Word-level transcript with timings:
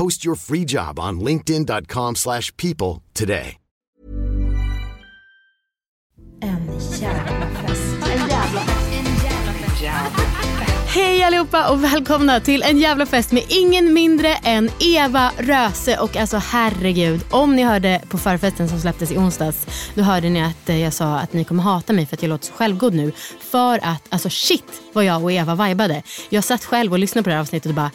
Post 0.00 0.24
your 0.24 0.36
free 0.36 0.64
job 0.64 0.98
on 0.98 1.20
linkedin.com 1.20 2.14
slash 2.14 2.56
people 2.56 3.02
today. 3.12 3.56
En 6.40 6.66
jävla 7.00 7.46
fest. 7.66 7.82
En 8.02 8.28
jävla 8.28 8.60
Hej 10.86 11.22
allihopa 11.22 11.70
och 11.70 11.84
välkomna 11.84 12.40
till 12.40 12.62
en 12.62 12.78
jävla 12.78 13.06
fest 13.06 13.32
med 13.32 13.42
ingen 13.48 13.92
mindre 13.92 14.34
än 14.34 14.70
Eva 14.80 15.30
Röse 15.38 15.98
och 15.98 16.16
alltså 16.16 16.36
herregud 16.36 17.20
om 17.30 17.56
ni 17.56 17.62
hörde 17.62 18.02
på 18.08 18.18
förfesten 18.18 18.68
som 18.68 18.80
släpptes 18.80 19.10
i 19.10 19.16
onsdags 19.16 19.66
då 19.94 20.02
hörde 20.02 20.28
ni 20.28 20.42
att 20.42 20.68
eh, 20.68 20.80
jag 20.80 20.92
sa 20.92 21.18
att 21.18 21.32
ni 21.32 21.44
kommer 21.44 21.62
hata 21.62 21.92
mig 21.92 22.06
för 22.06 22.16
att 22.16 22.22
jag 22.22 22.28
låter 22.28 22.46
så 22.46 22.52
självgod 22.52 22.94
nu 22.94 23.12
för 23.40 23.78
att 23.82 24.02
alltså 24.08 24.30
shit 24.30 24.82
vad 24.92 25.04
jag 25.04 25.24
och 25.24 25.32
Eva 25.32 25.66
vibade. 25.66 26.02
Jag 26.28 26.44
satt 26.44 26.64
själv 26.64 26.92
och 26.92 26.98
lyssnade 26.98 27.22
på 27.22 27.28
det 27.28 27.34
här 27.34 27.42
avsnittet 27.42 27.68
och 27.68 27.74
bara 27.74 27.90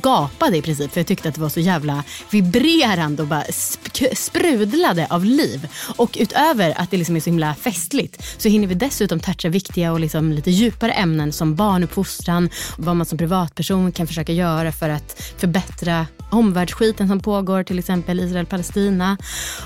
gapade 0.00 0.56
i 0.56 0.62
princip 0.62 0.92
för 0.92 1.00
jag 1.00 1.06
tyckte 1.06 1.28
att 1.28 1.34
det 1.34 1.40
var 1.40 1.48
så 1.48 1.60
jävla 1.60 2.04
vibrerande 2.30 3.22
och 3.22 3.28
bara 3.28 3.42
sp- 3.42 4.14
sprudlade 4.14 5.06
av 5.10 5.24
liv. 5.24 5.68
Och 5.96 6.16
utöver 6.20 6.80
att 6.80 6.90
det 6.90 6.96
liksom 6.96 7.16
är 7.16 7.20
så 7.20 7.30
himla 7.30 7.54
festligt 7.54 8.24
så 8.38 8.48
hinner 8.48 8.66
vi 8.66 8.74
dessutom 8.74 9.20
toucha 9.20 9.48
viktiga 9.48 9.92
och 9.92 10.00
liksom 10.00 10.32
lite 10.32 10.50
djupare 10.50 10.92
ämnen 10.92 11.32
som 11.32 11.54
barnuppfostran, 11.54 12.50
vad 12.76 12.96
man 12.96 13.06
som 13.06 13.18
privatperson 13.18 13.92
kan 13.92 14.06
försöka 14.06 14.32
göra 14.32 14.72
för 14.72 14.88
att 14.88 15.22
förbättra 15.36 16.06
omvärldsskiten 16.30 17.08
som 17.08 17.20
pågår, 17.20 17.62
till 17.62 17.78
exempel 17.78 18.20
Israel-Palestina. 18.20 19.16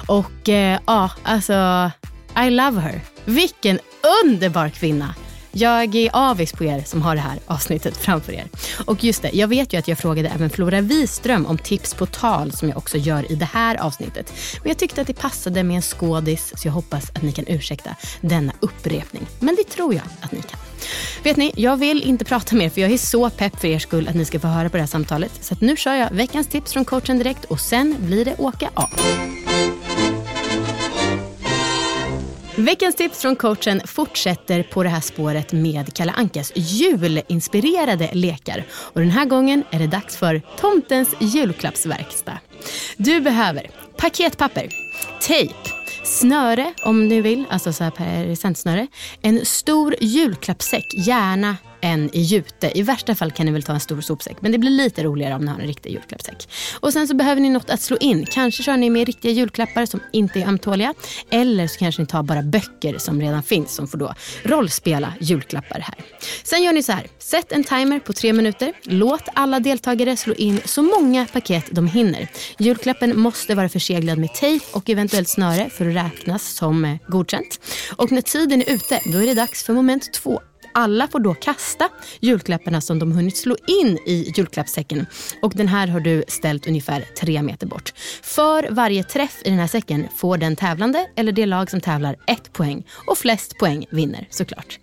Och 0.07 0.49
eh, 0.49 0.81
ja, 0.87 1.11
alltså 1.23 1.91
I 2.47 2.51
love 2.51 2.81
her. 2.81 3.01
Vilken 3.25 3.79
underbar 4.25 4.69
kvinna. 4.69 5.15
Jag 5.59 5.95
är 5.95 6.11
avis 6.13 6.53
på 6.53 6.65
er 6.65 6.83
som 6.87 7.03
har 7.03 7.15
det 7.15 7.21
här 7.21 7.39
avsnittet 7.47 7.97
framför 7.97 8.33
er. 8.33 8.49
Och 8.87 9.05
just 9.05 9.23
det, 9.23 9.31
jag 9.33 9.49
vet 9.49 9.73
ju 9.73 9.79
att 9.79 9.89
jag 9.89 9.99
frågade 9.99 10.29
även 10.29 10.51
Flora 10.51 10.81
Wiström 10.81 11.47
om 11.47 11.59
tips 11.59 11.95
på 11.95 12.07
tal 12.07 12.53
som 12.53 12.69
jag 12.69 12.79
också 12.79 12.99
gör 12.99 13.33
i 13.33 13.35
det 13.35 13.45
här 13.45 13.77
avsnittet. 13.77 14.33
Men 14.63 14.69
jag 14.69 14.79
tyckte 14.79 15.01
att 15.01 15.07
det 15.07 15.15
passade 15.15 15.63
med 15.63 15.77
en 15.77 15.83
skådis 15.83 16.53
så 16.57 16.69
jag 16.69 16.73
hoppas 16.73 17.11
att 17.11 17.23
ni 17.23 17.33
kan 17.33 17.45
ursäkta 17.49 17.97
denna 18.21 18.53
upprepning. 18.61 19.27
Men 19.41 19.57
det 19.57 19.65
tror 19.65 19.95
jag 19.95 20.05
att 20.21 20.33
ni 20.33 20.43
kan. 20.43 20.61
Vet 21.23 21.37
ni, 21.37 21.53
jag 21.57 21.77
vill 21.77 22.03
inte 22.03 22.25
prata 22.25 22.57
mer 22.57 22.71
för 22.71 22.81
jag 22.81 22.91
är 22.91 22.99
så 22.99 23.31
pepp 23.31 23.61
för 23.61 23.69
er 23.69 23.79
skull 23.79 24.09
att 24.09 24.15
ni 24.15 24.25
ska 24.25 24.41
få 24.41 24.47
höra 24.47 24.69
på 24.69 24.77
det 24.77 24.83
här 24.83 24.89
samtalet. 24.89 25.33
Så 25.41 25.55
att 25.55 25.61
nu 25.61 25.77
kör 25.77 25.95
jag 25.95 26.11
veckans 26.11 26.47
tips 26.47 26.73
från 26.73 26.85
coachen 26.85 27.19
direkt 27.19 27.45
och 27.45 27.61
sen 27.61 27.97
blir 27.99 28.25
det 28.25 28.35
åka 28.39 28.71
av. 28.75 28.91
Veckans 32.59 32.97
tips 32.97 33.23
från 33.23 33.37
coachen 33.37 33.81
fortsätter 33.85 34.63
på 34.63 34.83
det 34.83 34.89
här 34.89 35.01
spåret 35.01 35.53
med 35.53 35.95
Kalle 35.95 36.13
Ankas 36.13 36.53
julinspirerade 36.55 38.11
lekar. 38.13 38.65
Och 38.73 39.01
den 39.01 39.11
här 39.11 39.25
gången 39.25 39.65
är 39.71 39.79
det 39.79 39.87
dags 39.87 40.17
för 40.17 40.43
Tomtens 40.61 41.09
julklappsverkstad. 41.21 42.39
Du 42.97 43.21
behöver 43.21 43.71
paketpapper, 43.97 44.69
tejp, 45.21 45.55
snöre 46.05 46.75
om 46.83 47.09
du 47.09 47.21
vill, 47.23 47.45
alltså 47.51 47.73
så 47.73 47.85
här 47.85 47.91
presentsnöre, 47.91 48.87
en 49.23 49.47
stor 49.47 49.95
julklappssäck, 50.01 50.95
gärna 51.07 51.57
en 51.87 52.11
i 52.13 52.21
jute. 52.21 52.79
I 52.79 52.83
värsta 52.83 53.15
fall 53.15 53.31
kan 53.31 53.47
ni 53.47 53.53
väl 53.53 53.63
ta 53.63 53.73
en 53.73 53.81
stor 53.81 54.01
sopsäck. 54.01 54.37
Men 54.41 54.53
det 54.53 54.59
blir 54.59 54.71
lite 54.71 55.03
roligare 55.03 55.35
om 55.35 55.41
ni 55.41 55.51
har 55.51 55.59
en 55.59 55.67
riktig 55.67 55.93
julklappssäck. 55.93 56.49
Och 56.81 56.93
sen 56.93 57.09
så 57.09 57.15
behöver 57.15 57.41
ni 57.41 57.51
något 57.51 57.71
att 57.71 57.81
slå 57.81 57.97
in. 57.97 58.27
Kanske 58.27 58.63
kör 58.63 58.77
ni 58.77 58.91
med 58.91 59.07
riktiga 59.07 59.33
julklappar 59.33 59.87
som 59.87 60.01
inte 60.13 60.41
är 60.41 60.49
ömtåliga. 60.49 60.95
Eller 61.31 61.67
så 61.67 61.79
kanske 61.79 62.03
ni 62.03 62.07
tar 62.07 62.23
bara 62.23 62.43
böcker 62.43 62.99
som 62.99 63.21
redan 63.21 63.43
finns 63.43 63.75
som 63.75 63.89
får 63.89 63.99
då 63.99 64.15
rollspela 64.43 65.13
julklappar 65.21 65.81
här. 65.81 65.95
Sen 66.45 66.63
gör 66.63 66.73
ni 66.73 66.83
så 66.83 66.93
här. 66.93 67.07
Sätt 67.19 67.53
en 67.53 67.65
timer 67.65 68.01
på 68.01 68.13
tre 68.13 68.33
minuter. 68.33 68.73
Låt 68.83 69.23
alla 69.35 69.61
deltagare 69.61 70.17
slå 70.17 70.35
in 70.35 70.61
så 70.65 70.83
många 70.83 71.27
paket 71.27 71.65
de 71.71 71.87
hinner. 71.87 72.29
Julklappen 72.59 73.21
måste 73.21 73.55
vara 73.55 73.69
förseglad 73.69 74.19
med 74.19 74.35
tejp 74.35 74.67
och 74.73 74.91
eventuellt 74.91 75.29
snöre 75.29 75.71
för 75.71 75.87
att 75.89 75.97
räknas 75.97 76.55
som 76.55 76.85
eh, 76.85 76.97
godkänt. 77.09 77.61
Och 77.97 78.13
när 78.13 78.23
tiden 78.23 78.63
är 78.63 78.71
ute, 78.71 79.01
då 79.05 79.19
är 79.19 79.27
det 79.27 79.35
dags 79.35 79.65
för 79.65 79.73
moment 79.73 80.13
två. 80.13 80.41
Alla 80.79 81.09
får 81.09 81.21
då 81.21 81.35
kasta 81.35 81.89
julklapparna 82.21 82.81
som 82.81 82.99
de 82.99 83.13
hunnit 83.13 83.37
slå 83.37 83.57
in 83.67 83.99
i 84.07 84.33
julklappssäcken. 84.37 85.07
Och 85.43 85.53
den 85.57 85.69
här 85.69 85.87
har 85.87 86.01
du 86.01 86.25
ställt 86.29 86.67
ungefär 86.67 87.05
tre 87.21 87.43
meter 87.43 87.67
bort. 87.67 87.93
För 88.23 88.69
varje 88.71 89.05
träff 89.05 89.43
i 89.45 89.51
den 89.51 89.59
här 89.59 89.67
säcken 89.67 90.09
får 90.17 90.39
den 90.39 90.57
tävlande 90.57 91.07
eller 91.17 91.33
det 91.33 91.47
lag 91.47 91.71
som 91.71 91.81
tävlar 91.81 92.17
ett 92.27 92.53
poäng. 92.53 92.87
Och 93.07 93.19
flest 93.19 93.59
poäng 93.59 93.87
vinner 93.91 94.27
såklart. 94.31 94.79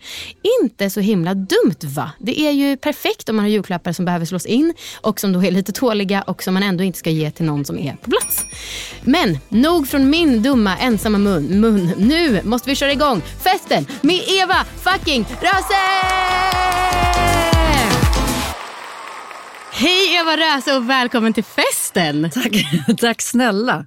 Inte 0.62 0.90
så 0.90 1.00
himla 1.00 1.34
dumt 1.34 1.80
va? 1.84 2.12
Det 2.20 2.40
är 2.40 2.52
ju 2.52 2.78
perfekt 2.78 3.30
om 3.30 3.36
man 3.36 3.46
har 3.46 3.50
julklappar 3.50 3.92
som 3.92 4.06
behöver 4.06 4.26
slås 4.26 4.46
in 4.46 4.74
och 5.02 5.20
som 5.20 5.34
då 5.34 5.44
är 5.44 5.52
lite 5.52 5.72
tåliga 5.72 6.22
och 6.22 6.44
som 6.44 6.54
man 6.54 6.64
ändå 6.64 6.84
inte 6.84 7.00
ska 7.00 7.10
ge 7.10 7.32
till 7.32 7.46
någon 7.46 7.66
som 7.66 7.80
är 7.80 7.96
på 7.96 8.10
plats. 8.10 8.43
Men 9.06 9.38
nog 9.50 9.88
från 9.88 10.10
min 10.10 10.44
dumma 10.44 10.78
ensamma 10.78 11.18
mun. 11.18 11.60
mun. 11.60 11.94
Nu 11.98 12.42
måste 12.44 12.70
vi 12.70 12.76
köra 12.76 12.92
igång 12.92 13.22
festen 13.44 13.86
med 14.02 14.20
Eva 14.28 14.66
fucking 14.84 15.26
Röse! 15.42 16.63
Hej 19.76 20.16
Eva 20.22 20.38
Röse 20.38 20.76
och 20.76 20.90
välkommen 20.90 21.34
till 21.34 21.44
festen. 21.44 22.30
Tack, 22.34 22.66
tack 22.98 23.22
snälla. 23.22 23.86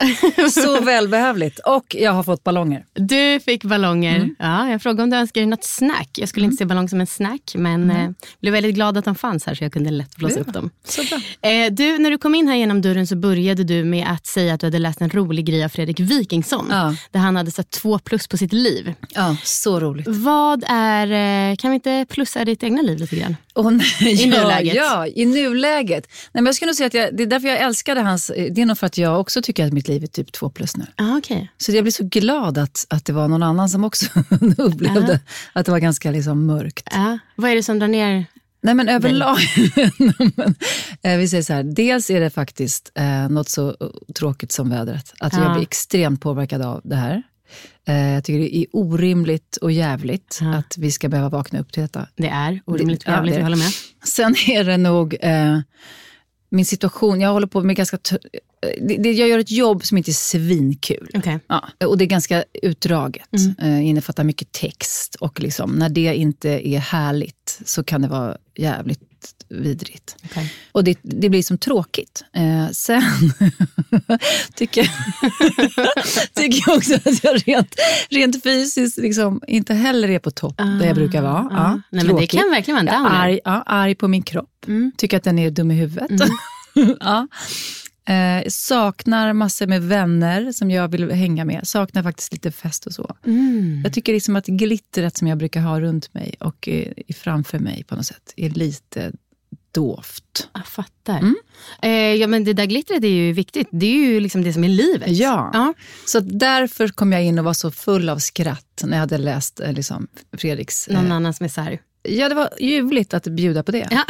Så 0.50 0.80
välbehövligt. 0.84 1.58
Och 1.58 1.96
jag 1.98 2.12
har 2.12 2.22
fått 2.22 2.44
ballonger. 2.44 2.84
Du 2.94 3.40
fick 3.40 3.64
ballonger. 3.64 4.30
Ja, 4.38 4.68
jag 4.70 4.82
frågade 4.82 5.02
om 5.02 5.10
du 5.10 5.16
önskade 5.16 5.40
dig 5.44 5.50
något 5.50 5.64
snack. 5.64 6.08
Jag 6.12 6.28
skulle 6.28 6.44
inte 6.46 6.56
se 6.56 6.64
ballong 6.64 6.88
som 6.88 7.00
en 7.00 7.06
snack, 7.06 7.52
men 7.54 7.90
eh, 7.90 8.10
blev 8.40 8.52
väldigt 8.52 8.74
glad 8.74 8.96
att 8.98 9.04
de 9.04 9.14
fanns 9.14 9.46
här 9.46 9.54
så 9.54 9.64
jag 9.64 9.72
kunde 9.72 9.90
lätt 9.90 10.16
blåsa 10.16 10.34
Ja, 10.34 10.40
upp 10.40 10.52
dem. 10.52 10.70
så. 10.84 11.02
Eh, 11.02 11.70
du, 11.72 11.98
när 11.98 12.10
du 12.10 12.18
kom 12.18 12.34
in 12.34 12.48
här 12.48 12.56
genom 12.56 12.82
dörren 12.82 13.06
så 13.06 13.16
började 13.16 13.64
du 13.64 13.84
med 13.84 14.06
att 14.10 14.26
säga 14.26 14.54
att 14.54 14.60
du 14.60 14.66
hade 14.66 14.78
läst 14.78 15.00
en 15.00 15.10
rolig 15.10 15.44
grej 15.46 15.64
av 15.64 15.68
Fredrik 15.68 16.00
Wikingsson. 16.00 16.66
Ja. 16.70 16.94
Där 17.10 17.20
han 17.20 17.36
hade 17.36 17.50
satt 17.50 17.70
två 17.70 17.98
plus 17.98 18.28
på 18.28 18.36
sitt 18.36 18.52
liv. 18.52 18.94
Ja, 19.14 19.36
så 19.42 19.80
roligt. 19.80 20.06
Vad 20.08 20.64
är, 20.68 21.50
eh, 21.50 21.56
kan 21.56 21.70
vi 21.70 21.74
inte 21.74 22.06
plussa 22.08 22.44
ditt 22.44 22.62
egna 22.62 22.82
liv 22.82 22.98
lite 22.98 23.16
grann? 23.16 23.36
Och 23.54 23.72
nej, 23.72 23.86
I 24.00 24.12
ja, 24.30 24.42
nuläget. 24.42 24.74
Ja, 24.74 25.06
i 25.06 25.24
nuläget. 25.26 25.75
Nej, 25.84 26.02
men 26.32 26.46
jag 26.46 26.54
skulle 26.54 26.68
nog 26.68 26.76
säga 26.76 26.86
att 26.86 26.94
jag, 26.94 27.16
det 27.16 27.22
är 27.22 27.26
därför 27.26 27.48
jag 27.48 27.58
älskade 27.60 28.00
hans... 28.00 28.32
Det 28.50 28.62
är 28.62 28.66
nog 28.66 28.78
för 28.78 28.86
att 28.86 28.98
jag 28.98 29.20
också 29.20 29.42
tycker 29.42 29.66
att 29.66 29.72
mitt 29.72 29.88
liv 29.88 30.02
är 30.02 30.06
typ 30.06 30.32
två 30.32 30.50
plus 30.50 30.76
nu. 30.76 30.86
Ah, 30.96 31.16
okay. 31.16 31.46
Så 31.58 31.72
jag 31.72 31.84
blir 31.84 31.92
så 31.92 32.04
glad 32.04 32.58
att, 32.58 32.86
att 32.90 33.04
det 33.04 33.12
var 33.12 33.28
någon 33.28 33.42
annan 33.42 33.68
som 33.68 33.84
också 33.84 34.06
upplevde 34.58 35.20
att 35.52 35.66
det 35.66 35.72
var 35.72 35.78
ganska 35.78 36.10
liksom 36.10 36.46
mörkt. 36.46 36.88
ja. 36.90 37.18
Vad 37.36 37.50
är 37.50 37.54
det 37.54 37.62
som 37.62 37.78
drar 37.78 37.88
ner? 37.88 38.24
Nej 38.62 38.74
men 38.74 38.88
överlag, 38.88 39.38
men, 40.36 40.54
eh, 41.02 41.16
vi 41.18 41.28
säger 41.28 41.42
så 41.42 41.52
här, 41.52 41.62
dels 41.62 42.10
är 42.10 42.20
det 42.20 42.30
faktiskt 42.30 42.92
eh, 42.94 43.28
något 43.28 43.48
så 43.48 43.68
eh, 43.68 43.74
tråkigt 44.18 44.52
som 44.52 44.70
vädret. 44.70 45.14
Att 45.20 45.32
Ja. 45.32 45.42
jag 45.42 45.52
blir 45.52 45.62
extremt 45.62 46.20
påverkad 46.20 46.62
av 46.62 46.80
det 46.84 46.96
här. 46.96 47.22
Eh, 47.88 48.08
jag 48.14 48.24
tycker 48.24 48.38
det 48.38 48.56
är 48.56 48.66
orimligt 48.72 49.56
och 49.56 49.72
jävligt 49.72 50.38
Ja. 50.40 50.54
att 50.54 50.78
vi 50.78 50.92
ska 50.92 51.08
behöva 51.08 51.28
vakna 51.28 51.60
upp 51.60 51.72
till 51.72 51.82
detta. 51.82 52.08
Det 52.16 52.28
är 52.28 52.60
orimligt 52.64 53.02
ja, 53.06 53.12
jävligt, 53.12 53.34
är 53.34 53.38
jag 53.38 53.44
håller 53.44 53.56
med. 53.56 53.70
Sen 54.06 54.34
är 54.48 54.64
det 54.64 54.76
nog 54.76 55.16
eh, 55.20 55.58
min 56.50 56.64
situation, 56.66 57.20
jag 57.20 57.32
håller 57.32 57.46
på 57.46 57.62
med 57.62 57.76
ganska... 57.76 57.96
t- 57.98 58.18
Det, 58.80 58.96
det, 58.96 59.12
jag 59.12 59.28
gör 59.28 59.38
ett 59.38 59.50
jobb 59.50 59.84
som 59.84 59.98
inte 59.98 60.10
är 60.10 60.12
svinkul. 60.12 61.08
Okej. 61.14 61.38
Ja, 61.48 61.68
och 61.86 61.98
det 61.98 62.04
är 62.04 62.06
ganska 62.06 62.44
utdraget. 62.62 63.28
Mm. 63.60 63.82
innefattar 63.82 64.24
mycket 64.24 64.52
text. 64.52 65.14
Och 65.14 65.40
liksom, 65.40 65.70
när 65.70 65.88
det 65.88 66.14
inte 66.16 66.68
är 66.68 66.78
härligt 66.78 67.60
så 67.64 67.84
kan 67.84 68.02
det 68.02 68.08
vara 68.08 68.36
jävligt 68.58 69.00
vidrigt. 69.48 70.16
Okej. 70.24 70.52
Och 70.72 70.84
det, 70.84 70.98
det 71.02 71.28
blir 71.28 71.42
som 71.42 71.58
tråkigt. 71.58 72.24
Eh, 72.36 72.70
sen 72.72 73.02
tycker, 74.54 74.82
tycker 76.34 76.62
jag 76.66 76.76
också 76.76 76.94
att 76.94 77.24
jag 77.24 77.48
rent, 77.48 77.74
rent 78.10 78.42
fysiskt 78.42 78.98
liksom 78.98 79.40
inte 79.48 79.74
heller 79.74 80.08
är 80.10 80.18
på 80.18 80.30
topp 80.30 80.56
där 80.58 80.86
jag 80.86 80.94
brukar 80.94 81.22
vara. 81.22 81.48
Ja, 81.50 81.56
Ah, 81.58 81.80
Nej, 81.90 82.04
men 82.04 82.16
det 82.16 82.26
kan 82.26 82.50
verkligen 82.50 82.86
vara 82.86 82.96
en 82.96 83.02
downer. 83.04 83.20
arg, 83.24 83.40
ja, 83.44 83.62
arg 83.66 83.94
på 83.94 84.08
min 84.08 84.22
kropp. 84.22 84.64
Mm. 84.66 84.92
Tycker 84.96 85.16
att 85.16 85.24
den 85.24 85.38
är 85.38 85.50
dum 85.50 85.70
i 85.70 85.74
huvudet. 85.74 86.10
ja. 87.00 87.28
Eh, 88.06 88.48
saknar 88.48 89.32
massor 89.32 89.66
med 89.66 89.82
vänner 89.82 90.52
som 90.52 90.70
jag 90.70 90.88
vill 90.88 91.10
hänga 91.10 91.44
med. 91.44 91.68
Saknar 91.68 92.02
faktiskt 92.02 92.32
lite 92.32 92.52
fest 92.52 92.86
och 92.86 92.92
så. 92.92 93.16
Mm. 93.26 93.80
Jag 93.84 93.92
tycker 93.92 94.12
liksom 94.12 94.36
att 94.36 94.46
glittret 94.46 95.16
som 95.16 95.28
jag 95.28 95.38
brukar 95.38 95.60
ha 95.60 95.80
runt 95.80 96.14
mig 96.14 96.34
och 96.40 96.68
eh, 96.68 96.92
framför 97.16 97.58
mig 97.58 97.84
på 97.84 97.96
något 97.96 98.06
sätt 98.06 98.32
är 98.36 98.50
lite 98.50 99.12
dovt. 99.76 100.48
Jag 100.52 100.66
fattar. 100.66 101.18
Mm. 101.18 101.36
Eh, 101.82 101.90
ja, 101.90 102.26
men 102.26 102.44
det 102.44 102.52
där 102.52 102.66
glittret 102.66 103.04
är 103.04 103.08
ju 103.08 103.32
viktigt. 103.32 103.68
Det 103.70 103.86
är 103.86 103.96
ju 103.96 104.20
liksom 104.20 104.42
det 104.42 104.52
som 104.52 104.64
är 104.64 104.68
livet. 104.68 105.08
Ja. 105.10 105.50
ja. 105.52 105.74
Så 106.06 106.20
därför 106.20 106.88
kom 106.88 107.12
jag 107.12 107.24
in 107.24 107.38
och 107.38 107.44
var 107.44 107.54
så 107.54 107.70
full 107.70 108.08
av 108.08 108.18
skratt 108.18 108.82
när 108.84 108.92
jag 108.92 109.00
hade 109.00 109.18
läst 109.18 109.60
eh, 109.60 109.72
liksom, 109.72 110.06
Fredriks... 110.32 110.88
Någon 110.88 111.06
Eh, 111.06 111.12
annan 111.12 111.34
som 111.34 111.44
är 111.44 111.48
så 111.48 111.60
här. 111.60 111.78
Ja, 112.08 112.28
det 112.28 112.34
var 112.34 112.50
ljuvligt 112.60 113.14
att 113.14 113.24
bjuda 113.26 113.62
på 113.62 113.72
det. 113.72 113.88
Ja. 113.90 114.04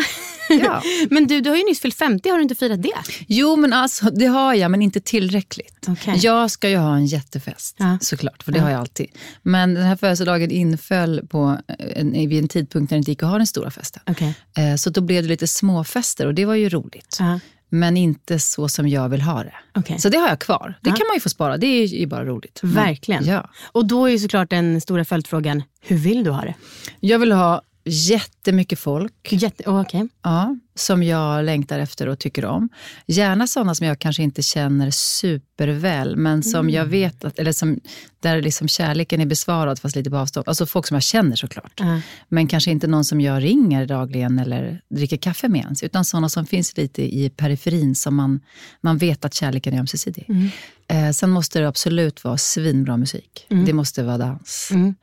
Ja. 0.48 0.82
men 1.10 1.26
du, 1.26 1.40
du 1.40 1.50
har 1.50 1.56
ju 1.56 1.64
nyss 1.64 1.80
fyllt 1.80 1.94
50, 1.98 2.28
har 2.28 2.36
du 2.36 2.42
inte 2.42 2.54
firat 2.54 2.82
det? 2.82 2.92
Jo, 3.28 3.56
men 3.56 3.72
alltså, 3.72 4.10
det 4.10 4.26
har 4.26 4.54
jag, 4.54 4.70
men 4.70 4.82
inte 4.82 5.00
tillräckligt. 5.00 5.86
Okej. 5.88 6.14
Jag 6.22 6.50
ska 6.50 6.68
ju 6.68 6.76
ha 6.76 6.96
en 6.96 7.06
jättefest, 7.06 7.76
Ja. 7.78 7.98
såklart, 8.00 8.42
för 8.42 8.52
det 8.52 8.60
har 8.60 8.70
jag 8.70 8.80
alltid. 8.80 9.06
Men 9.42 9.74
den 9.74 9.84
här 9.84 9.96
födelsedagen 9.96 10.50
inföll 10.50 11.26
på 11.28 11.58
en, 11.78 12.12
vid 12.12 12.38
en 12.42 12.48
tidpunkt 12.48 12.90
när 12.90 12.96
det 12.96 12.98
inte 12.98 13.10
gick 13.10 13.22
att 13.22 13.28
ha 13.28 13.36
den 13.38 13.46
stora 13.46 13.70
festen. 13.70 14.02
Okej. 14.06 14.34
Eh, 14.58 14.76
Så 14.76 14.90
då 14.90 15.00
blev 15.00 15.22
det 15.22 15.28
lite 15.28 15.46
småfester 15.46 16.26
och 16.26 16.34
det 16.34 16.44
var 16.44 16.54
ju 16.54 16.68
roligt. 16.68 17.16
Ja. 17.20 17.40
Men 17.68 17.96
inte 17.96 18.38
så 18.38 18.68
som 18.68 18.88
jag 18.88 19.08
vill 19.08 19.20
ha 19.22 19.42
det. 19.44 19.54
Okej. 19.74 19.98
Så 19.98 20.08
det 20.08 20.18
har 20.18 20.28
jag 20.28 20.38
kvar. 20.38 20.74
Det 20.82 20.90
kan 20.90 21.06
man 21.08 21.14
ju 21.16 21.20
få 21.20 21.28
spara, 21.28 21.56
det 21.56 21.66
är 21.66 21.86
ju 21.86 22.06
bara 22.06 22.24
roligt. 22.24 22.60
Verkligen. 22.62 23.24
Ja. 23.24 23.50
Och 23.72 23.86
då 23.86 24.06
är 24.06 24.10
ju 24.10 24.18
såklart 24.18 24.50
den 24.50 24.80
stora 24.80 25.04
följdfrågan, 25.04 25.62
hur 25.80 25.96
vill 25.96 26.24
du 26.24 26.30
ha 26.30 26.40
det? 26.42 26.54
Jag 27.00 27.18
vill 27.18 27.32
ha 27.32 27.62
jättemycket 27.86 28.78
folk 28.78 29.12
Jätte, 29.32 29.62
oh, 29.70 29.80
okej. 29.80 30.08
ja, 30.22 30.56
som 30.74 31.02
jag 31.02 31.44
längtar 31.44 31.78
efter 31.78 32.08
och 32.08 32.18
tycker 32.18 32.44
om. 32.44 32.68
Gärna 33.06 33.46
sådana 33.46 33.74
som 33.74 33.86
jag 33.86 33.98
kanske 33.98 34.22
inte 34.22 34.42
känner 34.42 34.90
superväl, 34.90 36.16
men 36.16 36.42
som 36.42 36.60
Mm. 36.60 36.74
jag 36.74 36.84
vet 36.86 37.24
att, 37.24 37.38
eller 37.38 37.52
som, 37.52 37.80
där 38.20 38.42
liksom 38.42 38.68
kärleken 38.68 39.20
är 39.20 39.26
besvarad 39.26 39.78
fast 39.78 39.96
lite 39.96 40.10
på 40.10 40.16
avstånd. 40.16 40.48
Alltså 40.48 40.66
folk 40.66 40.86
som 40.86 40.94
jag 40.94 41.02
känner 41.02 41.36
såklart. 41.36 41.72
Ja. 41.76 42.00
Men 42.28 42.46
kanske 42.46 42.70
inte 42.70 42.86
någon 42.86 43.04
som 43.04 43.20
jag 43.20 43.42
ringer 43.42 43.86
dagligen 43.86 44.38
eller 44.38 44.80
dricker 44.88 45.16
kaffe 45.16 45.48
med 45.48 45.60
ens. 45.60 45.82
Utan 45.82 46.04
sådana 46.04 46.28
som 46.28 46.46
finns 46.46 46.76
lite 46.76 47.02
i 47.02 47.30
periferin 47.30 47.94
som 47.94 48.14
man, 48.14 48.40
man 48.80 48.98
vet 48.98 49.24
att 49.24 49.34
kärleken 49.34 49.74
är 49.74 49.78
ömsesidig. 49.80 50.24
Mm. 50.28 50.48
Eh, 50.88 51.12
sen 51.12 51.30
måste 51.30 51.58
det 51.60 51.68
absolut 51.68 52.24
vara 52.24 52.38
svinbra 52.38 52.96
musik. 52.96 53.46
Det 53.48 53.72
måste 53.72 54.02
vara 54.02 54.18
dans. 54.18 54.68
Mm. 54.70 54.94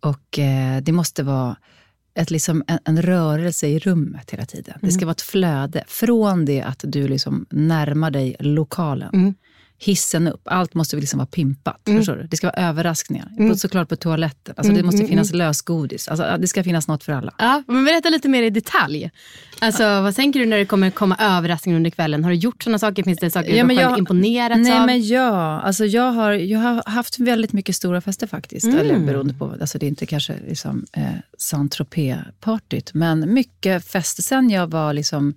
Och 0.00 0.38
eh, 0.38 0.80
det 0.82 0.92
måste 0.92 1.22
vara 1.22 1.56
ett, 2.14 2.30
liksom, 2.30 2.64
en, 2.66 2.78
en 2.84 3.02
rörelse 3.02 3.66
i 3.66 3.78
rummet 3.78 4.30
hela 4.30 4.44
tiden. 4.46 4.78
Det 4.80 4.92
ska 4.92 5.06
vara 5.06 5.12
ett 5.12 5.22
flöde. 5.22 5.84
Från 5.86 6.44
det 6.44 6.62
att 6.62 6.80
du 6.82 7.08
liksom 7.08 7.46
närmar 7.50 8.10
dig 8.10 8.36
lokalen. 8.38 9.34
Hissen 9.84 10.28
upp, 10.28 10.40
allt 10.44 10.74
måste 10.74 10.96
liksom 10.96 11.18
vara 11.18 11.26
pimpat. 11.26 11.80
Förstår 11.86 12.16
du? 12.16 12.26
Det 12.26 12.36
ska 12.36 12.46
vara 12.46 12.68
överraskningar. 12.68 13.48
På, 13.48 13.56
såklart 13.56 13.88
på 13.88 13.96
toaletten. 13.96 14.54
Alltså, 14.58 14.72
det 14.72 14.82
måste 14.82 15.06
finnas 15.06 15.32
lösgodis. 15.32 16.08
Alltså, 16.08 16.36
det 16.38 16.46
ska 16.46 16.64
finnas 16.64 16.88
något 16.88 17.04
för 17.04 17.12
alla. 17.12 17.32
Ja, 17.38 17.62
men 17.66 17.84
berätta 17.84 18.08
lite 18.08 18.28
mer 18.28 18.42
i 18.42 18.50
detalj. 18.50 19.10
Alltså, 19.60 19.82
vad 20.00 20.14
tänker 20.14 20.40
du 20.40 20.46
när 20.46 20.56
det 20.58 20.64
kommer 20.64 20.90
komma 20.90 21.16
överraskningar 21.20 21.76
under 21.76 21.90
kvällen? 21.90 22.24
Har 22.24 22.30
du 22.30 22.36
gjort 22.36 22.62
sådana 22.62 22.78
saker? 22.78 23.02
Finns 23.02 23.18
det 23.18 23.30
saker 23.30 23.50
Ja, 23.50 23.62
du 23.62 23.66
men 23.66 23.76
själv 23.76 23.90
jag- 23.90 23.98
imponerats 23.98 24.60
Nej, 24.68 24.78
av? 24.80 24.86
men 24.86 25.06
ja, 25.06 25.60
alltså 25.60 25.84
jag, 25.86 26.12
har, 26.12 26.32
jag 26.32 26.58
har 26.58 26.82
haft 26.90 27.18
väldigt 27.18 27.52
mycket 27.52 27.76
stora 27.76 28.00
fester 28.00 28.26
faktiskt. 28.26 28.66
Eller 28.66 28.98
beroende 28.98 29.34
på, 29.34 29.54
alltså 29.60 29.78
det 29.78 29.86
är 29.86 29.88
inte 29.88 30.06
kanske 30.06 30.34
liksom, 30.48 30.86
eh, 30.92 31.02
Saint-Tropez-partyt, 31.38 32.90
men 32.94 33.34
mycket 33.34 33.84
fester. 33.86 34.22
Sen 34.22 34.50
jag 34.50 34.66
var 34.70 34.92
liksom 34.92 35.34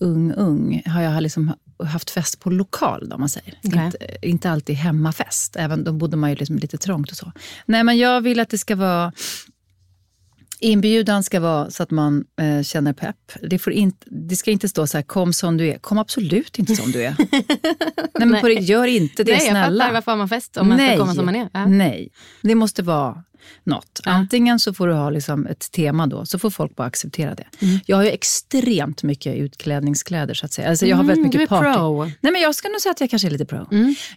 ung, 0.00 0.32
ung, 0.32 0.82
har 0.86 1.02
jag 1.02 1.22
liksom 1.22 1.52
haft 1.84 2.10
fest 2.10 2.40
på 2.40 2.50
lokal, 2.50 3.08
då, 3.08 3.14
om 3.14 3.20
man 3.20 3.28
säger. 3.28 3.58
Okej. 3.64 3.84
Inte, 3.84 3.98
inte 4.22 4.50
alltid 4.50 4.76
hemmafest, 4.76 5.56
även 5.56 5.84
då 5.84 5.92
bodde 5.92 6.16
man 6.16 6.30
ju 6.30 6.36
liksom 6.36 6.58
lite 6.58 6.78
trångt 6.78 7.10
och 7.10 7.16
så. 7.16 7.32
Nej, 7.66 7.84
men 7.84 7.98
jag 7.98 8.20
vill 8.20 8.40
att 8.40 8.50
det 8.50 8.58
ska 8.58 8.76
vara 8.76 9.12
Inbjudan 10.60 11.22
ska 11.22 11.40
vara 11.40 11.70
så 11.70 11.82
att 11.82 11.90
man 11.90 12.24
eh, 12.40 12.62
känner 12.62 12.92
pepp. 12.92 13.32
Det, 13.42 13.58
får 13.58 13.72
inte, 13.72 14.06
det 14.10 14.36
ska 14.36 14.50
inte 14.50 14.68
stå 14.68 14.86
så 14.86 14.98
här, 14.98 15.02
kom 15.02 15.32
som 15.32 15.56
du 15.56 15.68
är. 15.68 15.78
Kom 15.78 15.98
absolut 15.98 16.58
inte 16.58 16.76
som 16.76 16.92
du 16.92 17.02
är. 17.04 17.16
Nej, 18.18 18.28
men 18.28 18.40
på 18.40 18.48
det, 18.48 18.54
gör 18.54 18.86
inte 18.86 19.24
det 19.24 19.32
Nej, 19.32 19.40
jag 19.40 19.50
snälla. 19.50 19.84
fattar. 19.84 19.94
Varför 19.94 20.12
har 20.12 20.18
man 20.18 20.28
fest 20.28 20.56
om 20.56 20.68
man 20.68 20.78
ska 20.78 20.96
komma 20.96 21.14
som 21.14 21.24
man 21.24 21.36
är? 21.36 21.48
Ja. 21.52 21.66
Nej, 21.66 22.08
det 22.42 22.54
måste 22.54 22.82
vara 22.82 23.24
något. 23.64 24.00
Antingen 24.04 24.58
så 24.58 24.74
får 24.74 24.88
du 24.88 24.94
ha 24.94 25.10
liksom 25.10 25.46
ett 25.46 25.70
tema 25.72 26.06
då, 26.06 26.26
så 26.26 26.38
får 26.38 26.50
folk 26.50 26.76
bara 26.76 26.86
acceptera 26.86 27.34
det. 27.34 27.44
Mm. 27.62 27.78
Jag 27.86 27.96
har 27.96 28.04
ju 28.04 28.10
extremt 28.10 29.02
mycket 29.02 29.36
utklädningskläder 29.36 30.34
så 30.34 30.46
att 30.46 30.52
säga. 30.52 30.68
Alltså, 30.68 30.86
jag 30.86 30.96
har 30.96 31.04
väldigt 31.04 31.18
Mm, 31.18 31.30
du 31.30 31.38
mycket 31.38 31.48
party. 31.48 31.74
pro. 31.78 32.02
Mm. 32.02 32.12
Nej, 32.20 32.32
men 32.32 32.42
jag 32.42 32.54
ska 32.54 32.68
nog 32.68 32.80
säga 32.80 32.90
att 32.92 33.00
jag 33.00 33.10
kanske 33.10 33.28
är 33.28 33.30
lite 33.30 33.44
pro. 33.44 33.66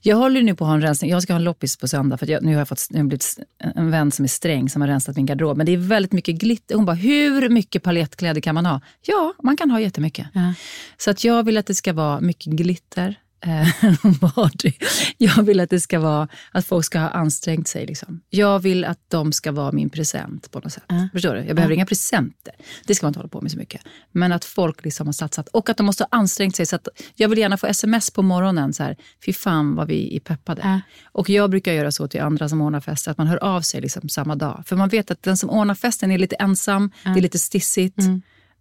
Jag 0.02 0.18
håller 0.18 0.42
nu 0.42 0.56
på 0.56 0.64
att 0.64 0.68
ha 0.68 0.76
en 0.76 0.82
rensning. 0.82 1.12
Jag 1.12 1.24
ska 1.24 1.34
ha 1.34 1.38
en 1.38 1.44
loppis 1.44 1.78
på 1.78 1.88
söndag 1.88 2.18
för 2.18 2.26
att 2.26 2.30
jag, 2.30 2.44
nu 2.44 2.52
har 2.52 2.60
jag 2.60 2.68
fått 2.68 2.88
jag 2.90 2.98
har 3.00 3.04
blivit 3.04 3.40
en 3.76 3.92
vän 3.92 4.12
som 4.12 4.24
är 4.26 4.30
sträng 4.30 4.70
som 4.70 4.82
har 4.82 4.88
rensat 4.90 5.16
min 5.16 5.26
garderob. 5.26 5.58
Men 5.58 5.66
det 5.66 5.72
är 5.72 5.78
väldigt 5.78 6.12
mycket 6.12 6.36
glitter. 6.36 6.76
Hon 6.76 6.86
bara, 6.86 6.94
hur 6.96 7.50
mycket 7.50 7.84
palettkläder 7.84 8.42
kan 8.42 8.56
man 8.56 8.66
ha? 8.66 8.82
Ja, 9.06 9.34
man 9.44 9.58
kan 9.58 9.72
ha 9.72 9.80
jättemycket. 9.80 10.28
Ja. 10.34 10.54
Så 10.98 11.12
att 11.12 11.24
jag 11.24 11.44
vill 11.44 11.58
att 11.58 11.66
det 11.66 11.76
ska 11.76 11.94
vara 11.94 12.22
mycket 12.22 12.54
glitter. 12.54 13.16
Eh. 13.42 13.68
Jag 15.18 15.44
vill 15.44 15.60
att 15.60 15.70
det 15.70 15.80
ska 15.80 16.00
vara 16.00 16.28
att 16.52 16.66
folk 16.66 16.86
ska 16.86 17.00
ha 17.00 17.10
ansträngt 17.10 17.68
sig. 17.68 17.86
Liksom. 17.86 18.22
Jag 18.30 18.60
vill 18.60 18.86
att 18.86 19.00
de 19.08 19.32
ska 19.32 19.52
vara 19.52 19.72
min 19.72 19.90
present 19.90 20.52
på 20.52 20.60
något 20.60 20.74
sätt. 20.74 20.84
Förstår 21.14 21.34
du? 21.34 21.44
Jag 21.44 21.56
behöver 21.56 21.76
inga 21.76 21.86
presenter. 21.86 22.54
Det 22.86 22.96
ska 22.96 23.06
man 23.06 23.10
inte 23.10 23.20
hålla 23.20 23.30
på 23.30 23.42
med 23.42 23.52
så 23.52 23.58
mycket. 23.58 23.82
Men 24.12 24.32
att 24.32 24.46
folk 24.46 24.86
liksom 24.86 25.08
har 25.08 25.14
satsat 25.14 25.48
och 25.48 25.70
att 25.70 25.78
de 25.78 25.86
måste 25.86 26.04
ha 26.04 26.08
ansträngt 26.12 26.56
sig. 26.56 26.66
Så 26.66 26.76
att 26.76 26.88
jag 27.16 27.30
vill 27.30 27.40
gärna 27.40 27.58
få 27.58 27.68
sms 27.68 28.12
på 28.12 28.22
morgonen. 28.22 28.74
Så 28.74 28.84
här, 28.84 28.98
Fy 29.26 29.34
fan 29.34 29.76
vad 29.76 29.88
vi 29.88 30.16
är 30.16 30.20
peppade. 30.20 30.62
Ja. 30.64 30.82
Och 31.04 31.30
jag 31.30 31.50
brukar 31.50 31.74
göra 31.74 31.92
så 31.92 32.08
till 32.08 32.22
andra 32.22 32.50
som 32.50 32.62
ordnar 32.62 32.80
fester, 32.82 33.12
att 33.12 33.18
man 33.18 33.28
hör 33.28 33.44
av 33.44 33.62
sig 33.62 33.82
liksom 33.82 34.10
samma 34.10 34.36
dag. 34.36 34.64
För 34.66 34.76
man 34.76 34.90
vet 34.90 35.12
att 35.12 35.24
den 35.24 35.38
som 35.38 35.50
ordnar 35.50 35.76
festen 35.76 36.12
är 36.12 36.18
lite 36.18 36.36
ensam, 36.36 36.92
det 37.04 37.10
är 37.10 37.22
lite 37.22 37.40
stissigt. 37.40 37.98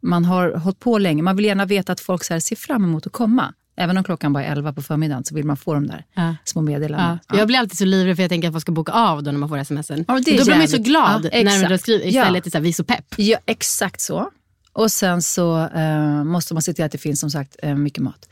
Man 0.03 0.25
har 0.25 0.53
hållit 0.53 0.79
på 0.79 0.99
länge. 0.99 1.23
Man 1.23 1.37
vill 1.37 1.45
gärna 1.45 1.65
veta 1.65 1.93
att 1.93 2.01
folk 2.01 2.25
så 2.25 2.41
ser 2.41 2.57
fram 2.57 2.85
emot 2.85 3.07
att 3.07 3.13
komma. 3.13 3.55
Även 3.81 3.97
om 3.97 4.05
klockan 4.05 4.33
bara 4.33 4.45
är 4.45 4.53
11 4.53 4.73
på 4.73 4.83
förmiddagen 4.83 5.25
så 5.25 5.35
vill 5.35 5.45
man 5.45 5.57
få 5.57 5.75
de 5.75 5.87
där 5.87 6.05
Ja. 6.15 6.37
små 6.45 6.63
meddelandena. 6.63 7.19
Ja. 7.29 7.39
Jag 7.39 7.47
blir 7.47 7.59
alltid 7.59 7.79
så 7.79 7.85
livrädd 7.85 8.17
för 8.17 8.23
jag 8.23 8.31
tänker 8.31 8.49
att 8.49 8.55
man 8.55 8.61
ska 8.61 8.73
boka 8.73 8.93
av 8.93 9.23
då 9.23 9.31
när 9.31 9.39
man 9.39 9.49
får 9.49 9.65
smsen. 9.65 10.05
Ja, 10.09 10.15
då 10.15 10.21
blir 10.23 10.51
man 10.51 10.61
ju 10.61 10.69
så 10.69 10.79
glad 10.79 11.25
Ja, 11.33 11.43
när 11.43 11.63
exakt. 11.63 11.83
skriver 11.83 12.07
istället 12.07 12.47
Ja. 12.47 12.51
så 12.51 12.59
här, 12.59 12.63
vi 12.63 12.69
är 12.69 12.73
så 12.73 12.85
pepp. 12.85 13.15
Ja, 13.17 13.39
exakt 13.47 14.01
så. 14.01 14.31
Och 14.73 14.91
sen 14.93 15.23
så 15.23 15.67
eh, 15.67 16.25
måste 16.25 16.55
man 16.55 16.63
se 16.63 16.73
till 16.73 16.85
att 16.85 16.93
det 16.93 16.99
finns 16.99 17.21
som 17.21 17.31
sagt 17.31 17.57
eh, 17.63 17.75
mycket 17.75 18.03
mat. 18.03 18.29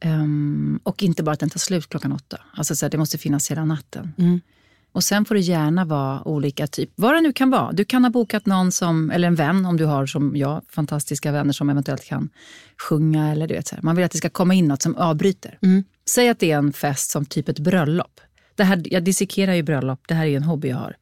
Ehm, 0.00 0.80
och 0.82 1.02
inte 1.02 1.22
bara 1.22 1.32
att 1.32 1.40
den 1.40 1.50
tar 1.50 1.58
slut 1.58 1.88
klockan 1.88 2.12
åtta. 2.12 2.36
Alltså 2.54 2.74
så 2.76 2.86
här, 2.86 2.90
det 2.90 2.98
måste 2.98 3.18
finnas 3.18 3.50
hela 3.50 3.64
natten. 3.64 4.12
Och 4.92 5.04
sen 5.04 5.24
får 5.24 5.34
det 5.34 5.40
gärna 5.40 5.84
vara 5.84 6.28
olika 6.28 6.66
typ, 6.66 6.90
vad 6.94 7.14
det 7.14 7.20
nu 7.20 7.32
kan 7.32 7.50
vara. 7.50 7.72
Du 7.72 7.84
kan 7.84 8.04
ha 8.04 8.10
bokat 8.10 8.46
någon 8.46 8.72
som, 8.72 9.10
eller 9.10 9.28
en 9.28 9.34
vän 9.34 9.66
om 9.66 9.76
du 9.76 9.84
har 9.84 10.06
som 10.06 10.36
jag, 10.36 10.62
fantastiska 10.68 11.32
vänner 11.32 11.52
som 11.52 11.70
eventuellt 11.70 12.04
kan 12.04 12.28
sjunga. 12.88 13.32
Eller 13.32 13.46
du 13.46 13.54
vet, 13.54 13.66
så 13.66 13.74
här. 13.74 13.82
Man 13.82 13.96
vill 13.96 14.04
att 14.04 14.10
det 14.10 14.18
ska 14.18 14.28
komma 14.28 14.54
in 14.54 14.68
något 14.68 14.82
som 14.82 14.96
avbryter. 14.96 15.58
Säg 16.08 16.28
att 16.28 16.38
det 16.38 16.50
är 16.50 16.58
en 16.58 16.72
fest 16.72 17.10
som 17.10 17.26
typ 17.26 17.48
ett 17.48 17.58
bröllop. 17.58 18.20
Det 18.54 18.64
här, 18.64 18.82
jag 18.84 19.04
dissekerar 19.04 19.54
ju 19.54 19.62
bröllop, 19.62 20.00
det 20.08 20.14
här 20.14 20.24
är 20.24 20.28
ju 20.28 20.36
en 20.36 20.42
hobby 20.42 20.68
jag 20.68 20.76
har. 20.76 20.96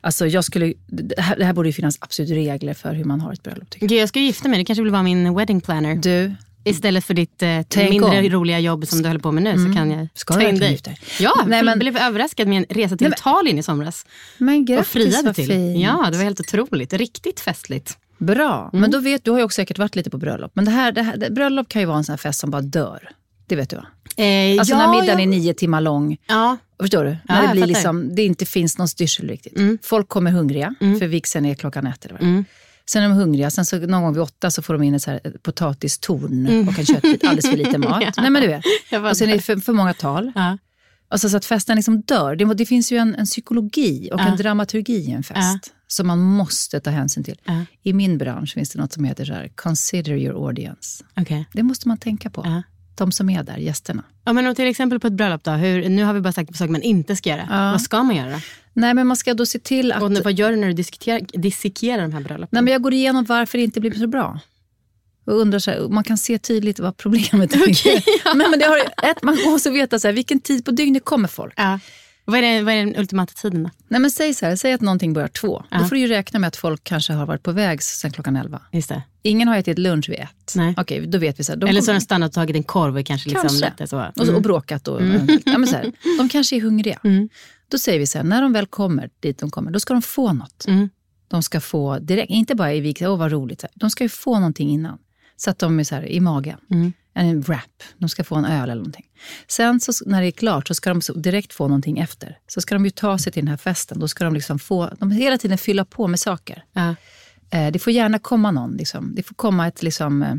Alltså 0.00 0.26
jag 0.26 0.44
skulle, 0.44 0.74
det, 0.86 1.20
här, 1.20 1.36
det 1.36 1.44
här 1.44 1.52
borde 1.52 1.68
ju 1.68 1.72
finnas 1.72 1.98
absolut 2.00 2.30
regler 2.30 2.74
för 2.74 2.94
hur 2.94 3.04
man 3.04 3.20
har 3.20 3.32
ett 3.32 3.42
bröllop. 3.42 3.70
Gud, 3.70 3.92
jag 3.92 4.08
ska 4.08 4.20
gifta 4.20 4.48
mig, 4.48 4.58
det 4.58 4.64
kanske 4.64 4.82
vill 4.82 4.92
vara 4.92 5.02
min 5.02 5.34
wedding 5.34 5.60
planner. 5.60 5.88
jag. 5.88 6.00
Du, 6.00 6.34
Istället 6.64 7.04
för 7.04 7.14
ditt 7.14 7.42
eh, 7.42 7.60
mindre 7.90 8.18
om. 8.18 8.28
roliga 8.30 8.58
jobb 8.58 8.86
som 8.86 9.02
du 9.02 9.08
håller 9.08 9.20
på 9.20 9.32
med 9.32 9.42
nu 9.42 9.52
så 9.66 9.74
kan 9.74 9.90
jag 9.90 10.08
Ska 10.14 10.34
ta 10.34 10.42
in 10.42 10.58
dig. 10.58 10.76
dig? 10.84 10.98
Ja, 11.20 11.34
Nej, 11.46 11.62
men- 11.62 11.66
jag 11.66 11.78
blev 11.78 11.96
överraskad 11.96 12.48
med 12.48 12.58
en 12.58 12.64
resa 12.76 12.96
till 12.96 13.04
Nej, 13.04 13.10
men- 13.10 13.12
Italien 13.18 13.58
i 13.58 13.62
somras. 13.62 14.06
men 14.38 14.60
Och 14.60 14.66
grattis 14.66 14.92
friade 14.92 15.22
vad 15.24 15.34
till. 15.34 15.46
fint. 15.46 15.78
Ja, 15.82 16.08
det 16.12 16.16
var 16.16 16.24
helt 16.24 16.40
otroligt. 16.40 16.92
Riktigt 16.92 17.40
festligt. 17.40 17.98
Bra, 18.18 18.70
men 18.72 18.90
då 18.90 18.98
vet 18.98 19.24
du 19.24 19.30
har 19.30 19.38
ju 19.38 19.44
också 19.44 19.56
säkert 19.56 19.78
varit 19.78 19.96
lite 19.96 20.10
på 20.10 20.18
bröllop. 20.18 20.50
Men 20.54 20.64
det 20.64 20.70
här, 20.70 20.92
det 20.92 21.02
här 21.02 21.16
det, 21.16 21.30
bröllop 21.30 21.68
kan 21.68 21.82
ju 21.82 21.86
vara 21.86 21.98
en 21.98 22.04
sån 22.04 22.12
här 22.12 22.18
fest 22.18 22.40
som 22.40 22.50
bara 22.50 22.62
dör. 22.62 23.08
Det 23.46 23.56
vet 23.56 23.70
du 23.70 23.76
va? 23.76 23.86
Eh, 24.16 24.58
Alltså 24.60 24.76
när 24.76 25.00
middagen 25.00 25.20
är 25.20 25.26
nio 25.26 25.54
timmar 25.54 25.80
lång. 25.80 26.16
Ja, 26.26 26.56
Förstår 26.80 27.04
du? 27.04 27.10
Ja, 27.10 27.16
när 27.34 27.40
det, 27.40 27.46
jag 27.46 27.52
blir 27.52 27.66
liksom, 27.66 28.14
det 28.14 28.22
inte 28.22 28.46
finns 28.46 28.78
någon 28.78 28.88
styrsel 28.88 29.28
riktigt. 29.28 29.58
Folk 29.86 30.08
kommer 30.08 30.30
hungriga, 30.30 30.74
för 30.78 31.06
vigseln 31.06 31.44
är 31.46 31.54
klockan 31.54 31.86
ett. 31.86 32.04
Eller 32.04 32.14
vad. 32.14 32.22
är. 32.28 32.44
Sen 32.90 33.02
är 33.02 33.08
de 33.08 33.14
hungriga, 33.14 33.50
sen 33.50 33.64
så 33.66 33.78
någon 33.78 34.02
gång 34.02 34.12
vid 34.12 34.22
åtta 34.22 34.50
så 34.50 34.62
får 34.62 34.74
de 34.74 34.82
in 34.82 34.94
ett, 34.94 35.02
så 35.02 35.10
här, 35.10 35.20
ett 35.24 35.42
potatistorn 35.42 36.68
och 36.68 36.78
en 36.78 36.86
köttbit, 36.86 37.24
alldeles 37.24 37.50
för 37.50 37.56
lite 37.56 37.78
mat. 37.78 38.02
Ja. 38.04 38.12
Nej 38.16 38.30
men 38.30 38.42
du 38.42 38.48
vet. 38.48 38.64
Och 39.10 39.16
sen 39.16 39.28
är 39.30 39.34
det 39.34 39.42
för, 39.42 39.56
för 39.56 39.72
många 39.72 39.94
tal. 39.94 40.32
Ja. 40.34 40.58
Alltså 41.10 41.28
så 41.28 41.36
att 41.36 41.44
festen 41.44 41.76
liksom 41.76 42.00
dör. 42.00 42.36
Det, 42.36 42.54
det 42.54 42.66
finns 42.66 42.92
ju 42.92 42.96
en, 42.96 43.14
en 43.14 43.24
psykologi 43.26 44.10
och 44.12 44.20
Ja. 44.20 44.26
en 44.26 44.36
dramaturgi 44.36 44.92
i 44.96 45.10
en 45.10 45.22
fest 45.22 45.72
som 45.86 46.06
man 46.06 46.18
måste 46.18 46.80
ta 46.80 46.90
hänsyn 46.90 47.24
till. 47.24 47.40
I 47.82 47.92
min 47.92 48.18
bransch 48.18 48.54
finns 48.54 48.70
det 48.70 48.78
något 48.80 48.92
som 48.92 49.04
heter 49.04 49.24
så 49.24 49.32
här, 49.32 49.50
consider 49.54 50.12
your 50.12 50.46
audience. 50.46 51.04
Okej. 51.16 51.46
Det 51.52 51.62
måste 51.62 51.88
man 51.88 51.98
tänka 51.98 52.30
på. 52.30 52.62
Ja. 52.98 53.04
De 53.04 53.12
som 53.12 53.30
är 53.30 53.42
där, 53.42 53.56
gästerna. 53.56 54.04
Ja, 54.24 54.32
men 54.32 54.54
till 54.54 54.66
exempel 54.66 55.00
på 55.00 55.06
ett 55.06 55.12
bröllop 55.12 55.44
då, 55.44 55.50
hur, 55.50 55.88
nu 55.88 56.04
har 56.04 56.14
vi 56.14 56.20
bara 56.20 56.32
sagt 56.32 56.56
saker 56.56 56.72
man 56.72 56.82
inte 56.82 57.16
ska 57.16 57.30
göra. 57.30 57.46
Ja. 57.50 57.70
Vad 57.70 57.82
ska 57.82 58.02
man 58.02 58.16
göra? 58.16 58.40
Nej 58.72 58.94
men 58.94 59.06
man 59.06 59.16
ska 59.16 59.34
då 59.34 59.46
se 59.46 59.58
till 59.58 59.92
att... 59.92 60.02
Och 60.02 60.12
nu, 60.12 60.20
vad 60.20 60.32
gör 60.32 60.50
du 60.50 60.56
när 60.56 60.66
du 60.66 60.72
dissekerar, 60.72 61.20
dissekerar 61.32 62.02
de 62.02 62.12
här 62.12 62.20
bröllopen? 62.20 62.48
Nej, 62.50 62.62
men 62.62 62.72
jag 62.72 62.82
går 62.82 62.94
igenom 62.94 63.24
varför 63.24 63.58
det 63.58 63.64
inte 63.64 63.80
blir 63.80 63.94
så 63.94 64.06
bra. 64.06 64.40
Och 65.24 65.40
undrar 65.40 65.58
så 65.58 65.70
här, 65.70 65.88
man 65.88 66.04
kan 66.04 66.18
se 66.18 66.38
tydligt 66.38 66.78
vad 66.78 66.96
problemet 66.96 67.54
är. 67.54 67.62
Okej, 67.70 68.04
Men, 68.24 68.38
men 68.50 68.58
det 68.58 68.64
har, 68.64 68.78
ett, 69.10 69.22
man 69.22 69.38
måste 69.44 69.70
veta 69.70 69.98
så 69.98 70.08
här, 70.08 70.12
vilken 70.14 70.40
tid 70.40 70.64
på 70.64 70.70
dygnet 70.70 71.04
kommer 71.04 71.28
folk. 71.28 71.54
ja. 71.56 71.78
Vad, 72.30 72.38
är 72.38 72.42
det, 72.42 72.62
vad 72.62 72.74
är 72.74 72.78
den 72.78 72.96
ultimata 72.96 73.32
tiden 73.32 73.62
då? 73.62 73.70
Nej, 73.88 74.00
men 74.00 74.10
säg, 74.10 74.34
så 74.34 74.46
här, 74.46 74.56
säg 74.56 74.72
att 74.72 74.80
någonting 74.80 75.12
börjar 75.12 75.28
två. 75.28 75.64
Ja. 75.70 75.78
Då 75.78 75.84
får 75.84 75.96
du 75.96 76.00
ju 76.00 76.06
räkna 76.06 76.38
med 76.38 76.48
att 76.48 76.56
folk 76.56 76.84
kanske 76.84 77.12
har 77.12 77.26
varit 77.26 77.42
på 77.42 77.52
väg 77.52 77.82
sen 77.82 78.12
klockan 78.12 78.36
elva. 78.36 78.62
Just 78.72 78.88
det. 78.88 79.02
Ingen 79.22 79.48
har 79.48 79.56
ätit 79.56 79.78
lunch 79.78 80.08
vid 80.08 80.18
ett. 80.18 80.52
Nej. 80.56 80.74
Okej, 80.76 81.06
då 81.06 81.18
vet 81.18 81.40
vi. 81.40 81.44
Så 81.44 81.52
här, 81.52 81.68
Eller 81.68 81.80
så 81.80 81.90
har 81.90 81.94
de 81.94 82.00
stannat 82.00 82.28
och 82.28 82.34
tagit 82.34 82.56
en 82.56 82.62
korv 82.62 82.96
och 82.96 83.06
kanske, 83.06 83.28
liksom 83.28 83.48
Kanske. 83.48 83.70
lite 83.70 83.86
så. 83.86 84.06
och, 84.16 84.26
så, 84.26 84.34
och 84.34 84.42
bråkat. 84.42 84.88
Och, 84.88 85.02
ja, 85.44 85.58
men 85.58 85.66
så 85.66 85.76
här, 85.76 85.92
de 86.18 86.28
kanske 86.28 86.56
är 86.56 86.60
hungriga. 86.60 87.00
Mm. 87.04 87.28
Då 87.68 87.78
säger 87.78 87.98
vi 87.98 88.06
så 88.06 88.18
här, 88.18 88.24
när 88.24 88.42
de 88.42 88.52
väl 88.52 88.66
kommer 88.66 89.10
dit 89.20 89.38
de 89.38 89.50
kommer, 89.50 89.70
då 89.70 89.80
ska 89.80 89.94
de 89.94 90.02
få 90.02 90.32
något. 90.32 90.64
Mm. 90.68 90.88
De 91.28 91.42
ska 91.42 91.60
få 91.60 91.98
direkt, 91.98 92.30
inte 92.30 92.54
bara 92.54 92.74
i 92.74 92.80
vik, 92.80 93.02
åh 93.02 93.18
vad 93.18 93.32
roligt. 93.32 93.64
De 93.74 93.90
ska 93.90 94.04
ju 94.04 94.08
få 94.08 94.34
någonting 94.34 94.70
innan. 94.70 94.98
Så 95.36 95.50
att 95.50 95.58
de 95.58 95.80
är 95.80 95.84
så 95.84 95.94
här, 95.94 96.08
i 96.08 96.20
magen. 96.20 96.58
Mm. 97.18 97.30
En 97.30 97.40
wrap, 97.40 97.82
de 97.98 98.08
ska 98.08 98.24
få 98.24 98.34
en 98.34 98.44
öl 98.44 98.62
eller 98.62 98.74
någonting. 98.74 99.06
Sen 99.48 99.80
så, 99.80 99.92
när 100.06 100.20
det 100.20 100.26
är 100.26 100.30
klart 100.30 100.68
så 100.68 100.74
ska 100.74 100.90
de 100.90 101.02
så 101.02 101.12
direkt 101.12 101.52
få 101.52 101.68
någonting 101.68 101.98
efter. 101.98 102.38
Så 102.46 102.60
ska 102.60 102.74
de 102.74 102.84
ju 102.84 102.90
ta 102.90 103.18
sig 103.18 103.32
till 103.32 103.42
den 103.42 103.48
här 103.48 103.56
festen. 103.56 103.98
Då 103.98 104.08
ska 104.08 104.24
de 104.24 104.34
liksom 104.34 104.58
få, 104.58 104.90
de 104.98 105.10
hela 105.10 105.38
tiden 105.38 105.58
fylla 105.58 105.84
på 105.84 106.06
med 106.06 106.20
saker. 106.20 106.64
Ja. 106.72 106.94
Eh, 107.50 107.72
det 107.72 107.78
får 107.78 107.92
gärna 107.92 108.18
komma 108.18 108.50
någon. 108.50 108.76
Liksom. 108.76 109.14
Det 109.14 109.22
får 109.22 109.34
komma 109.34 109.66
ett, 109.66 109.82
liksom, 109.82 110.22
eh, 110.22 110.34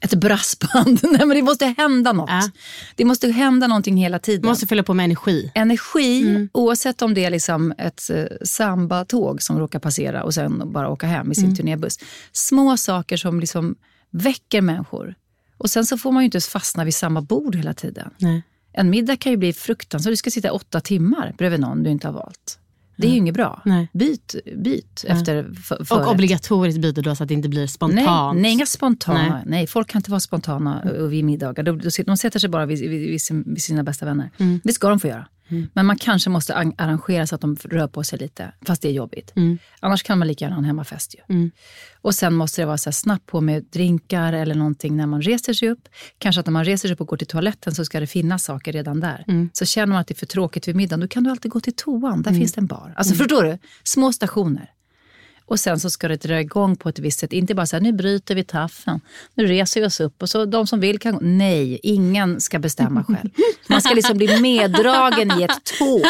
ett 0.00 0.14
brassband. 0.14 1.00
Nej, 1.02 1.26
men 1.26 1.36
det 1.36 1.42
måste 1.42 1.74
hända 1.78 2.12
något. 2.12 2.30
Ja. 2.30 2.50
Det 2.96 3.04
måste 3.04 3.28
hända 3.28 3.66
någonting 3.66 3.96
hela 3.96 4.18
tiden. 4.18 4.40
Man 4.42 4.50
måste 4.50 4.66
fylla 4.66 4.82
på 4.82 4.94
med 4.94 5.04
energi. 5.04 5.52
Energi, 5.54 6.48
oavsett 6.52 7.02
om 7.02 7.14
det 7.14 7.24
är 7.24 7.30
liksom 7.30 7.74
ett 7.78 8.10
eh, 8.10 8.24
samba-tåg 8.42 9.42
som 9.42 9.58
råkar 9.58 9.78
passera 9.78 10.22
och 10.22 10.34
sen 10.34 10.72
bara 10.72 10.88
åka 10.88 11.06
hem 11.06 11.32
i 11.32 11.34
sin 11.34 11.56
turnébuss. 11.56 11.98
Små 12.32 12.76
saker 12.76 13.16
som 13.16 13.40
liksom 13.40 13.76
väcker 14.10 14.60
människor. 14.60 15.14
Och 15.58 15.70
sen 15.70 15.86
så 15.86 15.98
får 15.98 16.12
man 16.12 16.22
ju 16.22 16.24
inte 16.24 16.40
fastna 16.40 16.84
vid 16.84 16.94
samma 16.94 17.22
bord 17.22 17.56
hela 17.56 17.74
tiden. 17.74 18.10
Nej. 18.18 18.42
En 18.72 18.90
middag 18.90 19.16
kan 19.16 19.32
ju 19.32 19.38
bli 19.38 19.52
fruktansvärt. 19.52 20.12
Du 20.12 20.16
ska 20.16 20.30
sitta 20.30 20.52
åtta 20.52 20.80
timmar 20.80 21.34
bredvid 21.38 21.60
någon 21.60 21.82
du 21.82 21.90
inte 21.90 22.06
har 22.08 22.14
valt. 22.14 22.58
Det 22.96 23.06
är 23.06 23.10
ju 23.10 23.16
inget 23.16 23.34
bra. 23.34 23.62
Nej. 23.64 23.88
Byt, 23.92 24.34
byt 24.56 25.04
efter 25.08 25.54
för, 25.54 25.80
Och 25.80 25.86
förrätt. 25.86 26.08
obligatoriskt 26.08 26.80
byte 26.80 27.02
då 27.02 27.14
så 27.14 27.22
att 27.22 27.28
det 27.28 27.34
inte 27.34 27.48
blir 27.48 27.66
spontant. 27.66 28.34
Nej, 28.34 28.42
nej, 28.42 28.52
inga 28.52 28.66
spontana. 28.66 29.28
Nej. 29.28 29.42
Nej. 29.46 29.66
folk 29.66 29.88
kan 29.88 29.98
inte 29.98 30.10
vara 30.10 30.20
spontana 30.20 30.82
eh, 30.96 31.02
vid 31.02 31.24
middagar. 31.24 31.62
De, 31.62 31.78
de, 31.78 31.90
de 32.06 32.16
sätter 32.16 32.38
sig 32.38 32.48
bara 32.48 32.66
vid, 32.66 32.90
vid, 32.90 33.20
vid 33.46 33.62
sina 33.62 33.82
bästa 33.82 34.06
vänner. 34.06 34.30
Mm. 34.38 34.60
Det 34.64 34.72
ska 34.72 34.88
de 34.88 35.00
få 35.00 35.08
göra. 35.08 35.26
Men 35.72 35.86
man 35.86 35.98
kanske 35.98 36.30
måste 36.30 36.54
an- 36.54 36.74
arrangera 36.78 37.26
så 37.26 37.34
att 37.34 37.40
de 37.40 37.56
rör 37.64 37.88
på 37.88 38.04
sig 38.04 38.18
lite, 38.18 38.52
fast 38.66 38.82
det 38.82 38.88
är 38.88 38.92
jobbigt. 38.92 39.32
Annars 39.80 40.02
kan 40.02 40.18
man 40.18 40.28
lika 40.28 40.44
gärna 40.44 40.54
ha 40.56 40.58
en 40.60 40.64
hemmafest. 40.64 41.14
Ju. 41.14 41.34
Mm. 41.34 41.50
Och 42.00 42.14
sen 42.14 42.34
måste 42.34 42.62
det 42.62 42.66
vara 42.66 42.78
så 42.78 42.88
här 42.90 42.92
snabbt 42.92 43.26
på 43.26 43.40
med 43.40 43.64
drinkar 43.64 44.32
eller 44.32 44.54
någonting 44.54 44.96
när 44.96 45.06
man 45.06 45.22
reser 45.22 45.52
sig 45.52 45.68
upp. 45.68 45.88
Kanske 46.18 46.40
att 46.40 46.46
när 46.46 46.52
man 46.52 46.64
reser 46.64 46.88
sig 46.88 46.92
upp 46.94 47.00
och 47.00 47.06
går 47.06 47.16
till 47.16 47.26
toaletten 47.26 47.74
så 47.74 47.84
ska 47.84 48.00
det 48.00 48.06
finnas 48.06 48.44
saker 48.44 48.72
redan 48.72 49.00
där. 49.00 49.24
Mm. 49.28 49.50
Så 49.52 49.64
känner 49.64 49.86
man 49.86 49.96
att 50.00 50.06
det 50.06 50.14
är 50.14 50.16
för 50.16 50.26
tråkigt 50.26 50.68
vid 50.68 50.76
middagen, 50.76 51.00
då 51.00 51.08
kan 51.08 51.24
du 51.24 51.30
alltid 51.30 51.50
gå 51.50 51.60
till 51.60 51.72
toan. 51.76 52.22
Där 52.22 52.32
finns 52.32 52.52
det 52.52 52.60
en 52.60 52.66
bar. 52.66 52.94
Alltså 52.96 53.14
förstår 53.14 53.42
du? 53.42 53.58
Små 53.84 54.12
stationer. 54.12 54.70
Och 55.48 55.60
sen 55.60 55.80
så 55.80 55.90
ska 55.90 56.08
det 56.08 56.16
dra 56.22 56.40
igång 56.40 56.76
på 56.76 56.88
ett 56.88 56.98
visst 56.98 57.20
sätt. 57.20 57.32
Inte 57.32 57.54
bara 57.54 57.66
så 57.66 57.76
här, 57.76 57.80
nu 57.80 57.92
bryter 57.92 58.34
vi 58.34 58.44
taffen, 58.44 59.00
nu 59.34 59.46
reser 59.46 59.80
vi 59.80 59.86
oss 59.86 60.00
upp 60.00 60.22
och 60.22 60.30
så 60.30 60.44
de 60.44 60.66
som 60.66 60.80
vill 60.80 60.98
kan 60.98 61.12
gå. 61.14 61.18
Nej, 61.22 61.80
ingen 61.82 62.40
ska 62.40 62.58
bestämma 62.58 63.04
själv. 63.04 63.30
Man 63.68 63.80
ska 63.82 63.94
liksom 63.94 64.18
bli 64.18 64.40
meddragen 64.40 65.40
i 65.40 65.42
ett 65.42 65.64
tåg. 65.78 66.02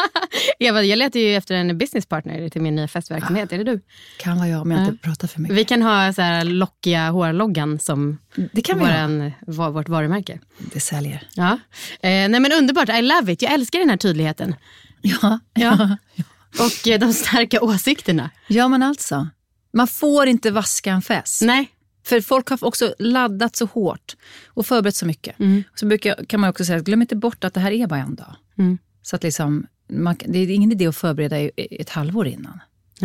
Eva, 0.58 0.82
jag 0.82 0.96
letar 0.98 1.20
ju 1.20 1.34
efter 1.36 1.54
en 1.54 1.78
businesspartner 1.78 2.48
till 2.48 2.62
min 2.62 2.74
nya 2.76 2.88
festverksamhet. 2.88 3.52
Är 3.52 3.58
det 3.58 3.64
du? 3.64 3.80
Kan 4.18 4.36
vara 4.38 4.48
jag 4.48 4.62
om 4.62 4.70
jag 4.70 4.80
inte 4.88 4.96
pratar 5.02 5.28
för 5.28 5.40
mycket. 5.40 5.56
Vi 5.56 5.64
kan 5.64 5.82
ha 5.82 6.12
så 6.12 6.22
här 6.22 6.44
lockiga 6.44 7.10
hårloggan 7.10 7.78
som 7.78 8.18
Det 8.52 8.62
kan 8.62 8.78
våran, 8.78 9.32
va- 9.46 9.70
vårt 9.70 9.88
varumärke. 9.88 10.38
Det 10.58 10.80
säljer. 10.80 11.26
Ja. 11.34 11.52
Eh, 11.52 11.58
nej 12.02 12.40
men 12.40 12.52
underbart, 12.52 12.88
I 12.88 13.02
love 13.02 13.32
it. 13.32 13.42
Jag 13.42 13.52
älskar 13.52 13.78
den 13.78 13.90
här 13.90 13.96
tydligheten. 13.96 14.54
Ja, 15.02 15.38
Ja. 15.54 15.96
Och 16.58 16.88
eh, 16.88 17.00
de 17.00 17.12
starka 17.12 17.60
åsikterna. 17.60 18.30
ja 18.48 18.68
men 18.68 18.82
alltså. 18.82 19.28
Man 19.72 19.88
får 19.88 20.26
inte 20.26 20.50
vaska 20.50 20.92
en 20.92 21.02
fest. 21.02 21.42
Nej. 21.42 21.68
För 22.04 22.20
folk 22.20 22.48
har 22.48 22.64
också 22.64 22.94
laddat 22.98 23.56
så 23.56 23.66
hårt 23.66 24.16
och 24.46 24.66
förberett 24.66 24.96
så 24.96 25.06
mycket. 25.06 25.36
Så 25.74 25.86
brukar, 25.86 26.24
kan 26.24 26.40
man 26.40 26.50
också 26.50 26.64
säga, 26.64 26.80
glöm 26.80 27.02
inte 27.02 27.16
bort 27.16 27.44
att 27.44 27.54
det 27.54 27.60
här 27.60 27.70
är 27.70 27.86
bara 27.86 28.00
en 28.00 28.14
dag. 28.14 28.36
Mm. 28.58 28.78
Så 29.02 29.16
att 29.16 29.22
liksom, 29.22 29.66
man, 29.88 30.16
det 30.26 30.38
är 30.38 30.50
ingen 30.50 30.72
idé 30.72 30.86
att 30.86 30.96
förbereda 30.96 31.38
ett 31.56 31.88
halvår 31.88 32.26
innan. 32.26 32.60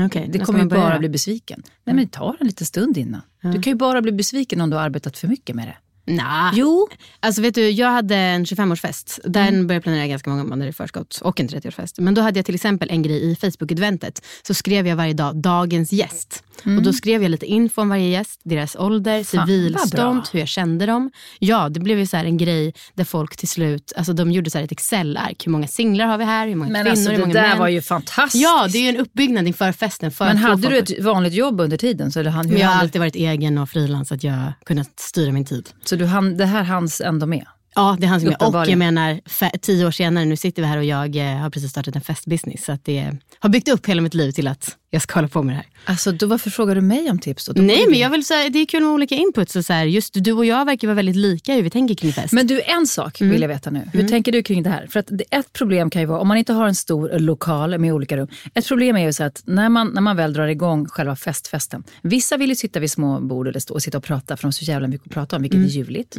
Okay, 0.05 0.27
Det 0.27 0.39
kommer 0.39 0.59
ju 0.59 0.65
bara 0.65 0.99
bli 0.99 1.09
besviken. 1.09 1.63
Nej 1.83 1.95
men 1.95 2.07
ta 2.07 2.35
en 2.39 2.47
liten 2.47 2.67
stund 2.67 2.97
innan. 2.97 3.21
Du 3.41 3.61
kan 3.61 3.71
ju 3.71 3.75
bara 3.75 4.01
bli 4.01 4.11
besviken 4.11 4.61
om 4.61 4.69
du 4.69 4.75
har 4.75 4.83
arbetat 4.83 5.17
för 5.17 5.27
mycket 5.27 5.55
med 5.55 5.67
det. 5.67 5.77
Nah. 6.07 6.51
Jo, 6.55 6.87
Alltså 7.19 7.41
vet 7.41 7.55
du, 7.55 7.69
jag 7.69 7.89
hade 7.89 8.15
en 8.15 8.45
25-årsfest. 8.45 9.19
Den 9.23 9.53
började 9.53 9.73
jag 9.73 9.83
planera 9.83 10.07
ganska 10.07 10.29
många 10.29 10.43
månader 10.43 10.67
i 10.67 10.73
förskott. 10.73 11.19
Och 11.23 11.39
en 11.39 11.47
30-årsfest. 11.47 12.01
Men 12.01 12.13
då 12.13 12.21
hade 12.21 12.39
jag 12.39 12.45
till 12.45 12.55
exempel 12.55 12.89
en 12.89 13.01
grej 13.01 13.31
i 13.31 13.35
Facebook-eventet. 13.35 14.21
Så 14.47 14.53
skrev 14.53 14.87
jag 14.87 14.95
varje 14.95 15.13
dag 15.13 15.35
dagens 15.35 15.91
gäst. 15.93 16.43
Och 16.65 16.83
då 16.83 16.93
skrev 16.93 17.23
jag 17.23 17.31
lite 17.31 17.45
info 17.45 17.81
om 17.81 17.89
varje 17.89 18.07
gäst. 18.07 18.39
Deras 18.43 18.75
ålder, 18.75 19.23
Fan, 19.23 19.47
civilstånd, 19.47 20.21
hur 20.31 20.39
jag 20.39 20.47
kände 20.47 20.85
dem. 20.85 21.11
Ja, 21.39 21.69
det 21.69 21.79
blev 21.79 21.99
ju 21.99 22.05
så 22.05 22.17
här 22.17 22.25
en 22.25 22.37
grej 22.37 22.73
där 22.93 23.03
folk 23.03 23.35
till 23.37 23.47
slut, 23.47 23.93
alltså 23.95 24.13
de 24.13 24.31
gjorde 24.31 24.49
så 24.49 24.57
ett 24.59 24.71
Excel-ark. 24.71 25.45
Hur 25.45 25.51
många 25.51 25.67
singlar 25.67 26.05
har 26.05 26.17
vi 26.17 26.23
här? 26.25 26.47
Hur 26.47 26.55
många 26.55 26.71
men 26.71 26.81
kvinnor? 26.81 26.91
alltså 26.91 27.09
hur 27.09 27.17
det 27.17 27.21
många 27.21 27.33
där 27.33 27.49
män? 27.49 27.59
var 27.59 27.67
ju 27.67 27.81
fantastiskt. 27.81 28.43
Ja, 28.43 28.67
det 28.71 28.77
är 28.77 28.81
ju 28.81 28.89
en 28.89 28.97
uppbyggnad 28.97 29.47
inför 29.47 29.71
festen. 29.71 30.11
För 30.11 30.25
men 30.25 30.37
hade 30.37 30.69
du 30.69 30.77
ett 30.77 31.03
vanligt 31.03 31.33
jobb 31.33 31.61
under 31.61 31.77
tiden? 31.77 32.11
Så, 32.11 32.23
det 32.23 32.31
Men 32.31 32.57
jag 32.57 32.67
har 32.67 32.81
alltid 32.81 33.01
varit 33.01 33.15
egen 33.15 33.57
och 33.57 33.69
frilans, 33.69 34.11
att 34.11 34.23
jag 34.23 34.53
kunnat 34.65 34.99
styra 34.99 35.31
min 35.31 35.45
tid. 35.45 35.69
så 35.83 35.95
du 35.95 36.05
hann, 36.05 36.37
det 36.37 36.45
här 36.45 36.63
hanns 36.63 37.01
ändå 37.01 37.25
med? 37.25 37.45
Ja, 37.77 37.97
det 37.99 38.05
är 38.05 38.09
han 38.09 38.21
som 38.21 38.31
jag. 38.39 38.55
Och 38.55 38.67
jag 38.69 38.77
menar, 38.77 39.19
tio 39.57 39.85
år 39.87 39.91
senare, 39.91 40.25
nu 40.25 40.35
sitter 40.37 40.61
vi 40.61 40.67
här 40.67 40.77
och 40.77 40.83
jag 40.85 41.15
eh, 41.15 41.37
har 41.37 41.49
precis 41.49 41.71
startat 41.71 41.95
en 41.95 42.01
festbusiness. 42.01 42.65
Så 42.65 42.71
att 42.71 42.85
det 42.85 43.13
har 43.39 43.49
byggt 43.49 43.67
upp 43.69 43.85
hela 43.85 44.01
mitt 44.01 44.13
liv 44.13 44.31
till 44.31 44.47
att 44.47 44.77
jag 44.89 45.01
ska 45.01 45.13
hålla 45.15 45.27
på 45.27 45.43
med 45.43 45.53
det 45.55 45.57
här. 45.57 45.65
Alltså, 45.85 46.11
då 46.11 46.25
varför 46.27 46.49
frågar 46.49 46.75
du 46.75 46.81
mig 46.81 47.09
om 47.11 47.19
tips? 47.19 47.45
Då? 47.45 47.53
Då 47.53 47.61
Nej, 47.61 47.83
men 47.85 47.91
vi- 47.93 48.01
jag 48.01 48.09
vill 48.09 48.25
säga, 48.25 48.49
det 48.49 48.59
är 48.59 48.65
kul 48.65 48.83
med 48.83 48.91
olika 48.91 49.15
inputs. 49.15 49.55
Och 49.55 49.65
så 49.65 49.73
här, 49.73 49.85
just 49.85 50.13
du 50.23 50.31
och 50.31 50.45
jag 50.45 50.65
verkar 50.65 50.87
vara 50.87 50.95
väldigt 50.95 51.15
lika 51.15 51.53
i 51.53 51.55
hur 51.55 51.63
vi 51.63 51.69
tänker 51.69 51.95
kring 51.95 52.13
fest. 52.13 52.33
Men 52.33 52.47
du, 52.47 52.61
en 52.61 52.87
sak 52.87 53.21
Mm. 53.21 53.31
vill 53.31 53.41
jag 53.41 53.49
veta 53.49 53.69
nu. 53.69 53.89
Hur 53.93 54.07
tänker 54.07 54.31
du 54.31 54.43
kring 54.43 54.63
det 54.63 54.69
här? 54.69 54.87
För 54.89 54.99
att 54.99 55.07
det, 55.09 55.23
ett 55.31 55.53
problem 55.53 55.89
kan 55.89 56.01
ju 56.01 56.05
vara, 56.05 56.19
om 56.19 56.27
man 56.27 56.37
inte 56.37 56.53
har 56.53 56.67
en 56.67 56.75
stor 56.75 57.19
lokal 57.19 57.77
med 57.77 57.93
olika 57.93 58.17
rum. 58.17 58.27
Ett 58.53 58.67
problem 58.67 58.95
är 58.95 59.05
ju 59.05 59.13
så 59.13 59.23
att 59.23 59.41
när 59.45 59.69
man, 59.69 59.87
när 59.87 60.01
man 60.01 60.15
väl 60.15 60.33
drar 60.33 60.47
igång 60.47 60.85
själva 60.85 61.15
festfesten. 61.15 61.83
Vissa 62.01 62.37
vill 62.37 62.49
ju 62.49 62.55
sitta 62.55 62.79
vid 62.79 62.91
små 62.91 63.19
bord 63.19 63.47
eller 63.47 63.59
stå 63.59 63.73
och 63.73 63.81
sitta 63.83 63.97
och 63.97 64.03
prata 64.03 64.37
för 64.37 64.41
de 64.43 64.47
har 64.47 64.51
så 64.51 64.65
jävla 64.65 64.87
mycket 64.87 65.07
att 65.07 65.13
prata 65.13 65.35
om, 65.35 65.41
vilket 65.41 65.59
är 65.59 65.63
ljuvligt. 65.63 66.17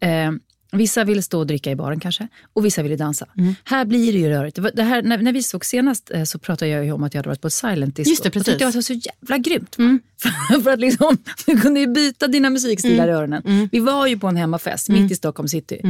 Eh, 0.00 0.30
Vissa 0.72 1.04
vill 1.04 1.22
stå 1.22 1.38
och 1.38 1.46
dricka 1.46 1.70
i 1.70 1.76
baren 1.76 2.00
kanske 2.00 2.28
och 2.52 2.64
vissa 2.64 2.82
vill 2.82 2.98
dansa. 2.98 3.26
Här 3.64 3.84
blir 3.84 4.12
det 4.12 4.18
ju 4.18 4.28
rörigt. 4.28 4.58
Det 4.74 4.82
här, 4.82 5.02
när, 5.02 5.18
när 5.18 5.32
vi 5.32 5.42
såg 5.42 5.64
senast 5.64 6.10
eh, 6.10 6.24
så 6.24 6.38
pratade 6.38 6.70
jag 6.70 6.94
om 6.94 7.02
att 7.04 7.14
jag 7.14 7.18
hade 7.18 7.28
varit 7.28 7.40
på 7.40 7.46
ett 7.46 7.52
silent 7.52 7.96
disco. 7.96 8.10
Just 8.10 8.22
det, 8.22 8.28
Och 8.28 8.32
precis. 8.32 8.52
att 8.52 8.58
det 8.58 8.64
var 8.64 8.82
så 8.82 8.92
jävla 8.92 9.38
grymt. 9.38 9.76
För, 10.22 10.60
för 10.60 10.70
att 10.70 10.80
liksom, 10.80 11.16
du 11.46 11.60
kunde 11.60 11.80
ju 11.80 11.86
byta 11.86 12.26
dina 12.26 12.50
musikstilar 12.50 13.08
i 13.08 13.10
öronen. 13.10 13.68
Vi 13.72 13.78
var 13.80 14.06
ju 14.06 14.18
på 14.18 14.26
en 14.26 14.36
hemmafest 14.36 14.88
mitt 14.88 15.12
i 15.12 15.14
Stockholm 15.14 15.48
city. 15.48 15.80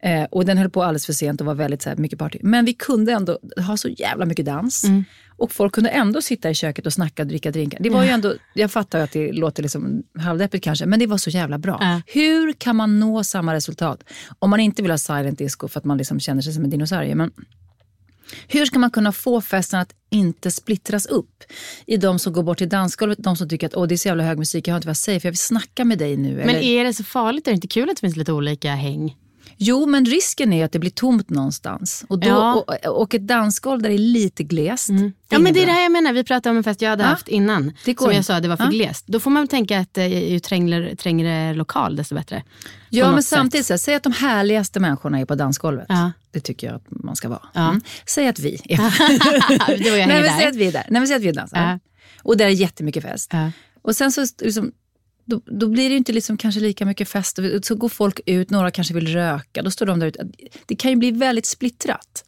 Eh, 0.00 0.24
och 0.30 0.44
den 0.44 0.58
höll 0.58 0.70
på 0.70 0.82
alldeles 0.82 1.06
för 1.06 1.12
sent 1.12 1.40
och 1.40 1.46
var 1.46 1.54
väldigt 1.54 1.82
så 1.82 1.88
här, 1.88 1.96
mycket 1.96 2.18
party. 2.18 2.38
Men 2.42 2.64
vi 2.64 2.72
kunde 2.72 3.12
ändå 3.12 3.38
ha 3.66 3.76
så 3.76 3.88
jävla 3.88 4.26
mycket 4.26 4.46
dans. 4.46 4.84
Och 5.36 5.52
folk 5.52 5.72
kunde 5.74 5.90
ändå 5.90 6.22
sitta 6.22 6.50
i 6.50 6.54
köket 6.54 6.86
och 6.86 6.92
snacka 6.92 7.22
och 7.22 7.28
dricka 7.28 7.50
drinkar. 7.50 7.78
Det 7.80 7.90
var 7.90 8.02
ju 8.04 8.08
ändå, 8.08 8.34
jag 8.54 8.70
fattar 8.70 9.00
att 9.00 9.12
det 9.12 9.32
låter 9.32 9.62
liksom 9.62 10.02
halvdeppigt 10.18 10.64
kanske, 10.64 10.86
men 10.86 10.98
det 10.98 11.06
var 11.06 11.18
så 11.18 11.30
jävla 11.30 11.58
bra. 11.58 11.78
Ja. 11.80 12.00
Hur 12.06 12.52
kan 12.52 12.76
man 12.76 13.00
nå 13.00 13.24
samma 13.24 13.54
resultat 13.54 14.04
om 14.38 14.50
man 14.50 14.60
inte 14.60 14.82
vill 14.82 14.90
ha 14.90 14.98
silent 14.98 15.38
disco 15.38 15.68
för 15.68 15.80
att 15.80 15.84
man 15.84 15.98
liksom 15.98 16.20
känner 16.20 16.42
sig 16.42 16.52
som 16.52 16.64
en 16.64 16.70
dinosaurie? 16.70 17.14
Men 17.14 17.30
hur 18.48 18.66
ska 18.66 18.78
man 18.78 18.90
kunna 18.90 19.12
få 19.12 19.40
festen 19.40 19.80
att 19.80 19.94
inte 20.10 20.50
splittras 20.50 21.06
upp 21.06 21.42
i 21.86 21.96
de 21.96 22.18
som 22.18 22.32
går 22.32 22.42
bort 22.42 22.58
till 22.58 22.68
dansgolvet, 22.68 23.18
de 23.20 23.36
som 23.36 23.48
tycker 23.48 23.66
att 23.66 23.74
Åh, 23.74 23.86
det 23.86 23.94
är 23.94 23.96
så 23.96 24.08
jävla 24.08 24.24
hög 24.24 24.38
musik, 24.38 24.68
jag 24.68 24.72
har 24.74 24.76
inte 24.76 24.86
vad 24.86 24.90
jag 24.90 24.96
säger 24.96 25.20
för 25.20 25.26
jag 25.26 25.32
vill 25.32 25.38
snacka 25.38 25.84
med 25.84 25.98
dig 25.98 26.16
nu. 26.16 26.36
Men 26.36 26.48
eller, 26.48 26.62
är 26.62 26.84
det 26.84 26.94
så 26.94 27.04
farligt? 27.04 27.46
Är 27.46 27.50
det 27.50 27.54
inte 27.54 27.68
kul 27.68 27.90
att 27.90 27.96
det 27.96 28.00
finns 28.00 28.16
lite 28.16 28.32
olika 28.32 28.74
häng? 28.74 29.16
Jo, 29.56 29.86
men 29.86 30.04
risken 30.04 30.52
är 30.52 30.64
att 30.64 30.72
det 30.72 30.78
blir 30.78 30.90
tomt 30.90 31.30
någonstans. 31.30 32.04
Och, 32.08 32.18
då, 32.18 32.28
Ja. 32.28 32.54
och, 32.84 33.00
och 33.02 33.14
ett 33.14 33.26
dansgolv 33.26 33.82
där 33.82 33.88
det 33.88 33.96
är 33.96 33.98
lite 33.98 34.42
glest. 34.42 34.88
Ja, 35.28 35.36
är 35.36 35.40
men 35.42 35.54
det 35.54 35.62
är 35.62 35.66
det 35.66 35.72
här 35.72 35.82
jag 35.82 35.92
menar. 35.92 36.12
Vi 36.12 36.24
pratade 36.24 36.50
om 36.50 36.56
en 36.56 36.64
fest 36.64 36.82
jag 36.82 36.90
hade 36.90 37.02
Ja. 37.02 37.08
haft 37.08 37.28
innan. 37.28 37.72
Det 37.84 37.94
går 37.94 38.06
som 38.06 38.14
jag 38.14 38.24
sa, 38.24 38.40
det 38.40 38.48
var 38.48 38.56
för 38.56 38.64
Ja. 38.64 38.70
glest. 38.70 39.04
Då 39.06 39.20
får 39.20 39.30
man 39.30 39.48
tänka 39.48 39.78
att 39.80 39.98
eh, 39.98 40.32
ju 40.32 40.40
trängre, 40.40 40.96
trängre 40.96 41.54
lokal, 41.54 41.96
desto 41.96 42.14
bättre. 42.14 42.42
Ja, 42.90 43.10
men 43.12 43.22
sätt. 43.22 43.38
samtidigt, 43.38 43.66
så 43.66 43.72
här, 43.72 43.78
säg 43.78 43.94
att 43.94 44.02
de 44.02 44.12
härligaste 44.12 44.80
människorna 44.80 45.20
är 45.20 45.24
på 45.24 45.34
dansgolvet. 45.34 45.86
Ja. 45.88 46.12
Det 46.30 46.40
tycker 46.40 46.66
jag 46.66 46.76
att 46.76 46.86
man 46.88 47.16
ska 47.16 47.28
vara. 47.28 47.42
Ja. 47.52 47.68
Mm. 47.68 47.80
Säg 48.06 48.28
att 48.28 48.38
vi 48.38 48.60
är 48.64 48.78
Nej, 49.68 50.06
men 50.06 50.08
där. 50.08 50.38
säg 50.38 50.46
att 50.46 50.56
vi 50.56 50.66
är 50.66 50.72
där. 50.72 50.86
Nej, 50.90 51.00
men 51.00 51.06
säg 51.06 51.16
att 51.16 51.22
vi 51.22 51.32
dansar. 51.32 51.58
Ja. 51.70 51.78
Och 52.22 52.36
där 52.36 52.44
är 52.44 52.48
jättemycket 52.50 53.02
fest. 53.02 53.30
Ja. 53.32 53.50
Och 53.82 53.96
sen 53.96 54.12
så 54.12 54.26
liksom, 54.40 54.72
då, 55.24 55.40
då 55.46 55.68
blir 55.68 55.90
det 55.90 55.96
inte 55.96 56.12
liksom 56.12 56.36
kanske 56.36 56.60
lika 56.60 56.86
mycket 56.86 57.08
fest. 57.08 57.38
Så 57.62 57.74
går 57.74 57.88
folk 57.88 58.20
ut, 58.26 58.50
några 58.50 58.70
kanske 58.70 58.94
vill 58.94 59.08
röka. 59.08 59.62
Då 59.62 59.70
står 59.70 59.86
de 59.86 59.98
där 60.00 60.06
ute. 60.06 60.26
Det 60.66 60.76
kan 60.76 60.90
ju 60.90 60.96
bli 60.96 61.10
väldigt 61.10 61.46
splittrat. 61.46 62.24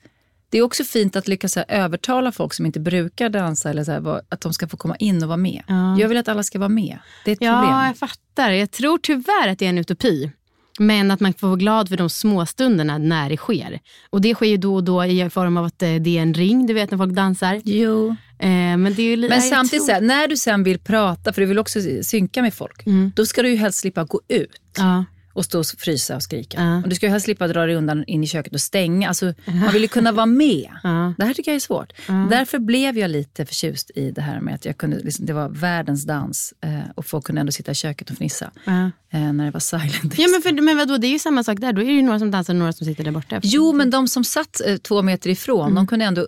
Det 0.51 0.59
är 0.59 0.63
också 0.63 0.85
fint 0.85 1.17
att 1.17 1.29
lyckas 1.29 1.57
övertala 1.57 2.33
folk 2.33 2.55
som 2.55 2.67
inte 2.67 2.81
brukar 2.81 3.29
dansa, 3.29 3.71
eller 3.71 3.85
så 3.85 3.91
här, 3.93 4.21
att 4.29 4.41
de 4.41 4.53
ska 4.53 4.69
få 4.69 4.77
komma 4.77 4.97
in 4.97 5.23
och 5.23 5.29
vara 5.29 5.37
med. 5.37 5.63
Ja. 5.69 5.99
Jag 6.01 6.09
vill 6.09 6.19
att 6.19 6.29
alla 6.29 6.43
ska 6.43 6.59
vara 6.59 6.69
med. 6.69 6.99
Det 7.25 7.31
är 7.31 7.33
ett 7.33 7.39
Ja, 7.43 7.61
problem. 7.63 7.87
jag 7.87 7.97
fattar. 7.97 8.51
Jag 8.51 8.71
tror 8.71 8.99
tyvärr 8.99 9.49
att 9.49 9.59
det 9.59 9.65
är 9.65 9.71
en 9.71 9.79
utopi. 9.79 10.31
Men 10.79 11.11
att 11.11 11.21
man 11.21 11.35
får 11.35 11.47
vara 11.47 11.57
glad 11.57 11.89
för 11.89 11.97
de 11.97 12.11
små 12.11 12.47
stunderna 12.47 12.99
när 12.99 13.31
det 13.31 13.37
sker. 13.37 13.81
Och 14.11 14.21
det 14.21 14.35
sker 14.35 14.47
ju 14.47 14.57
då 14.57 14.75
och 14.75 14.85
då 14.85 15.05
i 15.05 15.31
form 15.31 15.57
av 15.57 15.65
att 15.65 15.83
eh, 15.83 15.95
det 15.95 16.19
är 16.19 16.23
en 16.23 16.35
ring, 16.35 16.67
du 16.67 16.75
vet 16.75 16.91
när 16.91 16.99
folk 16.99 17.13
dansar. 17.13 17.61
Jo. 17.65 18.17
Eh, 18.39 18.49
men 18.49 18.95
ju 19.03 19.17
Men 19.31 19.43
samtidigt, 19.43 19.87
tror- 19.87 20.01
när 20.01 20.29
du 20.29 20.37
sen 20.37 20.63
vill 20.63 20.79
prata, 20.79 21.33
för 21.33 21.41
du 21.43 21.47
vill 21.47 21.59
också 21.59 21.81
synka 22.03 22.43
med 22.43 22.55
folk, 22.55 22.87
Mm. 22.87 23.13
då 23.17 23.27
ska 23.27 23.43
du 23.43 23.49
ju 23.49 23.57
helst 23.57 23.79
slippa 23.79 24.05
gå 24.05 24.21
ut. 24.29 24.61
Ja. 24.79 25.05
Och 25.37 25.45
stå 25.45 25.59
och 25.59 25.67
frysa 25.67 26.17
och 26.17 26.23
skrika. 26.23 26.61
Ja. 26.61 26.83
Och 26.83 26.89
du 26.89 26.95
ska 26.95 27.07
ju 27.07 27.11
helst 27.11 27.25
slippa 27.25 27.49
dra 27.49 27.67
dig 27.67 27.75
undan 27.77 28.05
in 28.05 28.25
i 28.25 28.27
köket 28.27 28.55
och 28.55 28.61
stänga. 28.61 29.09
Alltså, 29.09 29.35
man 29.47 29.73
vill 29.73 29.83
ju 29.83 29.89
kunna 29.89 30.13
vara 30.13 30.27
med. 30.27 30.71
Ja. 30.83 31.15
Det 31.19 31.25
här 31.25 31.35
tycker 31.35 31.51
jag 31.51 31.57
är 31.57 31.61
svårt. 31.61 31.93
Därför 32.31 32.59
blev 32.59 32.99
jag 32.99 33.11
lite 33.11 33.47
förtjust 33.47 33.91
i 33.95 34.11
det 34.11 34.21
här 34.23 34.41
med 34.41 34.55
att 34.55 34.65
jag 34.65 34.77
kunde, 34.79 34.99
liksom, 34.99 35.27
det 35.27 35.33
var 35.33 35.49
världens 35.49 36.05
dans 36.05 36.55
eh, 36.65 36.71
och 36.95 37.07
folk 37.07 37.25
kunde 37.25 37.41
ändå 37.41 37.53
sitta 37.53 37.73
i 37.73 37.75
köket 37.75 38.11
och 38.11 38.17
fnissa 38.17 38.51
eh, 38.67 39.33
när 39.33 39.45
det 39.45 39.51
var 39.51 39.61
silent. 39.61 40.19
Ja, 40.19 40.27
men, 40.33 40.43
för, 40.43 40.63
men 40.63 40.77
vadå, 40.77 40.97
det 40.97 41.07
är 41.07 41.13
ju 41.13 41.19
samma 41.19 41.45
sak 41.45 41.59
där. 41.61 41.73
Då 41.73 41.81
är 41.83 41.87
det 41.87 41.93
ju 41.93 42.03
några 42.03 42.19
som 42.19 42.31
dansar 42.31 42.53
och 42.53 42.59
några 42.59 42.73
som 42.73 42.85
sitter 42.87 43.05
där 43.05 43.11
borta. 43.13 43.41
Jo, 43.43 43.73
men 43.73 43.91
de 43.91 44.09
som 44.09 44.25
satt 44.25 44.61
eh, 44.67 44.77
två 44.77 45.03
meter 45.03 45.31
ifrån, 45.31 45.63
Mm. 45.67 45.75
de 45.75 45.87
kunde 45.87 46.05
ändå 46.05 46.27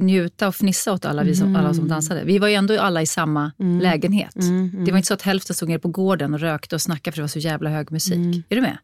njuta 0.00 0.48
och 0.48 0.54
fnissa 0.56 0.92
åt 0.92 1.04
alla, 1.04 1.22
vi 1.22 1.34
som, 1.34 1.48
alla 1.56 1.60
Mm. 1.64 1.74
som 1.74 1.88
dansade. 1.88 2.24
Vi 2.24 2.38
var 2.38 2.48
ju 2.48 2.54
ändå 2.54 2.80
alla 2.80 3.02
i 3.02 3.06
samma 3.06 3.52
lägenhet. 3.82 4.34
Det 4.86 4.90
var 4.90 4.98
inte 4.98 5.06
så 5.06 5.14
att 5.14 5.22
hälften 5.22 5.56
stod 5.56 5.68
nere 5.68 5.78
på 5.78 5.88
gården 5.88 6.34
och 6.34 6.40
rökte 6.40 6.74
och 6.74 6.82
snackade 6.82 7.12
för 7.14 7.18
det 7.18 7.22
var 7.22 7.28
så 7.28 7.38
jävla 7.38 7.70
hög 7.70 7.90
musik. 7.92 8.09
Är 8.48 8.54
du 8.56 8.60
med? 8.60 8.78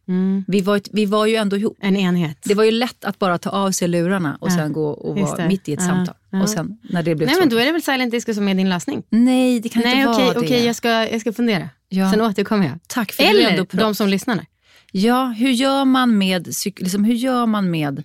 Vi, 0.47 0.61
var, 0.61 0.81
vi 0.93 1.07
var 1.07 1.27
ju 1.27 1.37
ändå 1.37 1.57
ihop. 1.57 1.77
En 1.81 1.97
enhet. 1.97 2.39
Det 2.45 2.55
var 2.55 2.65
ju 2.65 2.71
lätt 2.71 3.05
att 3.05 3.19
bara 3.19 3.39
ta 3.39 3.51
av 3.51 3.71
sig 3.71 3.89
lurarna 3.89 4.39
och 4.41 4.53
sen 4.53 4.73
gå 4.73 4.87
och 4.89 5.19
vara 5.19 5.49
mitt 5.49 5.69
i 5.69 5.73
ett 5.73 5.81
Ja, 5.81 5.87
samtal. 5.87 6.15
ja. 6.31 6.43
Och 6.43 6.49
sen 6.49 6.79
när 6.91 7.03
det 7.03 7.15
blev 7.15 7.29
Nej, 7.29 7.37
men 7.41 7.49
då 7.49 7.57
är 7.57 7.65
det 7.67 7.73
väl 7.73 7.83
silent 7.83 8.11
disco 8.11 8.35
som 8.35 8.49
är 8.49 8.55
din 8.55 8.69
lösning? 8.69 9.03
Nej, 9.09 9.61
det 9.61 9.69
kan 9.69 9.83
Nej, 9.83 9.97
inte 10.01 10.09
okej, 10.13 10.25
vara 10.25 10.35
det. 10.35 10.41
okej, 10.41 10.65
jag, 10.67 10.77
ska, 10.77 10.89
jag 10.91 11.21
ska 11.21 11.33
fundera. 11.33 11.69
Ja. 11.89 12.11
Sen 12.13 12.21
återkommer 12.21 12.67
jag. 12.67 12.79
Tack 12.87 13.13
för 13.13 13.23
Eller 13.23 13.67
de 13.77 13.95
som 13.95 14.09
lyssnar. 14.09 14.47
Ja, 14.93 15.25
hur 15.39 15.51
gör 15.51 15.85
man 15.85 16.19
med, 16.19 16.47
liksom, 16.77 17.05
hur 17.05 17.15
gör 17.15 17.47
man 17.47 17.71
med 17.71 18.05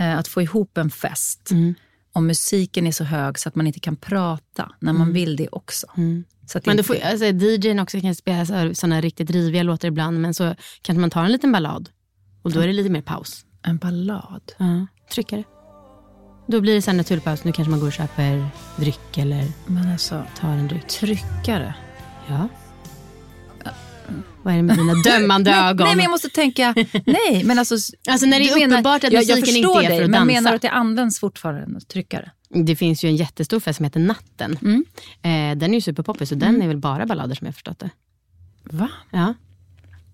eh, 0.00 0.18
att 0.18 0.28
få 0.28 0.42
ihop 0.42 0.78
en 0.78 0.90
fest 0.90 1.50
Mm. 1.50 1.74
om 2.12 2.26
musiken 2.26 2.86
är 2.86 2.92
så 2.92 3.04
hög 3.04 3.38
så 3.38 3.48
att 3.48 3.54
man 3.54 3.66
inte 3.66 3.80
kan 3.80 3.96
prata 3.96 4.72
när 4.80 4.92
man 4.92 5.12
vill 5.12 5.36
det 5.36 5.48
också? 5.52 5.86
Så. 6.46 6.60
Men 6.64 6.76
då 6.76 6.82
får, 6.82 6.96
alltså, 7.04 7.24
DJn 7.26 7.78
också 7.80 8.00
kan 8.00 8.14
spela 8.14 8.46
så 8.46 8.54
här- 8.54 8.72
såna 8.74 9.00
riktigt 9.00 9.30
riviga 9.30 9.62
låtar 9.62 9.88
ibland, 9.88 10.20
men 10.20 10.34
så 10.34 10.54
kanske 10.82 11.00
man 11.00 11.10
tar 11.10 11.24
en 11.24 11.32
liten 11.32 11.52
ballad. 11.52 11.88
Och 12.42 12.52
då 12.52 12.60
är 12.60 12.66
det 12.66 12.72
lite 12.72 12.90
mer 12.90 13.02
paus. 13.02 13.44
En 13.62 13.76
ballad? 13.78 14.52
Ja, 14.58 14.86
tryckare. 15.12 15.44
Då 16.48 16.60
blir 16.60 16.74
det 16.74 16.82
sen 16.82 16.96
naturpaus. 16.96 17.44
Nu 17.44 17.52
kanske 17.52 17.70
man 17.70 17.80
går 17.80 17.86
och 17.86 17.92
köper 17.92 18.46
dryck 18.76 19.18
eller 19.18 19.44
Men 19.66 19.92
alltså, 19.92 20.22
tar 20.38 20.48
en 20.48 20.68
dryck. 20.68 20.86
tryckare? 20.88 21.74
Ja. 22.28 22.48
Vad 24.46 24.54
är 24.54 24.56
det 24.56 24.62
med 24.62 24.76
dina 24.76 24.94
dömande 25.04 25.50
ögon? 25.50 25.86
Nej, 25.86 25.96
men 25.96 26.02
jag 26.02 26.10
måste 26.10 26.28
tänka... 26.28 26.74
Nej, 27.06 27.42
men 27.44 27.58
alltså... 27.58 27.74
Alltså, 28.08 28.26
när 28.26 28.38
det 28.38 28.48
är 28.50 28.54
menar- 28.58 28.66
uppenbart 28.76 29.04
att 29.04 29.12
jag, 29.12 29.22
jag 29.22 29.38
musiken 29.40 29.56
inte 29.56 29.68
är 29.68 29.82
för 29.82 29.88
dig, 29.88 29.96
att 30.04 30.10
men 30.10 30.12
dansa. 30.12 30.24
menar 30.24 30.50
du 30.50 30.56
att 30.56 30.62
det 30.62 30.70
används 30.70 31.20
fortfarande 31.20 31.80
tryckare? 31.80 32.30
Det 32.48 32.76
finns 32.76 33.04
ju 33.04 33.08
en 33.08 33.16
jättestor 33.16 33.60
fest 33.60 33.76
som 33.76 33.84
heter 33.84 34.00
Natten. 34.00 34.58
Mm. 34.62 34.84
Eh, 35.22 35.58
den 35.58 35.70
är 35.70 35.74
ju 35.74 35.80
superpoppis 35.80 36.32
och 36.32 36.38
den 36.38 36.62
är 36.62 36.68
väl 36.68 36.76
bara 36.76 37.06
ballader 37.06 37.34
som 37.34 37.44
jag 37.46 37.54
förstått 37.54 37.78
det. 37.78 37.90
Va? 38.64 38.88
Ja. 39.10 39.34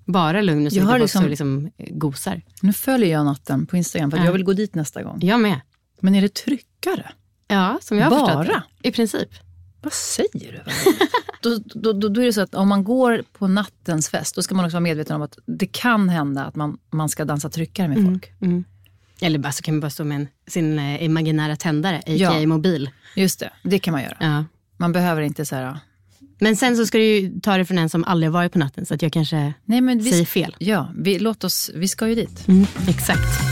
Bara 0.05 0.41
lugn 0.41 0.69
Jag 0.73 0.85
och 0.85 0.91
folk 0.91 1.03
liksom- 1.03 1.21
som 1.23 1.31
liksom 1.31 1.71
eh, 1.79 1.87
gosar. 1.91 2.43
Nu 2.61 2.73
följer 2.73 3.11
jag 3.13 3.25
natten 3.25 3.67
på 3.67 3.77
Instagram 3.77 4.11
för 4.11 4.19
Ja. 4.19 4.25
jag 4.25 4.33
vill 4.33 4.45
gå 4.45 4.53
dit 4.53 4.75
nästa 4.75 5.03
gång. 5.03 5.19
Jag 5.23 5.41
med. 5.41 5.61
Men 6.01 6.15
är 6.15 6.23
det 6.23 6.35
tryckare? 6.35 7.11
Ja, 7.49 7.79
som 7.83 7.99
jag 7.99 8.05
har 8.11 8.11
förstått 8.19 8.35
Bara? 8.47 8.63
det. 8.83 8.89
I 8.89 8.93
princip. 8.93 9.29
Vad 9.83 9.93
säger 9.93 10.53
du? 10.53 10.61
då, 11.41 11.59
då, 11.75 11.93
då, 11.93 12.09
då 12.09 12.21
är 12.21 12.27
det 12.27 12.33
så 12.33 12.41
att 12.41 12.55
om 12.55 12.69
man 12.69 12.85
går 12.85 13.25
på 13.33 13.49
nattens 13.49 14.09
fest, 14.09 14.35
då 14.35 14.43
ska 14.43 14.55
man 14.55 14.65
också 14.65 14.75
vara 14.75 14.81
medveten 14.81 15.17
om 15.17 15.23
att 15.23 15.39
det 15.47 15.67
kan 15.67 16.09
hända 16.09 16.45
att 16.45 16.57
man, 16.57 16.79
man 16.91 17.09
ska 17.09 17.25
dansa 17.25 17.51
tryckare 17.51 17.89
med 17.89 18.05
folk. 18.07 18.33
Mm. 18.41 18.65
Eller 19.21 19.39
bara 19.39 19.53
så 19.53 19.63
kan 19.63 19.75
man 19.75 19.81
bara 19.81 19.91
stå 19.91 20.05
med 20.05 20.17
en, 20.17 20.29
sin 20.47 20.79
eh, 20.79 21.03
imaginära 21.03 21.57
tändare, 21.57 21.99
a.k.a. 21.99 22.13
Ja. 22.13 22.47
mobil. 22.47 22.91
Just 23.17 23.41
det, 23.41 23.51
det 23.63 23.79
kan 23.79 23.93
man 23.93 24.03
göra. 24.03 24.17
Ja. 24.21 24.45
Man 24.77 24.93
behöver 24.93 25.23
inte 25.23 25.47
så 25.47 25.57
här... 25.57 25.79
Men 26.39 26.57
sen 26.57 26.77
så 26.77 26.87
ska 26.87 26.99
du 26.99 27.05
ju 27.05 27.41
ta 27.41 27.57
det 27.57 27.65
från 27.65 27.79
en 27.79 27.89
som 27.89 28.05
aldrig 28.05 28.33
varit 28.33 28.53
på 28.53 28.59
natten, 28.59 28.87
så 28.87 28.95
att 28.95 29.03
jag 29.03 29.13
kanske 29.13 29.55
Nej, 29.65 29.81
men 29.81 29.99
vi, 29.99 30.11
säger 30.11 30.25
fel. 30.25 30.57
Ja, 30.59 30.93
vi, 30.97 31.19
låt 31.19 31.45
oss, 31.45 31.71
vi 31.75 31.89
ska 31.89 32.09
ju 32.09 32.15
dit. 32.15 32.49
Mm, 32.49 32.67
exakt. 32.89 33.52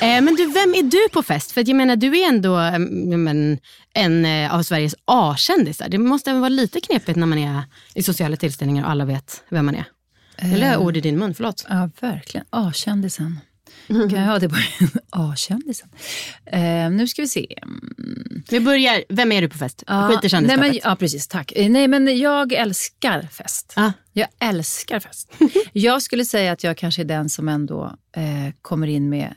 Men 0.00 0.34
du, 0.34 0.46
vem 0.46 0.74
är 0.74 0.82
du 0.82 1.08
på 1.12 1.22
fest? 1.22 1.52
För 1.52 1.68
jag 1.68 1.76
menar, 1.76 1.96
du 1.96 2.18
är 2.18 2.28
ändå 2.28 2.58
eh, 2.60 2.78
men, 2.78 3.58
en 3.94 4.24
eh, 4.24 4.54
av 4.54 4.62
Sveriges 4.62 4.94
A-kändisar. 5.04 5.88
Det 5.88 5.98
måste 5.98 6.32
vara 6.32 6.48
lite 6.48 6.80
knepigt 6.80 7.16
när 7.16 7.26
man 7.26 7.38
är 7.38 7.62
i 7.94 8.02
sociala 8.02 8.36
tillställningar 8.36 8.84
och 8.84 8.90
alla 8.90 9.04
vet 9.04 9.42
vem 9.48 9.66
man 9.66 9.74
är. 9.74 9.84
Eller 10.36 10.66
har 10.66 10.72
jag 10.72 10.82
ord 10.82 10.96
i 10.96 11.00
din 11.00 11.18
mun, 11.18 11.34
förlåt. 11.34 11.66
Ja, 11.68 11.90
verkligen. 12.00 12.46
A-kändisen. 12.50 13.40
Kan 13.86 14.10
jag 14.10 14.26
ha 14.26 14.38
det 14.38 14.48
på 14.48 14.56
A-kändisen? 15.10 15.88
Eh, 16.46 16.90
nu 16.90 17.08
ska 17.08 17.22
vi 17.22 17.28
se. 17.28 17.46
Vi 18.50 18.60
börjar, 18.60 19.04
vem 19.08 19.32
är 19.32 19.42
du 19.42 19.48
på 19.48 19.58
fest? 19.58 19.82
Ja, 19.86 20.08
Skit 20.08 20.16
i 20.16 20.18
nej, 20.22 20.30
kändisskapet. 20.30 20.72
men, 20.72 20.80
Ja, 20.84 20.96
precis. 20.96 21.28
Tack. 21.28 21.52
Eh, 21.56 21.70
Nej, 21.70 21.88
men 21.88 22.18
jag 22.18 22.52
älskar 22.52 23.22
fest. 23.22 23.72
Ah. 23.76 23.92
Jag 24.12 24.28
älskar 24.40 25.00
fest. 25.00 25.32
jag 25.72 26.02
skulle 26.02 26.24
säga 26.24 26.52
att 26.52 26.64
jag 26.64 26.76
kanske 26.76 27.02
är 27.02 27.04
den 27.04 27.28
som 27.28 27.48
ändå 27.48 27.96
eh, 28.16 28.54
kommer 28.62 28.86
in 28.86 29.08
med 29.08 29.34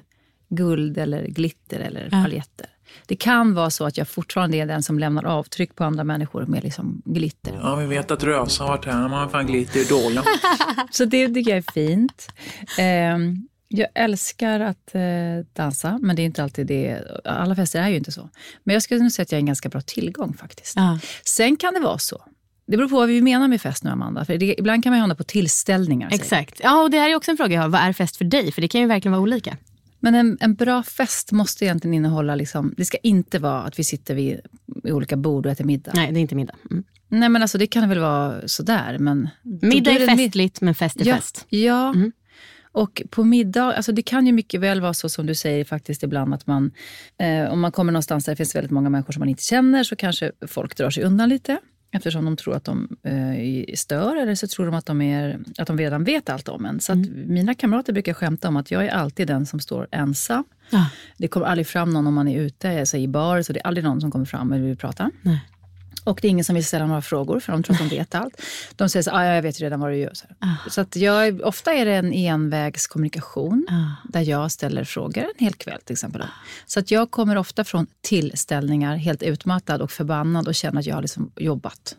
guld 0.55 0.97
eller 0.97 1.27
glitter 1.27 1.79
eller 1.79 2.09
paljetter. 2.09 2.67
Det 3.05 3.15
kan 3.15 3.53
vara 3.53 3.69
så 3.69 3.85
att 3.85 3.97
jag 3.97 4.07
fortfarande 4.07 4.57
är 4.57 4.65
den 4.65 4.83
som 4.83 4.99
lämnar 4.99 5.25
avtryck 5.25 5.75
på 5.75 5.83
andra 5.83 6.03
människor 6.03 6.45
med 6.45 6.63
liksom 6.63 7.01
glitter. 7.05 7.59
Ja, 7.61 7.75
vi 7.75 7.85
vet 7.85 8.11
att 8.11 8.23
Rösa 8.23 8.63
har 8.63 8.69
varit 8.69 8.85
här. 8.85 8.93
Man 9.01 9.11
har 9.11 9.27
fan 9.29 9.47
glitter 9.47 9.79
i 9.79 9.83
Dolan. 9.83 10.23
Så 10.91 11.05
det 11.05 11.27
tycker 11.27 11.51
jag 11.51 11.57
är 11.57 11.71
fint. 11.73 12.31
Ehm, 12.77 13.47
Jag 13.67 13.87
älskar 13.95 14.59
att 14.59 14.95
eh, 14.95 15.01
dansa, 15.53 15.99
men 16.01 16.15
det 16.15 16.21
är 16.21 16.25
inte 16.25 16.43
alltid 16.43 16.67
det. 16.67 17.01
Alla 17.25 17.55
fester 17.55 17.79
är 17.81 17.89
ju 17.89 17.95
inte 17.97 18.11
så. 18.11 18.29
Men 18.63 18.73
jag 18.73 18.83
skulle 18.83 18.99
nog 18.99 19.11
säga 19.11 19.23
att 19.23 19.31
jag 19.31 19.37
är 19.37 19.41
en 19.41 19.45
ganska 19.45 19.69
bra 19.69 19.81
tillgång 19.81 20.33
faktiskt. 20.33 20.73
Ja. 20.75 20.99
Sen 21.25 21.57
kan 21.57 21.73
det 21.73 21.79
vara 21.79 21.97
så. 21.97 22.21
Det 22.67 22.77
beror 22.77 22.89
på 22.89 22.95
vad 22.95 23.07
vi 23.07 23.21
menar 23.21 23.47
med 23.47 23.61
fest 23.61 23.83
nu, 23.83 23.89
Amanda. 23.89 24.25
För 24.25 24.37
det, 24.37 24.55
ibland 24.59 24.83
kan 24.83 24.91
man 24.91 24.97
ju 24.97 25.01
hamna 25.01 25.15
på 25.15 25.23
tillställningar. 25.23 26.09
Exakt. 26.13 26.59
Ja, 26.63 26.83
och 26.83 26.91
det 26.91 26.97
här 26.97 27.09
är 27.09 27.15
också 27.15 27.31
en 27.31 27.37
fråga 27.37 27.55
jag 27.55 27.61
har. 27.61 27.69
Vad 27.69 27.81
är 27.81 27.93
fest 27.93 28.17
för 28.17 28.25
dig? 28.25 28.51
För 28.51 28.61
det 28.61 28.67
kan 28.67 28.81
ju 28.81 28.87
verkligen 28.87 29.11
vara 29.11 29.21
olika. 29.21 29.57
Men 30.01 30.15
en, 30.15 30.37
en 30.41 30.55
bra 30.55 30.83
fest 30.83 31.31
måste 31.31 31.65
egentligen 31.65 31.93
innehålla, 31.93 32.35
liksom, 32.35 32.73
det 32.77 32.85
ska 32.85 32.97
inte 32.97 33.39
vara 33.39 33.63
att 33.63 33.79
vi 33.79 33.83
sitter 33.83 34.15
vid, 34.15 34.39
vid 34.83 34.93
olika 34.93 35.17
bord 35.17 35.45
och 35.45 35.51
äter 35.51 35.65
middag. 35.65 35.91
Nej, 35.95 36.11
det 36.11 36.19
är 36.19 36.21
inte 36.21 36.35
middag. 36.35 36.55
Mm. 36.71 36.83
Nej 37.07 37.29
men 37.29 37.41
alltså 37.41 37.57
det 37.57 37.67
kan 37.67 37.89
väl 37.89 37.99
vara 37.99 38.47
sådär. 38.47 38.97
Men 38.99 39.29
Middag 39.43 39.91
är 39.91 40.17
festligt, 40.17 40.61
men 40.61 40.75
fest 40.75 41.01
är 41.01 41.07
ja, 41.07 41.15
fest. 41.15 41.45
Ja. 41.49 41.93
Mm. 41.93 42.11
Och 42.73 43.01
på 43.09 43.23
middag, 43.23 43.73
alltså 43.73 43.91
det 43.91 44.01
kan 44.01 44.27
ju 44.27 44.33
mycket 44.33 44.61
väl 44.61 44.81
vara 44.81 44.93
så 44.93 45.09
som 45.09 45.25
du 45.25 45.35
säger 45.35 45.65
faktiskt 45.65 46.03
ibland 46.03 46.33
att 46.33 46.47
man, 46.47 46.71
eh, 47.17 47.51
om 47.51 47.59
man 47.59 47.71
kommer 47.71 47.91
någonstans 47.91 48.25
där 48.25 48.31
det 48.31 48.37
finns 48.37 48.55
väldigt 48.55 48.71
många 48.71 48.89
människor 48.89 49.13
som 49.13 49.19
man 49.19 49.29
inte 49.29 49.43
känner 49.43 49.83
så 49.83 49.95
kanske 49.95 50.31
folk 50.47 50.77
drar 50.77 50.89
sig 50.89 51.03
undan 51.03 51.29
lite. 51.29 51.57
Eftersom 51.91 52.25
de 52.25 52.37
tror 52.37 52.55
att 52.55 52.63
de 52.63 52.97
eh, 53.03 53.75
stör 53.75 54.15
eller 54.15 54.35
så 54.35 54.47
tror 54.47 54.65
de 54.65 54.75
att 54.75 54.85
de, 54.85 55.01
är, 55.01 55.39
att 55.57 55.67
de 55.67 55.77
redan 55.77 56.03
vet 56.03 56.29
allt 56.29 56.47
om 56.47 56.65
en. 56.65 56.79
Så 56.79 56.91
att 56.91 56.97
mina 57.25 57.53
kamrater 57.53 57.93
brukar 57.93 58.13
skämta 58.13 58.47
om 58.47 58.57
att 58.57 58.71
jag 58.71 58.85
är 58.85 58.89
alltid 58.89 59.27
den 59.27 59.45
som 59.45 59.59
står 59.59 59.87
ensam. 59.91 60.43
Ja. 60.69 60.89
Det 61.17 61.27
kommer 61.27 61.45
aldrig 61.45 61.67
fram 61.67 61.89
någon 61.89 62.07
om 62.07 62.13
man 62.13 62.27
är 62.27 62.41
ute, 62.41 62.79
alltså 62.79 62.97
i 62.97 63.07
bar, 63.07 63.41
så 63.41 63.53
det 63.53 63.59
är 63.59 63.67
aldrig 63.67 63.83
någon 63.83 64.01
som 64.01 64.11
kommer 64.11 64.25
fram 64.25 64.51
och 64.51 64.57
vill 64.57 64.77
prata. 64.77 65.11
Nej. 65.21 65.39
Och 66.03 66.19
det 66.21 66.27
är 66.27 66.29
ingen 66.29 66.45
som 66.45 66.55
vill 66.55 66.65
ställa 66.65 66.87
några 66.87 67.01
frågor, 67.01 67.39
för 67.39 67.51
de 67.51 67.63
tror 67.63 67.75
att 67.75 67.89
de 67.89 67.95
vet 67.95 68.15
allt. 68.15 68.41
De 68.75 68.89
säger 68.89 69.03
så 69.03 69.11
ah, 69.11 69.25
jag 69.25 69.41
vet 69.41 69.59
redan 69.59 69.79
vad 69.79 69.91
du 69.91 69.97
gör. 69.97 70.13
Så, 70.13 70.25
här. 70.39 70.57
så 70.69 70.81
att 70.81 70.95
jag, 70.95 71.41
ofta 71.41 71.73
är 71.73 71.85
det 71.85 71.93
en 71.93 72.13
envägskommunikation, 72.13 73.67
där 74.03 74.21
jag 74.21 74.51
ställer 74.51 74.83
frågor 74.83 75.23
en 75.23 75.45
hel 75.45 75.53
kväll 75.53 75.81
till 75.85 75.93
exempel. 75.93 76.23
Så 76.65 76.79
att 76.79 76.91
jag 76.91 77.11
kommer 77.11 77.37
ofta 77.37 77.63
från 77.63 77.87
tillställningar 78.01 78.95
helt 78.95 79.23
utmattad 79.23 79.81
och 79.81 79.91
förbannad 79.91 80.47
och 80.47 80.55
känner 80.55 80.79
att 80.79 80.85
jag 80.85 80.95
har 80.95 81.01
liksom 81.01 81.31
jobbat. 81.35 81.95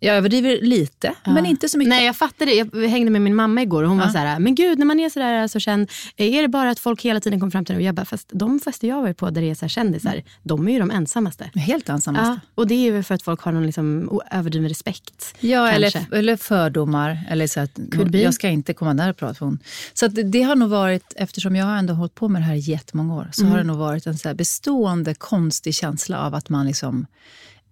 Ja. 0.00 0.08
Jag 0.08 0.16
överdriver 0.16 0.58
lite, 0.62 1.14
men 1.24 1.46
inte 1.46 1.68
så 1.68 1.78
mycket. 1.78 1.88
Nej, 1.88 2.06
jag 2.06 2.16
fattar 2.16 2.46
det. 2.46 2.54
Jag 2.82 2.88
hängde 2.88 3.10
med 3.10 3.22
min 3.22 3.34
mamma 3.34 3.62
igår 3.62 3.82
och 3.82 3.88
hon 3.88 3.98
var 3.98 4.08
så 4.08 4.18
här, 4.18 4.38
men 4.38 4.54
gud, 4.54 4.78
när 4.78 4.86
man 4.86 5.00
är 5.00 5.08
så 5.08 5.18
där 5.18 5.48
så 5.48 5.60
känd, 5.60 5.90
är 6.16 6.42
det 6.42 6.48
bara 6.48 6.70
att 6.70 6.78
folk 6.78 7.02
hela 7.02 7.20
tiden 7.20 7.40
kommer 7.40 7.50
fram 7.50 7.64
till 7.64 7.74
en? 7.74 7.76
Och 7.80 7.82
jag 7.86 7.94
bara, 7.94 8.04
fast 8.06 8.28
de 8.32 8.60
fester 8.60 8.88
jag 8.88 8.94
har 8.94 9.02
varit 9.02 9.16
på 9.16 9.30
där 9.30 9.40
det 9.42 9.50
är 9.50 9.54
så 9.54 9.60
här 9.64 9.68
kändisar, 9.68 10.22
de 10.42 10.68
är 10.68 10.72
ju 10.72 10.78
de 10.78 10.90
ensammaste. 10.90 11.50
Helt 11.54 11.88
ensammaste. 11.88 12.26
Ja, 12.28 12.38
och 12.54 12.66
det 12.66 12.74
är 12.74 12.92
ju 12.92 13.02
för 13.02 13.14
att 13.14 13.22
folk 13.22 13.40
har 13.40 13.52
någon 13.52 13.66
liksom 13.66 14.20
överdriven 14.30 14.68
respekt. 14.68 15.34
Ja, 15.40 15.70
kanske. 15.72 15.98
eller, 15.98 16.18
eller 16.18 16.36
fördomar. 16.36 17.26
Eller 17.30 17.46
så 17.46 17.60
att, 17.60 17.70
jag 18.12 18.34
ska 18.34 18.48
inte 18.48 18.74
komma 18.74 18.94
där 18.94 19.10
och 19.10 19.16
prata. 19.16 19.34
för 19.34 19.44
hon. 19.46 19.58
Så 19.94 20.08
det, 20.08 20.22
det 20.22 20.42
har 20.42 20.56
nog 20.56 20.70
varit, 20.70 21.12
eftersom 21.16 21.56
jag 21.56 21.66
har 21.66 21.76
ändå 21.76 21.94
hållit 21.94 22.14
på 22.14 22.28
med 22.28 22.42
det 22.42 22.46
här 22.46 22.54
i 22.54 22.58
jättemånga 22.58 23.14
år, 23.14 23.28
så 23.32 23.40
Mm. 23.42 23.50
har 23.52 23.58
det 23.58 23.64
nog 23.64 23.76
varit 23.78 24.06
en 24.06 24.18
så 24.18 24.34
bestående 24.34 25.14
konstig 25.14 25.74
känsla 25.74 26.18
av 26.20 26.34
att 26.34 26.48
man 26.48 26.66
liksom 26.66 27.06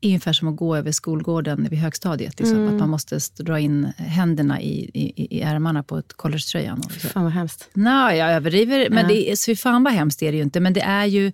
Ungefär 0.04 0.32
som 0.32 0.48
att 0.48 0.56
gå 0.56 0.76
över 0.76 0.92
skolgården 0.92 1.66
vid 1.70 1.78
högstadiet. 1.78 2.40
Liksom, 2.40 2.58
Mm. 2.58 2.74
Att 2.74 2.80
man 2.80 2.88
måste 2.90 3.16
st- 3.16 3.42
dra 3.42 3.60
in 3.60 3.84
händerna 3.96 4.60
i, 4.60 4.90
i, 4.94 5.36
i 5.36 5.40
ärmarna 5.40 5.82
på 5.82 5.98
ett 5.98 6.12
collegetröjan. 6.12 6.82
Så. 6.82 7.08
Fan 7.08 7.24
vad 7.24 7.32
hemskt. 7.32 7.68
Nej, 7.74 8.18
jag 8.18 8.32
överdriver. 8.32 8.90
Men 8.90 8.98
Ja. 9.02 9.08
det 9.08 9.30
är, 9.30 9.36
så 9.36 9.46
fy 9.46 9.56
fan 9.56 9.84
vad 9.84 9.92
hemskt 9.92 10.22
är 10.22 10.32
det 10.32 10.36
ju 10.36 10.42
inte. 10.44 10.60
Men 10.60 10.72
det 10.72 10.80
är 10.80 11.04
ju, 11.04 11.32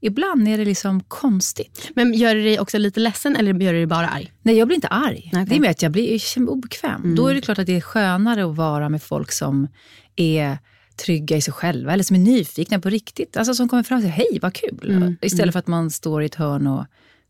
ibland 0.00 0.48
är 0.48 0.58
det 0.58 0.64
liksom 0.64 1.00
konstigt. 1.02 1.90
Men 1.94 2.14
gör 2.14 2.34
det 2.34 2.42
dig 2.42 2.60
också 2.60 2.78
lite 2.78 3.00
ledsen 3.00 3.36
eller 3.36 3.54
gör 3.54 3.72
det 3.72 3.78
dig 3.78 3.86
bara 3.86 4.08
arg? 4.08 4.32
Nej, 4.42 4.56
jag 4.58 4.68
blir 4.68 4.74
inte 4.74 4.88
arg. 4.88 5.30
Mm. 5.32 5.46
Det 5.48 5.56
är 5.56 5.60
mer 5.60 5.70
att 5.70 5.82
jag 5.82 5.92
blir 5.92 6.10
jag 6.12 6.20
känner 6.20 6.44
mig 6.46 6.52
obekväm. 6.52 7.14
Då 7.16 7.28
är 7.28 7.34
det 7.34 7.40
klart 7.40 7.58
att 7.58 7.66
det 7.66 7.76
är 7.76 7.80
skönare 7.80 8.44
att 8.50 8.56
vara 8.56 8.88
med 8.88 9.02
folk 9.02 9.32
som 9.32 9.68
är 10.16 10.58
trygga 11.04 11.36
i 11.36 11.40
sig 11.40 11.52
själva 11.54 11.92
eller 11.92 12.04
som 12.04 12.16
är 12.16 12.20
nyfikna 12.20 12.78
på 12.80 12.88
riktigt. 12.90 13.36
Alltså 13.36 13.54
som 13.54 13.68
kommer 13.68 13.82
fram 13.82 13.96
och 13.98 14.02
säger 14.02 14.14
hej, 14.14 14.38
vad 14.42 14.54
kul. 14.54 14.90
Mm, 14.90 15.16
Istället 15.22 15.52
för 15.52 15.58
att 15.58 15.66
man 15.66 15.90
står 15.90 16.22
i 16.22 16.26
ett 16.26 16.34
hörn 16.34 16.66
och 16.66 16.84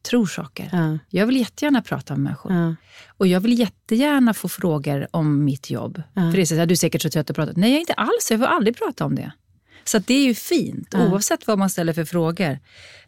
tror 0.06 0.26
saker. 0.26 0.68
Ja. 0.72 0.98
Jag 1.08 1.26
vill 1.26 1.36
jättegärna 1.36 1.82
prata 1.82 2.14
med 2.14 2.20
människor. 2.20 2.52
Ja. 2.52 2.74
Och 3.08 3.26
jag 3.26 3.40
vill 3.40 3.58
jättegärna 3.58 4.34
få 4.34 4.48
frågor 4.48 5.06
om 5.10 5.44
mitt 5.44 5.70
jobb. 5.70 6.02
För 6.14 6.32
det 6.32 6.40
är 6.40 6.44
så 6.44 6.54
här, 6.54 6.66
du 6.66 6.72
är 6.72 6.76
säkert 6.76 7.02
så 7.02 7.10
trött 7.10 7.30
att 7.30 7.36
prata. 7.36 7.52
Nej, 7.56 7.70
jag 7.70 7.76
är 7.76 7.80
inte 7.80 7.92
alls. 7.92 8.30
Jag 8.30 8.40
får 8.40 8.46
aldrig 8.46 8.76
prata 8.76 9.04
om 9.04 9.14
det. 9.14 9.32
Så 9.84 9.98
det 9.98 10.14
är 10.14 10.24
ju 10.24 10.34
fint, 10.34 10.94
oavsett 10.94 11.46
vad 11.46 11.58
man 11.58 11.70
ställer 11.70 11.92
för 11.92 12.04
frågor. 12.04 12.58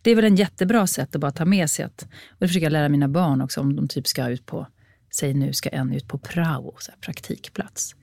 Det 0.02 0.11
är 0.11 0.14
väl 0.14 0.24
en 0.24 0.37
jättebra 0.37 0.87
sätt 0.87 1.14
att 1.14 1.20
bara 1.20 1.32
ta 1.32 1.44
med 1.44 1.70
sig. 1.70 1.84
Att, 1.84 2.02
och 2.02 2.37
det 2.38 2.48
försöker 2.48 2.66
jag 2.66 2.72
lära 2.72 2.88
mina 2.88 3.08
barn 3.08 3.42
också, 3.42 3.61
om 3.61 3.76
de 3.76 3.88
typ 3.88 4.06
ska 4.06 4.28
ut 4.28 4.46
på, 4.46 4.66
säg 5.11 5.34
nu 5.34 5.52
ska 5.52 5.68
en 5.68 5.92
ut 5.92 6.08
på 6.08 6.18
prao, 6.18 6.76
så 6.78 6.90
här, 6.90 6.98
praktikplats. 7.00 7.94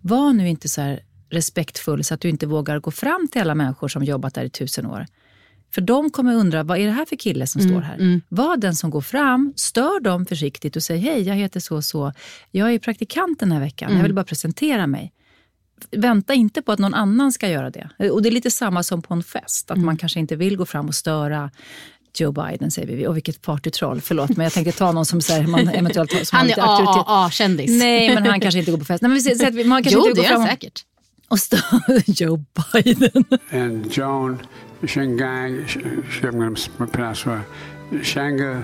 Var 0.00 0.32
nu 0.32 0.48
inte 0.48 0.68
så 0.68 0.98
respektfull 1.30 2.04
så 2.04 2.14
att 2.14 2.20
du 2.20 2.28
inte 2.28 2.46
vågar 2.46 2.78
gå 2.78 2.90
fram 2.90 3.28
till 3.32 3.40
alla 3.40 3.54
människor 3.54 3.88
som 3.88 4.04
jobbat 4.04 4.34
där 4.34 4.44
i 4.44 4.50
tusen 4.50 4.86
år. 4.86 5.06
För 5.74 5.80
de 5.80 6.10
kommer 6.10 6.34
undra, 6.34 6.62
vad 6.62 6.78
är 6.78 6.86
det 6.86 6.92
här 6.92 7.04
för 7.04 7.16
kille 7.16 7.46
som 7.46 7.62
står 7.62 7.80
här? 7.80 8.20
Var 8.28 8.56
den 8.56 8.74
som 8.74 8.90
går 8.90 9.00
fram, 9.00 9.52
stör 9.56 10.00
dem 10.00 10.26
försiktigt 10.26 10.76
och 10.76 10.82
säger, 10.82 11.00
hej, 11.00 11.22
jag 11.22 11.34
heter 11.34 11.60
så 11.60 11.76
och 11.76 11.84
så. 11.84 12.12
Jag 12.50 12.74
är 12.74 12.78
praktikant 12.78 13.40
den 13.40 13.52
här 13.52 13.60
veckan, 13.60 13.96
jag 13.96 14.02
vill 14.02 14.14
bara 14.14 14.24
presentera 14.24 14.86
mig. 14.86 15.12
Vänta 15.90 16.34
inte 16.34 16.62
på 16.62 16.72
att 16.72 16.78
någon 16.78 16.94
annan 16.94 17.32
ska 17.32 17.48
göra 17.48 17.70
det. 17.70 18.10
Och 18.10 18.22
det 18.22 18.28
är 18.28 18.30
lite 18.30 18.50
samma 18.50 18.82
som 18.82 19.02
på 19.02 19.14
en 19.14 19.22
fest, 19.22 19.70
att 19.70 19.78
man 19.78 19.96
kanske 19.96 20.20
inte 20.20 20.36
vill 20.36 20.56
gå 20.56 20.66
fram 20.66 20.88
och 20.88 20.94
störa 20.94 21.50
Joe 22.20 22.32
Biden 22.32 22.70
säger 22.70 22.96
vi. 22.96 23.06
Och 23.06 23.16
vilket 23.16 23.42
partytroll, 23.42 24.00
förlåt. 24.00 24.36
Men 24.36 24.44
jag 24.44 24.52
tänkte 24.52 24.72
ta 24.72 24.92
någon 24.92 25.06
som, 25.06 25.20
så 25.20 25.32
här, 25.32 25.46
man 25.46 25.68
eventuellt 25.68 26.26
som 26.26 26.38
Han 26.38 26.50
är. 26.50 26.58
AAA-kändis. 26.58 27.70
Nej, 27.70 28.14
men 28.14 28.26
han 28.26 28.40
kanske 28.40 28.58
inte 28.58 28.70
går 28.70 28.78
på 28.78 28.84
fest. 28.84 29.02
Nej, 29.02 29.08
men 29.08 29.18
vi 29.18 29.38
så 29.38 29.46
att 29.46 29.66
man 29.66 29.82
kanske 29.82 29.98
Jo, 30.00 30.06
inte 30.06 30.10
det 30.10 30.16
går 30.16 30.24
är 30.24 30.28
fram 30.28 30.40
han 30.40 30.50
säkert. 30.50 30.84
Och 31.28 31.38
Joe 32.06 32.44
Biden. 32.72 33.24
and 33.50 33.92
Joan 33.96 34.38
Shingang, 34.86 35.64
I'm 36.22 36.30
going 36.38 36.54
to 36.54 36.86
pronounce 36.86 37.26
it, 37.92 38.06
Shanga 38.06 38.62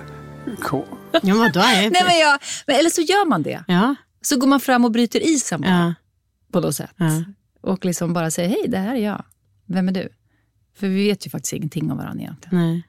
Ko. 0.61 0.85
Ja, 1.12 1.20
men 1.35 1.53
då 1.53 1.61
är 1.61 1.90
Nej, 1.90 2.03
men 2.07 2.18
jag, 2.18 2.38
men, 2.66 2.77
eller 2.77 2.90
så 2.90 3.01
gör 3.01 3.27
man 3.29 3.42
det. 3.42 3.64
Ja. 3.68 3.94
Så 4.20 4.37
går 4.38 4.46
man 4.46 4.61
fram 4.61 4.85
och 4.85 4.90
bryter 4.90 5.20
isen 5.20 5.62
Ja. 5.66 5.94
på 6.53 6.61
något 6.61 6.77
sätt. 6.77 6.90
Ja. 6.96 7.25
Och 7.61 7.85
liksom 7.85 8.12
bara 8.12 8.31
säger, 8.31 8.48
hej, 8.48 8.64
det 8.68 8.79
här 8.79 8.94
är 8.94 9.01
jag. 9.05 9.25
Vem 9.66 9.88
är 9.88 9.92
du? 9.92 10.09
För 10.77 10.88
vi 10.88 10.94
vet 11.09 11.27
ju 11.27 11.31
faktiskt 11.31 11.53
ingenting 11.53 11.90
om 11.92 11.98
varandra 11.98 12.22
egentligen. 12.22 12.59
Nej. 12.59 12.83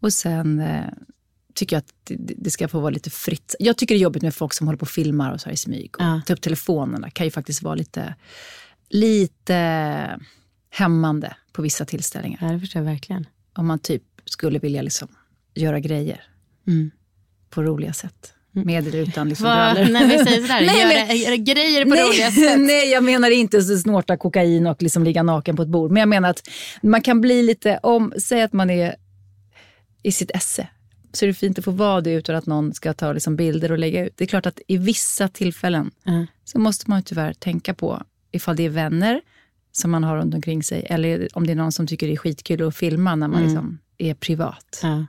Och 0.00 0.12
sen 0.12 0.60
eh, 0.60 0.84
tycker 1.54 1.76
jag 1.76 1.80
att 1.80 1.92
det, 2.04 2.34
det 2.38 2.50
ska 2.50 2.68
få 2.68 2.80
vara 2.80 2.90
lite 2.90 3.10
fritt. 3.10 3.54
Jag 3.58 3.76
tycker 3.76 3.94
det 3.94 3.98
är 3.98 4.02
jobbigt 4.02 4.22
med 4.22 4.34
folk 4.34 4.54
som 4.54 4.66
håller 4.66 4.78
på 4.78 4.82
och 4.82 4.88
filmar 4.88 5.32
och 5.32 5.40
så 5.40 5.46
här 5.48 5.54
i 5.54 5.56
smyg. 5.56 5.94
Och 5.96 6.02
Ja. 6.04 6.20
tar 6.26 6.34
upp 6.34 6.40
telefonerna 6.40 7.10
kan 7.10 7.26
ju 7.26 7.30
faktiskt 7.30 7.62
vara 7.62 7.74
lite, 7.74 8.14
lite 8.90 10.18
hämmande 10.70 11.36
på 11.52 11.62
vissa 11.62 11.84
tillställningar. 11.84 12.38
Ja, 12.42 12.48
det 12.52 12.60
förstår 12.60 12.82
jag 12.82 12.86
verkligen. 12.90 13.26
Om 13.54 13.66
man 13.66 13.78
typ 13.78 14.02
skulle 14.24 14.58
vilja 14.58 14.82
liksom 14.82 15.08
göra 15.54 15.80
grejer 15.80 16.22
Mm. 16.66 16.90
på 17.50 17.62
roliga 17.62 17.92
sätt. 17.92 18.34
Med 18.52 18.86
eller 18.88 18.98
utan 18.98 19.28
liksom 19.28 19.44
brallor. 19.44 19.92
när 19.92 20.06
vi 20.06 20.24
säger 20.24 20.40
sådär, 20.42 20.60
Nej, 20.66 20.80
gör, 20.80 21.06
men- 21.06 21.16
gör 21.16 21.36
grejer 21.54 21.84
på 21.84 21.90
roliga 21.90 22.28
Nej, 22.28 22.32
sätt. 22.48 22.60
nej, 22.60 22.90
jag 22.90 23.04
menar 23.04 23.30
inte 23.30 23.62
snorta 23.62 24.16
kokain 24.16 24.66
och 24.66 24.82
liksom 24.82 25.04
ligga 25.04 25.22
naken 25.22 25.56
på 25.56 25.62
ett 25.62 25.68
bord. 25.68 25.90
Men 25.90 26.00
jag 26.00 26.08
menar 26.08 26.30
att 26.30 26.48
man 26.82 27.02
kan 27.02 27.20
bli 27.20 27.42
lite, 27.42 27.80
om, 27.82 28.12
säg 28.22 28.42
att 28.42 28.52
man 28.52 28.70
är 28.70 28.94
i 30.02 30.12
sitt 30.12 30.30
esse, 30.30 30.68
så 31.12 31.24
är 31.24 31.26
det 31.26 31.34
fint 31.34 31.58
att 31.58 31.64
få 31.64 31.70
vara 31.70 32.00
det 32.00 32.12
utan 32.12 32.36
att 32.36 32.46
någon 32.46 32.74
ska 32.74 32.92
ta 32.94 33.12
liksom 33.12 33.36
bilder 33.36 33.72
och 33.72 33.78
lägga 33.78 34.04
ut. 34.06 34.12
Det 34.16 34.24
är 34.24 34.28
klart 34.28 34.46
att 34.46 34.60
i 34.66 34.76
vissa 34.76 35.28
tillfällen 35.28 35.90
Ja. 36.04 36.26
så 36.44 36.58
måste 36.58 36.90
man 36.90 36.98
ju 36.98 37.02
tyvärr 37.02 37.32
tänka 37.32 37.74
på 37.74 38.02
ifall 38.32 38.56
det 38.56 38.62
är 38.64 38.68
vänner 38.70 39.20
som 39.72 39.90
man 39.90 40.04
har 40.04 40.16
runt 40.16 40.34
omkring 40.34 40.62
sig 40.62 40.86
eller 40.90 41.28
om 41.32 41.46
det 41.46 41.52
är 41.52 41.56
någon 41.56 41.72
som 41.72 41.86
tycker 41.86 42.06
det 42.06 42.12
är 42.12 42.16
skitkul 42.16 42.62
att 42.68 42.76
filma 42.76 43.14
när 43.14 43.28
man 43.28 43.42
liksom 43.42 43.78
är 43.98 44.14
privat. 44.14 44.80
Ja. 44.82 45.06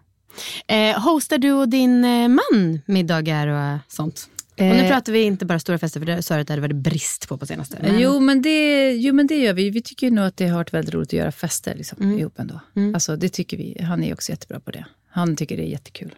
Eh, 0.76 1.00
hostar 1.02 1.38
du 1.38 1.52
och 1.52 1.70
din 1.70 2.04
eh, 2.06 2.28
man 2.28 2.82
middagar 2.86 3.48
och 3.48 3.80
sånt? 3.88 4.30
Och 4.56 4.62
nu 4.66 4.72
Eh, 4.76 4.88
pratar 4.92 5.14
vi 5.14 5.22
inte 5.22 5.46
bara 5.46 5.60
stora 5.60 5.78
fester, 5.80 6.00
för 6.00 6.06
det 6.08 6.22
sa 6.24 6.36
du 6.36 6.42
att 6.42 6.48
det 6.48 6.54
hade 6.54 6.62
varit 6.62 6.76
brist 6.76 7.28
på 7.28 7.38
på 7.38 7.46
senaste. 7.46 7.78
Men- 7.82 8.00
Jo, 8.00 8.20
men 8.20 8.42
det, 8.42 8.92
jo, 8.94 9.14
men 9.14 9.28
det 9.28 9.36
gör 9.38 9.54
vi. 9.54 9.70
Vi 9.70 9.82
tycker 9.82 10.12
nog 10.12 10.26
att 10.26 10.38
det 10.38 10.48
har 10.48 10.58
varit 10.58 10.74
väldigt 10.74 10.94
roligt 10.94 11.10
att 11.10 11.14
göra 11.14 11.32
fester 11.32 11.76
liksom, 11.76 11.98
Mm. 12.02 12.20
ihop 12.20 12.40
ändå. 12.40 12.60
Alltså, 12.94 13.16
det 13.16 13.30
tycker 13.30 13.58
vi. 13.58 13.82
Han 13.84 14.04
är 14.04 14.14
också 14.14 14.32
jättebra 14.32 14.60
på 14.60 14.72
det. 14.72 14.86
Han 15.10 15.36
tycker 15.36 15.58
det 15.58 15.64
är 15.64 15.68
jättekul. 15.72 16.16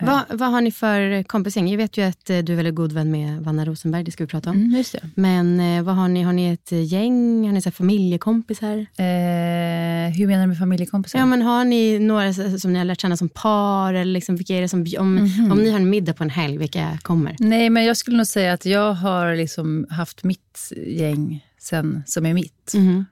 Vad, 0.00 0.22
vad 0.30 0.50
har 0.50 0.60
ni 0.60 0.70
för 0.72 1.22
kompisgäng? 1.22 1.68
Jag 1.68 1.76
vet 1.76 1.96
ju 1.96 2.02
att 2.02 2.30
eh, 2.30 2.38
du 2.38 2.52
är 2.52 2.56
väldigt 2.56 2.74
god 2.74 2.92
vän 2.92 3.10
med 3.10 3.40
Vanna 3.40 3.64
Rosenberg, 3.64 4.04
det 4.04 4.10
ska 4.10 4.24
vi 4.24 4.28
prata 4.28 4.50
om. 4.50 4.56
Mm. 4.56 4.84
Men 5.14 5.60
eh, 5.60 5.82
vad 5.82 5.94
har 5.94 6.08
ni? 6.08 6.22
Har 6.22 6.32
ni 6.32 6.48
ett 6.52 6.72
eh, 6.72 6.84
gäng? 6.84 7.46
Har 7.46 7.52
ni 7.52 7.62
så 7.62 7.68
här 7.68 7.72
familjekompisar? 7.72 8.76
Eh, 8.78 10.12
hur 10.16 10.26
menar 10.26 10.40
du 10.42 10.46
med 10.46 10.58
familjekompisar? 10.58 11.18
Ja, 11.18 11.26
men 11.26 11.42
har 11.42 11.64
ni 11.64 11.98
några 11.98 12.32
som 12.58 12.72
ni 12.72 12.78
har 12.78 12.84
lärt 12.84 13.00
känna 13.00 13.16
som 13.16 13.28
par? 13.28 13.94
Eller 13.94 14.12
liksom, 14.12 14.36
vilka 14.36 14.54
är 14.56 14.60
det 14.60 14.68
som, 14.68 14.86
om, 14.98 15.14
Mhm. 15.14 15.52
om 15.52 15.58
ni 15.58 15.70
har 15.70 15.76
en 15.80 15.90
middag 15.90 16.12
på 16.14 16.24
en 16.24 16.30
helg, 16.30 16.58
vilka 16.58 16.98
kommer? 17.02 17.36
Nej, 17.38 17.70
men 17.70 17.84
jag 17.84 17.96
skulle 17.96 18.16
nog 18.16 18.26
säga 18.26 18.52
att 18.52 18.66
jag 18.66 18.92
har 18.94 19.36
liksom 19.36 19.86
haft 19.90 20.24
mitt 20.24 20.72
gäng 20.86 21.46
sen, 21.58 22.02
som 22.06 22.26
är 22.26 22.34
mitt. 22.34 22.72
Mhm. 22.74 23.04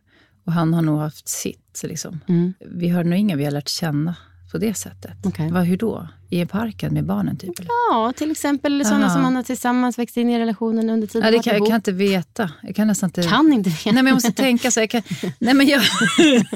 Och 0.44 0.52
han 0.52 0.74
har 0.74 0.82
nog 0.82 0.98
haft 1.00 1.28
sitt. 1.28 1.80
Liksom. 1.84 2.20
Mm. 2.28 2.54
Vi 2.70 2.88
har 2.88 3.04
nog 3.04 3.18
inga 3.18 3.36
vi 3.36 3.44
har 3.44 3.50
lärt 3.50 3.68
känna 3.68 4.16
på 4.50 4.58
det 4.58 4.74
sättet. 4.74 5.12
Okej. 5.24 5.50
Vad, 5.50 5.64
hur 5.64 5.76
då? 5.76 6.08
I 6.30 6.46
parken 6.46 6.94
med 6.94 7.04
barnen 7.04 7.36
typ? 7.36 7.58
Eller? 7.58 7.70
Ja, 7.90 8.12
till 8.16 8.30
exempel 8.30 8.84
sådana 8.84 9.04
Aha. 9.04 9.14
som 9.14 9.22
man 9.22 9.36
har 9.36 9.42
tillsammans 9.42 9.98
växt 9.98 10.16
in 10.16 10.30
i 10.30 10.38
relationen 10.38 10.90
under 10.90 11.06
tiden 11.06 11.26
Ja, 11.26 11.38
det 11.38 11.42
kan, 11.42 11.58
jag 11.58 11.66
kan 11.66 11.76
inte 11.76 11.92
veta. 11.92 12.50
Jag 12.62 12.76
kan 12.76 12.86
nästan 12.86 13.08
inte... 13.08 13.22
Kan 13.22 13.52
inte 13.52 13.70
veta. 13.70 13.80
Nej, 13.84 13.94
men 13.94 14.06
jag 14.06 14.14
måste 14.14 14.32
tänka 14.32 14.70
så. 14.70 14.80
Jag 14.80 14.90
kan... 14.90 15.02
Nej, 15.38 15.54
men 15.54 15.66
jag... 15.66 15.82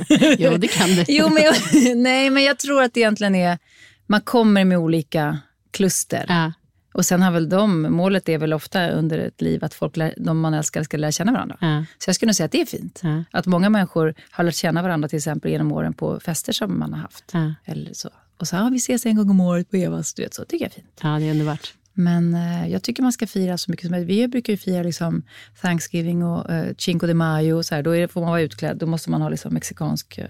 Jo, 0.39 0.57
det 0.57 0.69
kan 0.69 0.89
du. 0.89 1.05
jo, 1.09 1.29
men 1.29 1.43
jag... 1.43 1.55
Nej, 1.97 2.31
men 2.31 2.43
jag 2.43 2.59
tror 2.59 2.83
att 2.83 2.95
det 2.95 3.01
egentligen 3.01 3.35
är... 3.35 3.59
Man 4.07 4.21
kommer 4.21 4.65
med 4.65 4.79
olika 4.79 5.39
kluster. 5.71 6.25
Ja. 6.29 6.53
Och 6.95 7.05
sen 7.07 7.23
har 7.23 7.31
väl 7.31 7.49
de, 7.49 7.83
målet 7.83 8.29
är 8.29 8.39
väl 8.39 8.53
ofta 8.53 8.91
under 8.91 9.19
ett 9.19 9.41
liv 9.41 9.65
att 9.65 9.75
folk, 9.75 9.97
lär, 9.97 10.15
de 10.17 10.41
man 10.41 10.55
älskar 10.55 10.83
ska 10.83 10.97
lära 10.97 11.13
känna 11.13 11.33
varandra. 11.33 11.57
Ja. 11.61 11.85
Så 11.99 12.09
jag 12.09 12.15
skulle 12.15 12.29
nog 12.29 12.37
säga 12.37 12.45
att 12.45 12.53
det 12.53 12.61
är 12.61 12.67
fint. 12.67 13.01
Ja. 13.03 13.25
Att 13.31 13.47
många 13.47 13.71
människor 13.71 14.15
har 14.31 14.45
lärt 14.45 14.55
känna 14.55 14.83
varandra 14.83 15.09
till 15.09 15.17
exempel 15.17 15.51
genom 15.51 15.73
åren 15.73 15.95
på 15.95 16.21
fester 16.21 16.53
som 16.53 16.79
man 16.79 16.93
har 16.93 17.01
haft. 17.01 17.25
Ja. 17.33 17.55
Eller 17.65 17.93
så. 17.95 18.11
Och 18.41 18.49
så, 18.49 18.57
ja, 18.57 18.69
vi 18.73 18.77
ses 18.77 19.07
en 19.07 19.17
gång 19.17 19.31
om 19.31 19.41
året 19.41 19.71
på 19.71 19.77
Evas. 19.77 20.15
Du 20.15 20.23
vet, 20.23 20.35
så 20.35 20.45
tycker 20.45 20.65
jag 20.65 20.71
är 20.71 20.75
fint. 20.75 21.01
ja, 21.03 21.09
det 21.19 21.25
är 21.25 21.31
underbart. 21.31 21.75
Men 21.95 22.35
eh, 22.35 22.69
jag 22.69 22.83
tycker 22.83 23.03
man 23.03 23.13
ska 23.13 23.27
fira 23.27 23.59
så 23.59 23.71
mycket 23.71 23.87
som 23.87 23.91
möjligt. 23.91 24.09
Vi 24.09 24.29
brukar 24.29 24.53
ju 24.53 24.57
fira 24.57 24.83
liksom 24.83 25.23
Thanksgiving 25.63 26.23
och 26.23 26.51
eh, 26.51 26.75
Cinco 26.79 27.07
de 27.07 27.15
Mayo. 27.15 27.57
Och 27.57 27.65
så 27.67 27.75
här. 27.75 27.83
Då 27.83 27.93
det, 27.93 28.09
får 28.09 28.21
man 28.21 28.31
vara 28.31 28.41
utklädd. 28.41 28.77
Då 28.77 28.87
måste 28.87 29.11
man 29.11 29.23
ha 29.23 29.29
liksom 29.29 29.55
mexikansk... 29.55 30.19
Eh, 30.19 30.27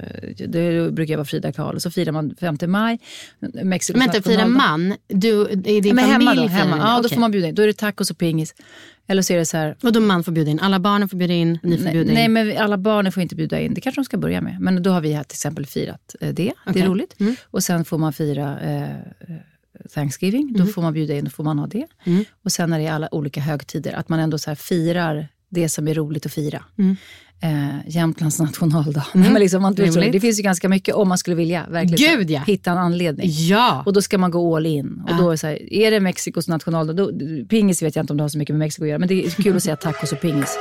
det 0.48 0.92
brukar 0.92 1.12
jag 1.12 1.18
vara 1.18 1.24
Frida 1.26 1.52
Kahlo. 1.52 1.80
Så 1.80 1.90
firar 1.90 2.12
man 2.12 2.34
5 2.40 2.56
maj. 2.66 2.98
Mexikos 3.62 3.98
Men 3.98 4.08
inte 4.08 4.22
fira 4.30 4.46
nationaldag. 4.46 4.78
man. 4.78 4.96
Du, 5.08 5.48
i 5.50 5.80
din 5.80 5.94
Men 5.94 6.04
familj 6.10 6.30
hemma 6.30 6.34
då. 6.34 6.48
firar 6.48 6.58
Hemma. 6.58 6.76
Ja, 6.78 6.94
då 6.94 6.98
Okej. 7.00 7.10
får 7.14 7.20
man 7.20 7.30
bjuda 7.30 7.48
in. 7.48 7.54
Då 7.54 7.62
är 7.62 7.66
det 7.66 7.72
tacos 7.72 8.10
och 8.10 8.18
pingis. 8.18 8.54
Eller 9.06 9.22
så 9.22 9.32
är 9.32 9.36
det 9.38 9.46
så 9.46 9.56
här... 9.56 9.76
Och 9.82 9.92
då 9.92 10.00
man 10.00 10.24
får 10.24 10.32
bjuda 10.32 10.50
in. 10.50 10.60
Alla 10.60 10.78
barnen 10.78 11.08
får 11.08 11.16
bjuda 11.16 11.34
in, 11.34 11.58
ni 11.62 11.76
får 11.76 11.84
Nej, 11.84 11.92
bjuda 11.92 12.10
in. 12.10 12.14
nej, 12.14 12.28
men 12.28 12.58
alla 12.58 12.76
barnen 12.78 13.12
får 13.12 13.22
inte 13.22 13.34
bjuda 13.36 13.60
in. 13.60 13.74
Det 13.74 13.80
kanske 13.80 14.00
de 14.00 14.04
ska 14.04 14.16
börja 14.16 14.40
med. 14.40 14.60
Men 14.60 14.82
då 14.82 14.90
har 14.90 15.00
vi 15.00 15.12
här 15.12 15.24
till 15.24 15.34
exempel 15.36 15.66
firat 15.66 16.14
eh, 16.20 16.28
det. 16.28 16.32
Det 16.34 16.52
Okej. 16.66 16.82
är 16.82 16.86
roligt. 16.86 17.20
Mm. 17.20 17.36
Och 17.44 17.62
sen 17.62 17.84
får 17.84 17.98
man 17.98 18.12
fira 18.12 18.60
eh, 18.60 18.88
Thanksgiving. 19.94 20.52
Då 20.58 20.66
får 20.66 20.82
man 20.82 20.92
bjuda 20.92 21.14
in, 21.14 21.24
då 21.24 21.30
får 21.30 21.44
man 21.44 21.58
ha 21.58 21.66
det. 21.66 21.86
Mm. 22.04 22.24
Och 22.44 22.52
sen 22.52 22.72
är 22.72 22.78
det 22.78 22.88
alla 22.88 23.14
olika 23.14 23.40
högtider. 23.40 23.92
Att 23.92 24.08
man 24.08 24.18
ändå 24.20 24.38
så 24.38 24.54
firar 24.54 25.28
det 25.48 25.68
som 25.68 25.88
är 25.88 25.94
roligt 25.94 26.26
att 26.26 26.32
fira. 26.32 26.64
Mm. 26.78 26.96
Eh, 27.40 27.76
Jämtlands 27.88 28.38
nationaldag. 28.38 29.04
Men 29.14 29.34
liksom, 29.34 29.62
man, 29.62 29.74
det 29.74 30.20
finns 30.20 30.38
ju 30.38 30.42
ganska 30.42 30.68
mycket 30.68 30.94
om 30.94 31.08
man 31.08 31.18
skulle 31.18 31.36
vilja. 31.36 31.66
Verkligen, 31.70 32.18
Gud, 32.18 32.30
ja. 32.30 32.40
Hitta 32.46 32.70
en 32.70 32.78
anledning. 32.78 33.26
Ja. 33.30 33.82
Och 33.86 33.92
då 33.92 34.02
ska 34.02 34.18
man 34.18 34.30
gå 34.30 34.56
all 34.56 34.66
in. 34.66 35.02
Och 35.04 35.10
Ja. 35.10 35.16
då 35.16 35.26
är, 35.28 35.30
det 35.30 35.38
så 35.38 35.46
här, 35.46 35.72
är 35.72 35.90
det 35.90 36.00
Mexikos 36.00 36.48
nationaldag, 36.48 36.92
då, 36.92 37.10
pingis 37.48 37.82
vet 37.82 37.96
jag 37.96 38.02
inte 38.02 38.12
om 38.12 38.16
det 38.16 38.22
har 38.24 38.28
så 38.28 38.38
mycket 38.38 38.54
med 38.54 38.58
Mexiko 38.58 38.82
att 38.84 38.88
göra, 38.88 38.98
men 38.98 39.08
det 39.08 39.26
är 39.26 39.30
kul 39.30 39.56
att 39.56 39.62
säga 39.62 39.76
tacos 39.76 40.12
och 40.12 40.20
pingis. 40.20 40.58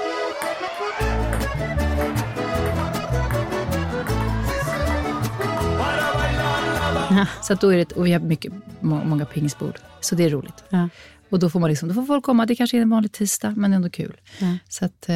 Så 7.41 7.53
då 7.53 7.73
är 7.73 7.77
det, 7.77 7.91
och 7.91 8.05
vi 8.05 8.11
har 8.11 8.19
mycket, 8.19 8.53
många 8.83 9.25
pingisbord, 9.25 9.79
så 10.01 10.15
det 10.15 10.23
är 10.23 10.29
roligt. 10.29 10.63
Ja. 10.69 10.89
Och 11.29 11.39
då 11.39 11.49
får, 11.49 11.59
man 11.59 11.69
liksom, 11.69 11.89
då 11.89 11.95
får 11.95 12.05
folk 12.05 12.25
komma, 12.25 12.45
det 12.45 12.55
kanske 12.55 12.77
är 12.77 12.81
en 12.81 12.89
vanlig 12.89 13.11
tisdag, 13.11 13.53
men 13.57 13.73
ändå 13.73 13.89
kul. 13.89 14.21
Ja. 14.39 14.57
Så 14.69 14.85
att, 14.85 15.09
eh, 15.09 15.15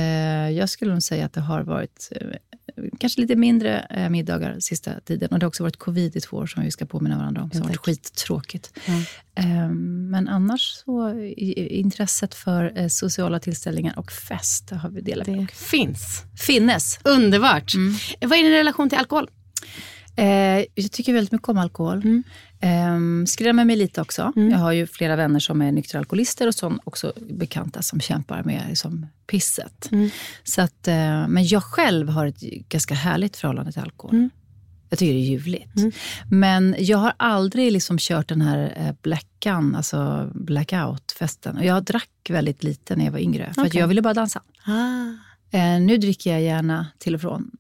jag 0.50 0.70
skulle 0.70 0.92
nog 0.92 1.04
säga 1.04 1.26
att 1.26 1.34
det 1.34 1.42
har 1.42 1.62
varit 1.62 2.12
eh, 2.12 2.28
kanske 3.00 3.22
lite 3.22 3.36
mindre 3.36 3.80
eh, 3.80 4.10
middagar 4.10 4.60
sista 4.60 5.00
tiden. 5.00 5.30
Och 5.32 5.40
det 5.40 5.44
har 5.44 5.48
också 5.48 5.64
varit 5.64 5.78
covid 5.78 6.16
i 6.16 6.22
två 6.22 6.38
år 6.38 6.46
som 6.46 6.64
vi 6.64 6.72
ska 6.72 6.86
påminna 6.86 7.18
varandra 7.18 7.42
om. 7.42 7.50
Det 7.50 7.58
har 7.58 7.66
varit 7.66 7.78
skittråkigt. 7.78 8.80
Eh, 9.36 9.70
men 10.10 10.28
annars 10.28 10.62
så, 10.86 11.20
intresset 11.58 12.36
för 12.36 12.80
eh, 12.80 12.88
sociala 12.88 13.40
tillställningar 13.40 14.00
och 14.00 14.12
fest 14.12 14.70
har 14.70 14.90
vi 14.90 15.02
delat 15.02 15.28
med. 15.28 15.40
Det 15.40 15.56
finns. 15.56 16.24
Finnes. 16.36 17.00
Underbart. 17.04 17.74
Mm. 17.76 17.94
Vad 18.22 18.40
är 18.40 18.44
din 18.44 18.52
relation 18.52 18.90
till 18.90 18.98
alkohol? 18.98 19.30
Eh, 20.16 20.66
jag 20.76 20.92
tycker 20.92 21.14
väldigt 21.14 21.32
mycket 21.32 21.50
om 21.50 21.58
alkohol. 21.58 22.02
Eh, 22.60 23.26
skrämmer 23.26 23.66
mig 23.66 23.76
lite 23.76 24.02
också. 24.02 24.34
Jag 24.36 24.58
har 24.58 24.72
ju 24.72 24.88
flera 24.88 25.16
vänner 25.16 25.40
som 25.40 25.62
är 25.62 25.72
nyktra 25.72 26.00
alkoholister 26.00 26.48
och 26.48 26.56
som 26.56 26.80
också 26.84 27.14
bekanta 27.30 27.82
som 27.82 28.00
kämpar 28.00 28.44
med 28.44 28.66
liksom, 28.70 29.06
pisset. 29.28 29.90
Så 30.44 30.62
att, 30.62 30.88
eh, 30.88 31.28
men 31.28 31.48
jag 31.48 31.64
själv 31.64 32.10
har 32.10 32.26
ett 32.26 32.40
ganska 32.70 32.94
härligt 32.94 33.38
förhållande 33.38 33.72
till 33.72 33.82
alkohol. 33.82 34.30
Jag 34.90 35.00
tycker 35.00 35.14
det 35.14 35.20
är 35.20 35.30
ljuvligt. 35.30 35.70
Men 36.32 36.76
jag 36.80 36.98
har 36.98 37.14
aldrig 37.18 37.72
liksom 37.72 37.98
kört 38.00 38.28
den 38.28 38.42
här 38.42 38.74
eh, 38.78 38.96
blackan, 39.02 39.76
alltså 39.76 40.30
blackout-festen. 40.34 41.58
Och 41.58 41.66
jag 41.66 41.84
drack 41.84 42.10
väldigt 42.30 42.64
lite 42.64 42.96
när 42.96 43.06
jag 43.06 43.12
var 43.12 43.20
yngre, 43.20 43.54
för 43.54 43.62
Okej. 43.62 43.80
jag 43.80 43.88
ville 43.88 44.02
bara 44.02 44.14
dansa. 44.14 44.42
Eh, 45.52 45.82
nu 45.82 45.98
dricker 45.98 46.32
jag 46.32 46.42
gärna 46.42 46.88
till 46.98 47.16
och 47.16 47.22
från. 47.22 47.52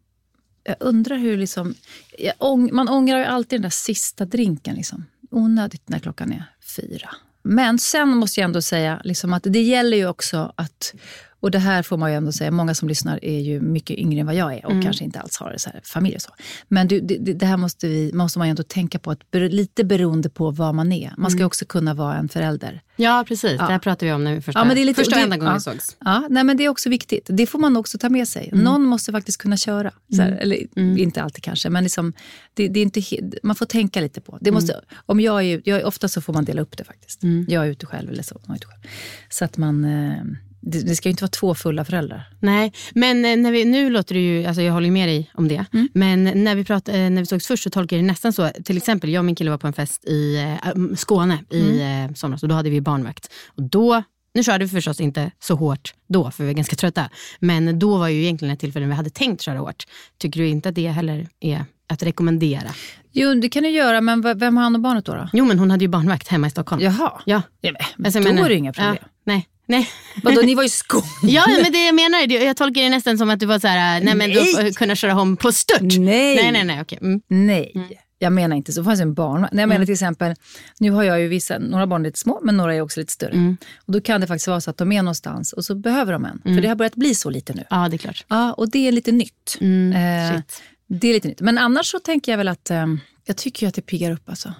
Jag 0.67 0.75
undrar 0.79 1.17
hur 1.17 1.37
liksom... 1.37 1.75
Jag 2.17 2.33
ång, 2.37 2.69
man 2.73 2.89
ångrar 2.89 3.19
ju 3.19 3.25
alltid 3.25 3.57
den 3.57 3.61
där 3.61 3.69
sista 3.69 4.25
drinken. 4.25 4.75
Liksom. 4.75 5.05
Onödigt 5.31 5.89
när 5.89 5.99
klockan 5.99 6.31
är 6.31 6.43
fyra. 6.75 7.09
Men 7.43 7.79
sen 7.79 8.09
måste 8.09 8.39
jag 8.39 8.45
ändå 8.45 8.61
säga 8.61 9.01
liksom 9.03 9.33
att 9.33 9.43
det 9.45 9.61
gäller 9.61 9.97
ju 9.97 10.07
också 10.07 10.53
att... 10.55 10.93
Och 11.39 11.51
det 11.51 11.59
här 11.59 11.83
får 11.83 11.97
man 11.97 12.11
ju 12.11 12.17
ändå 12.17 12.31
säga, 12.31 12.51
många 12.51 12.75
som 12.75 12.87
lyssnar 12.87 13.25
är 13.25 13.39
ju 13.39 13.61
mycket 13.61 13.97
yngre 13.97 14.19
än 14.19 14.25
vad 14.25 14.35
jag 14.35 14.53
är 14.53 14.65
och 14.65 14.83
kanske 14.83 15.03
inte 15.03 15.19
alls 15.19 15.37
har 15.37 15.55
så 15.57 15.69
här 15.69 15.81
familj 15.83 16.15
och 16.15 16.21
så. 16.21 16.31
Men 16.67 16.87
det, 16.87 16.99
det 16.99 17.33
det 17.33 17.45
här 17.45 17.57
måste, 17.57 17.87
vi, 17.87 18.13
måste 18.13 18.39
man 18.39 18.47
ju 18.47 18.49
ändå 18.49 18.63
tänka 18.63 18.99
på, 18.99 19.11
att 19.11 19.21
lite 19.31 19.83
beroende 19.83 20.29
på 20.29 20.51
vad 20.51 20.75
man 20.75 20.91
är. 20.91 21.13
Man 21.17 21.31
ska 21.31 21.39
ju 21.39 21.45
också 21.45 21.65
kunna 21.65 21.93
vara 21.93 22.15
en 22.15 22.29
förälder. 22.29 22.81
Ja, 22.95 23.25
precis. 23.27 23.57
Det 23.57 23.63
här 23.63 23.79
pratade 23.79 24.05
vi 24.05 24.11
om 24.11 24.23
när 24.23 24.35
vi 24.35 24.41
första, 24.41 24.59
Ja, 24.59 24.65
men 24.65 24.75
det 24.75 24.81
är 24.81 24.85
lite, 24.85 25.03
första 25.03 25.15
och 25.15 25.21
enda 25.21 25.37
gången 25.37 25.53
ja, 25.53 25.59
sågs. 25.59 25.97
Ja, 25.99 26.27
nej, 26.29 26.43
men 26.43 26.57
det 26.57 26.65
är 26.65 26.69
också 26.69 26.89
viktigt. 26.89 27.27
Det 27.29 27.47
får 27.47 27.59
man 27.59 27.77
också 27.77 27.97
ta 27.97 28.09
med 28.09 28.27
sig. 28.27 28.49
Någon 28.53 28.83
måste 28.83 29.11
faktiskt 29.11 29.37
kunna 29.37 29.57
köra. 29.57 29.91
Så 30.15 30.21
här, 30.21 30.31
Eller 30.31 30.79
inte 30.99 31.23
alltid 31.23 31.43
kanske, 31.43 31.69
men 31.69 31.83
liksom, 31.83 32.13
det, 32.53 32.67
det 32.67 32.79
är 32.79 32.83
inte, 32.83 33.01
man 33.43 33.55
får 33.55 33.65
tänka 33.65 34.01
lite 34.01 34.21
på. 34.21 34.37
Det 34.41 34.51
måste, 34.51 34.81
om 35.05 35.19
jag 35.19 35.43
är, 35.43 35.61
jag, 35.65 35.85
ofta 35.85 36.07
så 36.07 36.21
får 36.21 36.33
man 36.33 36.45
dela 36.45 36.61
upp 36.61 36.77
det 36.77 36.83
faktiskt. 36.83 37.21
Jag 37.47 37.65
är 37.65 37.69
ute 37.69 37.85
själv 37.85 38.09
eller 38.09 38.23
så. 38.23 38.41
man 38.45 38.55
är 38.55 38.57
ute 38.57 38.67
själv. 38.67 38.81
Så 39.29 39.45
att 39.45 39.57
man, 39.57 39.85
eh, 39.85 40.23
det, 40.61 40.79
det 40.87 40.95
ska 40.95 41.09
ju 41.09 41.11
inte 41.11 41.23
vara 41.23 41.29
två 41.31 41.55
fulla 41.55 41.85
föräldrar. 41.85 42.29
Nej, 42.39 42.73
men 42.95 43.25
eh, 43.25 43.37
när 43.37 43.51
vi, 43.51 43.65
nu 43.65 43.89
låter 43.89 44.15
det 44.15 44.21
ju, 44.21 44.45
alltså 44.45 44.61
jag 44.61 44.73
håller 44.73 44.91
med 44.91 45.09
dig 45.09 45.31
om 45.33 45.47
det. 45.47 45.65
Mm. 45.73 45.89
Men 45.93 46.23
när 46.43 46.55
vi, 46.55 46.63
prat, 46.65 46.89
eh, 46.89 46.95
när 46.95 47.19
vi 47.21 47.25
sågs 47.25 47.47
först 47.47 47.63
så 47.63 47.69
tolkade 47.69 47.95
jag 47.99 48.03
det 48.03 48.11
nästan 48.11 48.33
så, 48.33 48.49
till 48.63 48.77
exempel 48.77 49.09
jag 49.09 49.21
och 49.21 49.25
min 49.25 49.35
kille 49.35 49.49
var 49.51 49.57
på 49.57 49.67
en 49.67 49.73
fest 49.73 50.05
i 50.05 50.37
mm, 50.63 50.95
Skåne 50.95 51.39
i 51.49 51.81
Mm. 51.81 52.15
somras 52.15 52.43
och 52.43 52.49
då 52.49 52.55
hade 52.55 52.69
vi 52.69 52.81
barnvakt. 52.81 53.31
Och 53.47 53.63
då, 53.63 54.03
nu 54.33 54.43
körde 54.43 54.65
vi 54.65 54.69
förstås 54.71 54.99
inte 55.01 55.31
så 55.39 55.55
hårt 55.55 55.93
då, 56.09 56.31
för 56.31 56.43
vi 56.43 56.49
var 56.49 56.53
ganska 56.55 56.75
trötta. 56.75 57.09
Men 57.39 57.79
då 57.79 57.97
var 57.97 58.07
ju 58.07 58.23
egentligen 58.23 58.53
ett 58.53 58.59
tillfälle 58.59 58.85
när 58.85 58.93
vi 58.93 58.97
hade 58.97 59.09
tänkt 59.09 59.41
köra 59.41 59.59
hårt. 59.59 59.83
Tycker 60.17 60.39
du 60.39 60.47
inte 60.47 60.69
att 60.69 60.75
det 60.75 60.87
heller 60.87 61.27
är 61.39 61.65
att 61.89 62.03
rekommendera? 62.03 62.69
Jo, 63.11 63.33
det 63.33 63.49
kan 63.49 63.63
du 63.63 63.69
göra, 63.69 64.01
men 64.01 64.21
vem 64.39 64.57
har 64.57 64.63
hand 64.63 64.75
om 64.75 64.81
barnet 64.81 65.05
då? 65.05 65.13
då? 65.13 65.29
Jo, 65.33 65.45
men 65.45 65.59
hon 65.59 65.71
hade 65.71 65.83
ju 65.83 65.87
barnvakt 65.89 66.27
hemma 66.27 66.47
i 66.47 66.49
Stockholm. 66.49 66.81
Jaha. 66.81 67.21
Ja. 67.25 67.41
Ja, 67.61 67.71
men, 67.97 68.05
Alltså, 68.05 68.19
då 68.19 68.29
är 68.43 68.49
det 68.49 68.55
inga 68.55 68.73
problem. 68.73 68.95
Ja, 69.01 69.07
nej, 69.23 69.47
nej. 69.67 69.89
Vadå, 70.23 70.41
ni 70.41 70.55
var 70.55 70.63
i 70.63 70.69
Skåne? 70.69 71.03
Ja, 71.23 71.45
men 71.63 71.71
det 71.71 71.85
jag 71.85 71.95
menar. 71.95 72.31
Jag 72.33 72.57
tolkar 72.57 72.81
det 72.81 72.89
nästan 72.89 73.17
som 73.17 73.29
att 73.29 73.39
du 73.39 73.45
var 73.45 73.59
så 73.59 73.67
här, 73.67 74.01
nej 74.01 74.15
men 74.15 74.29
du 74.29 74.73
kunna 74.73 74.95
köra 74.95 75.21
om 75.21 75.37
på 75.37 75.51
stört. 75.51 75.81
Nej. 75.81 76.35
Nej, 76.35 76.51
nej, 76.51 76.63
nej, 76.63 76.81
okej. 76.81 76.99
Mm. 77.01 77.21
Nej, 77.27 77.99
jag 78.19 78.33
menar 78.33 78.55
inte 78.55 78.73
så. 78.73 78.81
Det 78.81 78.85
fanns 78.85 79.01
en 79.01 79.13
barn. 79.13 79.41
Nej, 79.41 79.61
jag 79.61 79.69
menar 79.69 79.85
till 79.85 79.93
exempel, 79.93 80.35
nu 80.79 80.91
har 80.91 81.03
jag 81.03 81.19
ju 81.21 81.27
vissa, 81.27 81.57
några 81.57 81.87
barn 81.87 82.01
är 82.01 82.05
lite 82.09 82.19
små, 82.19 82.39
men 82.43 82.57
några 82.57 82.75
är 82.75 82.81
också 82.81 82.99
lite 82.99 83.13
större. 83.13 83.55
Och 83.85 83.93
då 83.93 84.01
kan 84.01 84.21
det 84.21 84.27
faktiskt 84.27 84.47
vara 84.47 84.61
så 84.61 84.69
att 84.69 84.77
de 84.77 84.91
är 84.91 85.01
någonstans 85.01 85.53
och 85.53 85.65
så 85.65 85.75
behöver 85.75 86.13
de 86.13 86.25
en. 86.25 86.41
För 86.43 86.61
det 86.61 86.67
har 86.67 86.75
börjat 86.75 86.95
bli 86.95 87.15
så 87.15 87.29
lite 87.29 87.53
nu. 87.53 87.63
Ja, 87.69 87.87
det 87.89 87.95
är 87.95 87.97
klart. 87.97 88.25
Ja, 88.27 88.53
och 88.53 88.69
det 88.71 88.87
är 88.87 88.91
lite 88.91 89.11
nytt. 89.11 89.57
Eh, 89.61 90.35
shit. 90.35 90.61
det 90.87 91.07
är 91.07 91.13
lite 91.13 91.27
nytt. 91.27 91.41
Men 91.41 91.57
annars 91.57 91.85
så 91.91 91.99
tänker 91.99 92.31
jag 92.31 92.37
väl 92.37 92.47
att, 92.47 92.69
eh, 92.69 92.85
jag 93.25 93.37
tycker 93.37 93.65
ju 93.65 93.67
att 93.67 93.75
det 93.75 93.81
piggar 93.81 94.11
upp 94.11 94.29
alltså. 94.29 94.53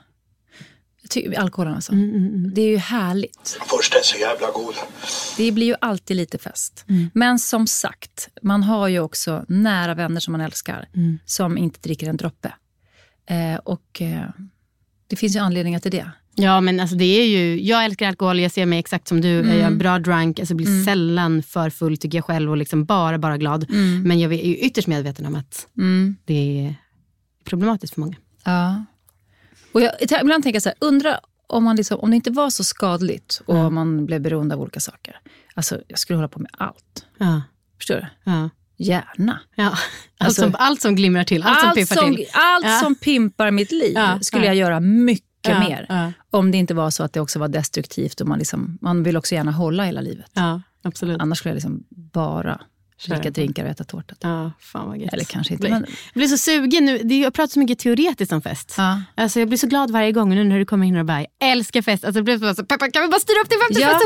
Tycker, 1.10 1.40
alkoholen 1.40 1.74
alltså. 1.76 1.92
Det 2.54 2.62
är 2.62 2.70
ju 2.70 2.78
härligt. 2.78 3.60
Först 3.68 3.94
är 3.94 4.04
så 4.04 4.18
jävla 4.18 4.48
god. 4.52 4.76
Det 5.38 5.52
blir 5.52 5.68
ju 5.68 5.76
alltid 5.82 6.18
lite 6.18 6.38
fest. 6.38 6.86
Men 7.14 7.40
som 7.40 7.68
sagt, 7.68 8.30
man 8.42 8.64
har 8.64 8.88
ju 8.88 9.00
också 9.00 9.46
nära 9.48 9.94
vänner 9.94 10.20
som 10.20 10.32
man 10.32 10.42
älskar, 10.42 10.88
som 11.26 11.58
inte 11.58 11.80
dricker 11.80 12.10
en 12.10 12.18
droppe. 12.18 12.54
Eh, 13.30 13.56
och 13.64 14.02
eh, 14.02 14.30
det 15.08 15.16
finns 15.16 15.36
ju 15.36 15.40
anledningar 15.40 15.80
till 15.80 15.92
det. 15.92 16.12
Ja, 16.40 16.62
men 16.62 16.80
alltså 16.80 16.96
det 16.96 17.06
är 17.06 17.26
ju, 17.28 17.62
jag 17.64 17.86
älskar 17.86 18.08
alkohol, 18.08 18.40
jag 18.40 18.52
ser 18.52 18.66
mig 18.66 18.80
exakt 18.80 19.08
som 19.08 19.22
du. 19.22 19.30
Jag 19.30 19.60
är 19.60 19.72
bra 19.72 20.00
drunk, 20.00 20.40
alltså 20.40 20.56
blir 20.56 20.86
sällan 20.86 21.44
för 21.44 21.70
full 21.70 21.98
tycker 21.98 22.18
jag 22.18 22.26
själv 22.26 22.50
och 22.52 22.58
liksom 22.58 22.86
bara, 22.86 23.18
bara 23.18 23.38
glad. 23.38 23.66
Men 24.06 24.20
jag 24.20 24.34
är 24.34 24.46
ju 24.46 24.58
ytterst 24.58 24.88
medveten 24.88 25.26
om 25.26 25.36
att 25.36 25.68
det 26.26 26.66
är 26.66 26.76
problematiskt 27.44 27.94
för 27.94 28.02
många. 28.02 28.16
Ja. 28.44 28.86
Och 29.78 29.82
jag, 29.84 29.92
ibland 30.22 30.44
tänker 30.44 30.56
jag 30.56 30.64
så 30.64 30.70
här, 30.70 30.78
undra 30.82 31.20
om, 31.48 31.64
man 31.64 31.76
liksom, 31.76 32.00
om 32.00 32.10
det 32.10 32.16
inte 32.16 32.32
var 32.32 32.50
så 32.50 32.64
skadligt 32.64 33.42
och 33.46 33.74
man 33.74 34.06
blev 34.06 34.22
beroende 34.22 34.56
av 34.56 34.62
olika 34.62 34.80
saker. 34.80 35.20
Alltså, 35.54 35.82
jag 35.88 36.00
skulle 36.00 36.18
hålla 36.18 36.28
på 36.28 36.40
med 36.40 36.52
allt. 36.58 37.06
Ja, 37.18 37.42
Förstår 37.78 37.96
du? 37.96 38.06
ja, 38.32 38.50
Gärna. 38.78 39.40
ja. 39.56 39.64
Allt, 39.66 39.78
Alltså- 40.18 40.42
som, 40.42 40.56
allt 40.60 40.82
som 40.82 40.96
glimrar 40.96 41.24
till, 41.24 41.44
allt, 41.44 41.60
som 41.60 41.74
piffar 41.74 41.96
som, 41.96 42.16
till. 42.16 42.26
allt 42.34 42.66
Ja. 42.66 42.80
som 42.84 42.96
pimpar 42.96 43.52
mitt 43.52 43.72
liv 43.72 43.98
skulle 44.22 44.44
ja. 44.46 44.48
jag 44.50 44.56
göra 44.56 44.80
mycket 44.80 45.60
mer. 45.60 46.14
Om 46.32 46.52
det 46.52 46.58
inte 46.58 46.74
var 46.74 46.90
så 46.90 47.04
att 47.04 47.14
det 47.14 47.20
också 47.20 47.40
var 47.40 47.48
destruktivt 47.48 48.22
och 48.22 48.28
man, 48.28 48.40
liksom, 48.40 48.78
man 48.82 49.04
vill 49.04 49.18
också 49.18 49.36
gärna 49.36 49.52
hålla 49.52 49.84
hela 49.84 50.02
livet. 50.02 50.32
Absolut. 50.84 51.22
Annars 51.22 51.38
skulle 51.38 51.50
jag 51.50 51.56
liksom 51.56 51.84
bara 51.90 52.62
dricka 53.06 53.30
drinkar 53.32 53.64
och 53.66 53.70
äta 53.70 53.84
tårta. 53.84 54.16
Ja, 54.20 54.52
fan 54.60 54.88
vad 54.88 54.98
gött. 54.98 55.14
Eller 55.14 55.24
kanske 55.24 55.54
inte. 55.54 55.70
Men, 55.70 55.86
jag 56.14 56.20
blir 56.20 56.28
så 56.28 56.38
sugen 56.38 56.86
nu. 56.86 56.98
Jag 57.16 57.34
pratar 57.34 57.52
så 57.52 57.60
mycket 57.60 57.80
teoretiskt 57.80 58.32
om 58.32 58.42
fest. 58.42 58.74
ja. 58.78 59.02
Alltså 59.16 59.40
jag 59.40 59.48
blir 59.48 59.58
så 59.58 59.68
glad 59.68 59.92
varje 59.92 60.12
gång 60.12 60.30
nu 60.36 60.44
när 60.44 60.60
du 60.60 60.66
kommer 60.66 60.88
in 60.88 60.98
och 60.98 61.06
bara, 61.06 61.20
jag 61.22 61.52
älskar 61.52 61.82
fest. 61.82 62.06
Alltså, 62.06 62.18
jag 62.18 62.26
blir 62.26 62.38
så, 62.40 62.56
så, 62.56 62.66
Peppa, 62.66 62.92
kan 62.92 63.02
vi 63.02 63.08
bara 63.08 63.20
styra 63.20 63.38
upp 63.44 63.50
till 63.50 63.60
50 63.76 63.82
Ja. 63.82 64.00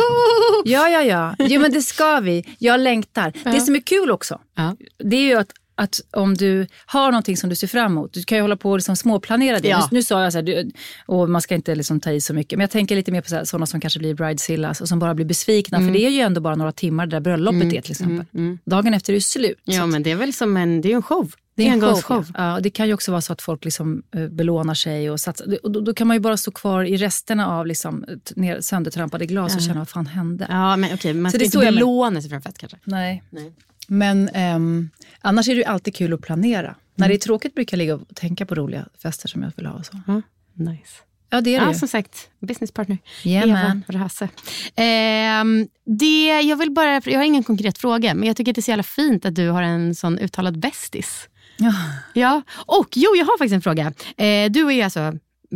ja, 0.65 0.89
ja, 0.89 1.01
ja. 1.01 1.35
Jo, 1.47 1.61
men 1.61 1.71
det 1.71 1.81
ska 1.81 2.19
vi. 2.19 2.55
Jag 2.59 2.79
längtar. 2.79 3.33
Det 3.43 3.61
som 3.61 3.75
är 3.75 3.79
kul 3.81 4.11
också, 4.11 4.39
Ja. 4.55 4.75
det 5.03 5.15
är 5.15 5.23
ju 5.23 5.35
att 5.35 5.51
att 5.83 6.01
om 6.11 6.33
du 6.33 6.67
har 6.85 7.11
någonting 7.11 7.37
som 7.37 7.49
du 7.49 7.55
ser 7.55 7.67
fram 7.67 7.91
emot, 7.91 8.13
du 8.13 8.23
kan 8.23 8.37
ju 8.37 8.41
hålla 8.41 8.55
på 8.55 8.71
och 8.71 8.77
liksom 8.77 8.95
småplanera 8.95 9.59
det. 9.59 9.67
Ja. 9.67 9.87
Nu, 9.91 9.97
nu 9.97 10.03
sa 10.03 10.23
jag 10.23 10.31
så 10.31 10.37
här, 10.37 10.43
du, 10.43 10.71
och 11.05 11.29
man 11.29 11.41
ska 11.41 11.55
inte 11.55 11.75
liksom 11.75 11.99
ta 11.99 12.11
i 12.11 12.21
så 12.21 12.33
mycket, 12.33 12.57
men 12.57 12.63
jag 12.63 12.71
tänker 12.71 12.95
lite 12.95 13.11
mer 13.11 13.21
på 13.21 13.45
sådana 13.45 13.65
som 13.65 13.79
kanske 13.81 13.99
blir 13.99 14.13
bridezillas 14.13 14.81
och 14.81 14.87
som 14.87 14.99
bara 14.99 15.13
blir 15.13 15.25
besvikna, 15.25 15.77
för 15.79 15.91
det 15.91 16.05
är 16.05 16.09
ju 16.09 16.19
ändå 16.19 16.41
bara 16.41 16.55
några 16.55 16.71
timmar 16.71 17.05
det 17.05 17.11
där 17.15 17.19
bröllopet 17.19 17.73
är 17.73 17.81
till 17.81 17.91
exempel. 17.91 18.25
Dagen 18.65 18.93
efter 18.93 19.13
är 19.13 19.17
det 19.17 19.21
slut. 19.21 19.59
Ja, 19.63 19.85
men 19.85 20.03
det 20.03 20.11
är 20.11 20.15
väl 20.15 20.33
som 20.33 20.57
en, 20.57 20.81
det 20.81 20.91
är 20.91 20.95
en 20.95 21.01
show. 21.01 21.31
det 21.55 21.67
är 21.67 21.71
en 21.73 22.01
show. 22.01 22.25
Ja, 22.37 22.59
det 22.63 22.69
kan 22.69 22.87
ju 22.87 22.93
också 22.93 23.11
vara 23.11 23.21
så 23.21 23.33
att 23.33 23.41
folk 23.41 23.65
liksom, 23.65 24.03
eh, 24.15 24.27
belånar 24.27 24.73
sig 24.73 25.09
och 25.11 25.19
satsar. 25.19 25.57
Och 25.63 25.71
då, 25.71 25.79
då 25.81 25.93
kan 25.93 26.07
man 26.07 26.15
ju 26.15 26.19
bara 26.21 26.37
stå 26.37 26.51
kvar 26.51 26.83
i 26.83 26.97
resterna 26.97 27.47
av 27.47 27.67
liksom, 27.67 28.05
t- 28.25 28.33
ner, 28.35 28.61
söndertrampade 28.61 29.25
glas 29.25 29.55
och 29.55 29.61
känna 29.61 29.79
vad 29.79 29.89
fan 29.89 30.05
hände. 30.05 30.45
Ja, 30.49 30.75
men 30.77 30.93
okej, 30.93 31.13
man 31.13 31.31
Så 31.31 31.35
ska 31.37 31.39
det 31.39 31.45
inte 31.45 31.71
belåna 31.71 32.21
sig 32.21 32.29
för 32.29 32.35
en 32.35 32.41
fest 32.41 32.57
kanske. 32.57 32.77
Nej. 32.83 33.23
Nej. 33.29 33.53
Men 33.87 34.29
ehm, 34.33 34.89
annars 35.21 35.47
är 35.49 35.53
det 35.53 35.57
ju 35.59 35.63
alltid 35.65 35.95
kul 35.95 36.13
att 36.13 36.21
planera. 36.21 36.75
När 36.95 37.05
Mm. 37.05 37.09
det 37.09 37.15
är 37.15 37.25
tråkigt 37.25 37.55
brukar 37.55 37.77
jag 37.77 37.79
ligga 37.79 37.95
och 37.95 38.15
tänka 38.15 38.45
på 38.45 38.55
roliga 38.55 38.87
fester 39.03 39.27
som 39.27 39.41
jag 39.43 39.51
vill 39.55 39.65
ha. 39.65 39.73
Och 39.73 39.85
så. 39.85 39.99
Ja, 40.07 40.21
nice. 40.53 40.83
Ja, 41.29 41.41
det 41.41 41.55
är 41.55 41.59
det 41.59 41.65
Ja, 41.65 41.71
ju. 41.73 41.79
som 41.79 41.87
sagt, 41.87 42.29
business 42.39 42.71
partner. 42.71 42.97
Yeah, 43.23 43.49
Eva. 43.49 43.81
Rase. 43.87 44.29
Ehm, 44.75 45.67
det, 45.85 46.41
jag, 46.41 46.57
vill 46.57 46.71
bara, 46.71 47.01
jag 47.05 47.19
har 47.19 47.23
ingen 47.23 47.43
konkret 47.43 47.77
fråga, 47.77 48.13
men 48.13 48.27
jag 48.27 48.37
tycker 48.37 48.51
att 48.51 48.55
det 48.55 48.59
är 48.59 48.63
så 48.63 48.71
jävla 48.71 48.83
fint 48.83 49.25
att 49.25 49.35
du 49.35 49.49
har 49.49 49.63
en 49.63 49.95
sån 49.95 50.19
uttalad 50.19 50.59
bästis. 50.59 51.27
Ja. 51.57 51.73
Ja, 52.13 52.41
och 52.65 52.87
jo, 52.95 53.15
jag 53.15 53.25
har 53.25 53.37
faktiskt 53.37 53.53
en 53.53 53.61
fråga. 53.61 53.93
Eh, 54.17 54.51
du 54.51 54.67
är 54.67 54.71
ju 54.71 54.81
alltså 54.81 55.13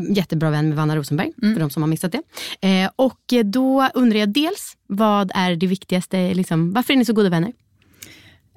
jättebra 0.09 0.49
vän 0.49 0.67
med 0.69 0.77
Vanna 0.77 0.95
Rosenberg, 0.95 1.31
för 1.41 1.59
de 1.59 1.69
som 1.69 1.83
har 1.83 1.87
missat 1.87 2.11
det. 2.11 2.21
Eh, 2.67 2.89
och 2.95 3.19
då 3.45 3.89
undrar 3.93 4.19
jag 4.19 4.29
dels, 4.29 4.77
vad 4.87 5.31
är 5.35 5.55
det 5.55 5.67
viktigaste, 5.67 6.33
liksom, 6.33 6.73
varför 6.73 6.93
är 6.93 6.97
ni 6.97 7.05
så 7.05 7.13
goda 7.13 7.29
vänner? 7.29 7.53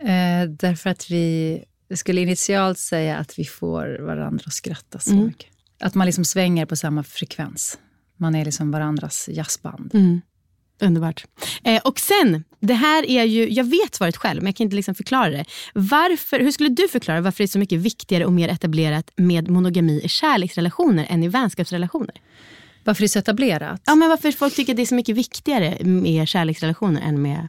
Eh, 0.00 0.48
därför 0.48 0.90
att 0.90 1.10
vi 1.10 1.64
skulle 1.94 2.20
initialt 2.20 2.78
säga 2.78 3.16
att 3.16 3.38
vi 3.38 3.44
får 3.44 3.98
varandra 4.06 4.42
att 4.46 4.52
skratta 4.52 4.98
så 4.98 5.10
Mm. 5.12 5.26
mycket. 5.26 5.46
Att 5.80 5.94
man 5.94 6.06
liksom 6.06 6.24
svänger 6.24 6.66
på 6.66 6.76
samma 6.76 7.02
frekvens. 7.02 7.78
Man 8.16 8.34
är 8.34 8.44
liksom 8.44 8.70
varandras 8.70 9.28
jazzband. 9.32 9.90
Underbart. 10.80 11.24
Eh, 11.64 11.80
och 11.84 11.98
sen, 12.00 12.44
det 12.60 12.74
här 12.74 13.10
är 13.10 13.24
ju, 13.24 13.48
jag 13.50 13.64
vet 13.64 13.94
svaret 13.94 14.16
själv, 14.16 14.42
men 14.42 14.46
jag 14.46 14.56
kan 14.56 14.64
inte 14.64 14.76
liksom 14.76 14.94
förklara 14.94 15.30
det. 15.30 15.44
Varför, 15.74 16.40
hur 16.40 16.50
skulle 16.50 16.68
du 16.68 16.88
förklara 16.88 17.20
varför 17.20 17.38
det 17.38 17.44
är 17.44 17.48
så 17.48 17.58
mycket 17.58 17.78
viktigare 17.80 18.24
och 18.26 18.32
mer 18.32 18.48
etablerat 18.48 19.10
med 19.16 19.48
monogami 19.48 20.00
i 20.04 20.08
kärleksrelationer 20.08 21.06
än 21.10 21.22
i 21.22 21.28
vänskapsrelationer? 21.28 22.14
Varför 22.84 23.00
det 23.02 23.06
är 23.06 23.08
så 23.08 23.18
etablerat? 23.18 23.82
Ja, 23.86 23.94
men 23.94 24.08
varför 24.08 24.32
folk 24.32 24.54
tycker 24.54 24.72
att 24.72 24.76
det 24.76 24.82
är 24.82 24.86
så 24.86 24.94
mycket 24.94 25.16
viktigare 25.16 25.84
med 25.84 26.28
kärleksrelationer 26.28 27.00
än 27.02 27.22
med... 27.22 27.48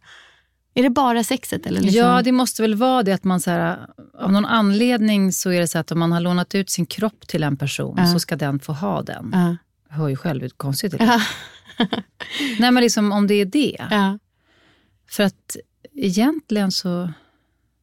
Är 0.74 0.84
det 0.84 0.90
bara 0.90 1.24
sexet? 1.24 1.66
Eller 1.66 1.82
liksom? 1.82 2.00
Ja, 2.02 2.22
det 2.22 2.32
måste 2.32 2.62
väl 2.62 2.76
vara 2.76 3.04
det 3.04 3.12
att 3.12 3.24
man 3.24 3.40
så 3.42 3.52
här, 3.52 3.88
av 4.18 4.32
någon 4.32 4.46
anledning 4.46 5.32
så 5.34 5.50
är 5.52 5.60
det 5.60 5.68
så 5.68 5.78
att 5.80 5.92
om 5.92 6.00
man 6.00 6.12
har 6.12 6.20
lånat 6.22 6.56
ut 6.56 6.70
sin 6.70 6.86
kropp 6.86 7.28
till 7.28 7.44
en 7.44 7.58
person 7.58 7.96
Ja. 7.98 8.06
så 8.14 8.20
ska 8.20 8.36
den 8.36 8.60
få 8.60 8.74
ha 8.74 9.02
den. 9.02 9.30
Ja. 9.34 9.56
Jag 9.90 9.96
hör 9.96 10.08
ju 10.08 10.16
själv 10.16 10.42
hur 10.42 10.50
konstigt 10.50 10.92
det. 10.92 10.98
Ja. 11.78 11.88
Nej 12.60 12.72
men 12.72 12.84
liksom 12.84 13.12
om 13.12 13.28
det 13.28 13.34
är 13.34 13.46
det. 13.46 13.78
Ja. 13.92 14.20
För 15.10 15.24
att 15.24 15.58
egentligen 15.96 16.72
så, 16.72 17.12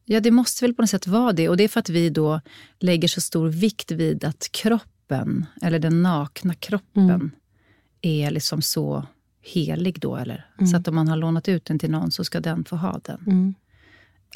ja 0.05 0.21
det 0.21 0.31
måste 0.31 0.65
väl 0.65 0.75
på 0.75 0.83
något 0.83 0.91
sätt 0.91 1.07
vara 1.07 1.33
det. 1.33 1.49
Och 1.49 1.57
det 1.57 1.65
är 1.65 1.69
för 1.69 1.81
att 1.81 1.89
vi 1.89 2.11
då 2.11 2.41
lägger 2.81 3.09
så 3.09 3.21
stor 3.21 3.49
vikt 3.49 3.91
vid 3.91 4.25
att 4.25 4.49
kroppen, 4.53 5.47
eller 5.63 5.79
den 5.79 6.03
nakna 6.03 6.55
kroppen, 6.55 7.11
Mm. 7.11 7.31
är 8.01 8.31
liksom 8.31 8.63
så 8.63 9.07
helig 9.55 10.01
då 10.01 10.17
eller? 10.17 10.47
Mm. 10.59 10.67
Så 10.67 10.77
att 10.77 10.89
om 10.89 10.95
man 10.95 11.09
har 11.09 11.17
lånat 11.17 11.49
ut 11.49 11.65
den 11.65 11.79
till 11.79 11.91
någon 11.91 12.11
så 12.11 12.25
ska 12.25 12.41
den 12.41 12.65
få 12.65 12.77
ha 12.77 13.01
den. 13.05 13.21
Mm. 13.27 13.55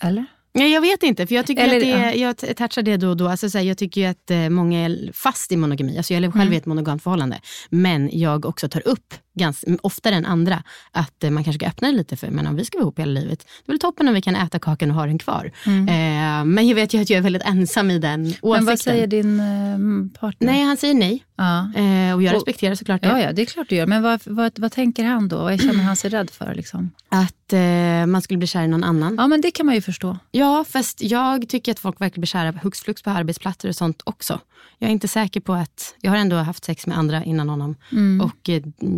Eller? 0.03 0.25
Nej, 0.53 0.73
jag 0.73 0.81
vet 0.81 1.03
inte, 1.03 1.27
för 1.27 1.35
jag 1.35 1.47
tycker 1.47 1.63
Eller- 1.63 1.77
att 1.77 1.83
det, 1.83 2.19
ja. 2.19 2.35
jag 2.47 2.57
touchar 2.57 2.83
det 2.83 2.97
då 2.97 3.09
och 3.09 3.17
då. 3.17 3.29
Alltså, 3.29 3.51
så 3.51 3.59
här, 3.59 3.65
jag 3.65 3.79
tycker 3.79 4.01
ju 4.01 4.07
att 4.07 4.31
eh, 4.31 4.49
många 4.49 4.79
är 4.79 5.11
fast 5.13 5.53
i 5.53 5.57
monogami. 5.57 5.97
Alltså, 5.97 6.15
jag 6.15 6.21
lever 6.21 6.33
själv 6.33 6.43
Mm. 6.43 6.53
i 6.55 6.57
ett 6.57 6.67
monogamt 6.67 7.03
förhållande. 7.03 7.41
Men 7.71 8.11
jag 8.19 8.47
också 8.47 8.69
tar 8.69 8.89
upp, 8.89 9.15
ganska, 9.35 9.77
oftare 9.83 10.15
än 10.15 10.27
andra, 10.27 10.63
att 10.93 11.25
eh, 11.25 11.31
man 11.31 11.45
kanske 11.45 11.59
ska 11.59 11.67
öppna 11.69 11.89
det 11.89 11.95
lite 11.97 12.17
för, 12.17 12.31
men 12.31 12.47
om 12.47 12.57
vi 12.57 12.65
ska 12.65 12.79
vara 12.79 12.83
ihop 12.85 12.99
hela 12.99 13.21
livet, 13.21 13.39
det 13.67 13.71
är 13.71 13.73
väl 13.73 13.79
toppen 13.81 14.09
om 14.09 14.15
vi 14.15 14.23
kan 14.23 14.37
äta 14.37 14.59
kakan 14.59 14.91
och 14.91 14.97
ha 14.97 15.07
den 15.07 15.19
kvar. 15.19 15.53
Eh, 15.67 16.45
men 16.45 16.69
jag 16.69 16.75
vet 16.75 16.95
ju 16.95 17.01
att 17.03 17.11
jag 17.11 17.19
är 17.19 17.23
väldigt 17.23 17.43
ensam 17.43 17.91
i 17.91 17.99
den 17.99 18.21
åsikten. 18.27 18.49
Mm. 18.51 18.57
Men 18.59 18.65
vad 18.67 18.81
säger 18.81 19.07
din 19.07 19.41
eh, 19.41 20.21
partner? 20.21 20.47
Nej, 20.47 20.63
han 20.65 20.77
säger 20.77 20.95
nej. 20.95 21.25
Ja. 21.37 21.59
Eh, 21.77 22.15
och 22.15 22.23
jag 22.23 22.31
Och- 22.35 22.35
respekterar 22.35 22.75
såklart 22.75 23.01
Ja, 23.05 23.15
det. 23.15 23.23
ja, 23.23 23.33
det 23.33 23.43
är 23.43 23.47
klart 23.47 23.69
du 23.69 23.75
gör. 23.77 23.87
Men 23.87 24.03
vad, 24.03 24.21
vad, 24.25 24.59
vad 24.59 24.73
tänker 24.73 25.05
han 25.05 25.29
då? 25.29 25.37
Vad 25.39 25.61
känner 25.61 25.83
han 25.85 25.97
sig 25.97 26.11
rädd 26.11 26.31
för? 26.31 26.55
Liksom? 26.55 26.91
Att 27.09 27.53
eh, 27.53 28.07
man 28.07 28.23
skulle 28.23 28.39
bli 28.39 28.47
kär 28.47 28.63
i 28.63 28.69
någon 28.69 28.85
annan. 28.85 29.15
Ja, 29.19 29.27
men 29.27 29.41
det 29.41 29.51
kan 29.51 29.67
man 29.67 29.75
ju 29.75 29.81
förstå. 29.81 30.19
Ja, 30.31 30.65
fast 30.69 31.03
jag 31.03 31.49
tycker 31.49 31.73
att 31.73 31.79
folk 31.79 32.01
verkligen 32.01 32.21
blir 32.21 32.27
kära 32.27 32.51
hux 32.63 32.81
flux 32.81 33.03
på 33.03 33.11
arbetsplatser 33.11 33.69
och 33.69 33.77
sånt 33.77 34.03
också. 34.05 34.41
Jag 34.79 34.89
är 34.89 34.93
inte 34.93 35.09
säker 35.09 35.41
på 35.41 35.53
att, 35.53 35.95
jag 36.01 36.11
har 36.11 36.19
ändå 36.19 36.37
haft 36.37 36.65
sex 36.65 36.87
med 36.87 36.99
andra 36.99 37.25
innan 37.25 37.49
honom 37.49 37.77
Mm. 37.93 38.21
och 38.21 38.49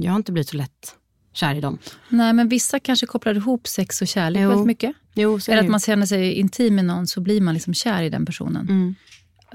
jag 0.02 0.10
har 0.10 0.16
inte 0.22 0.32
blivit 0.32 0.48
så 0.48 0.56
lätt 0.56 0.94
kär 1.32 1.54
i 1.54 1.60
dem. 1.60 1.78
Nej, 2.08 2.32
men 2.32 2.48
vissa 2.48 2.78
kanske 2.80 3.06
kopplar 3.06 3.34
ihop 3.34 3.68
sex 3.68 4.02
och 4.02 4.08
kärlek 4.08 4.42
Jo. 4.42 4.48
väldigt 4.48 4.66
mycket. 4.66 4.92
Jo, 5.14 5.38
Eller 5.48 5.62
att 5.62 5.68
man 5.70 5.80
känner 5.80 6.06
sig 6.06 6.32
intim 6.32 6.74
med 6.74 6.84
någon 6.84 7.06
så 7.06 7.20
blir 7.20 7.40
man 7.40 7.54
liksom 7.54 7.74
kär 7.74 8.02
i 8.02 8.10
den 8.10 8.26
personen. 8.26 8.68
Mm. 8.68 8.94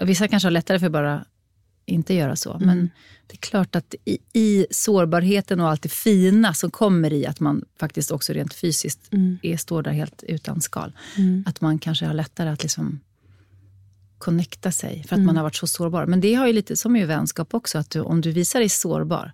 Vissa 0.02 0.28
kanske 0.28 0.46
har 0.46 0.52
lättare 0.52 0.80
för 0.80 0.86
att 0.86 0.92
bara 0.92 1.26
inte 1.86 2.14
göra 2.14 2.36
så. 2.36 2.54
Mm. 2.54 2.68
Men 2.68 2.90
det 3.28 3.34
är 3.34 3.38
klart 3.38 3.76
att 3.76 3.96
i, 4.06 4.18
i 4.34 4.68
sårbarheten 4.72 5.60
och 5.60 5.70
allt 5.70 5.82
det 5.82 5.90
fina 5.92 6.54
som 6.54 6.72
kommer 6.72 7.14
i 7.14 7.26
att 7.26 7.40
man 7.40 7.66
faktiskt 7.80 8.12
också 8.12 8.34
rent 8.34 8.54
fysiskt 8.54 9.14
Mm. 9.14 9.38
är, 9.42 9.58
står 9.58 9.82
där 9.84 9.92
helt 9.92 10.24
utan 10.28 10.62
skal. 10.62 10.92
Mm. 11.18 11.44
Att 11.48 11.62
man 11.62 11.80
kanske 11.80 12.06
har 12.06 12.14
lättare 12.14 12.50
att 12.50 12.64
liksom 12.64 13.00
connecta 14.18 14.72
sig 14.72 15.04
för 15.08 15.16
att 15.16 15.18
Mm. 15.18 15.26
man 15.26 15.36
har 15.36 15.44
varit 15.44 15.56
så 15.56 15.68
sårbar. 15.68 16.06
Men 16.06 16.22
det 16.22 16.34
har 16.34 16.48
ju 16.48 16.54
lite 16.54 16.76
som 16.76 16.96
i 16.96 17.06
vänskap 17.06 17.54
också, 17.54 17.78
att 17.78 17.90
du, 17.90 18.00
om 18.02 18.22
du 18.22 18.32
visar 18.32 18.60
dig 18.60 18.70
sårbar 18.70 19.34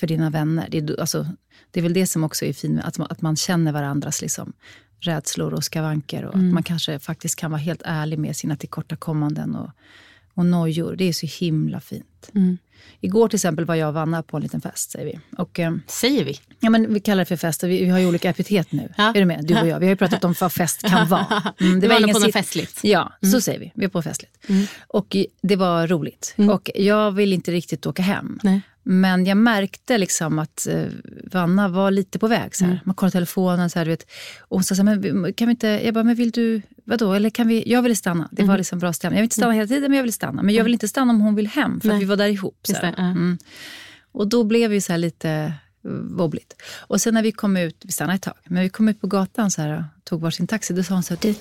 för 0.00 0.06
dina 0.06 0.30
vänner, 0.30 0.68
det 0.70 0.78
är, 0.78 1.00
alltså, 1.00 1.26
det 1.70 1.80
är 1.80 1.82
väl 1.82 1.92
det 1.94 2.06
som 2.06 2.24
också 2.24 2.44
är 2.44 2.52
fint, 2.52 2.80
att 2.84 2.98
man, 2.98 3.06
att 3.10 3.22
man 3.22 3.36
känner 3.36 3.72
varandras 3.72 4.22
liksom, 4.22 4.52
rädslor 5.00 5.54
och 5.54 5.64
skavanker 5.64 6.24
och 6.24 6.34
Mm. 6.34 6.46
att 6.48 6.54
man 6.54 6.62
kanske 6.62 6.98
faktiskt 6.98 7.36
kan 7.36 7.50
vara 7.50 7.60
helt 7.60 7.82
ärlig 7.84 8.18
med 8.18 8.36
sina 8.36 8.56
tillkortakommanden 8.56 9.54
och, 9.56 9.70
och 10.34 10.46
nojor. 10.46 10.96
Det 10.96 11.04
är 11.04 11.12
så 11.12 11.26
himla 11.44 11.80
fint. 11.80 12.30
Mm. 12.34 12.58
Igår 13.00 13.28
till 13.28 13.36
exempel 13.36 13.64
var 13.64 13.74
jag 13.74 13.88
och 13.88 13.94
Vanna 13.94 14.22
på 14.22 14.36
en 14.36 14.42
liten 14.42 14.60
fest, 14.60 14.90
säger 14.90 15.06
vi. 15.06 15.20
Och, 15.38 15.60
eh, 15.60 15.74
Säger 15.86 16.24
vi? 16.24 16.40
Ja, 16.60 16.70
men 16.70 16.94
vi 16.94 17.00
kallar 17.00 17.18
det 17.20 17.24
för 17.26 17.36
fest 17.36 17.62
och 17.62 17.70
vi, 17.70 17.84
vi 17.84 17.90
har 17.90 17.98
ju 17.98 18.06
olika 18.06 18.30
epitet 18.30 18.72
nu. 18.72 18.92
Ja. 18.96 19.08
Är 19.14 19.14
du 19.20 19.24
med? 19.24 19.44
Du 19.46 19.60
och 19.60 19.66
jag. 19.66 19.78
Vi 19.80 19.86
har 19.86 19.90
ju 19.90 19.96
pratat 19.96 20.24
om 20.24 20.34
vad 20.40 20.52
fest 20.52 20.82
kan 20.82 21.08
vara. 21.08 21.52
Mm, 21.60 21.80
Det 21.80 21.88
var 21.88 22.00
ingen 22.00 22.14
på 22.14 22.18
något 22.18 22.32
festligt. 22.32 22.80
Ja, 22.84 23.12
så 23.32 23.40
säger 23.40 23.58
vi. 23.60 23.72
Vi 23.74 23.84
är 23.84 23.88
på 23.88 24.02
festligt. 24.02 24.36
Och 24.86 25.14
i- 25.16 25.26
det 25.42 25.56
var 25.56 25.86
roligt. 25.86 26.34
Mm. 26.36 26.50
Och 26.50 26.70
jag 26.74 27.10
vill 27.12 27.32
inte 27.32 27.50
riktigt 27.52 27.86
åka 27.86 28.02
hem. 28.02 28.38
Nej. 28.42 28.60
Men 28.86 29.26
jag 29.26 29.36
märkte 29.36 29.98
liksom 29.98 30.38
att 30.38 30.66
eh, 30.66 30.84
Vanna 31.32 31.68
var 31.68 31.90
lite 31.90 32.18
på 32.18 32.28
väg. 32.28 32.56
Så 32.56 32.64
här. 32.64 32.70
Mm. 32.72 32.82
Man 32.84 32.94
kollar 32.94 33.10
telefonen 33.10 33.70
så 33.70 33.78
här, 33.78 33.84
du 33.86 33.90
vet. 33.90 34.06
Och 34.40 34.56
hon 34.56 34.64
sa 34.64 34.74
så 34.74 34.82
här, 34.86 35.12
men 35.12 35.32
kan 35.32 35.48
vi 35.48 35.50
inte, 35.50 35.68
jag 35.68 35.94
bara, 35.94 36.04
men 36.04 36.14
vill 36.14 36.30
du, 36.30 36.62
vadå? 36.84 37.12
Eller 37.12 37.30
kan 37.30 37.48
vi, 37.48 37.62
jag 37.72 37.82
ville 37.82 37.96
stanna. 37.96 38.28
Det 38.32 38.42
Mm. 38.42 38.48
var 38.50 38.58
liksom 38.58 38.78
bra 38.78 38.92
stämning. 38.92 39.16
Jag 39.16 39.22
vill 39.22 39.26
inte 39.26 39.34
stanna 39.36 39.52
hela 39.52 39.66
tiden, 39.66 39.90
men 39.90 39.96
jag 39.96 40.02
vill 40.02 40.12
stanna. 40.12 40.42
Men 40.42 40.54
jag 40.54 40.64
vill 40.64 40.72
inte 40.72 40.88
stanna 40.88 41.10
om 41.12 41.20
hon 41.20 41.34
vill 41.34 41.46
hem, 41.46 41.80
för 41.80 41.98
vi 41.98 42.04
var 42.04 42.16
där 42.16 42.28
ihop. 42.28 42.58
Så. 42.62 42.86
Mm. 42.98 43.38
Och 44.12 44.28
då 44.28 44.44
blev 44.44 44.70
vi 44.70 44.80
så 44.80 44.96
lite 44.96 45.30
eh, 45.30 45.90
wobbligt. 45.90 46.54
Och 46.80 47.00
sen 47.00 47.14
när 47.14 47.22
vi 47.22 47.32
kom 47.32 47.56
ut, 47.56 47.82
vi 47.84 47.92
stannade 47.92 48.16
ett 48.16 48.22
tag, 48.22 48.34
men 48.44 48.62
vi 48.62 48.68
kom 48.68 48.88
ut 48.88 49.00
på 49.00 49.06
gatan 49.06 49.50
så 49.50 49.62
här, 49.62 49.72
och 49.98 50.04
tog 50.04 50.20
varsin 50.20 50.46
taxi, 50.46 50.74
då 50.74 50.82
sa 50.82 50.94
hon 50.94 51.02
så 51.02 51.14
här, 51.14 51.18
du, 51.22 51.34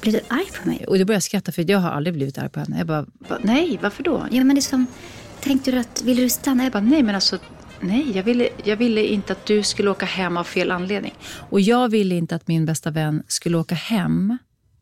blir 0.00 0.12
du 0.12 0.20
arg 0.28 0.46
på 0.62 0.68
mig? 0.68 0.84
Och 0.86 0.98
då 0.98 1.04
började 1.04 1.12
jag 1.14 1.22
skratta, 1.22 1.52
för 1.52 1.70
jag 1.70 1.78
har 1.78 1.90
aldrig 1.90 2.14
blivit 2.14 2.38
arg 2.38 2.48
på 2.48 2.60
henne. 2.60 2.78
Jag 2.78 2.86
bara, 2.86 3.06
"Va? 3.28 3.38
nej, 3.42 3.78
varför 3.82 4.02
då? 4.02 4.26
Ja, 4.30 4.44
men 4.44 4.54
det 4.56 4.60
är 4.60 4.62
som... 4.62 4.86
Tänkte 5.42 5.70
du 5.70 5.78
att... 5.78 6.02
Ville 6.02 6.22
du 6.22 6.28
stanna? 6.28 6.62
Jag 6.62 6.72
bara, 6.72 6.82
nej 6.82 7.02
men 7.02 7.14
alltså, 7.14 7.38
nej, 7.80 8.12
jag 8.16 8.22
ville, 8.22 8.48
jag 8.64 8.76
ville 8.76 9.06
inte 9.06 9.32
att 9.32 9.46
du 9.46 9.62
skulle 9.62 9.90
åka 9.90 10.06
hem 10.06 10.36
av 10.36 10.44
fel 10.44 10.70
anledning. 10.70 11.14
Och 11.50 11.60
jag 11.60 11.88
ville 11.88 12.14
inte 12.14 12.34
att 12.34 12.48
min 12.48 12.66
bästa 12.66 12.90
vän 12.90 13.22
skulle 13.26 13.56
åka 13.56 13.74
hem 13.74 14.38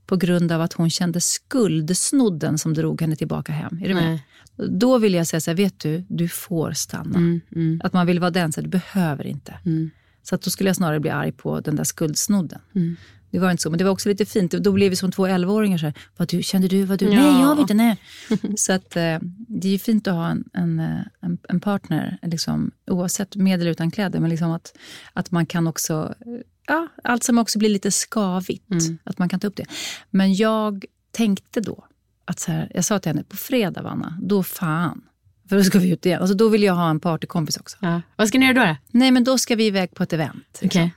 på 0.06 0.16
grund 0.16 0.52
av 0.52 0.60
att 0.60 0.72
hon 0.72 0.90
kände 0.90 1.20
skuldsnodden 1.20 2.58
som 2.58 2.74
drog 2.74 3.00
henne 3.00 3.16
tillbaka 3.16 3.52
hem. 3.52 3.80
Är 3.84 3.88
du 3.88 3.94
med? 3.94 4.18
Då 4.68 4.98
ville 4.98 5.16
jag 5.16 5.26
säga 5.26 5.40
så 5.40 5.50
här, 5.50 5.56
vet 5.56 5.78
du, 5.80 6.04
du 6.08 6.28
får 6.28 6.72
stanna. 6.72 7.18
Mm, 7.18 7.40
mm, 7.56 7.80
Att 7.84 7.92
man 7.92 8.06
vill 8.06 8.20
vara 8.20 8.30
den, 8.30 8.52
så 8.52 8.60
här, 8.60 8.62
du 8.62 8.70
behöver 8.70 9.26
inte. 9.26 9.54
mm, 9.66 9.90
Så 10.22 10.34
att 10.34 10.42
då 10.42 10.50
skulle 10.50 10.68
jag 10.68 10.76
snarare 10.76 11.00
bli 11.00 11.10
arg 11.10 11.32
på 11.32 11.60
den 11.60 11.76
där 11.76 11.84
skuldsnodden. 11.84 12.60
Mm. 13.30 13.40
Det 13.40 13.46
var 13.46 13.50
inte 13.50 13.62
så, 13.62 13.70
men 13.70 13.78
det 13.78 13.84
var 13.84 13.92
också 13.92 14.08
lite 14.08 14.26
fint. 14.26 14.52
Då 14.52 14.72
blev 14.72 14.90
vi 14.90 14.96
som 14.96 15.12
två 15.12 15.26
11-åringar. 15.26 15.78
Så 15.78 15.86
här, 15.86 15.94
vad 16.16 16.28
du, 16.28 16.42
kände 16.42 16.68
du? 16.68 16.84
Vad 16.84 16.98
du? 16.98 17.04
Ja. 17.04 17.20
Nej, 17.20 17.40
jag 17.40 17.54
vet 17.54 17.60
inte. 17.60 17.74
Nej. 17.74 17.96
så 18.56 18.72
att, 18.72 18.96
eh, 18.96 19.18
det 19.48 19.68
är 19.68 19.72
ju 19.72 19.78
fint 19.78 20.06
att 20.06 20.14
ha 20.14 20.28
en, 20.28 20.44
en, 20.52 20.80
eh, 20.80 21.00
en, 21.20 21.38
en 21.48 21.60
partner, 21.60 22.18
liksom, 22.22 22.70
oavsett 22.86 23.36
med 23.36 23.60
eller 23.60 23.70
utan 23.70 23.90
kläder. 23.90 24.20
Men 24.20 24.30
liksom 24.30 24.50
att, 24.50 24.76
att 25.12 25.30
man 25.30 25.46
kan 25.46 25.66
också 25.66 26.14
ja, 26.66 26.88
allt 27.04 27.24
som 27.24 27.38
också 27.38 27.58
blir 27.58 27.68
lite 27.68 27.90
skavigt. 27.90 28.72
Att 29.04 29.18
man 29.18 29.28
kan 29.28 29.40
ta 29.40 29.46
upp 29.46 29.56
det. 29.56 29.66
Men 30.10 30.34
jag 30.34 30.84
tänkte 31.10 31.60
då, 31.60 31.84
att 32.24 32.40
så 32.40 32.52
här, 32.52 32.70
jag 32.74 32.84
sa 32.84 32.98
till 32.98 33.10
henne, 33.10 33.24
på 33.24 33.36
fredag 33.36 33.82
Vanna, 33.82 34.18
då 34.22 34.42
fan. 34.42 35.02
För 35.48 35.56
då 35.56 35.64
ska 35.64 35.78
vi 35.78 35.90
ut 35.90 36.06
igen. 36.06 36.20
Alltså, 36.20 36.36
då 36.36 36.48
vill 36.48 36.62
jag 36.62 36.74
ha 36.74 36.90
en 36.90 37.00
partykompis 37.00 37.56
också. 37.56 37.76
Ja. 37.80 38.02
Vad 38.16 38.28
ska 38.28 38.38
ni 38.38 38.46
göra 38.46 38.66
då? 38.66 38.76
Nej, 38.90 39.10
men 39.10 39.24
då 39.24 39.38
ska 39.38 39.56
vi 39.56 39.66
iväg 39.66 39.94
på 39.94 40.02
ett 40.02 40.12
event. 40.12 40.58
Liksom. 40.60 40.90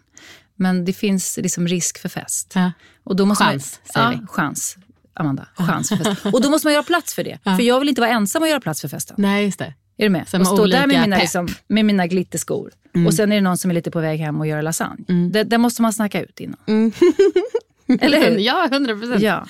Men 0.62 0.86
det 0.86 0.94
finns 0.94 1.38
liksom 1.38 1.68
risk 1.68 1.98
för 1.98 2.10
fest. 2.10 2.52
Ja. 2.56 2.72
Och 3.04 3.16
då 3.16 3.26
måste 3.26 3.44
Chans, 3.44 3.80
man, 3.84 3.94
säger 3.94 4.12
ja, 4.12 4.20
vi. 4.22 4.28
chans. 4.28 4.78
Amanda, 5.14 5.48
chans 5.56 5.90
för 5.90 5.96
fest. 5.96 6.26
Och 6.26 6.42
då 6.42 6.50
måste 6.50 6.68
man 6.68 6.74
göra 6.74 6.84
plats 6.84 7.14
för 7.14 7.24
det. 7.24 7.40
För 7.44 7.62
jag 7.62 7.80
vill 7.80 7.90
inte 7.90 8.02
vara 8.02 8.12
ensam 8.12 8.42
och 8.42 8.48
göra 8.48 8.60
plats 8.60 8.82
för 8.82 8.88
festen. 8.88 9.16
Nej, 9.20 9.46
just 9.46 9.60
det. 9.60 9.74
Är 9.98 10.04
du 10.04 10.10
med? 10.10 10.30
Som 10.30 10.42
och 10.42 10.48
stå 10.48 10.66
där 10.66 10.88
med 10.88 11.02
mina, 11.02 11.18
liksom, 11.18 11.48
med 11.68 11.86
mina 11.86 12.08
glitterskor. 12.08 12.72
Och 13.08 13.14
sen 13.14 13.32
är 13.32 13.36
det 13.36 13.42
någon 13.42 13.58
som 13.58 13.72
är 13.72 13.76
lite 13.76 13.92
på 13.92 14.00
väg 14.00 14.20
hem 14.20 14.40
och 14.40 14.48
gör 14.48 14.62
lasagne. 14.62 15.30
Det, 15.32 15.44
det 15.44 15.58
måste 15.58 15.82
man 15.82 15.94
snacka 15.94 16.22
ut 16.22 16.40
innan. 16.40 16.58
Eller 18.02 18.30
hur? 18.30 18.38
Ja, 18.38 18.68
hundra 18.72 18.96
procent. 18.96 19.22
Ja. 19.22 19.46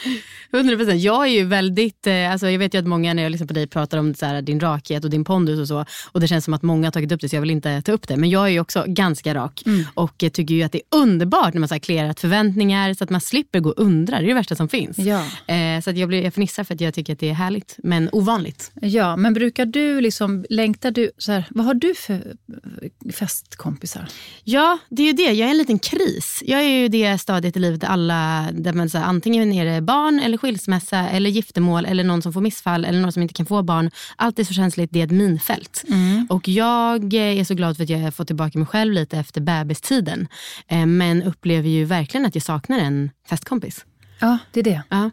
100%. 0.52 0.94
Jag 0.94 1.24
är 1.28 1.32
ju 1.32 1.46
väldigt, 1.46 2.08
eh, 2.08 2.32
alltså 2.32 2.50
jag 2.50 2.60
vet 2.60 2.74
ju 2.74 2.80
att 2.80 2.88
många 2.88 3.14
när 3.14 3.24
jag 3.24 3.32
lyssnar 3.32 3.48
på 3.48 3.54
dig 3.54 3.68
pratar 3.68 3.98
om 3.98 4.14
så 4.14 4.26
här, 4.26 4.42
din 4.42 4.60
rakhet 4.60 5.04
och 5.04 5.10
din 5.10 5.24
pondus 5.24 5.60
och 5.60 5.68
så. 5.68 5.86
Och 6.12 6.20
det 6.20 6.28
känns 6.28 6.46
som 6.46 6.54
att 6.54 6.62
många 6.62 6.88
har 6.88 6.92
tagit 6.92 7.12
upp 7.12 7.22
det 7.22 7.30
så 7.30 7.36
jag 7.36 7.42
vill 7.42 7.52
inte 7.52 7.82
ta 7.82 7.92
upp 7.92 8.08
det. 8.08 8.18
Men 8.18 8.30
jag 8.30 8.46
är 8.46 8.50
ju 8.50 8.60
också 8.60 8.84
ganska 8.88 9.34
rak 9.34 9.64
och 9.94 10.24
eh, 10.24 10.30
tycker 10.30 10.56
ju 10.56 10.64
att 10.64 10.72
det 10.72 10.78
är 10.78 10.98
underbart 10.98 11.54
när 11.54 11.60
man 11.60 11.68
så 11.68 11.76
här, 11.76 11.80
clearat 11.80 12.20
förväntningar 12.20 12.94
så 12.94 13.04
att 13.04 13.10
man 13.10 13.22
slipper 13.22 13.60
gå 13.60 13.70
och 13.70 13.80
undra. 13.80 14.20
Det 14.20 14.26
är 14.26 14.28
det 14.28 14.34
värsta 14.34 14.56
som 14.56 14.70
finns. 14.70 14.98
Ja. 14.98 15.26
Eh, 15.48 15.82
så 15.82 15.89
att 15.89 15.98
jag, 15.98 16.10
blir, 16.10 16.24
jag 16.24 16.34
fnissar 16.34 16.64
för 16.64 16.74
att 16.74 16.82
jag 16.82 16.94
tycker 16.94 17.14
att 17.14 17.20
det 17.20 17.30
är 17.30 17.34
härligt 17.34 17.76
men 17.78 18.10
ovanligt. 18.12 18.72
ja, 18.82 19.16
men 19.16 19.34
brukar 19.34 19.66
du, 19.66 20.02
liksom, 20.02 20.46
längtar 20.50 20.92
du, 20.92 21.12
så 21.18 21.32
här, 21.32 21.46
vad 21.50 21.66
har 21.66 21.74
du 21.74 21.96
för 21.96 22.34
festkompisar? 23.14 24.08
Ja, 24.44 24.78
det 24.89 25.04
är 25.04 25.08
ju 25.08 25.14
det. 25.14 25.32
Jag 25.32 25.48
är 25.48 25.52
en 25.52 25.58
liten 25.58 25.80
kris. 25.80 26.44
Jag 26.46 26.60
är 26.60 26.82
ju 26.82 26.88
det 26.88 27.18
stadiet 27.18 27.58
i 27.58 27.60
livet 27.60 27.82
där 27.82 27.88
alla, 27.88 28.31
där 28.52 28.74
man 28.74 28.90
så 28.90 28.98
här, 28.98 29.06
antingen 29.06 29.54
är 29.54 29.66
det 29.66 29.82
barn 29.82 30.20
eller 30.20 30.38
skilsmässa 30.38 31.10
eller 31.10 31.30
giftermål 31.30 31.86
eller 31.86 32.04
någon 32.04 32.22
som 32.22 32.34
får 32.34 32.42
missfall 32.42 32.86
eller 32.86 33.00
någon 33.02 33.12
som 33.12 33.22
inte 33.22 33.34
kan 33.34 33.46
få 33.46 33.64
barn. 33.64 33.92
Allt 34.16 34.40
är 34.40 34.44
så 34.44 34.54
känsligt, 34.54 34.90
det 34.94 35.00
är 35.00 35.06
ett 35.06 35.12
minfält. 35.12 35.84
Och 36.30 36.48
jag 36.48 37.14
eh, 37.14 37.40
är 37.40 37.44
så 37.44 37.54
glad 37.54 37.78
för 37.78 37.84
att 37.84 37.90
jag 37.90 38.00
har 38.00 38.12
fått 38.12 38.28
tillbaka 38.28 38.58
mig 38.60 38.68
själv 38.68 38.94
lite 38.94 39.18
efter 39.18 39.42
bebistiden. 39.42 40.28
Eh, 40.68 40.86
Men 40.86 41.24
upplever 41.24 41.70
ju 41.70 41.86
verkligen 41.86 42.26
att 42.26 42.36
jag 42.36 42.44
saknar 42.44 42.80
en 42.80 43.10
festkompis. 43.30 43.86
Ja, 44.22 44.38
det 44.52 44.60
är 44.60 44.64
det. 44.64 44.84
Ja. 44.90 45.10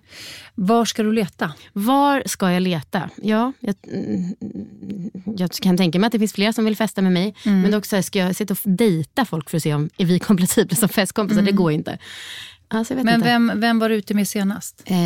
Var 0.54 0.84
ska 0.84 1.02
du 1.02 1.12
leta? 1.12 1.52
Var 1.72 2.22
ska 2.26 2.52
jag 2.52 2.62
leta? 2.62 3.10
Ja, 3.22 3.52
jag, 3.60 3.74
mm, 3.92 4.34
jag 5.36 5.50
kan 5.50 5.76
tänka 5.76 5.98
mig 5.98 6.06
att 6.06 6.12
det 6.12 6.18
finns 6.18 6.32
fler 6.32 6.52
som 6.52 6.64
vill 6.64 6.76
festa 6.76 7.02
med 7.02 7.12
mig. 7.12 7.34
Men 7.44 7.62
det 7.62 7.70
är 7.70 7.78
också, 7.78 8.02
ska 8.02 8.18
jag 8.18 8.36
sitta 8.36 8.54
och 8.54 8.58
dejta 8.64 9.24
folk 9.24 9.50
för 9.50 9.56
att 9.56 9.62
se 9.62 9.74
om 9.74 9.90
är 9.98 10.04
vi 10.04 10.18
kompatibla 10.28 10.76
som 10.76 10.88
festkompisar? 10.88 11.42
Det 11.42 11.52
går 11.52 11.70
ju 11.70 11.78
inte. 11.78 11.98
Alltså, 12.70 12.94
Men 12.94 13.08
inte. 13.08 13.26
vem, 13.28 13.52
vem 13.56 13.78
var 13.78 13.88
du 13.88 13.94
ute 13.94 14.14
med 14.14 14.28
senast? 14.28 14.82
Eh, 14.86 14.96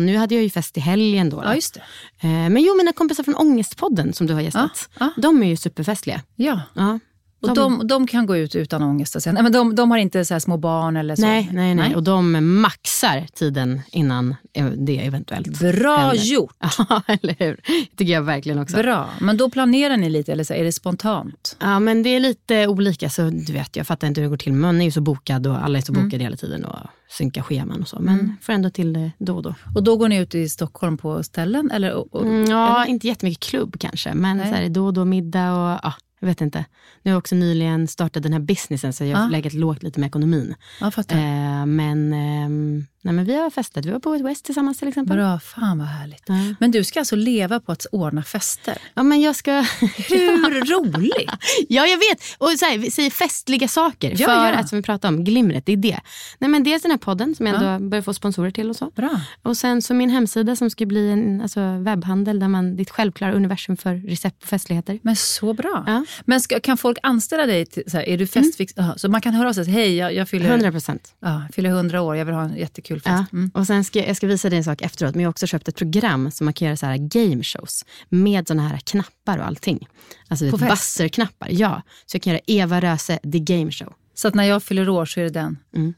nu 0.00 0.16
hade 0.16 0.34
jag 0.34 0.44
ju 0.44 0.50
fest 0.50 0.76
i 0.76 0.80
helgen. 0.80 1.30
Då, 1.30 1.36
då. 1.36 1.44
Ja, 1.44 1.54
just 1.54 1.74
det. 1.74 1.80
Eh, 2.20 2.28
men 2.50 2.56
jo, 2.62 2.74
mina 2.76 2.92
kompisar 2.92 3.24
från 3.24 3.34
Ångestpodden 3.34 4.12
som 4.12 4.26
du 4.26 4.34
har 4.34 4.40
gästat. 4.40 4.88
Ja, 4.98 5.10
De 5.16 5.42
är 5.42 5.46
ju 5.46 5.56
superfestliga. 5.56 6.20
Ja. 6.36 6.60
Ja. 6.74 6.98
Och 7.42 7.54
de, 7.54 7.86
de 7.86 8.06
kan 8.06 8.26
gå 8.26 8.36
ut 8.36 8.54
utan 8.56 8.82
ångest. 8.82 9.16
och 9.16 9.22
Sen. 9.22 9.34
Nej, 9.34 9.42
men 9.42 9.52
de, 9.52 9.74
de 9.74 9.90
har 9.90 9.98
inte 9.98 10.24
så 10.24 10.40
små 10.40 10.56
barn 10.56 10.96
eller 10.96 11.16
så? 11.16 11.22
Nej, 11.22 11.48
nej, 11.52 11.74
nej, 11.74 11.96
Och 11.96 12.02
de 12.02 12.54
maxar 12.60 13.26
tiden 13.34 13.80
innan 13.92 14.34
det 14.76 15.06
eventuellt 15.06 15.58
Bra 15.60 15.96
händer. 15.98 16.24
gjort! 16.24 16.56
Ja, 16.88 17.02
eller 17.06 17.36
hur? 17.38 17.60
Det 17.90 17.96
tycker 17.96 18.12
jag 18.12 18.22
verkligen 18.22 18.58
också. 18.58 18.76
Bra. 18.76 19.08
Men 19.20 19.36
då 19.36 19.50
planerar 19.50 19.96
ni 19.96 20.10
lite, 20.10 20.32
eller 20.32 20.44
så 20.44 20.54
är 20.54 20.64
det 20.64 20.72
spontant? 20.72 21.56
Ja, 21.60 21.80
men 21.80 22.02
det 22.02 22.08
är 22.10 22.20
lite 22.20 22.66
olika. 22.66 23.10
Så 23.10 23.22
du 23.30 23.52
vet, 23.52 23.76
jag 23.76 23.86
fattar 23.86 24.06
inte 24.08 24.20
hur 24.20 24.26
det 24.28 24.30
går 24.30 24.36
till. 24.36 24.52
Man 24.52 24.80
är 24.80 24.84
ju 24.84 24.90
så 24.90 25.00
bokad 25.00 25.46
och 25.46 25.64
alla 25.64 25.78
är 25.78 25.82
så 25.82 25.92
Mm. 25.92 26.04
bokade 26.04 26.22
hela 26.24 26.36
tiden 26.36 26.64
och 26.64 26.78
synkar 27.10 27.42
scheman 27.42 27.82
och 27.82 27.88
så. 27.88 27.98
Men 28.00 28.36
får 28.42 28.52
ändå 28.52 28.70
till 28.70 28.92
det 28.92 29.10
då 29.18 29.36
och 29.36 29.42
då. 29.42 29.54
Och 29.74 29.82
då 29.82 29.96
går 29.96 30.08
ni 30.08 30.16
ut 30.18 30.34
i 30.34 30.48
Stockholm 30.48 30.98
på 30.98 31.22
ställen? 31.22 31.70
Eller, 31.70 31.92
och, 31.92 32.14
och, 32.14 32.22
Mm, 32.22 32.50
ja, 32.50 32.76
eller? 32.82 32.90
inte 32.90 33.06
jättemycket 33.06 33.42
klubb 33.44 33.76
kanske, 33.80 34.14
men 34.14 34.36
Nej. 34.36 34.48
så 34.48 34.54
här, 34.54 34.68
då 34.68 34.86
och 34.86 34.94
då 34.94 35.04
middag 35.04 35.52
och 35.54 35.78
ja, 35.82 35.92
jag 36.20 36.26
vet 36.28 36.40
inte. 36.40 36.64
Nu 37.02 37.10
har 37.10 37.14
jag 37.14 37.18
också 37.18 37.34
nyligen 37.34 37.88
startat 37.88 38.22
den 38.22 38.32
här 38.32 38.40
businessen 38.40 38.92
så 38.92 39.04
jag 39.04 39.16
har 39.16 39.24
Ja. 39.24 39.30
legat 39.30 39.52
lågt 39.52 39.82
lite 39.82 40.00
med 40.00 40.06
ekonomin. 40.06 40.54
Ja, 40.80 40.90
fattar. 40.90 41.16
Eh, 41.16 41.66
men, 41.66 42.12
ehm, 42.12 42.86
nej, 43.02 43.14
men 43.14 43.24
vi 43.24 43.34
har 43.36 43.50
festat. 43.50 43.84
Vi 43.84 43.90
var 43.90 43.98
på 43.98 44.14
ett 44.14 44.22
West 44.22 44.44
tillsammans 44.44 44.78
till 44.78 44.88
exempel. 44.88 45.16
Bra, 45.16 45.40
fan 45.40 45.78
vad 45.78 45.86
härligt. 45.88 46.22
Ja. 46.26 46.34
Men 46.60 46.70
du 46.70 46.84
ska 46.84 46.98
alltså 46.98 47.16
leva 47.16 47.60
på 47.60 47.72
att 47.72 47.86
ordna 47.92 48.22
fester? 48.22 48.78
Ja, 48.94 49.02
men 49.02 49.20
jag 49.20 49.36
ska... 49.36 49.52
Hur 50.08 50.64
roligt! 50.76 51.30
Ja, 51.68 51.86
jag 51.86 51.96
vet. 51.98 52.20
Och 52.38 52.50
så 52.58 52.64
här, 52.64 52.78
vi 52.78 52.90
säger 52.90 53.10
festliga 53.10 53.68
saker. 53.68 54.10
Ja, 54.16 54.26
för 54.26 54.34
ja. 54.34 54.52
att 54.54 54.68
som 54.68 54.76
vi 54.78 54.82
pratade 54.82 55.16
om, 55.16 55.24
glimret, 55.24 55.66
det 55.66 55.72
är 55.72 55.76
det. 55.76 56.00
Nej, 56.38 56.50
men 56.50 56.62
dels 56.62 56.82
den 56.82 56.90
här 56.90 56.98
podden 56.98 57.34
som 57.34 57.46
jag 57.46 57.62
ändå 57.64 57.88
börjar 57.88 58.02
få 58.02 58.14
sponsorer 58.14 58.50
till 58.50 58.70
och 58.70 58.76
så. 58.76 58.90
Bra. 58.90 59.20
Och 59.42 59.56
sen 59.56 59.82
så 59.82 59.94
min 59.94 60.10
hemsida 60.10 60.56
som 60.56 60.70
ska 60.70 60.86
bli 60.86 61.10
en 61.10 61.40
alltså, 61.42 61.60
webbhandel 61.78 62.38
där 62.38 62.48
man, 62.48 62.76
ditt 62.76 62.90
självklara 62.90 63.32
universum 63.32 63.76
för 63.76 63.94
recept 63.94 64.40
på 64.40 64.46
festligheter. 64.46 64.98
Men 65.02 65.16
så 65.16 65.52
bra. 65.54 65.84
Ja. 65.86 66.04
Men 66.24 66.40
ska, 66.40 66.60
kan 66.60 66.76
folk 66.76 66.98
anställa 67.02 67.46
dig? 67.46 67.66
Till, 67.66 67.90
så 67.90 67.96
här, 67.96 68.08
är 68.08 68.18
du 68.18 68.26
festfix? 68.26 68.72
Jaha, 68.76 68.98
Så 68.98 69.08
man 69.08 69.20
kan 69.20 69.34
höra 69.34 69.48
av 69.48 69.52
sig 69.52 69.64
hej 69.64 69.96
jag, 69.96 70.14
jag 70.14 70.28
fyller, 70.28 70.50
100 70.50 70.70
procent. 70.70 71.14
ja, 71.20 71.42
fyller 71.52 71.70
100 71.70 72.00
år, 72.02 72.16
jag 72.16 72.24
vill 72.24 72.34
ha 72.34 72.42
en 72.42 72.56
jättekul 72.56 73.00
fest. 73.00 73.26
Ja. 73.32 73.38
Mm. 73.38 73.50
Och 73.54 73.66
sen 73.66 73.84
ska, 73.84 74.06
jag 74.06 74.16
ska 74.16 74.26
visa 74.26 74.50
dig 74.50 74.58
en 74.58 74.64
sak 74.64 74.82
efteråt, 74.82 75.14
men 75.14 75.22
jag 75.22 75.28
har 75.28 75.30
också 75.30 75.46
köpt 75.46 75.68
ett 75.68 75.76
program 75.76 76.30
som 76.30 76.44
man 76.44 76.54
kan 76.54 76.66
göra 76.66 76.76
så 76.76 76.86
här 76.86 76.96
game 76.96 77.42
shows 77.42 77.84
med 78.08 78.48
såna 78.48 78.68
här 78.68 78.78
knappar 78.78 79.38
och 79.38 79.46
allting. 79.46 79.88
Alltså 80.28 80.56
buzzer-knappar. 80.56 81.48
Ja, 81.50 81.82
så 82.06 82.16
jag 82.16 82.22
kan 82.22 82.32
göra 82.32 82.42
Eva 82.46 82.80
Röse 82.80 83.18
the 83.32 83.38
game 83.38 83.72
show. 83.72 83.92
Så 84.14 84.28
att 84.28 84.34
när 84.34 84.44
jag 84.44 84.62
fyller 84.62 84.88
år 84.88 85.04
så 85.06 85.20
är 85.20 85.24
det 85.24 85.30
den. 85.30 85.58
Mm. 85.76 85.94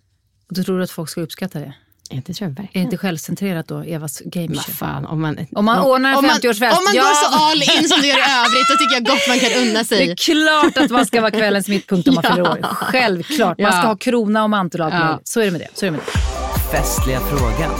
Och 0.49 0.55
du 0.55 0.65
tror 0.65 0.81
att 0.81 0.91
folk 0.91 1.11
ska 1.11 1.21
uppskatta 1.21 1.61
det? 1.61 1.75
Ja, 2.15 2.21
Det 2.27 2.35
tror 2.35 2.51
jag 2.57 2.65
Är 2.65 2.69
det 2.73 2.79
inte 2.79 2.97
självcentrerat 2.97 3.69
då, 3.69 3.83
Evas 3.83 4.23
game 4.25 4.49
Vad 4.55 4.65
show? 4.65 4.73
fan, 4.75 5.07
om 5.07 5.21
man, 5.21 5.39
Om 5.53 5.65
man 5.65 5.79
ordnar 5.79 6.11
en 6.11 6.17
om 6.17 6.27
man- 6.27 6.37
50-årsfest, 6.37 6.79
Om 6.79 6.85
man 6.85 6.95
ja. 6.95 7.03
går 7.03 7.15
så 7.15 7.45
all 7.51 7.63
in 7.79 7.89
som 7.89 8.01
du 8.01 8.07
gör 8.07 8.19
i 8.19 8.21
övrigt, 8.47 8.69
då 8.69 8.75
tycker 8.77 8.95
jag 8.95 9.05
gott 9.07 9.29
man 9.29 9.39
kan 9.39 9.53
unna 9.63 9.79
Det 9.79 9.85
sig. 9.85 10.11
är 10.11 10.17
klart 10.17 10.85
att 10.85 10.91
man 10.91 11.07
ska 11.07 11.21
vara 11.21 11.31
kvällens 11.31 11.69
mittpunkt 11.69 12.09
om 12.09 12.15
man 12.15 12.25
Ja. 12.29 12.35
fyller 12.35 12.51
år. 12.51 12.59
Självklart. 12.75 13.59
Man 13.59 13.73
ska 13.73 13.87
ha 13.87 13.97
krona 13.97 14.43
och 14.43 14.51
mantel 14.51 14.81
och 14.81 14.87
allt 14.87 14.95
Ja. 14.95 15.21
Så 15.25 15.41
är 15.41 15.45
det 15.45 15.51
med 15.51 15.61
det. 15.61 15.69
Så 15.75 15.87
är 15.87 15.91
det, 15.91 15.97
med 15.97 16.01
det. 16.07 16.77
Festliga 16.79 17.21
frågan. 17.21 17.71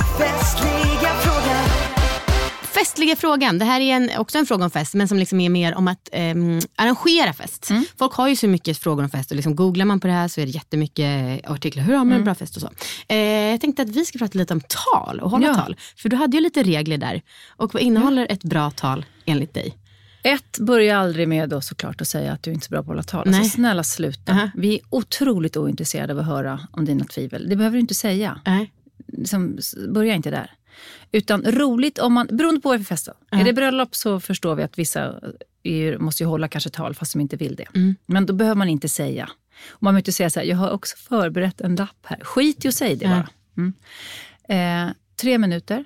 Festliga 2.83 3.17
frågan. 3.17 3.59
Det 3.59 3.65
här 3.65 3.81
är 3.81 3.95
en, 3.97 4.11
också 4.19 4.39
en 4.39 4.47
fråga 4.47 4.65
om 4.65 4.71
fest, 4.71 4.95
men 4.95 5.09
som 5.09 5.19
liksom 5.19 5.41
är 5.41 5.49
mer 5.49 5.75
om 5.75 5.89
att 5.89 6.09
ehm, 6.13 6.61
arrangera 6.77 7.33
fest. 7.33 7.71
Mm. 7.71 7.85
Folk 7.99 8.13
har 8.13 8.29
ju 8.29 8.37
så 8.37 8.49
mycket 8.49 8.79
frågor 8.79 9.03
om 9.03 9.11
fest 9.11 9.31
och 9.31 9.37
liksom 9.37 9.57
googlar 9.57 9.85
man 9.85 10.01
på 10.01 10.07
det 10.07 10.13
här 10.13 10.29
så 10.29 10.41
är 10.41 10.45
det 10.47 10.51
jättemycket 10.51 11.51
artiklar. 11.51 11.83
Hur 11.85 11.93
har 11.93 11.99
man 11.99 12.07
Mm. 12.07 12.19
en 12.19 12.25
bra 12.25 12.35
fest 12.35 12.57
och 12.57 12.63
så. 12.63 12.71
Eh, 13.09 13.17
jag 13.19 13.61
tänkte 13.61 13.83
att 13.83 13.89
vi 13.89 14.05
ska 14.05 14.19
prata 14.19 14.39
lite 14.39 14.55
om 14.55 14.61
tal 14.61 15.21
och 15.21 15.31
hålla 15.31 15.47
Ja. 15.47 15.55
tal. 15.55 15.77
För 15.97 16.09
du 16.09 16.17
hade 16.17 16.37
ju 16.37 16.41
lite 16.43 16.63
regler 16.63 16.99
där. 16.99 17.23
Och 17.57 17.75
vad 17.75 17.83
innehåller 17.83 18.27
ett 18.31 18.45
bra 18.45 18.71
tal 18.71 19.05
enligt 19.25 19.55
dig? 19.55 19.75
Ett, 20.23 20.59
börja 20.59 20.99
aldrig 20.99 21.29
med 21.29 21.49
då 21.49 21.61
såklart 21.61 22.01
att 22.01 22.09
säga 22.09 22.33
att 22.33 22.43
du 22.43 22.53
inte 22.53 22.65
är 22.65 22.67
så 22.67 22.71
bra 22.71 22.79
på 22.79 22.83
att 22.83 22.87
hålla 22.87 23.03
tal. 23.03 23.23
Nej. 23.31 23.41
Alltså, 23.41 23.55
snälla 23.55 23.85
sluta. 23.85 24.33
Aha. 24.33 24.51
Vi 24.55 24.75
är 24.75 24.81
otroligt 24.91 25.57
ointresserade 25.57 26.13
av 26.13 26.19
att 26.19 26.27
höra 26.27 26.61
om 26.73 26.85
dina 26.85 27.05
tvivel. 27.05 27.49
Det 27.49 27.57
behöver 27.57 27.75
du 27.77 27.81
inte 27.81 27.95
säga. 27.95 28.41
Nej. 28.47 28.73
Liksom, 29.07 29.57
s- 29.59 29.75
börja 29.89 30.15
inte 30.15 30.31
där. 30.31 30.51
Utan 31.13 31.43
roligt 31.43 31.99
om 31.99 32.13
man, 32.13 32.27
beroende 32.31 32.61
på 32.61 32.69
vad 32.69 32.79
det 32.79 32.83
är 32.83 32.85
för 32.85 32.95
fest. 32.95 33.09
Är 33.31 33.45
det 33.45 33.53
bröllop 33.53 33.95
så 33.95 34.21
förstår 34.21 34.55
vi 34.55 34.63
att 34.63 34.79
vissa 34.79 35.21
är, 35.63 35.99
måste 35.99 36.23
ju 36.23 36.27
hålla 36.27 36.49
kanske 36.49 36.71
tal 36.71 36.95
fast 36.95 37.13
de 37.13 37.21
inte 37.21 37.37
vill 37.37 37.55
det. 37.57 37.67
Mm. 37.75 37.95
Men 38.07 38.27
då 38.27 38.33
behöver 38.33 38.55
man 38.59 38.69
inte 38.69 38.89
säga. 38.89 39.31
Och 39.71 39.83
man 39.83 39.95
behöver 39.95 40.01
inte 40.01 40.13
säga 40.13 40.31
så 40.31 40.41
här, 40.41 40.47
jag 40.47 40.57
har 40.57 40.71
också 40.71 40.97
förberett 40.97 41.61
en 41.61 41.77
lapp 41.77 42.07
här. 42.07 42.21
Skit 42.25 42.65
i 42.65 42.69
att 42.69 42.75
säga 42.75 42.97
det 42.97 43.07
bara. 43.07 43.29
Mm. 43.57 43.73
Eh, 44.89 44.95
tre 45.21 45.39
minuter, 45.39 45.85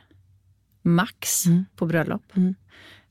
max, 0.82 1.46
Mm. 1.46 1.64
på 1.76 1.86
bröllop. 1.86 2.22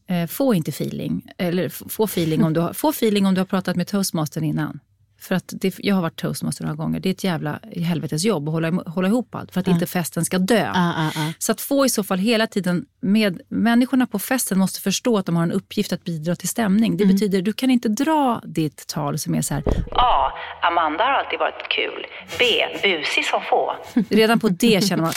Eh, 0.08 0.28
få 0.28 0.54
inte 0.54 0.70
feeling, 0.72 1.28
eller 1.38 1.70
få 1.70 2.04
feeling, 2.04 2.44
om 2.44 2.54
du 2.54 2.60
har, 2.60 2.74
få 2.74 2.90
feeling 2.90 3.26
om 3.26 3.34
du 3.34 3.42
har 3.42 3.46
pratat 3.46 3.76
med 3.76 3.88
toastmastern 3.88 4.44
innan. 4.44 4.80
För 5.28 5.36
att 5.36 5.54
det, 5.62 5.76
jag 5.78 5.96
har 5.96 6.02
varit 6.02 6.16
toastmaster 6.16 6.64
några 6.64 6.76
gånger. 6.76 7.00
Det 7.00 7.10
är 7.10 7.12
ett 7.12 7.24
jävla 7.24 7.60
helvetes 7.76 8.26
jobb 8.26 8.48
att 8.50 8.54
hålla, 8.54 8.70
hålla 8.72 9.08
ihop 9.08 9.36
allt 9.36 9.52
för 9.52 9.60
att 9.62 9.68
inte 9.68 9.86
festen 9.86 10.26
ska 10.26 10.38
dö. 10.38 10.72
Ah, 10.76 11.08
ah. 11.16 11.34
Så 11.40 11.52
att 11.52 11.62
få 11.62 11.86
i 11.86 11.90
så 11.90 12.04
fall 12.04 12.18
hela 12.20 12.48
tiden 12.48 12.86
med 13.02 13.42
människorna 13.50 14.08
på 14.08 14.20
festen 14.20 14.60
måste 14.60 14.82
förstå 14.82 15.18
att 15.18 15.26
de 15.26 15.36
har 15.36 15.44
en 15.44 15.52
uppgift 15.52 15.94
att 15.94 16.04
bidra 16.04 16.36
till 16.36 16.50
stämning. 16.50 16.98
Det 16.98 17.04
Mm. 17.04 17.16
betyder 17.16 17.42
du 17.42 17.54
kan 17.54 17.70
inte 17.72 17.90
dra 17.90 18.42
ditt 18.46 18.88
tal 18.88 19.20
som 19.20 19.36
är 19.36 19.42
så 19.42 19.54
här. 19.54 19.64
A. 19.92 20.32
Amanda 20.62 21.04
har 21.04 21.12
alltid 21.12 21.40
varit 21.40 21.70
kul. 21.70 22.06
B. 22.40 22.46
Busig 22.84 23.26
som 23.26 23.42
få. 23.50 23.76
Redan 24.16 24.40
på 24.40 24.50
det 24.50 24.84
känner 24.88 25.04
man. 25.04 25.14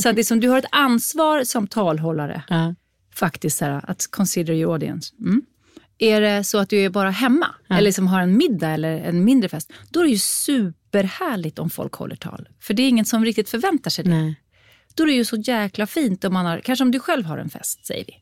Så 0.00 0.08
att 0.08 0.14
det 0.16 0.22
är 0.22 0.24
som, 0.24 0.40
du 0.40 0.48
har 0.48 0.58
ett 0.58 0.64
ansvar 0.70 1.44
som 1.44 1.66
talhållare. 1.66 2.42
Ja. 2.48 2.74
Faktiskt 3.14 3.58
så 3.58 3.64
här, 3.64 3.84
att 3.90 4.06
consider 4.10 4.54
your 4.54 4.72
audience. 4.72 5.14
Mm. 5.20 5.42
Är 6.02 6.20
det 6.20 6.44
så 6.44 6.58
att 6.58 6.70
du 6.70 6.78
är 6.78 6.90
bara 6.90 7.10
hemma 7.10 7.46
eller 7.70 7.80
liksom 7.80 8.06
har 8.06 8.20
en 8.20 8.36
middag 8.36 8.68
eller 8.70 8.98
en 8.98 9.24
mindre 9.24 9.48
fest, 9.48 9.72
då 9.90 10.00
är 10.00 10.04
det 10.04 10.10
ju 10.10 10.18
superhärligt 10.18 11.58
om 11.58 11.70
folk 11.70 11.94
håller 11.94 12.16
tal. 12.16 12.48
För 12.60 12.74
det 12.74 12.82
är 12.82 12.88
ingen 12.88 13.04
som 13.04 13.24
riktigt 13.24 13.48
förväntar 13.48 13.90
sig 13.90 14.04
det. 14.04 14.10
Nej. 14.10 14.40
Då 14.94 15.02
är 15.02 15.06
det 15.06 15.12
ju 15.12 15.24
så 15.24 15.36
jäkla 15.36 15.86
fint 15.86 16.24
om 16.24 16.32
man 16.32 16.46
har, 16.46 16.60
kanske 16.60 16.82
om 16.82 16.90
du 16.90 17.00
själv 17.00 17.24
har 17.24 17.38
en 17.38 17.50
fest, 17.50 17.86
säger 17.86 18.04
vi. 18.04 18.12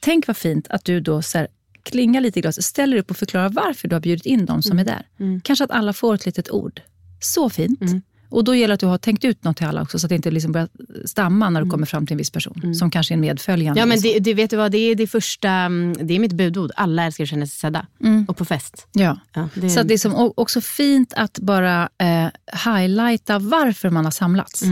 Tänk 0.00 0.26
vad 0.26 0.36
fint 0.36 0.68
att 0.68 0.84
du 0.84 1.00
då 1.00 1.22
så 1.22 1.38
här, 1.38 1.48
klingar 1.82 2.20
lite 2.20 2.38
i 2.38 2.42
glaset, 2.42 2.64
ställer 2.64 2.96
upp 2.96 3.10
och 3.10 3.16
förklarar 3.16 3.48
varför 3.48 3.88
du 3.88 3.94
har 3.94 4.00
bjudit 4.00 4.26
in 4.26 4.46
dem 4.46 4.62
som 4.62 4.78
är 4.78 4.84
där. 4.84 5.06
Kanske 5.44 5.64
att 5.64 5.70
alla 5.70 5.92
får 5.92 6.14
ett 6.14 6.26
litet 6.26 6.50
ord. 6.50 6.80
Så 7.20 7.50
fint. 7.50 7.80
Och 8.28 8.44
då 8.44 8.54
gäller 8.54 8.68
det 8.68 8.74
att 8.74 8.80
du 8.80 8.86
har 8.86 8.98
tänkt 8.98 9.24
ut 9.24 9.44
något 9.44 9.56
till 9.56 9.66
alla 9.66 9.82
också, 9.82 9.98
så 9.98 10.06
att 10.06 10.08
det 10.08 10.14
inte 10.14 10.30
liksom 10.30 10.52
börjar 10.52 10.68
stamma 11.04 11.50
när 11.50 11.62
du 11.62 11.70
kommer 11.70 11.86
fram 11.86 12.06
till 12.06 12.14
en 12.14 12.18
viss 12.18 12.30
person, 12.30 12.74
som 12.74 12.90
kanske 12.90 13.14
är 13.14 13.16
en 13.16 13.20
medföljande. 13.20 13.80
Ja, 13.80 13.86
men 13.86 14.00
så. 14.00 14.08
det, 14.08 14.18
det, 14.18 14.34
vet 14.34 14.50
du 14.50 14.56
vad, 14.56 14.72
det 14.72 14.78
är 14.78 14.94
det 14.94 15.06
första, 15.06 15.50
mm, 15.50 16.06
det 16.06 16.14
är 16.14 16.18
mitt 16.18 16.32
budord. 16.32 16.70
Alla 16.76 17.04
älskar 17.04 17.24
att 17.24 17.30
känna 17.30 17.46
sig 17.46 17.58
sedda. 17.58 17.86
Och 18.28 18.36
på 18.36 18.44
fest. 18.44 18.86
Ja. 18.92 19.18
Ja, 19.32 19.48
det, 19.54 19.70
Så 19.70 19.80
att 19.80 19.88
det 19.88 19.94
är 19.94 19.98
som 19.98 20.32
också 20.36 20.60
fint 20.60 21.12
att 21.16 21.38
bara 21.38 21.88
eh, 21.98 22.28
highlighta 22.66 23.38
varför 23.38 23.90
man 23.90 24.04
har 24.04 24.12
samlats. 24.12 24.62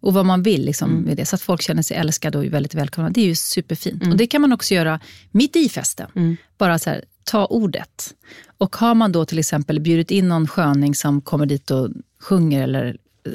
Och 0.00 0.14
vad 0.14 0.26
man 0.26 0.42
vill 0.42 0.64
liksom, 0.64 0.90
med 0.90 1.16
det, 1.16 1.26
så 1.26 1.36
att 1.36 1.42
folk 1.42 1.62
känner 1.62 1.82
sig 1.82 1.96
älskade 1.96 2.38
och 2.38 2.44
väldigt 2.44 2.74
välkomna. 2.74 3.10
Det 3.10 3.20
är 3.20 3.26
ju 3.26 3.34
superfint. 3.34 4.06
Och 4.06 4.16
det 4.16 4.26
kan 4.26 4.40
man 4.40 4.52
också 4.52 4.74
göra 4.74 5.00
mitt 5.30 5.56
i 5.56 5.68
festen. 5.68 6.36
Bara 6.58 6.78
så 6.78 6.90
här, 6.90 7.04
ta 7.24 7.46
ordet. 7.46 8.14
Och 8.58 8.76
har 8.76 8.94
man 8.94 9.12
då 9.12 9.24
till 9.24 9.38
exempel 9.38 9.80
bjudit 9.80 10.10
in 10.10 10.28
någon 10.28 10.48
sköning 10.48 10.94
som 10.94 11.20
kommer 11.20 11.46
dit 11.46 11.70
och 11.70 11.88
sjunger 12.26 12.62
eller 12.62 12.96
eh, 13.26 13.32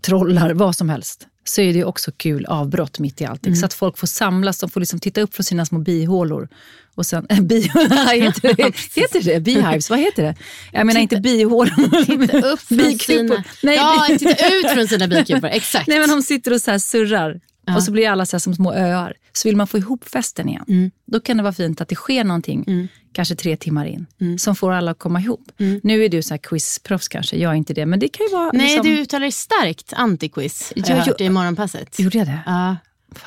trollar, 0.00 0.54
vad 0.54 0.76
som 0.76 0.88
helst, 0.88 1.26
så 1.44 1.60
är 1.60 1.74
det 1.74 1.84
också 1.84 2.12
kul 2.16 2.46
avbrott 2.46 2.98
mitt 2.98 3.20
i 3.20 3.24
allting. 3.24 3.56
Så 3.56 3.66
att 3.66 3.74
folk 3.74 3.98
får 3.98 4.06
samlas, 4.06 4.58
de 4.58 4.70
får 4.70 4.80
liksom 4.80 5.00
titta 5.00 5.20
upp 5.20 5.34
från 5.34 5.44
sina 5.44 5.66
små 5.66 5.78
bihålor. 5.78 6.48
Och 6.94 7.06
sen, 7.06 7.26
bi, 7.40 7.60
heter, 7.60 8.56
det, 8.56 8.76
heter 9.00 9.22
det 9.22 9.40
beehives? 9.40 9.90
Vad 9.90 9.98
heter 9.98 10.22
det? 10.22 10.34
Jag 10.72 10.86
menar 10.86 11.00
inte 11.00 11.20
bihålor. 11.20 12.04
Titta 12.04 12.38
upp 12.38 12.60
från 12.60 12.78
bikupor. 12.78 13.14
sina... 13.14 13.44
Nej, 13.62 13.76
ja, 13.76 14.06
titta 14.18 14.54
ut 14.54 14.70
från 14.74 14.88
sina 14.88 15.08
bikupor. 15.08 15.48
Exakt. 15.48 15.86
Nej, 15.88 15.98
men 15.98 16.08
de 16.08 16.22
sitter 16.22 16.52
och 16.52 16.60
så 16.60 16.70
här 16.70 16.78
surrar. 16.78 17.40
Och 17.76 17.82
så 17.82 17.92
blir 17.92 18.08
alla 18.08 18.26
så 18.26 18.40
som 18.40 18.54
små 18.54 18.74
öar. 18.74 19.14
Så 19.38 19.48
vill 19.48 19.56
man 19.56 19.66
få 19.66 19.78
ihop 19.78 20.04
festen 20.08 20.48
igen, 20.48 20.64
Mm. 20.68 20.90
då 21.06 21.20
kan 21.20 21.36
det 21.36 21.42
vara 21.42 21.52
fint 21.52 21.80
att 21.80 21.88
det 21.88 21.94
sker 21.94 22.24
någonting, 22.24 22.88
kanske 23.12 23.34
tre 23.34 23.56
timmar 23.56 23.86
in, 23.86 24.06
som 24.38 24.56
får 24.56 24.72
alla 24.72 24.90
att 24.90 24.98
komma 24.98 25.20
ihop. 25.20 25.52
Nu 25.82 26.04
är 26.04 26.08
du 26.08 26.22
så 26.22 26.34
här 26.34 26.38
quizproffs 26.38 27.08
kanske, 27.08 27.36
jag 27.36 27.52
är 27.52 27.56
inte 27.56 27.74
det. 27.74 27.86
Men 27.86 28.00
det 28.00 28.08
kan 28.08 28.26
ju 28.26 28.32
vara... 28.32 28.50
Nej, 28.54 28.66
liksom, 28.66 28.82
du 28.86 28.98
uttalar 28.98 29.30
starkt 29.30 29.92
antiquiz. 29.92 30.72
Har 30.76 30.82
Ja, 30.90 30.96
jag 30.96 31.04
hört 31.04 31.20
i 31.20 31.28
morgonpasset. 31.30 31.98
Gjorde 31.98 32.18
jag 32.18 32.26
det? 32.26 32.40
Ja. 32.46 32.76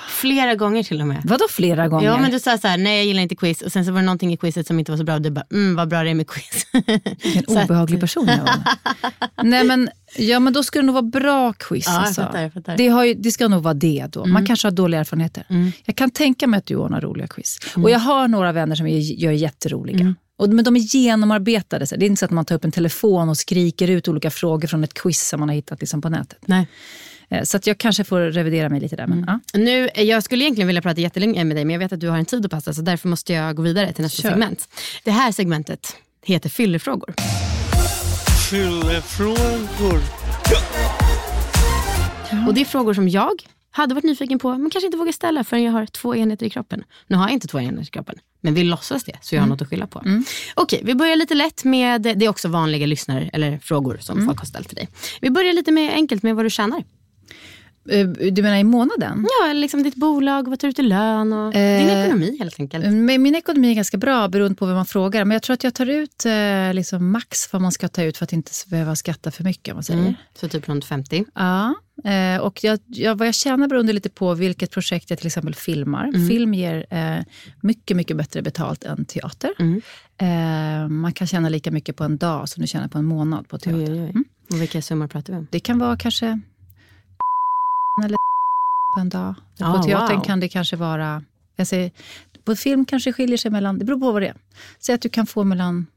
Flera 0.10 0.56
gånger 0.56 0.84
till 0.84 1.02
och 1.02 1.08
med. 1.08 1.22
Vadå 1.26 1.46
flera 1.50 1.88
gånger? 1.88 2.06
Ja, 2.06 2.18
men 2.18 2.32
du 2.32 2.40
sa 2.40 2.58
så 2.58 2.68
här, 2.68 2.78
nej 2.78 2.98
jag 2.98 3.06
gillar 3.06 3.22
inte 3.22 3.36
quiz. 3.36 3.62
Och 3.62 3.72
sen 3.72 3.86
så 3.86 3.92
var 3.92 4.00
det 4.00 4.06
någonting 4.06 4.34
i 4.34 4.38
quizet 4.38 4.68
som 4.68 4.80
inte 4.80 4.92
var 4.92 4.98
så 4.98 5.04
bra. 5.04 5.16
Och 5.16 5.22
du 5.22 5.30
bara, 5.30 5.46
mm 5.52 5.76
vad 5.76 5.90
bra 5.90 6.04
det 6.04 6.10
är 6.10 6.14
med 6.14 6.28
quiz. 6.28 6.68
Vilken 7.24 7.44
Så 7.48 7.60
att- 7.60 7.66
obehaglig 7.66 8.00
person 8.00 8.28
jag 8.28 8.38
var. 8.38 8.64
Nej, 9.44 9.64
men, 9.64 9.90
ja, 10.18 10.40
men 10.40 10.54
då 10.54 10.64
ska 10.64 10.80
det 10.80 10.86
nog 10.86 10.94
vara 10.94 11.04
bra 11.04 11.54
quiz. 11.54 11.86
Ja, 11.88 11.94
jag 11.94 12.04
alltså. 12.04 12.22
fattar, 12.22 12.42
jag 12.42 12.54
fattar. 12.54 12.78
Det, 12.78 12.88
har 12.88 13.14
det 13.24 13.32
ska 13.32 13.48
nog 13.48 13.64
vara 13.64 13.74
det 13.74 14.06
då. 14.12 14.20
Mm. 14.20 14.34
Man 14.34 14.46
kanske 14.46 14.68
har 14.68 14.72
dåliga 14.72 15.00
erfarenheter. 15.00 15.46
Jag 15.86 15.96
kan 15.96 16.12
tänka 16.12 16.48
mig 16.48 16.58
att 16.58 16.66
du 16.66 16.76
ordnar 16.76 17.02
roliga 17.02 17.28
quiz. 17.28 17.58
Mm. 17.76 17.84
Och 17.86 17.92
jag 17.92 18.00
har 18.00 18.28
några 18.28 18.52
vänner 18.52 18.76
som 18.76 18.88
gör 18.90 19.32
jätteroliga. 19.32 20.16
Och, 20.38 20.50
men 20.50 20.66
de 20.66 20.76
är 20.76 20.80
genomarbetade. 20.80 21.88
Så 21.88 21.96
det 21.96 22.06
är 22.06 22.08
inte 22.08 22.20
så 22.20 22.26
att 22.26 22.32
man 22.32 22.46
tar 22.46 22.56
upp 22.56 22.66
en 22.66 22.72
telefon 22.72 23.30
och 23.30 23.38
skriker 23.38 23.88
ut 23.88 24.08
olika 24.08 24.32
frågor 24.32 24.68
från 24.68 24.84
ett 24.84 24.94
quiz 24.94 25.28
som 25.28 25.40
man 25.40 25.50
har 25.50 25.56
hittat 25.56 25.80
liksom 25.82 26.02
på 26.02 26.10
nätet. 26.10 26.40
Nej. 26.46 26.68
Eh, 27.32 27.44
Så 27.44 27.58
att 27.58 27.68
jag 27.68 27.78
kanske 27.78 28.04
får 28.04 28.20
revidera 28.20 28.70
mig 28.70 28.80
lite 28.80 28.96
där. 28.96 29.08
Men, 29.08 29.26
ja. 29.28 29.40
Nu, 29.60 29.90
eh, 29.94 30.04
jag 30.04 30.24
skulle 30.24 30.44
egentligen 30.44 30.68
vilja 30.68 30.82
prata 30.82 31.02
jättelänge 31.02 31.44
med 31.44 31.58
dig, 31.58 31.66
men 31.66 31.74
jag 31.74 31.80
vet 31.80 31.94
att 31.94 32.00
du 32.00 32.10
har 32.10 32.18
en 32.18 32.26
tid 32.26 32.46
att 32.46 32.52
passa, 32.52 32.74
så 32.74 32.82
därför 32.82 33.08
måste 33.10 33.34
jag 33.34 33.56
gå 33.56 33.62
vidare 33.62 33.94
till 33.94 34.04
nästa 34.04 34.22
Kör. 34.22 34.30
segment. 34.30 34.68
Det 35.04 35.12
här 35.12 35.32
segmentet 35.32 35.96
heter 36.26 36.50
fyllefrågor. 36.50 37.14
Fyllefrågor. 38.50 40.02
Och 42.48 42.54
det 42.54 42.62
är 42.62 42.66
frågor 42.66 42.94
som 42.94 43.10
jag 43.10 43.44
hade 43.72 43.94
varit 43.96 44.04
nyfiken 44.04 44.40
på, 44.40 44.50
men 44.58 44.70
kanske 44.70 44.86
inte 44.86 44.98
vågar 44.98 45.12
ställa 45.12 45.44
förrän 45.44 45.64
jag 45.64 45.72
har 45.72 45.86
två 45.86 46.16
enheter 46.16 46.46
i 46.46 46.50
kroppen. 46.50 46.84
Nu 47.08 47.16
har 47.18 47.24
jag 47.24 47.32
inte 47.34 47.48
två 47.48 47.60
enheter 47.60 47.82
i 47.84 47.86
kroppen, 47.86 48.16
men 48.42 48.54
vi 48.54 48.64
låtsas 48.64 49.04
det, 49.04 49.18
så 49.22 49.36
jag 49.36 49.42
har 49.42 49.48
något 49.48 49.62
att 49.62 49.70
skylla 49.70 49.88
på. 49.88 50.04
Okej, 50.56 50.82
vi 50.84 50.96
börjar 50.96 51.16
lite 51.16 51.34
lätt 51.34 51.64
med, 51.64 52.02
det 52.02 52.26
är 52.26 52.30
också 52.30 52.48
vanliga 52.48 52.86
lyssnare, 52.86 53.30
eller 53.34 53.58
frågor 53.58 53.98
som 54.02 54.26
folk 54.26 54.40
har 54.40 54.46
ställt 54.46 54.68
till 54.68 54.76
dig. 54.76 54.88
Vi 55.22 55.30
börjar 55.30 55.54
lite 55.54 55.72
med, 55.72 55.94
enkelt 55.94 56.24
med 56.24 56.36
vad 56.36 56.46
du 56.46 56.50
tjänar. 56.50 56.84
Eh, 57.90 58.08
Du 58.08 58.42
menar 58.42 58.58
i 58.58 58.64
månaden? 58.64 59.28
Ja, 59.30 59.50
eller 59.50 59.62
liksom 59.62 59.84
ditt 59.84 59.96
bolag, 59.96 60.48
vad 60.48 60.60
tar 60.60 60.68
du 60.68 60.70
ut 60.70 60.80
i 60.80 60.82
lön 60.82 61.34
och 61.34 61.52
din 61.54 61.62
Eh, 61.62 62.06
ekonomi 62.06 62.38
helt 62.40 62.60
enkelt. 62.60 62.86
Min 63.20 63.36
ekonomi 63.36 63.72
är 63.72 63.76
ganska 63.76 63.98
bra 63.98 64.28
beroende 64.28 64.56
på 64.56 64.66
vad 64.66 64.76
man 64.76 64.86
frågar. 64.86 65.26
Men 65.26 65.36
jag 65.36 65.42
tror 65.44 65.54
att 65.54 65.64
jag 65.64 65.74
tar 65.74 65.90
ut 65.90 66.26
eh, 66.26 66.74
liksom 66.74 67.12
max 67.12 67.54
vad 67.54 67.62
man 67.62 67.72
ska 67.72 67.88
ta 67.88 68.04
ut 68.04 68.18
för 68.18 68.24
att 68.24 68.34
inte 68.34 68.52
behöva 68.68 68.96
skatta 68.96 69.32
för 69.32 69.44
mycket. 69.44 69.72
Om 69.72 69.76
man 69.76 69.84
säger. 69.84 70.02
Mm. 70.02 70.14
Så 70.40 70.48
typ 70.50 70.70
runt 70.70 70.86
50. 70.86 71.26
Ja, 71.36 71.76
eh, 72.04 72.42
och 72.42 72.64
jag, 72.64 72.80
jag, 72.88 73.16
vad 73.16 73.28
jag 73.28 73.36
tjänar 73.36 73.68
beror 73.68 73.84
lite 73.84 74.10
på 74.10 74.34
vilket 74.34 74.72
projekt 74.72 75.10
jag 75.10 75.20
till 75.20 75.28
exempel 75.28 75.56
filmar. 75.56 76.08
Mm. 76.08 76.28
Film 76.28 76.54
ger 76.54 76.86
eh, 76.90 77.24
mycket, 77.62 77.98
mycket 77.98 78.18
bättre 78.18 78.42
betalt 78.42 78.84
än 78.84 79.06
teater. 79.06 79.52
Mm. 79.60 79.82
Eh, 80.18 80.90
man 80.90 81.14
kan 81.14 81.28
tjäna 81.28 81.50
lika 81.50 81.72
mycket 81.72 81.96
på 81.96 82.04
en 82.04 82.18
dag 82.18 82.50
som 82.50 82.62
du 82.62 82.68
tjänar 82.68 82.88
på 82.88 82.98
en 82.98 83.06
månad 83.06 83.48
på 83.48 83.58
teater. 83.58 83.80
Oj, 83.80 83.92
oj, 83.92 84.02
oj. 84.02 84.10
Mm. 84.10 84.26
Och 84.52 84.62
vilka 84.62 84.82
summor 84.82 85.08
pratar 85.08 85.34
vi 85.34 85.40
om? 85.40 85.48
Det 85.52 85.60
kan 85.60 85.80
vara 85.80 85.98
kanske 85.98 86.40
eller 88.04 88.18
på 88.96 89.00
en 89.00 89.10
dag. 89.10 89.36
Ah, 89.60 89.78
på 89.78 89.84
teatern 89.84 90.18
wow. 90.18 90.26
kan 90.26 90.40
det 90.40 90.50
kanske 90.50 90.76
vara... 90.76 91.24
Jag 91.56 91.68
säger, 91.68 91.92
på 92.44 92.56
film 92.56 92.86
kanske 92.86 93.10
det 93.10 93.14
skiljer 93.14 93.38
sig 93.38 93.52
mellan... 93.52 93.80
Det 93.80 93.86
beror 93.86 94.00
på 94.00 94.12
vad 94.12 94.22
det 94.22 94.28
är. 94.28 94.36
Säg 94.80 94.96
att 94.96 95.02
du 95.02 95.10
kan 95.10 95.28
få 95.28 95.44
mellan... 95.44 95.88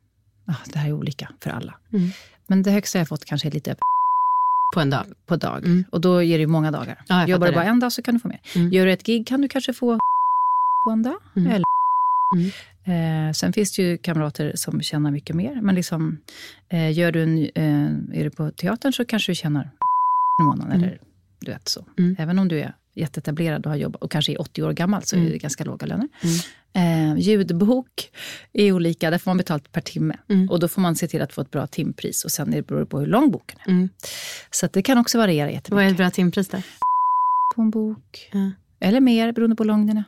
ah, 0.46 0.54
det 0.72 0.78
här 0.78 0.88
är 0.88 0.92
olika 0.92 1.28
för 1.40 1.50
alla. 1.50 1.74
Mm. 1.92 2.10
Men 2.46 2.62
det 2.62 2.70
högsta 2.70 2.98
jag 2.98 3.08
fått 3.08 3.24
kanske 3.24 3.48
är 3.48 3.52
lite 3.52 3.76
På 4.74 4.80
en 4.80 4.90
dag? 4.90 5.04
på 5.26 5.36
dag. 5.36 5.58
Mm. 5.58 5.84
Och 5.92 6.00
då 6.00 6.22
ger 6.22 6.38
det 6.38 6.42
ju 6.42 6.46
många 6.46 6.70
dagar. 6.70 7.04
Ja, 7.08 7.20
jag 7.20 7.28
Jobbar 7.28 7.46
du 7.46 7.52
bara 7.52 7.64
en 7.64 7.80
dag 7.80 7.92
så 7.92 8.02
kan 8.02 8.14
du 8.14 8.20
få 8.20 8.28
mer. 8.28 8.40
Mm. 8.54 8.72
Gör 8.72 8.86
du 8.86 8.92
ett 8.92 9.06
gig 9.06 9.26
kan 9.26 9.40
du 9.40 9.48
kanske 9.48 9.72
få 9.72 9.98
på 10.84 10.90
en 10.90 11.02
dag. 11.02 11.16
Mm. 11.36 11.52
Eller 11.52 11.64
Mm. 12.34 13.28
Eh, 13.28 13.32
sen 13.32 13.52
finns 13.52 13.76
det 13.76 13.82
ju 13.82 13.98
kamrater 13.98 14.52
som 14.54 14.82
tjänar 14.82 15.10
mycket 15.10 15.36
mer. 15.36 15.60
Men 15.62 15.74
liksom, 15.74 16.18
eh, 16.68 16.98
gör 16.98 17.12
du 17.12 17.22
en, 17.22 17.38
eh, 17.38 18.18
är 18.20 18.24
du 18.24 18.30
på 18.30 18.50
teatern 18.50 18.92
så 18.92 19.04
kanske 19.04 19.32
du 19.32 19.36
tjänar 19.36 19.70
en 20.40 20.46
månad. 20.46 20.66
Mm. 20.66 20.78
Eller, 20.78 20.98
du 21.44 21.52
vet, 21.52 21.68
så. 21.68 21.86
Mm. 21.98 22.16
Även 22.18 22.38
om 22.38 22.48
du 22.48 22.58
är 22.60 22.74
jätteetablerad 22.94 23.66
och 23.66 23.70
har 23.72 23.76
jobbat 23.78 24.02
och 24.02 24.10
kanske 24.10 24.32
är 24.32 24.40
80 24.40 24.62
år 24.62 24.72
gammal 24.72 25.02
så 25.04 25.16
Mm. 25.16 25.28
är 25.28 25.32
det 25.32 25.38
ganska 25.38 25.64
låga 25.64 25.86
löner. 25.86 26.08
Eh, 26.76 27.16
ljudbok 27.18 28.10
är 28.52 28.72
olika, 28.72 29.10
där 29.10 29.18
får 29.18 29.30
man 29.30 29.36
betalt 29.36 29.72
per 29.72 29.80
timme. 29.80 30.16
Mm. 30.28 30.50
Och 30.50 30.60
då 30.60 30.68
får 30.68 30.80
man 30.80 30.96
se 30.96 31.08
till 31.08 31.22
att 31.22 31.32
få 31.32 31.40
ett 31.40 31.50
bra 31.50 31.66
timpris 31.66 32.24
och 32.24 32.30
sen 32.30 32.50
det 32.50 32.66
beror 32.66 32.80
det 32.80 32.86
på 32.86 32.98
hur 33.00 33.06
lång 33.06 33.30
boken 33.30 33.58
är. 33.64 33.70
Mm. 33.70 33.88
Så 34.50 34.68
det 34.72 34.82
kan 34.82 34.98
också 34.98 35.18
variera 35.18 35.44
Vad 35.46 35.50
är 35.50 35.54
jättemycket. 35.54 35.90
ett 35.90 35.96
bra 35.96 36.10
timpris 36.10 36.48
där? 36.48 36.62
På 37.54 37.62
en 37.62 37.70
bok. 37.70 38.30
Eller 38.80 39.00
mer 39.00 39.32
beroende 39.32 39.56
på 39.56 39.62
hur 39.62 39.68
lång 39.68 39.86
den 39.86 39.96
är. 39.96 40.04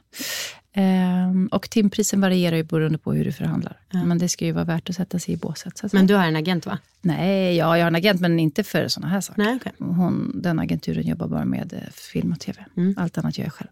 Ehm, 0.78 1.46
och 1.46 1.70
timprisen 1.70 2.20
varierar 2.20 2.56
ju 2.56 2.62
beroende 2.62 2.98
på 2.98 3.12
hur 3.12 3.24
du 3.24 3.32
förhandlar. 3.32 3.78
Ja. 3.90 4.04
Men 4.04 4.18
det 4.18 4.28
ska 4.28 4.44
ju 4.44 4.52
vara 4.52 4.64
värt 4.64 4.90
att 4.90 4.96
sätta 4.96 5.18
sig 5.18 5.34
i 5.34 5.36
båset. 5.36 5.78
Så 5.78 5.88
Men 5.92 6.06
du 6.06 6.14
har 6.14 6.24
en 6.24 6.36
agent 6.36 6.66
va? 6.66 6.78
Nej, 7.00 7.56
ja, 7.56 7.78
jag 7.78 7.84
har 7.84 7.88
en 7.88 7.94
agent 7.94 8.20
men 8.20 8.40
inte 8.40 8.64
för 8.64 8.88
såna 8.88 9.08
här 9.08 9.20
saker. 9.20 9.42
Nej, 9.42 9.56
okej. 9.56 9.72
Hon, 9.78 10.40
den 10.42 10.58
agenturen 10.58 11.06
jobbar 11.06 11.28
bara 11.28 11.44
med 11.44 11.72
eh, 11.72 11.92
film 11.92 12.32
och 12.32 12.40
tv. 12.40 12.64
Mm. 12.76 12.94
Allt 12.98 13.18
annat 13.18 13.38
gör 13.38 13.44
jag 13.44 13.52
själv. 13.52 13.68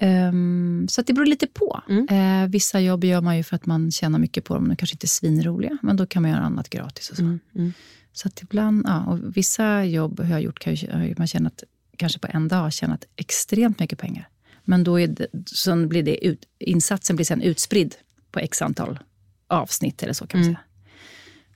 Ehm, 0.00 0.86
så 0.90 1.00
att 1.00 1.06
det 1.06 1.12
beror 1.12 1.26
lite 1.26 1.46
på. 1.46 1.82
Mm. 1.88 2.08
Eh, 2.08 2.50
vissa 2.50 2.80
jobb 2.80 3.04
gör 3.04 3.20
man 3.20 3.36
ju 3.36 3.42
för 3.42 3.56
att 3.56 3.66
man 3.66 3.90
tjänar 3.90 4.18
mycket 4.18 4.44
på 4.44 4.54
dem. 4.54 4.68
De 4.68 4.76
kanske 4.76 4.94
inte 4.94 5.04
är 5.04 5.08
svinroliga, 5.08 5.78
men 5.82 5.96
då 5.96 6.06
kan 6.06 6.22
man 6.22 6.30
göra 6.30 6.40
annat 6.40 6.70
gratis. 6.70 7.10
Och 7.10 7.16
så. 7.16 7.22
Mm. 7.22 7.40
Mm. 7.56 7.72
Så 8.12 8.28
att 8.28 8.42
ibland, 8.42 8.84
ja, 8.88 9.04
och 9.04 9.36
vissa 9.36 9.84
jobb 9.84 10.20
har 10.20 10.30
jag 10.30 10.42
gjort, 10.42 10.58
kan 10.58 10.74
ju 10.74 11.14
man 11.18 11.26
tjänat, 11.26 11.62
kanske 11.96 12.18
på 12.18 12.28
en 12.30 12.48
dag 12.48 12.72
tjänat 12.72 13.04
extremt 13.16 13.80
mycket 13.80 13.98
pengar. 13.98 14.28
Men 14.64 14.84
då 14.84 14.98
det, 14.98 15.26
så 15.46 15.86
blir 15.86 16.02
det 16.02 16.26
ut, 16.26 16.44
insatsen 16.58 17.16
blir 17.16 17.26
sen 17.26 17.42
utspridd 17.42 17.94
på 18.32 18.38
x 18.38 18.62
antal 18.62 18.98
avsnitt 19.48 20.02
eller 20.02 20.12
så 20.12 20.26
kan 20.26 20.40
man 20.40 20.48
Mm. 20.48 20.54
säga. 20.56 20.64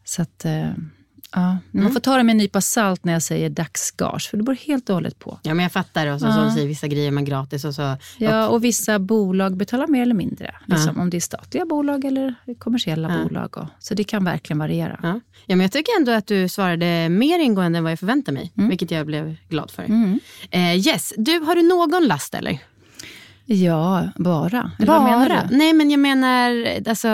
Så 0.07 0.23
att, 0.23 0.45
eh, 0.45 0.71
ja, 1.33 1.59
man 1.71 1.93
får 1.93 2.01
ta 2.01 2.17
det 2.17 2.23
med 2.23 2.33
en 2.33 2.37
nypa 2.39 2.61
salt 2.61 3.05
när 3.05 3.13
jag 3.13 3.23
säger 3.23 3.51
dagsgage, 3.51 4.31
för 4.31 4.37
det 4.37 4.43
beror 4.43 4.57
helt 4.57 4.89
och 4.89 4.95
hållet 4.97 5.19
på. 5.19 5.39
Ja 5.43 5.55
men 5.55 5.63
jag 5.63 5.73
fattar. 5.73 6.07
Och 6.07 6.21
så, 6.21 6.27
Ja. 6.27 6.45
du 6.45 6.51
säger, 6.51 6.67
vissa 6.69 6.87
grejer 6.89 7.11
man 7.11 7.25
gratis 7.25 7.65
och 7.65 7.75
så. 7.75 7.97
Ja, 8.19 8.49
och 8.49 8.65
vissa 8.65 8.99
bolag 8.99 9.57
betalar 9.57 9.87
mer 9.87 10.03
eller 10.03 10.15
mindre. 10.15 10.55
Liksom, 10.67 10.93
Ja. 10.97 11.03
Om 11.03 11.11
det 11.11 11.17
är 11.17 11.21
statliga 11.21 11.65
bolag 11.67 12.05
eller 12.05 12.35
kommersiella 12.59 13.17
Ja. 13.19 13.23
bolag. 13.29 13.59
Och, 13.59 13.67
så 13.79 13.95
det 13.95 14.05
kan 14.05 14.25
verkligen 14.25 14.59
variera. 14.59 15.01
Ja. 15.03 15.21
ja 15.47 15.57
men 15.57 15.61
jag 15.61 15.73
tycker 15.73 15.93
ändå 16.01 16.13
att 16.13 16.27
du 16.27 16.49
svarade 16.49 17.09
mer 17.09 17.39
ingående 17.39 17.79
än 17.79 17.85
vad 17.85 17.93
jag 17.93 17.99
förväntade 17.99 18.35
mig. 18.39 18.53
Vilket 18.55 18.91
jag 18.91 19.07
blev 19.07 19.37
glad 19.49 19.71
för. 19.71 19.83
Mm. 19.83 20.21
Eh, 20.51 20.77
yes, 20.89 21.13
du, 21.17 21.39
har 21.39 21.55
du 21.55 21.63
någon 21.63 22.07
last 22.09 22.35
eller? 22.35 22.59
Ja, 23.47 24.09
bara. 24.17 24.71
Eller 24.79 25.49
du? 25.49 25.57
Nej 25.57 25.73
men 25.73 25.91
jag 25.91 26.01
menar, 26.01 26.67
alltså, 26.89 27.09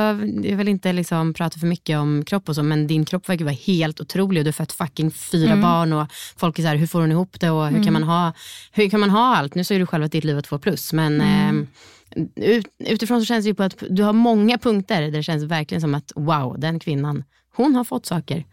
jag 0.44 0.56
vill 0.56 0.68
inte 0.68 0.92
liksom 0.92 1.34
prata 1.34 1.58
för 1.58 1.66
mycket 1.66 1.98
om 1.98 2.24
kropp 2.24 2.48
och 2.48 2.54
så, 2.54 2.62
men 2.62 2.86
din 2.86 3.04
kropp 3.04 3.28
verkar 3.28 3.44
vara 3.44 3.54
helt 3.66 4.00
otrolig 4.00 4.40
och 4.40 4.44
du 4.44 4.48
har 4.48 4.52
fött 4.52 4.72
fucking 4.72 5.10
fyra 5.10 5.50
Mm. 5.52 5.62
barn 5.62 5.92
och 5.92 6.06
folk 6.36 6.58
är 6.58 6.62
så 6.62 6.68
här, 6.68 6.76
hur 6.76 6.86
får 6.86 7.00
hon 7.00 7.10
ihop 7.12 7.40
det 7.40 7.50
och 7.50 7.66
hur, 7.68 7.84
kan 7.84 7.92
man 7.92 8.02
ha, 8.02 8.32
hur 8.72 8.90
kan 8.90 9.00
man 9.00 9.10
ha 9.10 9.36
allt? 9.36 9.54
Nu 9.54 9.64
säger 9.64 9.78
du 9.80 9.86
själv 9.86 10.04
att 10.04 10.12
ditt 10.12 10.24
liv 10.24 10.38
är 10.38 10.42
två 10.42 10.58
plus, 10.58 10.92
men 10.92 11.20
Mm. 11.20 11.66
eh, 12.36 12.44
ut, 12.44 12.66
utifrån 12.78 13.20
så 13.20 13.24
känns 13.24 13.44
det 13.44 13.48
ju 13.48 13.54
på 13.54 13.62
att 13.62 13.82
du 13.90 14.02
har 14.02 14.12
många 14.12 14.58
punkter 14.58 15.02
där 15.02 15.10
det 15.10 15.22
känns 15.22 15.42
verkligen 15.44 15.80
som 15.80 15.94
att 15.94 16.12
wow, 16.16 16.56
den 16.60 16.78
kvinnan, 16.80 17.24
hon 17.56 17.74
har 17.74 17.84
fått 17.84 18.06
saker. 18.06 18.44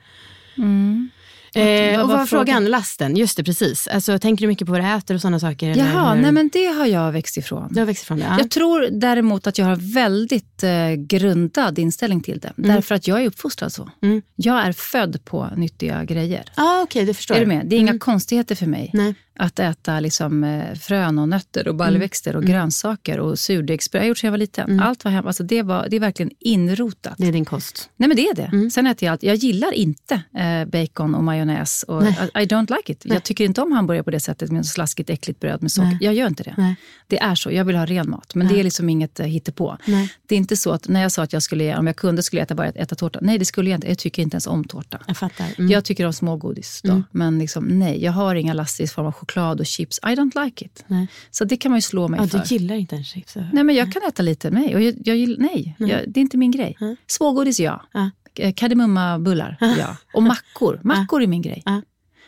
Mm. 0.57 1.09
Eh, 1.57 2.01
och 2.01 2.09
vad 2.09 2.17
var 2.17 2.25
frågan? 2.25 2.65
Lasten, 2.65 3.15
just 3.15 3.37
det 3.37 3.43
precis. 3.43 3.87
Alltså, 3.87 4.19
tänker 4.19 4.41
du 4.41 4.47
mycket 4.47 4.65
på 4.65 4.71
vad 4.71 4.81
du 4.81 4.87
äter 4.87 5.15
och 5.15 5.21
sådana 5.21 5.39
saker? 5.39 5.69
eller 5.69 5.85
Jaha, 5.85 6.13
hur? 6.13 6.21
nej 6.21 6.31
men 6.31 6.49
det 6.53 6.65
har 6.65 6.85
jag 6.85 7.11
växt 7.11 7.37
ifrån. 7.37 7.67
Du 7.71 7.79
har 7.79 7.85
växt 7.85 8.03
ifrån 8.03 8.19
det? 8.19 8.25
Ja. 8.25 8.37
Jag 8.39 8.51
tror 8.51 8.87
däremot 8.91 9.47
att 9.47 9.57
jag 9.57 9.65
har 9.65 9.75
väldigt 9.93 10.63
eh, 10.63 10.91
grundad 10.97 11.79
inställning 11.79 12.21
till 12.21 12.39
det. 12.39 12.53
Därför 12.55 12.95
att 12.95 13.07
jag 13.07 13.21
är 13.21 13.27
uppfostrad 13.27 13.73
så. 13.73 13.89
Mm. 14.01 14.21
Jag 14.35 14.67
är 14.67 14.71
född 14.71 15.25
på 15.25 15.49
nyttiga 15.55 16.03
grejer. 16.03 16.43
ah, 16.55 16.81
okej, 16.81 17.05
det 17.05 17.13
förstår 17.13 17.35
Är 17.35 17.39
du 17.39 17.45
med? 17.45 17.65
Det 17.65 17.75
är 17.75 17.79
inga 17.79 17.99
konstigheter 17.99 18.55
för 18.55 18.65
mig. 18.65 18.91
Nej. 18.93 19.15
Att 19.39 19.59
äta 19.59 19.99
liksom, 19.99 20.43
eh, 20.43 20.75
frön 20.75 21.19
och 21.19 21.29
nötter 21.29 21.67
och 21.67 21.75
baljväxter 21.75 22.35
och 22.35 22.43
grönsaker 22.43 23.19
och 23.19 23.39
surdegsbröd. 23.39 24.01
Jag 24.01 24.03
har 24.03 24.09
gjort 24.09 24.17
sedan 24.17 24.27
jag 24.27 24.31
var 24.31 24.37
liten. 24.37 24.79
Allt 24.79 25.03
var 25.03 25.11
hemma. 25.11 25.27
Alltså 25.27 25.43
det, 25.43 25.61
var, 25.61 25.87
det 25.89 25.95
är 25.95 25.99
verkligen 25.99 26.31
inrotat. 26.39 27.13
Det 27.17 27.27
är 27.27 27.31
din 27.31 27.45
kost. 27.45 27.89
Nej 27.97 28.07
men 28.07 28.17
det 28.17 28.27
är 28.27 28.35
det. 28.35 28.71
Sen 28.71 28.87
äter 28.87 29.05
jag 29.05 29.11
allt. 29.11 29.23
Jag 29.23 29.35
gillar 29.35 29.71
inte 29.71 30.21
eh, 30.37 30.65
bacon 30.65 31.15
och 31.15 31.23
majonnäs. 31.23 31.83
Och, 31.87 32.03
I, 32.03 32.07
I 32.35 32.45
don't 32.45 32.75
like 32.77 32.91
it. 32.91 33.05
Jag 33.05 33.23
tycker 33.23 33.45
inte 33.45 33.61
om 33.61 33.71
hamburgare 33.71 34.03
på 34.03 34.11
det 34.11 34.19
sättet 34.19 34.51
med 34.51 34.65
slaskigt 34.65 35.09
äckligt 35.09 35.39
bröd 35.39 35.61
med 35.61 35.71
socker. 35.71 35.87
Nej. 35.87 35.97
Jag 36.01 36.13
gör 36.13 36.27
inte 36.27 36.43
det. 36.43 36.53
Nej. 36.57 36.75
Det 37.07 37.19
är 37.19 37.35
så. 37.35 37.51
Jag 37.51 37.65
vill 37.65 37.75
ha 37.75 37.85
ren 37.85 38.09
mat. 38.09 38.35
Men 38.35 38.47
det 38.47 38.59
är 38.59 38.63
liksom 38.63 38.89
inget 38.89 39.19
eh, 39.19 39.25
hittepå. 39.25 39.77
Nej. 39.85 40.13
Det 40.25 40.35
är 40.35 40.37
inte 40.37 40.55
så 40.55 40.71
att 40.71 40.87
när 40.87 41.01
jag 41.01 41.11
sa 41.11 41.23
att 41.23 41.33
jag 41.33 41.43
skulle, 41.43 41.77
om 41.77 41.87
jag 41.87 41.95
kunde 41.95 42.23
skulle 42.23 42.39
jag 42.39 42.45
äta 42.45 42.55
bara 42.55 42.67
äta 42.67 42.95
tårta. 42.95 43.19
Nej 43.21 43.37
det 43.37 43.45
skulle 43.45 43.69
jag 43.69 43.77
inte. 43.77 43.87
Jag 43.87 43.97
tycker 43.97 44.21
inte 44.21 44.35
ens 44.35 44.47
om 44.47 44.63
tårta. 44.63 44.99
Jag 45.07 45.17
fattar. 45.17 45.45
Mm. 45.57 45.71
Jag 45.71 45.85
tycker 45.85 46.05
om 46.05 46.13
smågodis. 46.13 46.81
Då. 46.83 47.03
Men 47.11 47.39
liksom, 47.39 47.65
nej, 47.65 48.03
jag 48.03 48.11
har 48.11 48.35
inga 48.35 48.53
laster 48.53 48.83
i 48.83 48.87
form 48.87 49.05
av 49.05 49.11
choklad 49.27 49.59
och 49.59 49.65
chips. 49.65 49.99
I 50.03 50.07
don't 50.07 50.45
like 50.45 50.65
it. 50.65 50.83
Nej. 50.87 51.07
Så 51.31 51.45
det 51.45 51.57
kan 51.57 51.71
man 51.71 51.77
ju 51.77 51.81
slå 51.81 52.07
mig 52.07 52.19
Ja, 52.19 52.27
för. 52.27 52.37
du 52.39 52.43
gillar 52.55 52.75
inte 52.75 52.95
en 52.95 53.03
chips? 53.03 53.35
Nej, 53.53 53.63
men 53.63 53.75
jag 53.75 53.91
kan 53.93 54.01
äta 54.07 54.23
lite. 54.23 54.49
Nej, 54.49 54.75
och 54.75 54.81
jag, 54.81 54.93
jag, 55.05 55.17
gill- 55.17 55.35
nej. 55.39 55.75
Jag, 55.79 56.01
det 56.07 56.19
är 56.19 56.21
inte 56.21 56.37
min 56.37 56.51
grej. 56.51 56.77
Smågodis, 57.07 57.59
ja. 57.59 57.85
Ja. 57.93 58.09
Eh, 58.39 58.53
Kardemummabullar, 58.53 59.57
ja. 59.79 59.97
Och 60.13 60.23
mackor. 60.23 60.79
Mackor 60.83 61.23
är 61.23 61.27
min 61.27 61.41
grej. 61.41 61.63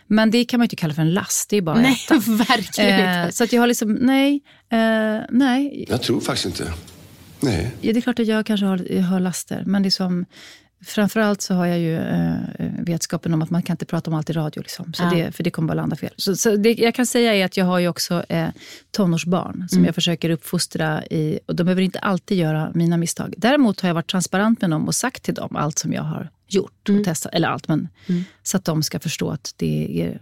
Men 0.08 0.32
det 0.32 0.46
kan 0.46 0.58
man 0.58 0.64
ju 0.64 0.66
inte 0.66 0.76
kalla 0.76 0.94
för 0.94 1.02
en 1.02 1.14
last. 1.14 1.50
Det 1.50 1.58
är 1.58 1.62
bara 1.62 1.76
att 1.76 1.82
Nej, 1.82 1.98
äta. 2.06 2.16
verkligen 2.28 2.90
Eh, 3.10 3.22
inte. 3.24 3.36
så 3.38 3.44
att 3.44 3.54
jag 3.54 3.62
har 3.62 3.68
liksom, 3.68 3.94
nej, 3.94 4.42
eh, 4.72 5.20
nej. 5.30 5.86
Jag 5.90 6.02
tror 6.02 6.22
faktiskt 6.22 6.46
inte. 6.46 6.74
Nej. 7.40 7.72
Ja, 7.82 7.94
det 7.94 8.00
är 8.00 8.02
klart 8.02 8.20
att 8.20 8.28
jag 8.28 8.46
kanske 8.46 8.66
har, 8.66 9.02
har 9.02 9.20
laster. 9.20 9.64
Men 9.66 9.84
liksom, 9.84 10.26
framförallt 10.86 11.42
så 11.42 11.54
har 11.54 11.66
jag 11.66 11.80
ju 11.80 11.98
eh, 11.98 12.36
vetskapen 12.80 13.34
om 13.34 13.42
att 13.42 13.50
man 13.50 13.62
kan 13.64 13.74
inte 13.74 13.86
prata 13.86 14.12
om 14.12 14.18
allt 14.18 14.30
i 14.30 14.34
radio. 14.34 14.62
Liksom. 14.62 14.94
Så 14.94 15.04
Ja. 15.04 15.10
det, 15.10 15.32
för 15.32 15.44
det 15.44 15.52
kommer 15.52 15.68
bara 15.68 15.74
landa 15.74 15.96
fel. 15.96 16.14
Så, 16.18 16.36
så 16.36 16.56
det 16.56 16.74
jag 16.74 16.96
kan 16.96 17.06
säga 17.06 17.36
är 17.36 17.46
att 17.46 17.58
jag 17.58 17.66
har 17.66 17.80
ju 17.80 17.88
också 17.88 18.24
eh, 18.30 18.48
tonårsbarn 18.92 19.70
som 19.70 19.86
jag 19.86 19.96
försöker 19.96 20.30
uppfostra 20.30 21.06
i. 21.06 21.40
Och 21.46 21.56
de 21.56 21.64
behöver 21.64 21.82
inte 21.82 22.00
alltid 22.00 22.38
göra 22.38 22.72
mina 22.74 22.98
misstag. 22.98 23.34
Däremot 23.38 23.82
har 23.82 23.90
jag 23.90 23.94
varit 23.94 24.10
transparent 24.12 24.62
med 24.62 24.70
dem 24.70 24.88
och 24.88 24.96
sagt 24.96 25.24
till 25.24 25.34
dem 25.34 25.56
allt 25.56 25.80
som 25.80 25.94
jag 25.94 26.04
har 26.04 26.30
gjort 26.50 26.90
och 26.90 27.04
testat. 27.04 27.34
Eller 27.34 27.48
allt, 27.48 27.68
men 27.68 27.88
så 28.44 28.58
att 28.58 28.66
de 28.66 28.84
ska 28.84 29.00
förstå 29.00 29.30
att 29.30 29.54
det 29.58 30.02
är 30.02 30.20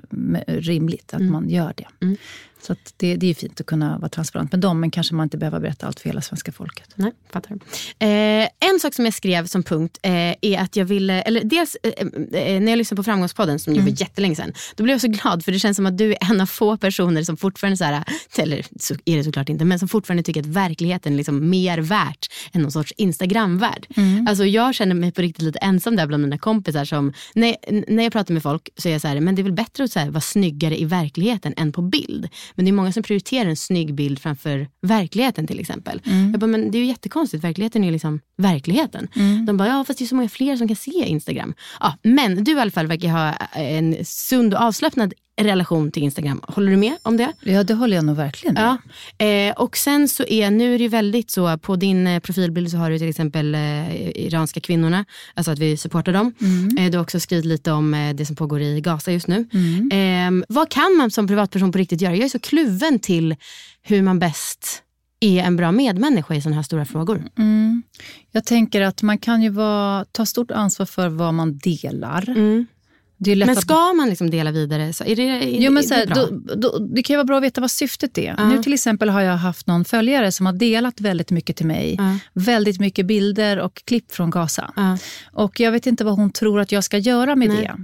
rimligt 0.61 1.13
att 1.13 1.21
man 1.21 1.49
gör 1.49 1.73
det. 1.77 2.15
Så 2.61 2.73
att 2.73 2.93
det, 2.97 3.15
det 3.15 3.27
är 3.27 3.33
fint 3.33 3.59
att 3.59 3.65
kunna 3.65 3.97
vara 3.97 4.09
transparent 4.09 4.51
med 4.51 4.61
dem, 4.61 4.79
men 4.79 4.91
kanske 4.91 5.15
man 5.15 5.23
inte 5.23 5.37
behöver 5.37 5.59
berätta 5.59 5.87
allt 5.87 5.99
för 5.99 6.09
hela 6.09 6.21
svenska 6.21 6.51
folket. 6.51 6.89
Nej, 6.95 7.11
fattar. 7.29 7.53
Eh, 7.99 8.47
en 8.69 8.79
sak 8.81 8.93
som 8.93 9.05
jag 9.05 9.13
skrev 9.13 9.45
som 9.45 9.63
punkt 9.63 9.99
eh, 10.01 10.11
är 10.41 10.59
att 10.59 10.75
jag 10.75 10.85
ville, 10.85 11.21
eller 11.21 11.43
dels 11.43 11.77
eh, 11.83 11.91
eh, 11.97 12.61
när 12.61 12.71
jag 12.71 12.77
lyssnade 12.77 12.99
på 12.99 13.03
Framgångspodden 13.03 13.59
som 13.59 13.75
ju 13.75 13.81
var 13.81 14.01
jättelänge 14.01 14.35
sedan, 14.35 14.53
då 14.75 14.83
blev 14.83 14.93
jag 14.93 15.01
så 15.01 15.07
glad 15.07 15.45
för 15.45 15.51
det 15.51 15.59
känns 15.59 15.75
som 15.75 15.85
att 15.85 15.97
du 15.97 16.11
är 16.11 16.31
en 16.31 16.41
av 16.41 16.45
få 16.45 16.77
personer 16.77 17.23
som 17.23 17.37
fortfarande, 17.37 17.77
så 17.77 17.83
här, 17.83 18.03
eller 18.37 18.65
så 18.79 18.95
är 19.05 19.17
det 19.17 19.23
såklart 19.23 19.49
inte, 19.49 19.65
men 19.65 19.79
som 19.79 19.87
fortfarande 19.87 20.23
tycker 20.23 20.41
att 20.41 20.47
verkligheten 20.47 21.13
är 21.13 21.17
liksom 21.17 21.49
mer 21.49 21.77
värt 21.77 22.27
än 22.53 22.61
någon 22.61 22.71
sorts 22.71 22.93
Instagram-värld. 22.97 23.87
Alltså 24.27 24.45
jag 24.45 24.75
känner 24.75 24.95
mig 24.95 25.11
på 25.11 25.21
riktigt 25.21 25.41
lite 25.43 25.59
ensam 25.59 25.95
där 25.95 26.07
bland 26.07 26.16
mina 26.17 26.37
kompisar 26.37 26.85
som, 26.85 27.13
när, 27.35 27.55
när 27.87 28.03
jag 28.03 28.11
pratar 28.11 28.33
med 28.33 28.43
folk 28.43 28.69
så 28.77 28.87
är 28.87 28.91
jag 28.91 29.01
så 29.01 29.07
här, 29.07 29.19
men 29.19 29.35
det 29.35 29.41
är 29.41 29.43
väl 29.43 29.53
bättre 29.53 29.83
att 29.83 29.91
så 29.91 29.99
här, 29.99 30.09
vara 30.09 30.21
snyggare 30.21 30.81
i 30.81 30.85
verkligheten 30.85 31.53
än 31.57 31.71
på 31.71 31.81
bild. 31.81 32.29
Men 32.55 32.65
det 32.65 32.71
är 32.71 32.73
många 32.73 32.91
som 32.91 33.03
prioriterar 33.03 33.49
en 33.49 33.55
snygg 33.55 33.93
bild 33.93 34.19
framför 34.19 34.67
verkligheten 34.81 35.47
till 35.47 35.59
exempel. 35.59 36.01
Jag 36.31 36.39
bara, 36.39 36.47
men 36.47 36.71
det 36.71 36.77
är 36.77 36.79
ju 36.79 36.85
jättekonstigt, 36.85 37.43
verkligheten 37.43 37.83
är 37.83 37.91
liksom 37.91 38.19
verkligheten. 38.37 39.07
De 39.47 39.57
bara, 39.57 39.67
ja 39.67 39.83
fast 39.83 39.99
det 39.99 40.05
är 40.05 40.07
så 40.07 40.15
många 40.15 40.29
fler 40.29 40.55
som 40.55 40.67
kan 40.67 40.75
se 40.75 41.05
Instagram. 41.05 41.53
Ja, 41.79 41.97
men 42.03 42.43
du 42.43 42.51
i 42.51 42.59
alla 42.59 42.71
fall 42.71 42.87
verkar 42.87 43.09
ha 43.09 43.33
en 43.53 44.05
sund 44.05 44.53
och 44.53 44.61
avslappnad 44.61 45.13
relation 45.37 45.91
till 45.91 46.03
Instagram. 46.03 46.41
Håller 46.47 46.71
du 46.71 46.77
med 46.77 46.97
om 47.01 47.17
det? 47.17 47.33
Ja, 47.41 47.63
det 47.63 47.73
håller 47.73 47.95
jag 47.95 48.05
nog 48.05 48.15
verkligen 48.15 48.53
med. 48.53 48.77
Ja. 49.17 49.25
Eh, 49.25 49.53
och 49.53 49.77
sen 49.77 50.09
så 50.09 50.23
är, 50.23 50.51
nu 50.51 50.73
är 50.73 50.77
det 50.77 50.83
ju 50.83 50.89
väldigt 50.89 51.31
så, 51.31 51.57
på 51.57 51.75
din 51.75 52.07
eh, 52.07 52.19
profilbild 52.19 52.71
så 52.71 52.77
har 52.77 52.89
du 52.89 52.99
till 52.99 53.09
exempel 53.09 53.55
eh, 53.55 54.09
iranska 54.25 54.59
kvinnorna, 54.59 55.05
alltså 55.33 55.51
att 55.51 55.59
vi 55.59 55.77
supportar 55.77 56.13
dem. 56.13 56.33
Eh, 56.77 56.91
du 56.91 56.97
har 56.97 57.03
också 57.03 57.19
skrivit 57.19 57.45
lite 57.45 57.71
om 57.71 57.93
eh, 57.93 58.15
det 58.15 58.25
som 58.25 58.35
pågår 58.35 58.61
i 58.61 58.81
Gaza 58.81 59.11
just 59.11 59.27
nu. 59.27 59.47
Eh, 59.91 60.45
vad 60.47 60.69
kan 60.69 60.95
man 60.97 61.11
som 61.11 61.27
privatperson 61.27 61.71
på 61.71 61.77
riktigt 61.77 62.01
göra? 62.01 62.15
Jag 62.15 62.25
är 62.25 62.29
så 62.29 62.39
kluven 62.39 62.99
till 62.99 63.35
hur 63.81 64.01
man 64.01 64.19
bäst 64.19 64.83
är 65.19 65.43
en 65.43 65.55
bra 65.55 65.71
medmänniska 65.71 66.35
i 66.35 66.41
sådana 66.41 66.55
här 66.55 66.63
stora 66.63 66.85
frågor. 66.85 67.23
Mm. 67.37 67.83
Jag 68.31 68.45
tänker 68.45 68.81
att 68.81 69.01
man 69.01 69.17
kan 69.17 69.41
ju 69.41 69.49
vara, 69.49 70.05
ta 70.11 70.25
stort 70.25 70.51
ansvar 70.51 70.85
för 70.85 71.09
vad 71.09 71.33
man 71.33 71.57
delar. 71.57 72.29
Men 73.19 73.49
att- 73.49 73.61
ska 73.61 73.93
man 73.93 74.09
liksom 74.09 74.29
dela 74.29 74.51
vidare? 74.51 74.93
Så 74.93 75.03
är 75.03 75.15
det, 75.15 75.21
är, 75.29 75.61
Jo, 75.61 75.71
men 75.71 75.83
är 75.83 75.87
så 75.87 75.93
det 75.93 75.95
här, 75.95 76.05
bra? 76.05 76.25
då, 76.25 76.55
då, 76.55 76.79
det 76.79 77.03
kan 77.03 77.13
ju 77.13 77.17
vara 77.17 77.25
bra 77.25 77.37
att 77.37 77.43
veta 77.43 77.61
vad 77.61 77.71
syftet 77.71 78.17
är. 78.17 78.49
Nu 78.49 78.63
till 78.63 78.73
exempel 78.73 79.09
har 79.09 79.21
jag 79.21 79.37
haft 79.37 79.67
någon 79.67 79.85
följare 79.85 80.31
som 80.31 80.45
har 80.45 80.53
delat 80.53 81.01
väldigt 81.01 81.31
mycket 81.31 81.55
till 81.55 81.65
mig. 81.65 81.95
Ja. 81.97 82.17
Väldigt 82.33 82.79
mycket 82.79 83.05
bilder 83.05 83.59
och 83.59 83.81
klipp 83.85 84.11
från 84.11 84.29
Gaza. 84.29 84.73
Ja. 84.75 84.97
Och 85.31 85.59
jag 85.59 85.71
vet 85.71 85.87
inte 85.87 86.05
vad 86.05 86.15
hon 86.15 86.31
tror 86.31 86.59
att 86.59 86.71
jag 86.71 86.83
ska 86.83 86.97
göra 86.97 87.35
med 87.35 87.49
Nej. 87.49 87.57
det. 87.57 87.75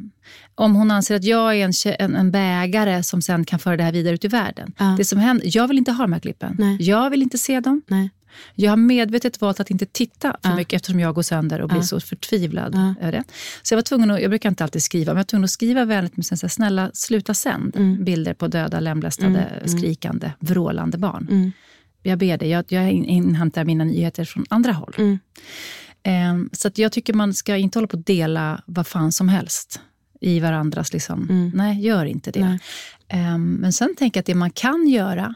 Om 0.55 0.75
hon 0.75 0.91
anser 0.91 1.15
att 1.15 1.23
jag 1.23 1.55
är 1.57 1.65
en, 1.65 1.73
en, 1.99 2.15
en 2.15 2.31
bägare 2.31 3.03
som 3.03 3.21
sen 3.21 3.45
kan 3.45 3.59
föra 3.59 3.77
det 3.77 3.84
här 3.84 3.91
vidare 3.91 4.13
ut 4.13 4.25
i 4.25 4.27
världen. 4.27 4.73
Det 4.97 5.05
som 5.05 5.19
händer, 5.19 5.47
jag 5.57 5.67
vill 5.67 5.77
inte 5.77 5.91
ha 5.91 6.03
de 6.03 6.13
här 6.13 6.19
klippen. 6.19 6.55
Nej. 6.59 6.77
Jag 6.79 7.09
vill 7.09 7.21
inte 7.21 7.38
se 7.38 7.59
dem. 7.59 7.81
Nej. 7.88 8.09
Jag 8.55 8.71
har 8.71 8.77
medvetet 8.77 9.41
valt 9.41 9.59
att 9.59 9.71
inte 9.71 9.86
titta 9.86 10.38
för 10.43 10.55
mycket 10.55 10.73
eftersom 10.73 10.99
jag 10.99 11.15
går 11.15 11.21
sönder 11.21 11.61
och 11.61 11.69
blir 11.69 11.81
så 11.81 11.99
förtvivlad 11.99 12.75
över 13.01 13.11
det. 13.11 13.23
Så 13.63 13.73
jag 13.73 13.77
var 13.77 13.84
tvungen 13.84 14.11
att, 14.11 14.21
jag 14.21 14.31
brukar 14.31 14.49
inte 14.49 14.63
alltid 14.63 14.84
skriva, 14.84 15.13
men 15.13 15.17
jag 15.17 15.23
var 15.23 15.27
tvungen 15.27 15.43
att 15.43 15.49
skriva 15.51 15.86
vänligt 15.86 16.17
men 16.17 16.23
sen 16.23 16.38
säga 16.38 16.49
snälla 16.49 16.91
sluta 16.93 17.34
sänd 17.34 17.75
Mm. 17.75 18.03
bilder 18.03 18.34
på 18.34 18.47
döda, 18.47 18.79
lemlästade, 18.79 19.63
skrikande, 19.65 20.31
vrålande 20.39 20.97
barn. 20.97 21.27
Mm. 21.31 21.51
Jag 22.03 22.19
ber 22.19 22.38
dig, 22.38 22.49
jag, 22.49 22.65
jag 22.67 22.91
in- 22.91 23.05
inhämtar 23.05 23.65
mina 23.65 23.84
nyheter 23.84 24.25
från 24.25 24.45
andra 24.49 24.71
håll. 24.71 24.93
Mm. 24.97 25.19
Ehm, 26.03 26.49
så 26.53 26.69
jag 26.75 26.91
tycker 26.91 27.13
man 27.13 27.34
ska 27.34 27.57
inte 27.57 27.77
hålla 27.79 27.88
på 27.88 27.97
att 27.97 28.05
dela 28.05 28.61
vad 28.65 28.88
fan 28.88 29.11
som 29.11 29.29
helst 29.29 29.79
i 30.21 30.39
varandras... 30.39 30.93
Liksom. 30.93 31.51
Nej, 31.55 31.81
gör 31.81 32.05
inte 32.05 32.31
det. 32.31 32.39
Mm. 32.39 32.57
Ehm, 33.07 33.51
men 33.53 33.73
sen 33.73 33.95
tänker 33.97 34.17
jag 34.17 34.21
att 34.21 34.25
det 34.25 34.36
man 34.36 34.51
kan 34.51 34.88
göra 34.88 35.36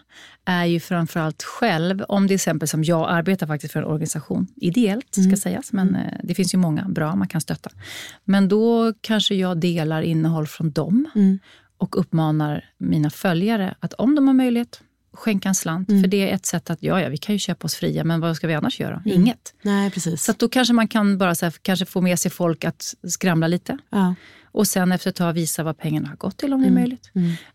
är 0.49 0.65
ju 0.65 0.79
framförallt 0.79 1.43
själv, 1.43 2.01
om 2.07 2.27
det 2.27 2.33
är 2.33 2.35
exempel 2.35 2.67
som 2.67 2.83
jag 2.83 3.09
arbetar 3.09 3.47
faktiskt 3.47 3.73
för 3.73 3.79
en 3.79 3.85
organisation, 3.85 4.47
ideellt 4.55 5.07
ska 5.11 5.21
Mm. 5.23 5.37
sägas, 5.37 5.71
men 5.73 5.95
eh, 5.95 6.13
det 6.23 6.35
finns 6.35 6.53
ju 6.53 6.57
många 6.57 6.85
bra 6.89 7.15
man 7.15 7.27
kan 7.27 7.41
stötta. 7.41 7.69
Men 8.25 8.47
då 8.47 8.93
kanske 9.01 9.35
jag 9.35 9.57
delar 9.59 10.01
innehåll 10.01 10.47
från 10.47 10.71
dem 10.71 11.05
Mm. 11.15 11.39
och 11.77 11.99
uppmanar 11.99 12.65
mina 12.77 13.09
följare 13.09 13.75
att 13.79 13.93
om 13.93 14.15
de 14.15 14.27
har 14.27 14.33
möjlighet, 14.33 14.81
skänka 15.13 15.49
en 15.49 15.55
slant. 15.55 15.89
Mm. 15.89 16.01
För 16.03 16.07
det 16.07 16.29
är 16.29 16.35
ett 16.35 16.45
sätt 16.45 16.69
att, 16.69 16.83
ja, 16.83 17.01
ja, 17.01 17.09
vi 17.09 17.17
kan 17.17 17.35
ju 17.35 17.39
köpa 17.39 17.65
oss 17.65 17.75
fria, 17.75 18.03
men 18.03 18.19
vad 18.19 18.35
ska 18.35 18.47
vi 18.47 18.53
annars 18.53 18.79
göra? 18.79 19.01
Inget. 19.05 19.53
Nej, 19.61 19.91
precis. 19.91 20.23
Så 20.23 20.33
då 20.37 20.49
kanske 20.49 20.73
man 20.73 20.87
kan 20.87 21.17
bara 21.17 21.35
så 21.35 21.45
här, 21.45 21.53
kanske 21.61 21.85
få 21.85 22.01
med 22.01 22.19
sig 22.19 22.31
folk 22.31 22.65
att 22.65 22.93
skramla 23.07 23.47
lite. 23.47 23.77
ja. 23.89 24.15
Och 24.57 24.67
sen 24.67 24.91
efter 24.91 25.09
ett 25.09 25.15
tag 25.15 25.33
visa 25.33 25.63
vad 25.63 25.77
pengarna 25.77 26.09
har 26.09 26.15
gått 26.15 26.37
till 26.37 26.53
om 26.53 26.61
det 26.61 26.67
är 26.67 26.71
möjligt. 26.71 27.11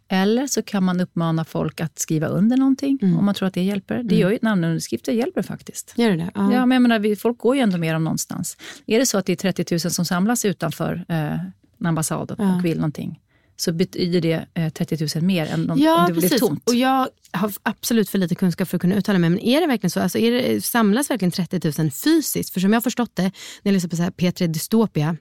Eller 0.09 0.47
så 0.47 0.63
kan 0.63 0.85
man 0.85 1.01
uppmana 1.01 1.45
folk 1.45 1.81
att 1.81 1.99
skriva 1.99 2.27
under 2.27 2.57
någonting 2.57 2.99
om 3.03 3.25
man 3.25 3.35
tror 3.35 3.49
att 3.49 3.55
det 3.55 3.63
hjälper. 3.63 4.03
Det 4.03 4.17
gör 4.17 4.31
ju 4.31 4.39
namnunderskrifter 4.43 5.13
hjälper 5.13 5.43
faktiskt. 5.43 5.93
Gör 5.97 6.11
det 6.11 6.17
det? 6.17 6.31
Ja. 6.35 6.53
Ja, 6.53 6.67
men 6.67 6.71
jag 6.71 6.83
menar, 6.83 7.15
folk 7.15 7.39
går 7.39 7.57
ju 7.57 7.63
ändå 7.63 7.79
med 7.79 7.95
dem 7.95 8.05
någonstans. 8.05 8.57
Är 8.87 8.99
det 8.99 9.07
så 9.07 9.19
att 9.19 9.27
det 9.27 9.33
är 9.33 9.53
30 9.53 9.65
000 9.75 9.81
som 9.81 10.05
samlas 10.05 10.45
utanför 10.45 11.05
eh, 11.09 11.33
en 11.81 11.87
ambassad 11.87 12.31
och, 12.31 12.41
Ja. 12.41 12.57
och 12.57 12.65
vill 12.65 12.77
någonting 12.77 13.21
så 13.57 13.73
betyder 13.73 14.21
det 14.21 14.47
eh, 14.55 14.73
30 14.73 15.19
000 15.19 15.25
mer 15.25 15.47
än 15.47 15.71
om, 15.71 15.79
Ja, 15.79 16.07
om 16.07 16.15
det 16.15 16.21
precis. 16.21 16.41
tomt. 16.41 16.69
Och 16.69 16.75
jag 16.75 17.09
har 17.33 17.53
absolut 17.63 18.09
för 18.11 18.19
lite 18.19 18.35
kunskap 18.35 18.69
för 18.69 18.77
att 18.77 18.81
kunna 18.81 18.95
uttala 18.95 19.19
mig. 19.19 19.31
Men 19.31 19.39
är 19.41 19.61
det 19.61 19.67
verkligen 19.67 19.91
så? 19.91 20.01
Alltså, 20.01 20.19
är 20.19 20.31
det, 20.33 20.65
samlas 20.65 21.11
verkligen 21.11 21.33
30 21.33 21.73
000 21.83 21.91
fysiskt? 21.91 22.51
För 22.51 22.61
som 22.61 22.73
jag 22.73 22.77
har 22.77 22.83
förstått 22.83 23.11
det, 23.17 23.23
när 23.23 23.31
jag 23.63 23.73
lyssnar 23.73 23.91
på 23.91 23.97
så 23.97 24.03
här 24.03 24.11
P3 24.11 24.47
Dystopia, 24.47 25.17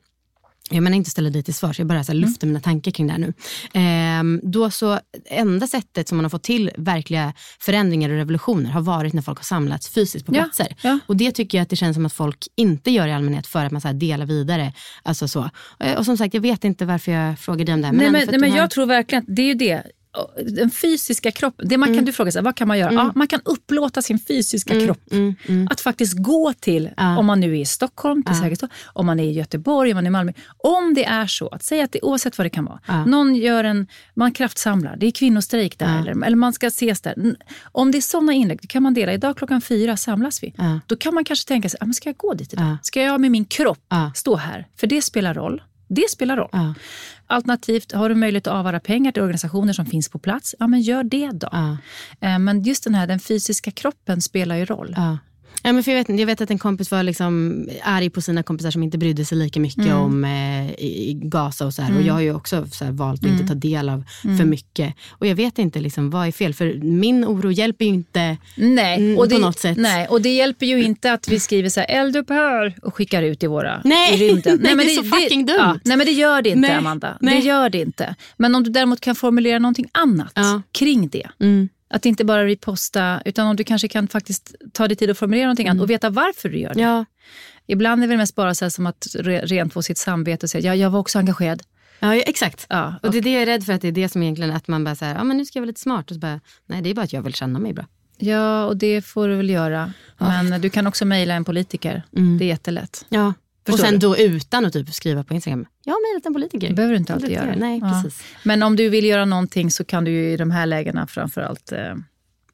jag 0.70 0.84
menar 0.84 0.97
inte 0.97 1.09
ställa 1.09 1.30
dig 1.30 1.43
till 1.43 1.53
svars, 1.53 1.80
jag 1.80 1.88
bara 1.88 2.03
så 2.03 2.12
här 2.12 2.20
luftar 2.20 2.47
mina 2.47 2.59
tankar 2.59 2.91
kring 2.91 3.07
det 3.07 3.14
här 3.14 3.20
nu. 3.20 3.34
Ehm, 3.74 4.39
då 4.43 4.70
så, 4.72 4.99
enda 5.26 5.68
sättet 5.68 6.07
som 6.07 6.18
man 6.18 6.26
har 6.26 6.30
fått 6.30 6.43
till 6.43 6.72
verkliga 6.78 7.34
förändringar 7.59 8.09
och 8.09 8.16
revolutioner 8.16 8.70
har 8.70 8.82
varit 8.82 9.14
när 9.14 9.22
folk 9.22 9.38
har 9.38 9.43
samlats 9.43 9.89
fysiskt 9.89 10.26
på 10.26 10.32
platser. 10.32 10.76
ja. 10.82 10.99
Och 11.07 11.18
det 11.18 11.32
tycker 11.32 11.57
jag 11.57 11.64
att 11.64 11.70
det 11.70 11.76
känns 11.76 11.95
som 11.95 12.05
att 12.05 12.14
folk 12.14 12.47
inte 12.55 12.91
gör 12.91 13.07
i 13.07 13.12
allmänhet 13.14 13.47
för 13.47 13.66
att 13.66 13.72
man 13.72 13.82
så 13.82 13.88
här 13.88 13.95
delar 13.95 14.26
vidare. 14.26 14.74
Alltså 15.03 15.28
så. 15.28 15.49
Eh, 15.80 15.97
Och 15.97 16.05
som 16.05 16.18
sagt, 16.18 16.34
jag 16.34 16.41
vet 16.41 16.64
inte 16.64 16.86
varför 16.86 17.12
jag 17.12 17.39
frågar 17.39 17.66
dig 17.66 17.74
om 17.74 17.82
det 17.82 17.88
här. 17.88 17.93
nej, 17.93 18.12
men, 18.12 18.22
för 18.22 18.28
att 18.28 18.32
nej, 18.41 18.49
men 18.49 18.57
jag 18.57 18.70
tror 18.70 18.86
verkligen 18.86 19.24
att 19.24 19.36
det 19.36 19.41
är 19.41 19.47
ju 19.47 19.53
det. 19.53 19.84
Den 20.45 20.72
fysiska 20.72 21.32
kroppen, 21.32 21.68
det 21.68 21.78
man 21.78 21.89
Mm. 21.89 21.97
kan 21.97 22.05
du 22.05 22.12
fråga 22.12 22.32
sig, 22.32 22.41
vad 22.43 22.55
kan 22.55 22.68
man 22.68 22.80
göra? 22.80 22.93
Ja, 22.93 23.12
man 23.16 23.28
kan 23.28 23.41
upplåta 23.45 24.01
sin 24.01 24.20
fysiska 24.20 24.74
Mm, 24.74 24.86
kropp. 24.86 24.99
Att 25.70 25.82
faktiskt 25.82 26.18
gå 26.18 26.53
till, 26.59 26.89
om 27.18 27.26
man 27.26 27.39
nu 27.39 27.51
är 27.57 27.62
i 27.62 27.66
Stockholm, 27.66 28.24
till 28.24 28.36
Sergels 28.36 28.59
torg, 28.59 28.72
om 28.93 29.05
man 29.05 29.20
är 29.20 29.24
i 29.24 29.32
Göteborg, 29.32 29.91
om 29.91 29.95
man 29.95 30.05
är 30.05 30.07
i 30.07 30.12
Malmö. 30.12 30.34
Om 30.57 30.93
det 30.93 31.05
är 31.05 31.28
så, 31.28 31.47
att 31.47 31.64
säga 31.64 31.84
att 31.84 31.91
det, 31.91 31.99
oavsett 32.01 32.38
vad 32.38 32.45
det 32.45 32.49
kan 32.49 32.66
vara, 32.66 33.05
någon 33.05 33.36
gör 33.36 33.64
en, 33.64 33.88
man 34.16 34.32
kraftsamlar, 34.32 34.95
det 34.97 35.05
är 35.07 35.12
kvinnostrejk 35.12 35.80
där, 35.80 35.99
eller, 35.99 36.26
eller 36.26 36.38
man 36.38 36.53
ska 36.53 36.68
ses 36.68 37.01
där. 37.01 37.36
Om 37.64 37.91
det 37.91 37.97
är 37.97 38.01
sådana 38.01 38.34
inlägg, 38.34 38.59
då 38.62 38.68
kan 38.68 38.84
man 38.84 38.93
dela. 38.93 39.14
Idag 39.14 39.38
klockan 39.38 39.62
fyra 39.62 39.97
samlas 39.97 40.43
vi. 40.43 40.53
Då 40.88 40.95
kan 40.95 41.14
man 41.14 41.26
kanske 41.26 41.47
tänka 41.47 41.70
sig, 41.70 41.78
ah, 41.82 41.86
men 41.86 41.93
ska 41.93 42.09
jag 42.09 42.18
gå 42.18 42.34
dit 42.34 42.53
idag? 42.53 42.78
Ska 42.84 43.01
jag 43.01 43.22
med 43.22 43.32
min 43.32 43.45
kropp 43.45 43.80
stå 44.16 44.36
här? 44.36 44.68
För 44.78 44.88
det 44.88 45.01
spelar 45.01 45.34
roll. 45.34 45.62
Det 45.96 46.10
spelar 46.10 46.38
roll. 46.38 46.50
Alternativt, 47.28 47.92
har 47.92 48.10
du 48.10 48.16
möjlighet 48.16 48.48
att 48.48 48.54
avvara 48.54 48.80
pengar 48.80 49.12
till 49.12 49.22
organisationer 49.22 49.74
som 49.74 49.86
finns 49.86 50.10
på 50.10 50.20
plats, 50.20 50.56
ja 50.60 50.68
men 50.68 50.82
gör 50.82 51.04
det 51.04 51.32
då. 51.34 51.50
Eh, 52.22 52.39
Men 52.39 52.64
just 52.64 52.84
den 52.84 52.96
här 52.96 53.08
den 53.08 53.20
fysiska 53.20 53.72
kroppen 53.72 54.22
spelar 54.22 54.56
ju 54.56 54.66
roll. 54.66 54.94
Ja. 54.98 55.18
Ja, 55.64 55.74
men 55.74 55.84
för 55.84 55.91
jag, 55.91 55.97
vet, 56.08 56.20
jag 56.20 56.26
vet 56.26 56.41
att 56.41 56.52
en 56.52 56.60
kompis 56.60 56.91
var 56.91 57.04
liksom 57.04 57.66
arg 57.84 58.10
på 58.10 58.22
sina 58.22 58.43
kompisar 58.43 58.72
som 58.72 58.84
inte 58.84 58.97
brydde 58.97 59.26
sig 59.26 59.38
lika 59.38 59.60
mycket 59.60 59.86
Mm. 59.86 59.97
om 59.97 60.24
eh, 60.24 60.72
i- 60.72 61.20
Gaza 61.24 61.66
och 61.66 61.74
så 61.74 61.82
här. 61.82 61.89
Och 61.89 61.95
Mm. 61.95 62.08
jag 62.08 62.14
har 62.14 62.22
ju 62.22 62.34
också 62.36 62.68
så 62.72 62.86
här, 62.86 62.91
valt 62.91 63.20
att 63.20 63.26
Mm. 63.26 63.36
inte 63.41 63.47
ta 63.47 63.54
del 63.56 63.89
av 63.89 64.04
Mm. 64.24 64.38
för 64.38 64.45
mycket. 64.45 64.93
Och 65.12 65.28
jag 65.28 65.36
vet 65.36 65.60
inte 65.60 65.80
liksom, 65.80 66.10
vad 66.10 66.28
är 66.28 66.32
fel, 66.32 66.54
för 66.54 66.74
min 66.84 67.26
oro 67.26 67.52
hjälper 67.52 67.86
ju 67.86 67.91
inte 67.91 68.38
Nej, 68.56 68.97
mm, 68.99 69.18
och 69.18 69.28
det, 69.30 69.36
på 69.36 69.41
något 69.41 69.60
sätt. 69.60 69.78
nej, 69.78 70.08
och 70.08 70.22
det 70.22 70.30
hjälper 70.36 70.66
ju 70.66 70.84
inte 70.84 71.14
att 71.14 71.28
vi 71.28 71.39
skriver 71.39 71.70
så 71.70 71.80
här, 71.80 71.88
eldupphör 71.89 72.76
och 72.82 72.95
skickar 72.95 73.24
ut 73.24 73.43
i 73.43 73.47
våra 73.47 73.82
Nej, 73.84 74.14
i 74.14 74.30
rymden. 74.30 74.60
nej, 74.64 74.76
det 74.76 74.84
är 74.84 74.95
så 74.95 75.04
fucking 75.04 75.45
dumt. 75.45 75.56
Ja, 75.60 75.80
nej 75.84 75.97
men 75.97 76.06
det 76.06 76.12
gör 76.14 76.41
det 76.41 76.49
inte 76.49 76.62
Nej, 76.68 76.72
Amanda. 76.78 77.18
nej. 77.22 77.39
Det 77.41 77.47
gör 77.47 77.70
det 77.70 77.82
inte. 77.82 78.16
Men 78.38 78.56
om 78.56 78.64
du 78.64 78.70
däremot 78.72 79.02
kan 79.02 79.16
formulera 79.16 79.60
någonting 79.60 79.88
annat 79.91 80.34
kring 80.72 81.08
det. 81.08 81.28
Mm. 81.92 81.96
Att 81.96 82.06
inte 82.06 82.26
bara 82.26 82.46
reposta, 82.46 83.22
utan 83.26 83.48
om 83.48 83.56
du 83.56 83.64
kanske 83.64 83.88
kan 83.88 84.08
faktiskt 84.08 84.56
ta 84.74 84.88
dig 84.88 84.98
tid 84.98 85.10
att 85.10 85.18
formulera 85.18 85.46
någonting 85.46 85.68
annat 85.68 85.84
och 85.84 85.89
veta 85.89 86.10
varför 86.10 86.50
du 86.50 86.60
gör 86.60 86.74
det. 86.74 86.82
Ja. 86.82 87.06
Ibland 87.68 88.04
är 88.04 88.08
det 88.08 88.18
mest 88.18 88.36
bara 88.36 88.56
så 88.56 88.70
som 88.70 88.86
att 88.86 89.08
re, 89.20 89.42
rent 89.46 89.74
få 89.74 89.82
sitt 89.82 89.98
samvete 89.98 90.46
och 90.46 90.50
säga, 90.50 90.76
ja, 90.76 90.76
jag 90.76 90.89
var 90.89 91.00
också 91.00 91.20
engagerad. 91.20 91.64
Ja, 92.00 92.16
ja, 92.16 92.22
exakt. 92.22 92.66
Ja, 92.70 92.96
Och 93.04 93.12
det 93.12 93.18
är 93.18 93.22
det 93.22 93.32
jag 93.32 93.42
är 93.42 93.46
rädd 93.46 93.64
för, 93.64 93.74
att 93.74 93.82
det 93.82 93.88
är 93.88 93.92
det 93.92 94.10
som 94.10 94.24
egentligen 94.24 94.52
att 94.52 94.68
man 94.68 94.84
bara 94.84 94.96
säger, 94.96 95.16
ja 95.16 95.24
men 95.24 95.38
nu 95.38 95.46
ska 95.46 95.60
jag 95.60 95.62
vara 95.62 95.68
lite 95.68 95.80
smart. 95.82 96.12
Och 96.12 96.16
så 96.16 96.20
bara, 96.20 96.39
nej 96.66 96.82
det 96.82 96.89
är 96.89 96.94
bara 96.94 97.02
att 97.02 97.14
jag 97.14 97.22
vill 97.22 97.34
känna 97.34 97.60
mig 97.60 97.74
bra. 97.74 97.86
Ja, 98.18 98.66
och 98.66 98.78
det 98.78 99.02
får 99.02 99.28
du 99.28 99.36
väl 99.36 99.50
göra. 99.50 99.94
Men 100.18 100.62
du 100.62 100.70
kan 100.70 100.88
också 100.88 101.06
mejla 101.06 101.34
en 101.34 101.46
politiker. 101.46 102.04
Det 102.39 102.46
är 102.46 102.48
jättelätt. 102.48 103.06
Ja. 103.10 103.34
Förstår 103.66 103.74
och 103.74 103.80
sen 103.89 103.93
du? 103.99 104.07
då 104.07 104.18
utan 104.18 104.66
att 104.66 104.74
typ 104.74 104.93
skriva 104.93 105.24
på 105.24 105.34
Instagram, 105.34 105.66
jag 105.84 105.93
har 105.93 106.09
mejlat 106.14 106.26
en 106.26 106.34
politiker. 106.34 106.68
Det 106.68 106.74
behöver 106.74 106.93
du 106.93 106.97
inte 106.99 107.14
alltid 107.14 107.30
Det- 107.30 107.34
göra. 107.34 107.55
Nej, 107.57 107.80
Ja. 107.84 108.01
precis. 108.03 108.24
Men 108.43 108.64
om 108.64 108.76
du 108.76 108.89
vill 108.89 109.05
göra 109.05 109.26
någonting 109.26 109.72
så 109.72 109.84
kan 109.84 110.03
du 110.05 110.12
ju 110.12 110.32
i 110.32 110.38
de 110.38 110.51
här 110.51 110.66
lägena 110.66 111.07
framförallt 111.07 111.72
eh, 111.72 111.95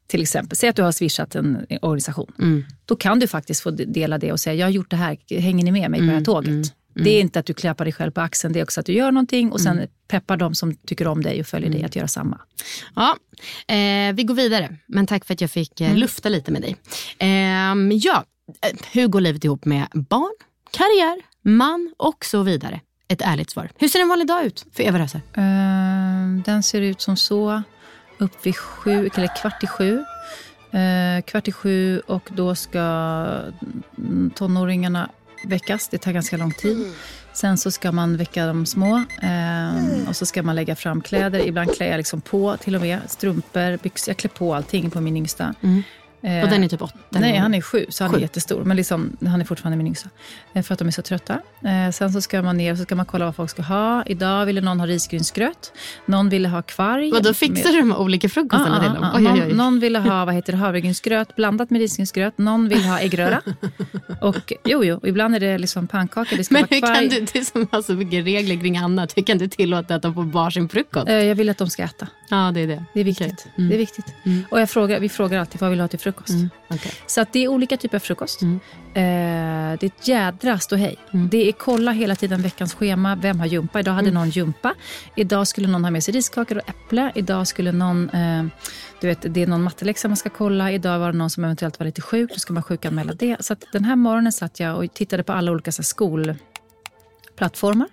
till 0.06 0.22
exempel, 0.22 0.56
säg 0.58 0.68
att 0.68 0.76
du 0.76 0.82
har 0.82 0.92
swishat 0.92 1.34
en 1.34 1.66
organisation. 1.82 2.32
Mm. 2.38 2.64
Då 2.84 2.96
kan 2.96 3.18
du 3.20 3.26
faktiskt 3.26 3.60
få 3.62 3.70
dela 3.70 4.18
det 4.18 4.32
och 4.32 4.40
säga, 4.40 4.54
jag 4.54 4.66
har 4.66 4.70
gjort 4.70 4.90
det 4.90 4.96
här, 4.96 5.18
hänger 5.40 5.64
ni 5.64 5.70
med 5.72 5.90
mig 5.90 6.00
på 6.00 6.04
det 6.06 6.10
här 6.10 6.16
Mm, 6.16 6.24
tåget? 6.24 6.48
mm, 6.48 6.62
Det 6.94 7.10
är 7.10 7.20
inte 7.20 7.38
att 7.38 7.46
du 7.46 7.54
klappar 7.54 7.84
dig 7.84 7.92
själv 7.92 8.10
på 8.10 8.20
axeln, 8.20 8.52
det 8.52 8.58
är 8.60 8.64
också 8.64 8.80
att 8.80 8.86
du 8.86 8.92
gör 8.92 9.12
någonting 9.12 9.52
och 9.52 9.60
sen 9.60 9.78
Mm. 9.78 9.88
peppar 10.08 10.36
de 10.36 10.54
som 10.54 10.74
tycker 10.74 11.06
om 11.08 11.22
dig 11.22 11.40
och 11.40 11.46
följer 11.46 11.70
dig 11.70 11.84
att 11.84 11.96
göra 11.96 12.08
samma. 12.08 12.40
Ja, 12.94 13.16
eh, 13.74 14.14
vi 14.14 14.24
går 14.24 14.34
vidare. 14.34 14.76
Men 14.86 15.06
tack 15.06 15.24
för 15.24 15.34
att 15.34 15.40
jag 15.40 15.50
fick 15.50 15.80
eh, 15.80 15.86
Mm. 15.86 15.98
lufta 16.00 16.28
lite 16.28 16.50
med 16.52 16.62
dig. 16.62 16.76
Ehm, 17.18 17.90
ja, 17.94 18.24
eh, 18.66 18.78
hur 18.92 19.06
går 19.08 19.20
livet 19.20 19.44
ihop 19.44 19.64
med 19.64 19.86
barn, 19.92 20.32
karriär, 20.70 21.22
man 21.42 21.94
och 21.96 22.24
så 22.24 22.42
vidare? 22.42 22.80
Ett 23.08 23.22
ärligt 23.22 23.50
svar. 23.50 23.70
Hur 23.78 23.88
ser 23.88 24.00
en 24.00 24.08
vanlig 24.08 24.28
dag 24.28 24.44
ut 24.44 24.66
för 24.72 24.82
Eva 24.82 24.98
Röse? 24.98 25.20
Eh, 25.34 26.44
den 26.44 26.62
ser 26.62 26.80
ut 26.80 27.00
som 27.00 27.16
så, 27.16 27.62
upp 28.18 28.46
vid 28.46 28.56
sju, 28.56 29.10
eller 29.14 29.36
kvart 29.36 29.62
i 29.62 29.66
sju. 29.66 30.04
Eh, 30.72 31.22
kvart 31.22 31.48
i 31.48 31.52
sju 31.52 32.00
och 32.00 32.28
då 32.32 32.54
ska 32.54 32.78
mm, 33.98 34.30
tonåringarna 34.34 35.10
väckas. 35.44 35.88
Det 35.88 35.98
tar 35.98 36.12
ganska 36.12 36.36
lång 36.36 36.52
tid. 36.52 36.92
Sen 37.32 37.58
så 37.58 37.70
ska 37.70 37.92
man 37.92 38.16
väcka 38.16 38.46
de 38.46 38.66
små 38.66 39.04
eh, 39.22 40.08
och 40.08 40.16
så 40.16 40.26
ska 40.26 40.42
man 40.42 40.56
lägga 40.56 40.76
fram 40.76 41.00
kläder. 41.00 41.46
Ibland 41.46 41.74
klär 41.76 41.86
jag 41.86 41.96
liksom 41.98 42.20
på 42.20 42.56
till 42.56 42.74
och 42.74 42.80
med 42.80 43.00
strumpor, 43.06 43.76
byxor. 43.82 44.10
Jag 44.10 44.16
klär 44.16 44.30
på 44.30 44.54
allting 44.54 44.90
på 44.90 45.00
min 45.00 45.16
yngsta. 45.16 45.54
Eh, 45.62 45.78
Och 46.22 46.48
den 46.50 46.64
är 46.64 46.68
typ 46.68 46.82
åtta? 46.82 46.98
Nej, 47.08 47.36
han 47.36 47.54
är 47.54 47.60
sju, 47.60 47.86
så 47.88 48.04
han 48.04 48.10
Sju. 48.12 48.16
är 48.16 48.20
jättestor. 48.22 48.64
Men 48.64 48.76
liksom, 48.76 49.16
han 49.26 49.40
är 49.40 49.44
fortfarande 49.44 49.76
min 49.76 49.86
yngsta. 49.86 50.08
Eh, 50.52 50.62
För 50.62 50.72
att 50.72 50.78
de 50.78 50.88
är 50.88 50.92
så 50.92 51.02
trötta. 51.02 51.34
Eh, 51.64 51.90
sen 51.92 52.12
så 52.12 52.20
ska 52.20 52.42
man 52.42 52.56
ner 52.56 52.72
och 52.72 52.78
så 52.78 52.84
ska 52.84 52.94
man 52.96 53.06
kolla 53.06 53.24
vad 53.24 53.36
folk 53.36 53.50
ska 53.50 53.62
ha. 53.62 54.02
Idag 54.06 54.46
ville 54.46 54.60
någon 54.60 54.80
ha 54.80 54.86
risgrynsgröt. 54.86 55.72
Någon 56.06 56.28
ville 56.28 56.48
ha 56.48 56.62
kvarg. 56.62 57.10
Vadå, 57.12 57.34
fixar 57.34 57.70
du 57.72 57.78
de 57.78 57.92
olika 57.92 58.28
frukostarna 58.28 58.76
Ja, 58.76 58.82
till 58.82 59.00
dem? 59.02 59.10
ja. 59.24 59.32
Oj, 59.32 59.40
oj, 59.42 59.48
oj. 59.50 59.54
Någon, 59.54 59.80
ville 59.80 59.98
ha 59.98 60.24
vad 60.24 60.34
heter 60.34 60.52
det, 60.52 60.58
havregrynsgröt 60.58 61.36
blandat 61.36 61.70
med 61.70 61.80
risgrynsgröt. 61.80 62.38
Någon 62.38 62.68
vill 62.68 62.84
ha 62.84 63.00
äggröra. 63.00 63.42
och 64.20 64.52
jo, 64.64 64.84
jo, 64.84 65.00
ibland 65.04 65.34
är 65.34 65.40
det 65.40 65.58
liksom 65.58 65.86
pannkaka. 65.86 66.36
Det 66.36 66.44
ska 66.44 66.52
Men 66.54 66.62
vara 66.70 66.80
kvarg. 66.80 66.94
kan 66.94 67.08
du, 67.08 67.26
det 67.32 67.38
är 67.38 67.82
så 67.82 67.92
mycket 67.94 68.24
regler 68.24 68.56
kring 68.60 68.76
annat. 68.76 69.16
Hur 69.16 69.22
kan 69.22 69.38
du 69.38 69.48
tillåta 69.48 69.94
att 69.94 70.02
de 70.02 70.14
får 70.14 70.22
varsin 70.24 70.68
frukost? 70.68 71.08
Eh, 71.08 71.14
Jag 71.14 71.34
vill 71.34 71.48
att 71.48 71.58
de 71.58 71.70
ska 71.70 71.82
äta. 71.82 72.06
Ja, 72.30 72.50
det 72.54 72.60
är 72.60 72.66
det. 72.66 72.84
Det 72.94 73.00
är 73.00 73.04
viktigt. 73.04 73.46
Mm. 73.58 73.68
Det 73.70 73.76
är 73.76 73.78
viktigt. 73.78 74.06
Och 74.50 74.60
jag 74.60 74.70
frågar, 74.70 75.00
vi 75.00 75.08
frågar 75.08 75.40
alltid 75.40 75.60
vad 75.60 75.70
vill 75.70 75.78
du 75.78 75.82
ha 75.82 75.88
till 75.88 75.98
frukost. 75.98 76.07
Mm. 76.30 76.50
okej. 76.68 76.92
Så 77.06 77.24
det 77.32 77.44
är 77.44 77.48
olika 77.48 77.76
typer 77.76 77.96
av 77.96 78.00
frukost. 78.00 78.42
Mm. 78.42 78.60
Eh, 78.94 79.78
det 79.78 79.82
är 79.82 79.86
ett 79.86 80.08
jädra 80.08 80.58
ståhej. 80.58 80.96
Det 81.30 81.48
är 81.48 81.52
kolla 81.52 81.92
hela 81.92 82.16
tiden 82.16 82.42
veckans 82.42 82.74
schema. 82.74 83.16
Vem 83.16 83.40
har 83.40 83.46
jumpa? 83.46 83.80
Idag 83.80 83.92
Mm. 83.92 84.04
hade 84.04 84.14
någon 84.14 84.30
jumpa. 84.30 84.74
Idag 85.16 85.48
skulle 85.48 85.68
någon 85.68 85.84
ha 85.84 85.90
med 85.90 86.04
sig 86.04 86.14
riskakor 86.14 86.56
och 86.58 86.68
äpple. 86.68 87.12
Idag 87.14 87.46
skulle 87.46 87.72
någon... 87.72 88.10
Eh, 88.10 88.44
du 89.00 89.06
vet, 89.06 89.34
det 89.34 89.42
är 89.42 89.46
någon 89.46 89.62
matteläxa 89.62 90.08
man 90.08 90.16
ska 90.16 90.30
kolla. 90.30 90.72
Idag 90.72 90.98
var 90.98 91.12
det 91.12 91.18
någon 91.18 91.30
som 91.30 91.44
eventuellt 91.44 91.78
var 91.78 91.86
lite 91.86 92.02
sjuk. 92.02 92.30
Då 92.34 92.38
ska 92.38 92.52
man 92.52 92.62
sjukanmäla 92.62 93.12
det. 93.12 93.36
Så 93.40 93.56
den 93.72 93.84
här 93.84 93.96
morgonen 93.96 94.32
satt 94.32 94.60
jag 94.60 94.76
och 94.84 94.94
tittade 94.94 95.22
på 95.22 95.32
alla 95.32 95.52
olika 95.52 95.72
så 95.72 95.82
här, 95.82 95.84
skolplattformar. 95.84 97.88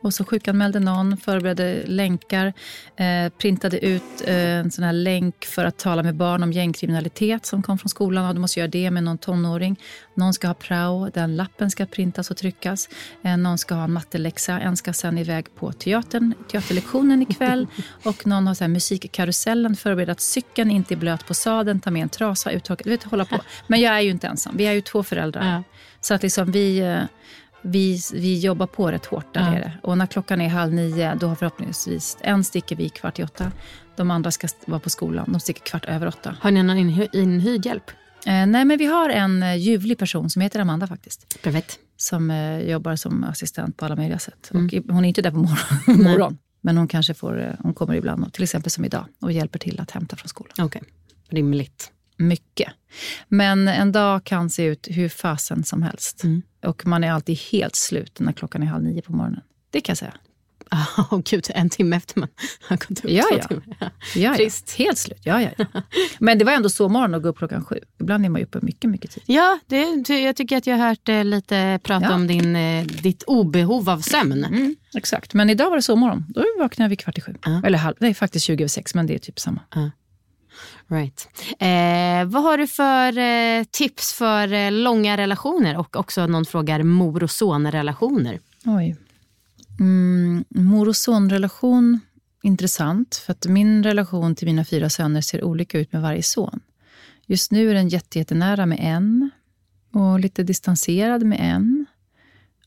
Och 0.00 0.14
så 0.14 0.24
sjukanmälde 0.24 0.80
någon, 0.80 1.16
förberedde 1.16 1.82
länkar, 1.86 2.52
eh, 2.96 3.32
printade 3.38 3.86
ut 3.86 4.02
eh, 4.26 4.34
en 4.36 4.70
sån 4.70 4.84
här 4.84 4.92
länk 4.92 5.44
för 5.44 5.64
att 5.64 5.78
tala 5.78 6.02
med 6.02 6.14
barn 6.14 6.42
om 6.42 6.52
gängkriminalitet 6.52 7.46
som 7.46 7.62
kom 7.62 7.78
från 7.78 7.88
skolan. 7.88 8.28
Och 8.28 8.34
du 8.34 8.40
måste 8.40 8.60
göra 8.60 8.70
det 8.70 8.90
med 8.90 9.04
någon 9.04 9.18
tonåring. 9.18 9.80
Någon 10.14 10.34
ska 10.34 10.46
ha 10.46 10.54
prao, 10.54 11.10
den 11.14 11.36
lappen 11.36 11.70
ska 11.70 11.86
printas 11.86 12.30
och 12.30 12.36
tryckas. 12.36 12.88
Eh, 13.22 13.36
någon 13.36 13.58
ska 13.58 13.74
ha 13.74 13.84
en 13.84 13.92
matteläxa, 13.92 14.60
en 14.60 14.76
ska 14.76 14.92
sen 14.92 15.18
iväg 15.18 15.54
på 15.54 15.72
teatern, 15.72 16.34
teaterlektionen 16.50 17.22
ikväll. 17.22 17.66
och 18.04 18.26
någon 18.26 18.46
har 18.46 18.54
så 18.54 18.64
här 18.64 18.68
musikkarusellen, 18.68 19.76
förbereda 19.76 20.12
att 20.12 20.20
cykeln 20.20 20.70
inte 20.70 20.94
är 20.94 20.96
blöt 20.96 21.26
på 21.26 21.34
sadeln, 21.34 21.80
ta 21.80 21.90
med 21.90 22.02
en 22.02 22.08
trasa, 22.08 22.50
uttorkad. 22.50 22.86
Du 22.86 22.90
vet, 22.90 23.04
hålla 23.04 23.24
på. 23.24 23.38
Men 23.66 23.80
jag 23.80 23.94
är 23.94 24.00
ju 24.00 24.10
inte 24.10 24.26
ensam, 24.26 24.56
vi 24.56 24.66
är 24.66 24.72
ju 24.72 24.80
två 24.80 25.02
föräldrar. 25.02 25.52
Ja. 25.54 25.62
Så 26.00 26.14
att 26.14 26.22
liksom 26.22 26.52
vi... 26.52 26.98
vi, 27.62 28.00
vi 28.12 28.38
jobbar 28.40 28.66
på 28.66 28.90
rätt 28.92 29.06
hårt 29.06 29.34
där 29.34 29.40
Ja. 29.40 29.50
nere. 29.50 29.72
Och 29.82 29.98
när 29.98 30.06
klockan 30.06 30.40
är 30.40 30.48
halv 30.48 30.72
nio, 30.72 31.14
då 31.14 31.26
har 31.26 31.34
förhoppningsvis 31.34 32.18
en 32.20 32.44
sticker 32.44 32.76
vid 32.76 32.94
kvart 32.94 33.18
i 33.18 33.24
åtta. 33.24 33.52
De 33.96 34.10
andra 34.10 34.30
ska 34.30 34.48
vara 34.66 34.80
på 34.80 34.90
skolan. 34.90 35.32
De 35.32 35.40
sticker 35.40 35.62
kvart 35.62 35.84
över 35.84 36.06
åtta. 36.06 36.36
Har 36.40 36.50
ni 36.50 36.62
någon 36.62 36.76
inhy- 36.78 37.08
inhyrd 37.16 37.66
hjälp? 37.66 37.90
Eh, 38.26 38.46
nej, 38.46 38.64
men 38.64 38.78
vi 38.78 38.86
har 38.86 39.08
en 39.08 39.42
eh, 39.42 39.56
ljuvlig 39.56 39.98
person 39.98 40.30
som 40.30 40.42
heter 40.42 40.60
Amanda 40.60 40.86
faktiskt. 40.86 41.42
Perfekt. 41.42 41.78
Som 41.96 42.30
eh, 42.30 42.58
jobbar 42.60 42.96
som 42.96 43.24
assistent 43.24 43.76
på 43.76 43.84
alla 43.84 43.96
möjliga 43.96 44.18
sätt. 44.18 44.50
Mm. 44.54 44.66
Och 44.88 44.94
hon 44.94 45.04
är 45.04 45.08
inte 45.08 45.22
där 45.22 45.30
på 45.30 45.36
morgon, 45.36 46.02
morgon. 46.02 46.38
Men 46.60 46.76
hon 46.76 46.88
kanske 46.88 47.14
får, 47.14 47.40
eh, 47.42 47.52
hon 47.58 47.74
kommer 47.74 47.94
ibland, 47.94 48.32
till 48.32 48.42
exempel 48.42 48.70
som 48.70 48.84
idag, 48.84 49.04
och 49.20 49.32
hjälper 49.32 49.58
till 49.58 49.80
att 49.80 49.90
hämta 49.90 50.16
från 50.16 50.28
skolan. 50.28 50.54
Okej, 50.58 50.82
rimligt. 51.28 51.92
Mycket. 52.20 52.68
Men 53.28 53.68
en 53.68 53.92
dag 53.92 54.24
kan 54.24 54.50
se 54.50 54.64
ut 54.64 54.86
hur 54.90 55.08
fasen 55.08 55.64
som 55.64 55.82
helst. 55.82 56.24
Mm. 56.24 56.42
Och 56.64 56.86
man 56.86 57.04
är 57.04 57.12
alltid 57.12 57.38
helt 57.38 57.76
slut 57.76 58.20
när 58.20 58.32
klockan 58.32 58.62
är 58.62 58.66
halv 58.66 58.84
nio 58.84 59.02
på 59.02 59.12
morgonen. 59.12 59.40
Det 59.70 59.80
kan 59.80 59.90
jag 59.92 59.98
säga. 59.98 60.14
Åh 60.98 61.20
gud, 61.24 61.46
en 61.54 61.70
timme 61.70 61.96
efter 61.96 62.20
man 62.20 62.28
har 62.68 62.76
gått 62.76 62.90
upp. 63.04 63.10
Ja, 63.10 63.24
ja. 63.30 63.60
Ja, 63.80 63.90
ja. 64.14 64.34
Trist. 64.34 64.70
Helt 64.78 64.98
slut. 64.98 65.18
Ja, 65.24 65.42
ja, 65.42 65.50
ja. 65.58 65.82
Men 66.18 66.38
det 66.38 66.44
var 66.44 66.52
ändå 66.52 66.68
så 66.68 66.88
morgon 66.88 67.14
att 67.14 67.22
gå 67.22 67.28
upp 67.28 67.38
klockan 67.38 67.64
sju. 67.64 67.78
Ibland 68.00 68.24
är 68.24 68.28
man 68.28 68.40
ju 68.40 68.44
uppe 68.46 68.58
mycket, 68.62 68.90
mycket 68.90 69.10
tid. 69.10 69.22
Ja, 69.26 69.58
det, 69.66 70.08
jag 70.08 70.36
tycker 70.36 70.56
att 70.56 70.66
jag 70.66 70.76
har 70.78 70.88
hört 70.88 71.08
eh, 71.08 71.24
lite 71.24 71.80
prata 71.82 72.06
Ja. 72.06 72.14
om 72.14 72.26
din, 72.26 72.56
eh, 72.56 72.84
ditt 72.86 73.22
obehov 73.22 73.90
av 73.90 74.00
sömn. 74.00 74.44
Mm, 74.44 74.76
exakt. 74.96 75.34
Men 75.34 75.50
idag 75.50 75.70
var 75.70 75.76
det 75.76 75.82
sovmorgon. 75.82 76.24
Då 76.28 76.44
vaknade 76.58 76.84
jag 76.84 76.88
vid 76.88 76.98
kvart 76.98 77.18
i 77.18 77.20
sju. 77.20 77.34
Ja. 77.44 77.62
Eller 77.66 77.78
halv, 77.78 77.96
nej, 78.00 78.14
faktiskt 78.14 78.44
20 78.46 78.62
över 78.62 78.68
sex, 78.68 78.94
men 78.94 79.06
det 79.06 79.14
är 79.14 79.18
typ 79.18 79.38
samma. 79.40 79.60
Right. 80.88 81.28
Eh, 81.58 82.24
vad 82.24 82.42
har 82.42 82.58
du 82.58 82.66
för 82.66 83.18
eh, 83.18 83.64
tips 83.64 84.12
för 84.12 84.52
eh, 84.52 84.72
långa 84.72 85.16
relationer? 85.16 85.76
Och 85.76 85.96
också 85.96 86.26
någon 86.26 86.44
frågar 86.44 86.82
mor 86.82 87.22
och 87.22 87.30
sonrelationer. 87.30 88.38
Oj. 88.64 88.96
Mm, 89.80 90.44
mor 90.48 90.88
och 90.88 90.96
sonrelation, 90.96 92.00
intressant. 92.42 93.16
För 93.16 93.32
att 93.32 93.46
min 93.46 93.82
relation 93.82 94.34
till 94.34 94.46
mina 94.46 94.64
fyra 94.64 94.90
söner 94.90 95.20
ser 95.20 95.44
olika 95.44 95.78
ut 95.78 95.92
med 95.92 96.02
varje 96.02 96.22
son. 96.22 96.60
Just 97.26 97.50
nu 97.50 97.70
är 97.70 97.74
den 97.74 97.88
jättenära 97.88 98.66
med 98.66 98.78
en 98.80 99.30
och 99.92 100.20
lite 100.20 100.42
distanserad 100.42 101.22
med 101.22 101.38
en. 101.40 101.86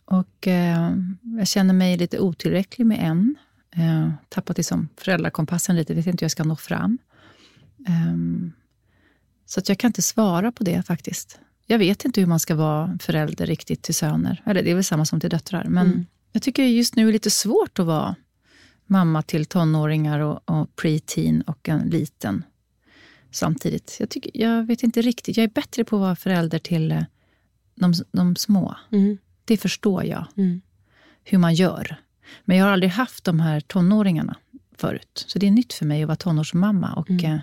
Och 0.05 0.47
eh, 0.47 0.91
jag 1.37 1.47
känner 1.47 1.73
mig 1.73 1.97
lite 1.97 2.19
otillräcklig 2.19 2.85
med 2.85 2.99
en. 3.01 3.35
Eh, 3.71 4.09
tappat 4.29 4.57
liksom 4.57 4.89
föräldrakompassen 4.97 5.75
lite, 5.75 5.93
vet 5.93 6.07
inte 6.07 6.21
hur 6.21 6.25
jag 6.25 6.31
ska 6.31 6.43
nå 6.43 6.55
fram. 6.55 6.97
Ehm, 7.87 8.51
så 9.45 9.59
att 9.59 9.69
jag 9.69 9.77
kan 9.77 9.89
inte 9.89 10.01
svara 10.01 10.51
på 10.51 10.63
det 10.63 10.83
faktiskt. 10.83 11.39
Jag 11.65 11.79
vet 11.79 12.05
inte 12.05 12.21
hur 12.21 12.27
man 12.27 12.39
ska 12.39 12.55
vara 12.55 12.97
förälder 13.01 13.45
riktigt 13.45 13.81
till 13.81 13.95
söner. 13.95 14.41
Eller 14.45 14.63
det 14.63 14.71
är 14.71 14.75
väl 14.75 14.83
samma 14.83 15.05
som 15.05 15.19
till 15.19 15.29
döttrar. 15.29 15.63
Men 15.63 15.87
Mm. 15.87 16.05
jag 16.31 16.41
tycker 16.41 16.63
just 16.63 16.95
nu 16.95 17.07
är 17.09 17.13
lite 17.13 17.31
svårt 17.31 17.79
att 17.79 17.85
vara 17.85 18.15
mamma 18.85 19.21
till 19.21 19.45
tonåringar 19.45 20.19
och, 20.19 20.49
och 20.49 20.69
pre-teen 20.75 21.41
och 21.41 21.69
en 21.69 21.89
liten 21.89 22.43
samtidigt. 23.31 23.97
Jag, 23.99 24.09
tycker, 24.09 24.31
jag 24.33 24.63
vet 24.63 24.83
inte 24.83 25.01
riktigt. 25.01 25.37
Jag 25.37 25.43
är 25.43 25.47
bättre 25.47 25.83
på 25.83 25.95
att 25.95 25.99
vara 25.99 26.15
förälder 26.15 26.59
till 26.59 26.91
eh, 26.91 27.01
de, 27.75 27.93
de 28.11 28.35
små. 28.35 28.75
Mm. 28.91 29.17
Det 29.45 29.57
förstår 29.57 30.03
jag, 30.03 30.25
Mm. 30.37 30.61
hur 31.23 31.37
man 31.37 31.53
gör. 31.53 31.95
Men 32.45 32.57
jag 32.57 32.65
har 32.65 32.71
aldrig 32.73 32.91
haft 32.91 33.23
de 33.23 33.39
här 33.39 33.59
tonåringarna 33.59 34.37
förut. 34.77 35.25
Så 35.27 35.39
det 35.39 35.47
är 35.47 35.51
nytt 35.51 35.73
för 35.73 35.85
mig 35.85 36.01
att 36.03 36.07
vara 36.07 36.15
tonårsmamma. 36.15 36.93
Och 36.93 37.09
Mm. 37.09 37.39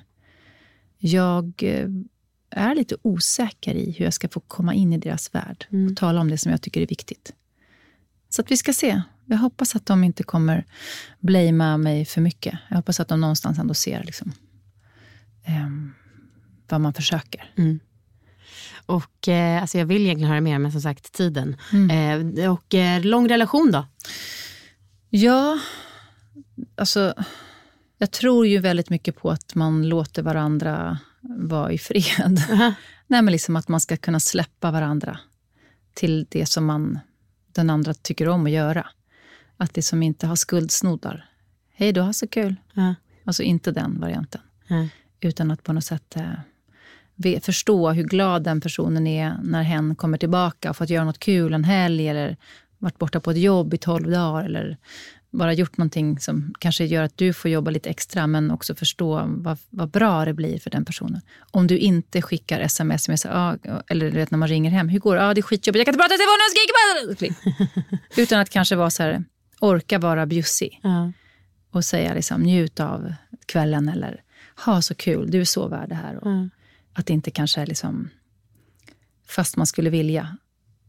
Jag 1.00 1.52
eh, 1.62 1.88
är 2.50 2.74
lite 2.74 2.96
osäker 3.02 3.74
i 3.74 3.90
hur 3.98 4.04
jag 4.04 4.14
ska 4.14 4.28
få 4.28 4.40
komma 4.40 4.74
in 4.74 4.92
i 4.92 4.98
deras 4.98 5.34
värld 5.34 5.66
Mm. 5.70 5.90
och 5.90 5.96
tala 5.96 6.20
om 6.20 6.30
det 6.30 6.38
som 6.38 6.50
jag 6.50 6.62
tycker 6.62 6.80
är 6.80 6.86
viktigt. 6.86 7.32
Så 8.28 8.42
att 8.42 8.50
vi 8.50 8.56
ska 8.56 8.72
se. 8.72 9.02
Jag 9.26 9.36
hoppas 9.38 9.76
att 9.76 9.86
de 9.86 10.04
inte 10.04 10.22
kommer 10.22 10.64
blamea 11.20 11.76
mig 11.76 12.04
för 12.04 12.20
mycket. 12.20 12.58
Jag 12.68 12.76
hoppas 12.76 13.00
att 13.00 13.08
de 13.08 13.20
någonstans 13.20 13.58
ändå 13.58 13.74
ser 13.74 14.04
liksom, 14.04 14.32
ehm, 15.44 15.94
vad 16.68 16.80
man 16.80 16.94
försöker. 16.94 17.52
Och 18.86 19.28
eh, 19.28 19.60
alltså 19.62 19.78
jag 19.78 19.86
vill 19.86 20.02
egentligen 20.02 20.30
höra 20.30 20.40
mer, 20.40 20.58
men 20.58 20.72
som 20.72 20.80
sagt 20.80 21.12
tiden. 21.12 21.56
Mm. 21.72 22.38
Eh, 22.38 22.52
och 22.52 22.74
eh, 22.74 23.04
lång 23.04 23.28
relation 23.28 23.70
då? 23.72 23.86
Ja, 25.10 25.58
alltså 26.76 27.14
jag 28.00 28.10
tror 28.10 28.46
ju 28.46 28.58
väldigt 28.58 28.90
mycket 28.90 29.16
på 29.16 29.30
att 29.30 29.54
man 29.54 29.88
låter 29.88 30.22
varandra 30.22 30.98
vara 31.20 31.72
i 31.72 31.78
fred. 31.78 32.42
Nej, 33.06 33.22
men 33.22 33.32
liksom 33.32 33.56
att 33.56 33.68
man 33.68 33.80
ska 33.80 33.96
kunna 33.96 34.20
släppa 34.20 34.70
varandra 34.70 35.18
till 35.94 36.26
det 36.30 36.46
som 36.46 36.66
man, 36.66 36.98
den 37.52 37.70
andra 37.70 37.94
tycker 37.94 38.28
om 38.28 38.46
att 38.46 38.52
göra. 38.52 38.86
Att 39.56 39.74
det 39.74 39.82
som 39.82 40.02
inte 40.02 40.26
har 40.26 40.36
skuldsnoddar. 40.36 41.30
Hej 41.72 41.92
då, 41.92 42.00
ha 42.00 42.12
så 42.12 42.26
kul. 42.28 42.56
Ja. 42.72 42.94
Alltså 43.24 43.42
inte 43.42 43.72
den 43.72 44.00
varianten. 44.00 44.40
Ja. 44.66 44.88
Utan 45.20 45.50
att 45.50 45.62
på 45.62 45.72
något 45.72 45.84
sätt 45.84 46.16
eh, 46.16 47.40
förstå 47.40 47.90
hur 47.90 48.04
glad 48.04 48.42
den 48.42 48.60
personen 48.60 49.06
är 49.06 49.36
när 49.42 49.62
hen 49.62 49.94
kommer 49.96 50.18
tillbaka 50.18 50.70
och 50.70 50.76
fått 50.76 50.90
göra 50.90 51.04
något 51.04 51.18
kul 51.18 51.54
en 51.54 51.64
helg 51.64 52.08
eller 52.08 52.36
varit 52.78 52.98
borta 52.98 53.20
på 53.20 53.30
ett 53.30 53.38
jobb 53.38 53.74
i 53.74 53.78
tolv 53.78 54.10
dagar 54.10 54.44
eller 54.44 54.76
bara 55.30 55.52
gjort 55.52 55.76
någonting 55.76 56.18
som 56.20 56.54
kanske 56.58 56.84
gör 56.84 57.02
att 57.02 57.16
du 57.18 57.32
får 57.32 57.50
jobba 57.50 57.70
lite 57.70 57.90
extra 57.90 58.26
men 58.26 58.50
också 58.50 58.74
förstå 58.74 59.24
vad, 59.26 59.58
vad 59.70 59.90
bra 59.90 60.24
det 60.24 60.34
blir 60.34 60.58
för 60.58 60.70
den 60.70 60.84
personen. 60.84 61.20
Om 61.50 61.66
du 61.66 61.78
inte 61.78 62.22
skickar 62.22 62.60
sms 62.60 63.08
med 63.08 63.20
så, 63.20 63.28
ah, 63.32 63.56
eller 63.88 64.10
du 64.10 64.16
vet 64.16 64.30
när 64.30 64.38
man 64.38 64.48
ringer 64.48 64.70
hem, 64.70 64.88
hur 64.88 64.98
går 64.98 65.16
det? 65.16 65.26
Ah, 65.26 65.34
det 65.34 65.40
är 65.40 65.42
skitjobbigt, 65.42 65.78
jag 65.78 65.86
kan 65.86 65.94
inte 65.94 66.02
prata 66.02 66.14
i 66.14 66.18
telefonen, 66.18 66.40
jag 66.46 67.26
skriker 67.26 67.46
bara! 67.86 67.98
Utan 68.22 68.40
att 68.40 68.50
kanske 68.50 68.76
vara 68.76 68.90
så 68.90 69.02
här, 69.02 69.24
orka 69.60 69.98
vara 69.98 70.26
bjussig 70.26 70.80
Ja. 70.82 71.12
och 71.70 71.84
säga 71.84 72.14
liksom, 72.14 72.42
njut 72.42 72.80
av 72.80 73.12
kvällen 73.46 73.88
eller 73.88 74.22
ha 74.64 74.82
så 74.82 74.94
kul, 74.94 75.30
du 75.30 75.40
är 75.40 75.44
så 75.44 75.68
värd 75.68 75.88
det 75.88 75.94
här. 75.94 76.16
Och 76.16 76.26
Mm. 76.26 76.50
Att 76.92 77.06
det 77.06 77.12
inte 77.12 77.30
kanske 77.30 77.60
är 77.60 77.66
liksom, 77.66 78.08
fast 79.28 79.56
man 79.56 79.66
skulle 79.66 79.90
vilja, 79.90 80.36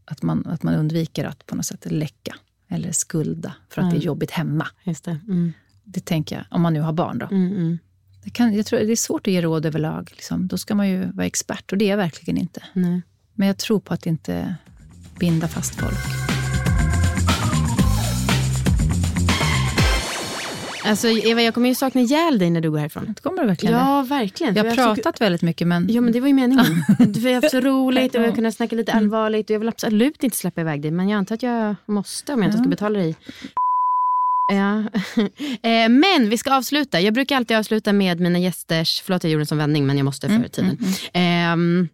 att 0.04 0.22
man, 0.22 0.46
att 0.46 0.62
man 0.62 0.74
undviker 0.74 1.24
att 1.24 1.46
på 1.46 1.54
något 1.56 1.66
sätt 1.66 1.86
läcka 1.90 2.34
eller 2.72 2.92
skulda 2.92 3.54
för 3.68 3.82
att 3.82 3.90
det 3.90 3.94
är 3.94 3.98
Mm. 3.98 4.06
jobbigt 4.06 4.30
hemma. 4.30 4.66
Just 4.84 5.04
det. 5.04 5.18
Mm. 5.28 5.52
Det 5.84 6.04
tänker 6.04 6.36
jag, 6.36 6.44
om 6.50 6.62
man 6.62 6.72
nu 6.72 6.80
har 6.80 6.92
barn 6.92 7.18
då. 7.18 7.26
Mm, 7.26 7.52
mm. 7.52 7.78
Det, 8.24 8.30
kan, 8.30 8.54
jag 8.54 8.66
tror, 8.66 8.78
det 8.80 8.92
är 8.92 8.96
svårt 8.96 9.26
att 9.26 9.32
ge 9.32 9.40
råd 9.42 9.66
överlag. 9.66 10.08
Liksom. 10.12 10.46
Då 10.46 10.58
ska 10.58 10.74
man 10.74 10.88
ju 10.88 11.12
vara 11.12 11.26
expert 11.26 11.72
och 11.72 11.78
det 11.78 11.84
är 11.84 11.90
jag 11.90 11.96
verkligen 11.96 12.38
inte. 12.38 12.62
Nej. 12.72 13.02
Men 13.34 13.46
jag 13.48 13.58
tror 13.58 13.80
på 13.80 13.94
att 13.94 14.06
inte 14.06 14.54
binda 15.18 15.48
fast 15.48 15.74
folk. 15.74 16.21
Alltså 20.84 21.08
Eva, 21.08 21.42
jag 21.42 21.54
kommer 21.54 21.68
ju 21.68 21.74
sakna 21.74 22.00
ihjäl 22.00 22.38
dig 22.38 22.50
när 22.50 22.60
du 22.60 22.70
går 22.70 22.78
härifrån. 22.78 23.12
Det 23.16 23.22
kommer 23.22 23.42
du 23.42 23.46
verkligen. 23.48 23.74
Ja, 23.78 24.02
verkligen. 24.02 24.54
Jag 24.54 24.64
har 24.64 24.74
pratat 24.74 25.20
väldigt 25.20 25.42
mycket 25.42 25.66
men 25.68 25.88
Ja, 25.90 26.00
men 26.00 26.12
det 26.12 26.20
var 26.20 26.28
ju 26.28 26.34
meningen. 26.34 26.66
Vi 26.98 27.32
har 27.32 27.34
haft 27.42 27.50
så 27.50 27.60
roligt 27.60 28.14
och 28.14 28.20
vi 28.22 28.26
har 28.26 28.34
kunnat 28.34 28.54
snacka 28.54 28.76
lite 28.76 28.92
Mm. 28.92 29.04
allvarligt. 29.04 29.50
Och 29.50 29.54
jag 29.54 29.58
vill 29.60 29.68
absolut 29.68 30.24
inte 30.24 30.36
släppa 30.36 30.60
iväg 30.60 30.82
dig, 30.82 30.90
men 30.90 31.08
jag 31.08 31.18
antar 31.18 31.34
att 31.34 31.42
jag 31.42 31.74
måste 31.86 32.32
om 32.34 32.42
jag 32.42 32.48
inte 32.48 32.58
ska 32.58 32.68
betala 32.68 32.98
dig. 32.98 33.16
Ja. 34.52 34.82
Eh, 35.62 35.88
men 35.88 36.28
vi 36.30 36.38
ska 36.38 36.54
avsluta. 36.56 37.00
Jag 37.00 37.14
brukar 37.14 37.36
alltid 37.36 37.56
avsluta 37.56 37.92
med 37.92 38.20
mina 38.20 38.38
gästers, 38.38 39.02
förlåt 39.04 39.24
jag 39.24 39.30
gjorde 39.32 39.42
en 39.42 39.46
sån 39.46 39.58
vändning 39.58 39.86
men 39.86 39.96
jag 39.96 40.04
måste 40.04 40.26
Mm, 40.26 40.42
för 40.42 40.48
tiden. 40.48 40.78
Ehm, 41.12 41.88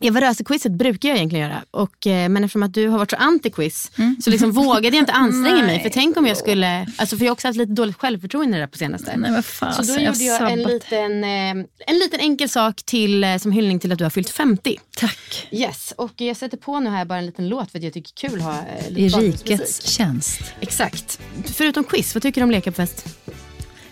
Eva 0.00 0.20
Röse-quizet 0.20 0.72
brukar 0.72 1.08
jag 1.08 1.16
egentligen 1.18 1.48
göra. 1.50 1.64
Och, 1.70 2.06
eh, 2.06 2.28
men 2.28 2.44
eftersom 2.44 2.62
att 2.62 2.74
du 2.74 2.88
har 2.88 2.98
varit 2.98 3.10
så 3.10 3.16
anti-quiz 3.16 3.90
Mm. 3.98 4.16
så 4.24 4.30
liksom 4.30 4.52
vågade 4.52 4.96
jag 4.96 5.02
inte 5.02 5.12
anstränga 5.12 5.62
mig. 5.66 5.80
För 5.82 5.90
tänk 5.90 6.16
om 6.16 6.26
jag 6.26 6.36
skulle, 6.36 6.86
alltså 6.96 7.16
för 7.16 7.24
jag 7.24 7.30
har 7.30 7.32
också 7.32 7.48
haft 7.48 7.58
lite 7.58 7.72
dåligt 7.72 7.96
självförtroende 7.96 8.58
där 8.58 8.66
på 8.66 8.78
senaste. 8.78 9.16
Nej, 9.16 9.42
fan, 9.42 9.74
så 9.74 9.82
då 9.82 10.00
jag 10.00 10.02
gjorde 10.02 10.24
jag 10.24 10.52
en 10.52 10.62
liten, 10.62 11.24
eh, 11.24 11.64
en 11.86 11.98
liten 11.98 12.20
enkel 12.20 12.48
sak 12.48 12.82
till, 12.82 13.24
eh, 13.24 13.36
som 13.36 13.52
hyllning 13.52 13.78
till 13.78 13.92
att 13.92 13.98
du 13.98 14.04
har 14.04 14.10
fyllt 14.10 14.30
50. 14.30 14.80
tack. 14.96 15.48
Yes, 15.50 15.94
och 15.96 16.12
jag 16.16 16.36
sätter 16.36 16.56
på 16.56 16.80
nu 16.80 16.90
här 16.90 17.04
bara 17.04 17.18
en 17.18 17.26
liten 17.26 17.48
låt 17.48 17.70
för 17.70 17.78
att 17.78 17.84
jag 17.84 17.92
tycker 17.92 18.12
det 18.20 18.26
är 18.26 18.30
kul 18.30 18.38
att 18.38 18.44
ha 18.44 18.64
lite 18.88 19.00
I 19.00 19.08
rikets 19.08 19.86
tjänst. 19.86 20.40
Exakt. 20.60 21.20
Förutom 21.44 21.84
quiz, 21.84 22.14
vad 22.14 22.22
tycker 22.22 22.40
du 22.40 22.44
om 22.44 22.50
leka 22.50 22.70
på 22.70 22.76
fest? 22.76 23.06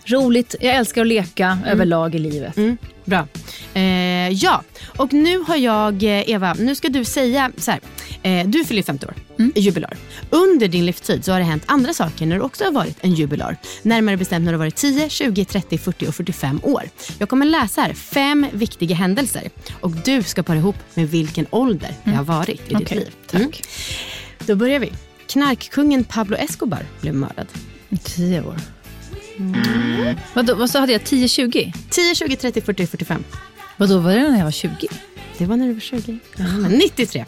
Roligt. 0.04 0.54
Jag 0.60 0.74
älskar 0.74 1.00
att 1.00 1.06
leka 1.06 1.58
överlag 1.66 2.14
i 2.14 2.18
livet. 2.18 2.56
Mm, 2.56 2.76
bra. 3.04 3.26
Eh, 3.74 4.28
ja, 4.28 4.62
och 4.96 5.12
nu 5.12 5.38
har 5.38 5.56
jag, 5.56 6.02
eh, 6.02 6.30
Eva, 6.30 6.54
nu 6.54 6.74
ska 6.74 6.88
du 6.88 7.04
säga 7.04 7.50
så 7.56 7.70
här. 7.70 7.80
Eh, 8.22 8.46
du 8.46 8.64
fyller 8.64 8.78
ju 8.78 8.84
50 8.84 9.06
år, 9.06 9.14
jubilar. 9.54 9.96
Under 10.30 10.68
din 10.68 10.86
livstid 10.86 11.24
så 11.24 11.32
har 11.32 11.38
det 11.38 11.44
hänt 11.44 11.62
andra 11.66 11.94
saker 11.94 12.26
när 12.26 12.36
du 12.36 12.42
också 12.42 12.64
har 12.64 12.72
varit 12.72 12.96
en 13.00 13.14
jubilar. 13.14 13.56
Närmare 13.82 14.16
bestämt 14.16 14.44
när 14.44 14.52
du 14.52 14.58
har 14.58 14.64
varit 14.64 14.76
10, 14.76 15.08
20, 15.08 15.44
30, 15.44 15.78
40 15.78 16.06
och 16.06 16.14
45 16.14 16.60
år. 16.62 16.82
Jag 17.18 17.28
kommer 17.28 17.46
läsa 17.46 17.80
här 17.80 17.94
fem 17.94 18.46
viktiga 18.52 18.96
händelser 18.96 19.50
och 19.80 19.90
du 19.90 20.22
ska 20.22 20.42
para 20.42 20.56
ihop 20.56 20.76
med 20.94 21.10
vilken 21.10 21.46
ålder 21.50 21.94
det 22.04 22.10
har 22.10 22.24
varit 22.24 22.48
i 22.70 22.74
ditt 22.74 22.82
Okej, 22.82 22.98
liv. 22.98 23.10
Mm. 23.32 23.52
Då 24.46 24.56
börjar 24.56 24.78
vi. 24.78 24.92
Knarkkungen 25.26 26.04
Pablo 26.04 26.36
Escobar 26.36 26.86
blev 27.00 27.14
mördad. 27.14 27.46
Tio 28.04 28.42
år. 28.42 28.56
Vadå, 30.34 30.54
vad 30.54 30.70
så 30.70 30.78
hade 30.78 30.92
jag? 30.92 31.00
10-20? 31.02 31.72
10, 31.90 32.14
20, 32.14 32.36
30, 32.36 32.60
40, 32.60 32.86
45. 32.86 33.24
Vadå, 33.76 33.98
var 33.98 34.12
det 34.12 34.30
när 34.30 34.38
jag 34.38 34.44
var 34.44 34.50
20? 34.50 34.88
Det 35.38 35.46
var 35.46 35.56
när 35.56 35.66
du 35.66 35.72
var 35.72 35.80
20. 35.80 36.18
Jajamän. 36.36 36.72
93. 36.72 37.24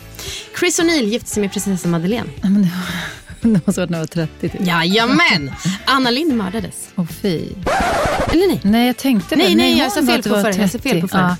Chris 0.58 0.80
O'Neill 0.80 1.04
gifte 1.04 1.30
sig 1.30 1.40
med 1.40 1.52
prinsessa 1.52 1.88
Madeleine. 1.88 2.28
Nej, 2.42 2.52
men 2.52 2.62
det, 2.62 2.68
var, 3.40 3.50
det 3.52 3.66
måste 3.66 3.80
ha 3.80 3.86
varit 3.86 3.90
när 3.90 3.98
jag 3.98 4.02
var 4.02 4.26
30. 4.26 4.48
Typ. 4.48 4.66
Jajamän! 4.66 5.52
Anna 5.84 6.10
Lind 6.10 6.34
mördades. 6.36 6.88
Åh 6.96 7.06
fy. 7.06 7.40
Eller 8.32 8.46
nej? 8.48 8.60
Nej, 8.62 8.86
jag 8.86 8.96
tänkte 8.96 9.36
Nej, 9.36 9.54
nej, 9.54 9.78
jag 9.78 9.92
sa 9.92 10.02
fel 10.06 10.22
det 10.22 10.22
på 10.28 10.34
var 10.34 10.42
förra, 10.42 10.54
jag 10.54 10.70
sa 10.70 10.78
fel 10.78 11.00
på 11.00 11.08
30. 11.08 11.08
förra. 11.08 11.36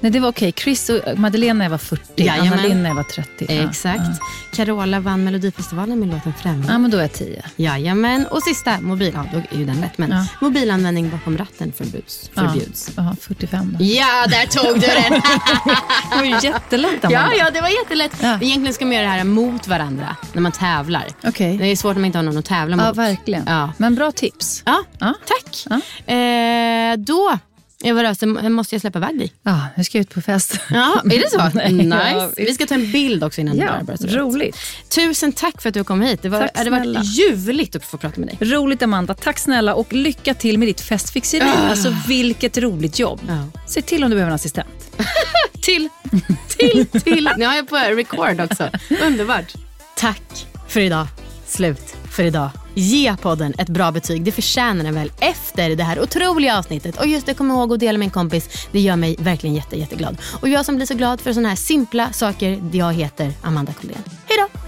Nej, 0.00 0.12
det 0.12 0.20
var 0.20 0.28
okej. 0.28 0.52
Chris 0.56 0.88
och 0.88 1.18
Madeleine 1.18 1.58
när 1.58 1.68
var 1.68 1.78
40. 1.78 2.02
Jajamän. 2.16 2.52
Anna 2.58 2.74
när 2.74 2.88
jag 2.88 2.94
var 2.94 3.02
30. 3.02 3.46
Ja, 3.48 3.68
Exakt. 3.68 4.00
Ja. 4.00 4.26
Carola 4.56 5.00
vann 5.00 5.24
Melodifestivalen 5.24 5.98
med 5.98 6.08
låten 6.08 6.32
Främling. 6.42 6.68
ja, 6.68 6.78
men 6.78 6.90
då 6.90 6.96
är 6.98 7.02
jag 7.02 7.12
10. 7.12 7.42
Jajamän. 7.56 8.26
Och 8.26 8.42
sista, 8.42 8.80
mobil. 8.80 9.12
Ja, 9.14 9.24
då 9.32 9.38
är 9.56 9.58
ju 9.58 9.64
den 9.64 9.80
lätt. 9.80 9.98
Men 9.98 10.10
Ja. 10.10 10.26
mobilanvändning 10.40 11.10
bakom 11.10 11.38
ratten 11.38 11.72
förbjuds. 11.76 12.30
förbjuds. 12.34 12.90
Ja, 12.96 13.16
45 13.20 13.76
då. 13.78 13.84
Ja, 13.84 14.26
där 14.28 14.46
tog 14.46 14.74
du 14.80 14.86
den! 14.86 15.22
Det 16.10 16.16
var 16.16 16.24
ju 16.24 16.48
jättelätt, 16.48 17.04
Amanda. 17.04 17.30
ja, 17.32 17.44
ja, 17.44 17.50
det 17.50 17.60
var 17.60 17.68
jättelätt. 17.68 18.12
Ja. 18.22 18.38
Egentligen 18.42 18.74
ska 18.74 18.84
man 18.84 18.94
göra 18.94 19.04
det 19.04 19.10
här 19.10 19.24
mot 19.24 19.68
varandra 19.68 20.16
när 20.32 20.42
man 20.42 20.52
tävlar. 20.52 21.04
Okej. 21.26 21.58
Det 21.58 21.66
är 21.66 21.76
svårt 21.76 21.96
om 21.96 22.02
man 22.02 22.06
inte 22.06 22.18
har 22.18 22.22
någon 22.22 22.38
att 22.38 22.44
tävla 22.44 22.76
mot. 22.76 22.84
Ja, 22.86 22.92
verkligen. 22.92 23.42
Ja. 23.46 23.72
Men 23.76 23.94
bra 23.94 24.12
tips. 24.12 24.62
Ja, 24.66 24.84
tack. 24.98 25.66
Eh, 26.10 26.96
då, 26.98 27.38
Eva 27.84 28.02
Röse, 28.02 28.26
måste 28.26 28.74
jag 28.74 28.80
släppa 28.80 28.98
iväg 28.98 29.18
dig. 29.18 29.32
Ja, 29.42 29.66
nu 29.76 29.84
ska 29.84 29.98
jag 29.98 30.02
ut 30.02 30.14
på 30.14 30.20
fest. 30.20 30.60
Ja, 30.70 31.02
är 31.04 31.08
det 31.20 31.30
så? 31.30 31.58
Nice. 31.68 32.34
Vi 32.36 32.54
ska 32.54 32.66
ta 32.66 32.74
en 32.74 32.92
bild 32.92 33.24
också 33.24 33.40
innan 33.40 33.56
du 33.56 33.62
Ja, 33.62 33.70
bara 33.86 33.96
börjar 33.96 34.16
roligt. 34.18 34.56
Tusen 34.88 35.32
tack 35.32 35.62
för 35.62 35.68
att 35.68 35.74
du 35.74 35.84
kom 35.84 36.00
hit. 36.02 36.22
Det, 36.22 36.28
var, 36.28 36.40
Tack 36.40 36.54
det 36.54 36.62
snälla. 36.64 37.02
ljuvligt 37.02 37.76
att 37.76 37.84
få 37.84 37.98
prata 37.98 38.20
med 38.20 38.28
dig. 38.28 38.50
Roligt 38.50 38.82
Amanda, 38.82 39.14
tack 39.14 39.38
snälla 39.38 39.74
och 39.74 39.92
lycka 39.92 40.34
till 40.34 40.58
med 40.58 40.68
ditt 40.68 40.80
festfixeri. 40.80 41.50
Alltså 41.70 41.94
vilket 42.08 42.58
roligt 42.58 42.98
jobb. 42.98 43.20
Ja. 43.28 43.60
Se 43.66 43.82
till 43.82 44.04
om 44.04 44.10
du 44.10 44.16
behöver 44.16 44.30
en 44.30 44.34
assistent. 44.34 44.96
Till, 45.62 45.88
till, 46.48 46.86
till. 46.86 47.30
Nu 47.36 47.46
har 47.46 47.54
jag 47.54 47.68
på 47.68 47.76
record 47.76 48.40
också. 48.40 48.70
Underbart. 49.06 49.54
Tack 49.96 50.46
för 50.68 50.80
idag. 50.80 51.06
Slut 51.46 51.96
för 52.10 52.24
idag. 52.24 52.50
Ge 52.80 53.16
podden 53.16 53.54
ett 53.58 53.68
bra 53.68 53.92
betyg. 53.92 54.24
Det 54.24 54.32
förtjänar 54.32 54.84
den 54.84 54.94
väl 54.94 55.12
efter 55.20 55.76
det 55.76 55.84
här 55.84 56.00
otroliga 56.00 56.58
avsnittet. 56.58 56.98
Och 56.98 57.06
just 57.06 57.26
det, 57.26 57.34
kom 57.34 57.50
ihåg 57.50 57.72
att 57.72 57.80
dela 57.80 57.98
med 57.98 58.06
en 58.06 58.10
kompis. 58.10 58.68
Det 58.72 58.80
gör 58.80 58.96
mig 58.96 59.16
verkligen 59.18 59.56
jätte, 59.56 59.76
jätteglad. 59.78 60.18
Och 60.40 60.48
jag 60.48 60.64
som 60.64 60.76
blir 60.76 60.86
så 60.86 60.94
glad 60.94 61.20
för 61.20 61.32
sådana 61.32 61.48
här 61.48 61.56
simpla 61.56 62.12
saker, 62.12 62.62
jag 62.72 62.92
heter 62.92 63.32
Amanda 63.42 63.72
Colén. 63.72 64.02
Hej 64.26 64.38
då! 64.38 64.58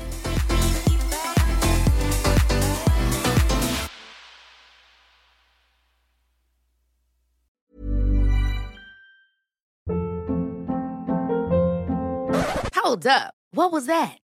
Hold 12.83 13.07
up. 13.07 13.35
What 13.57 13.73
was 13.73 13.87
that? 13.87 14.20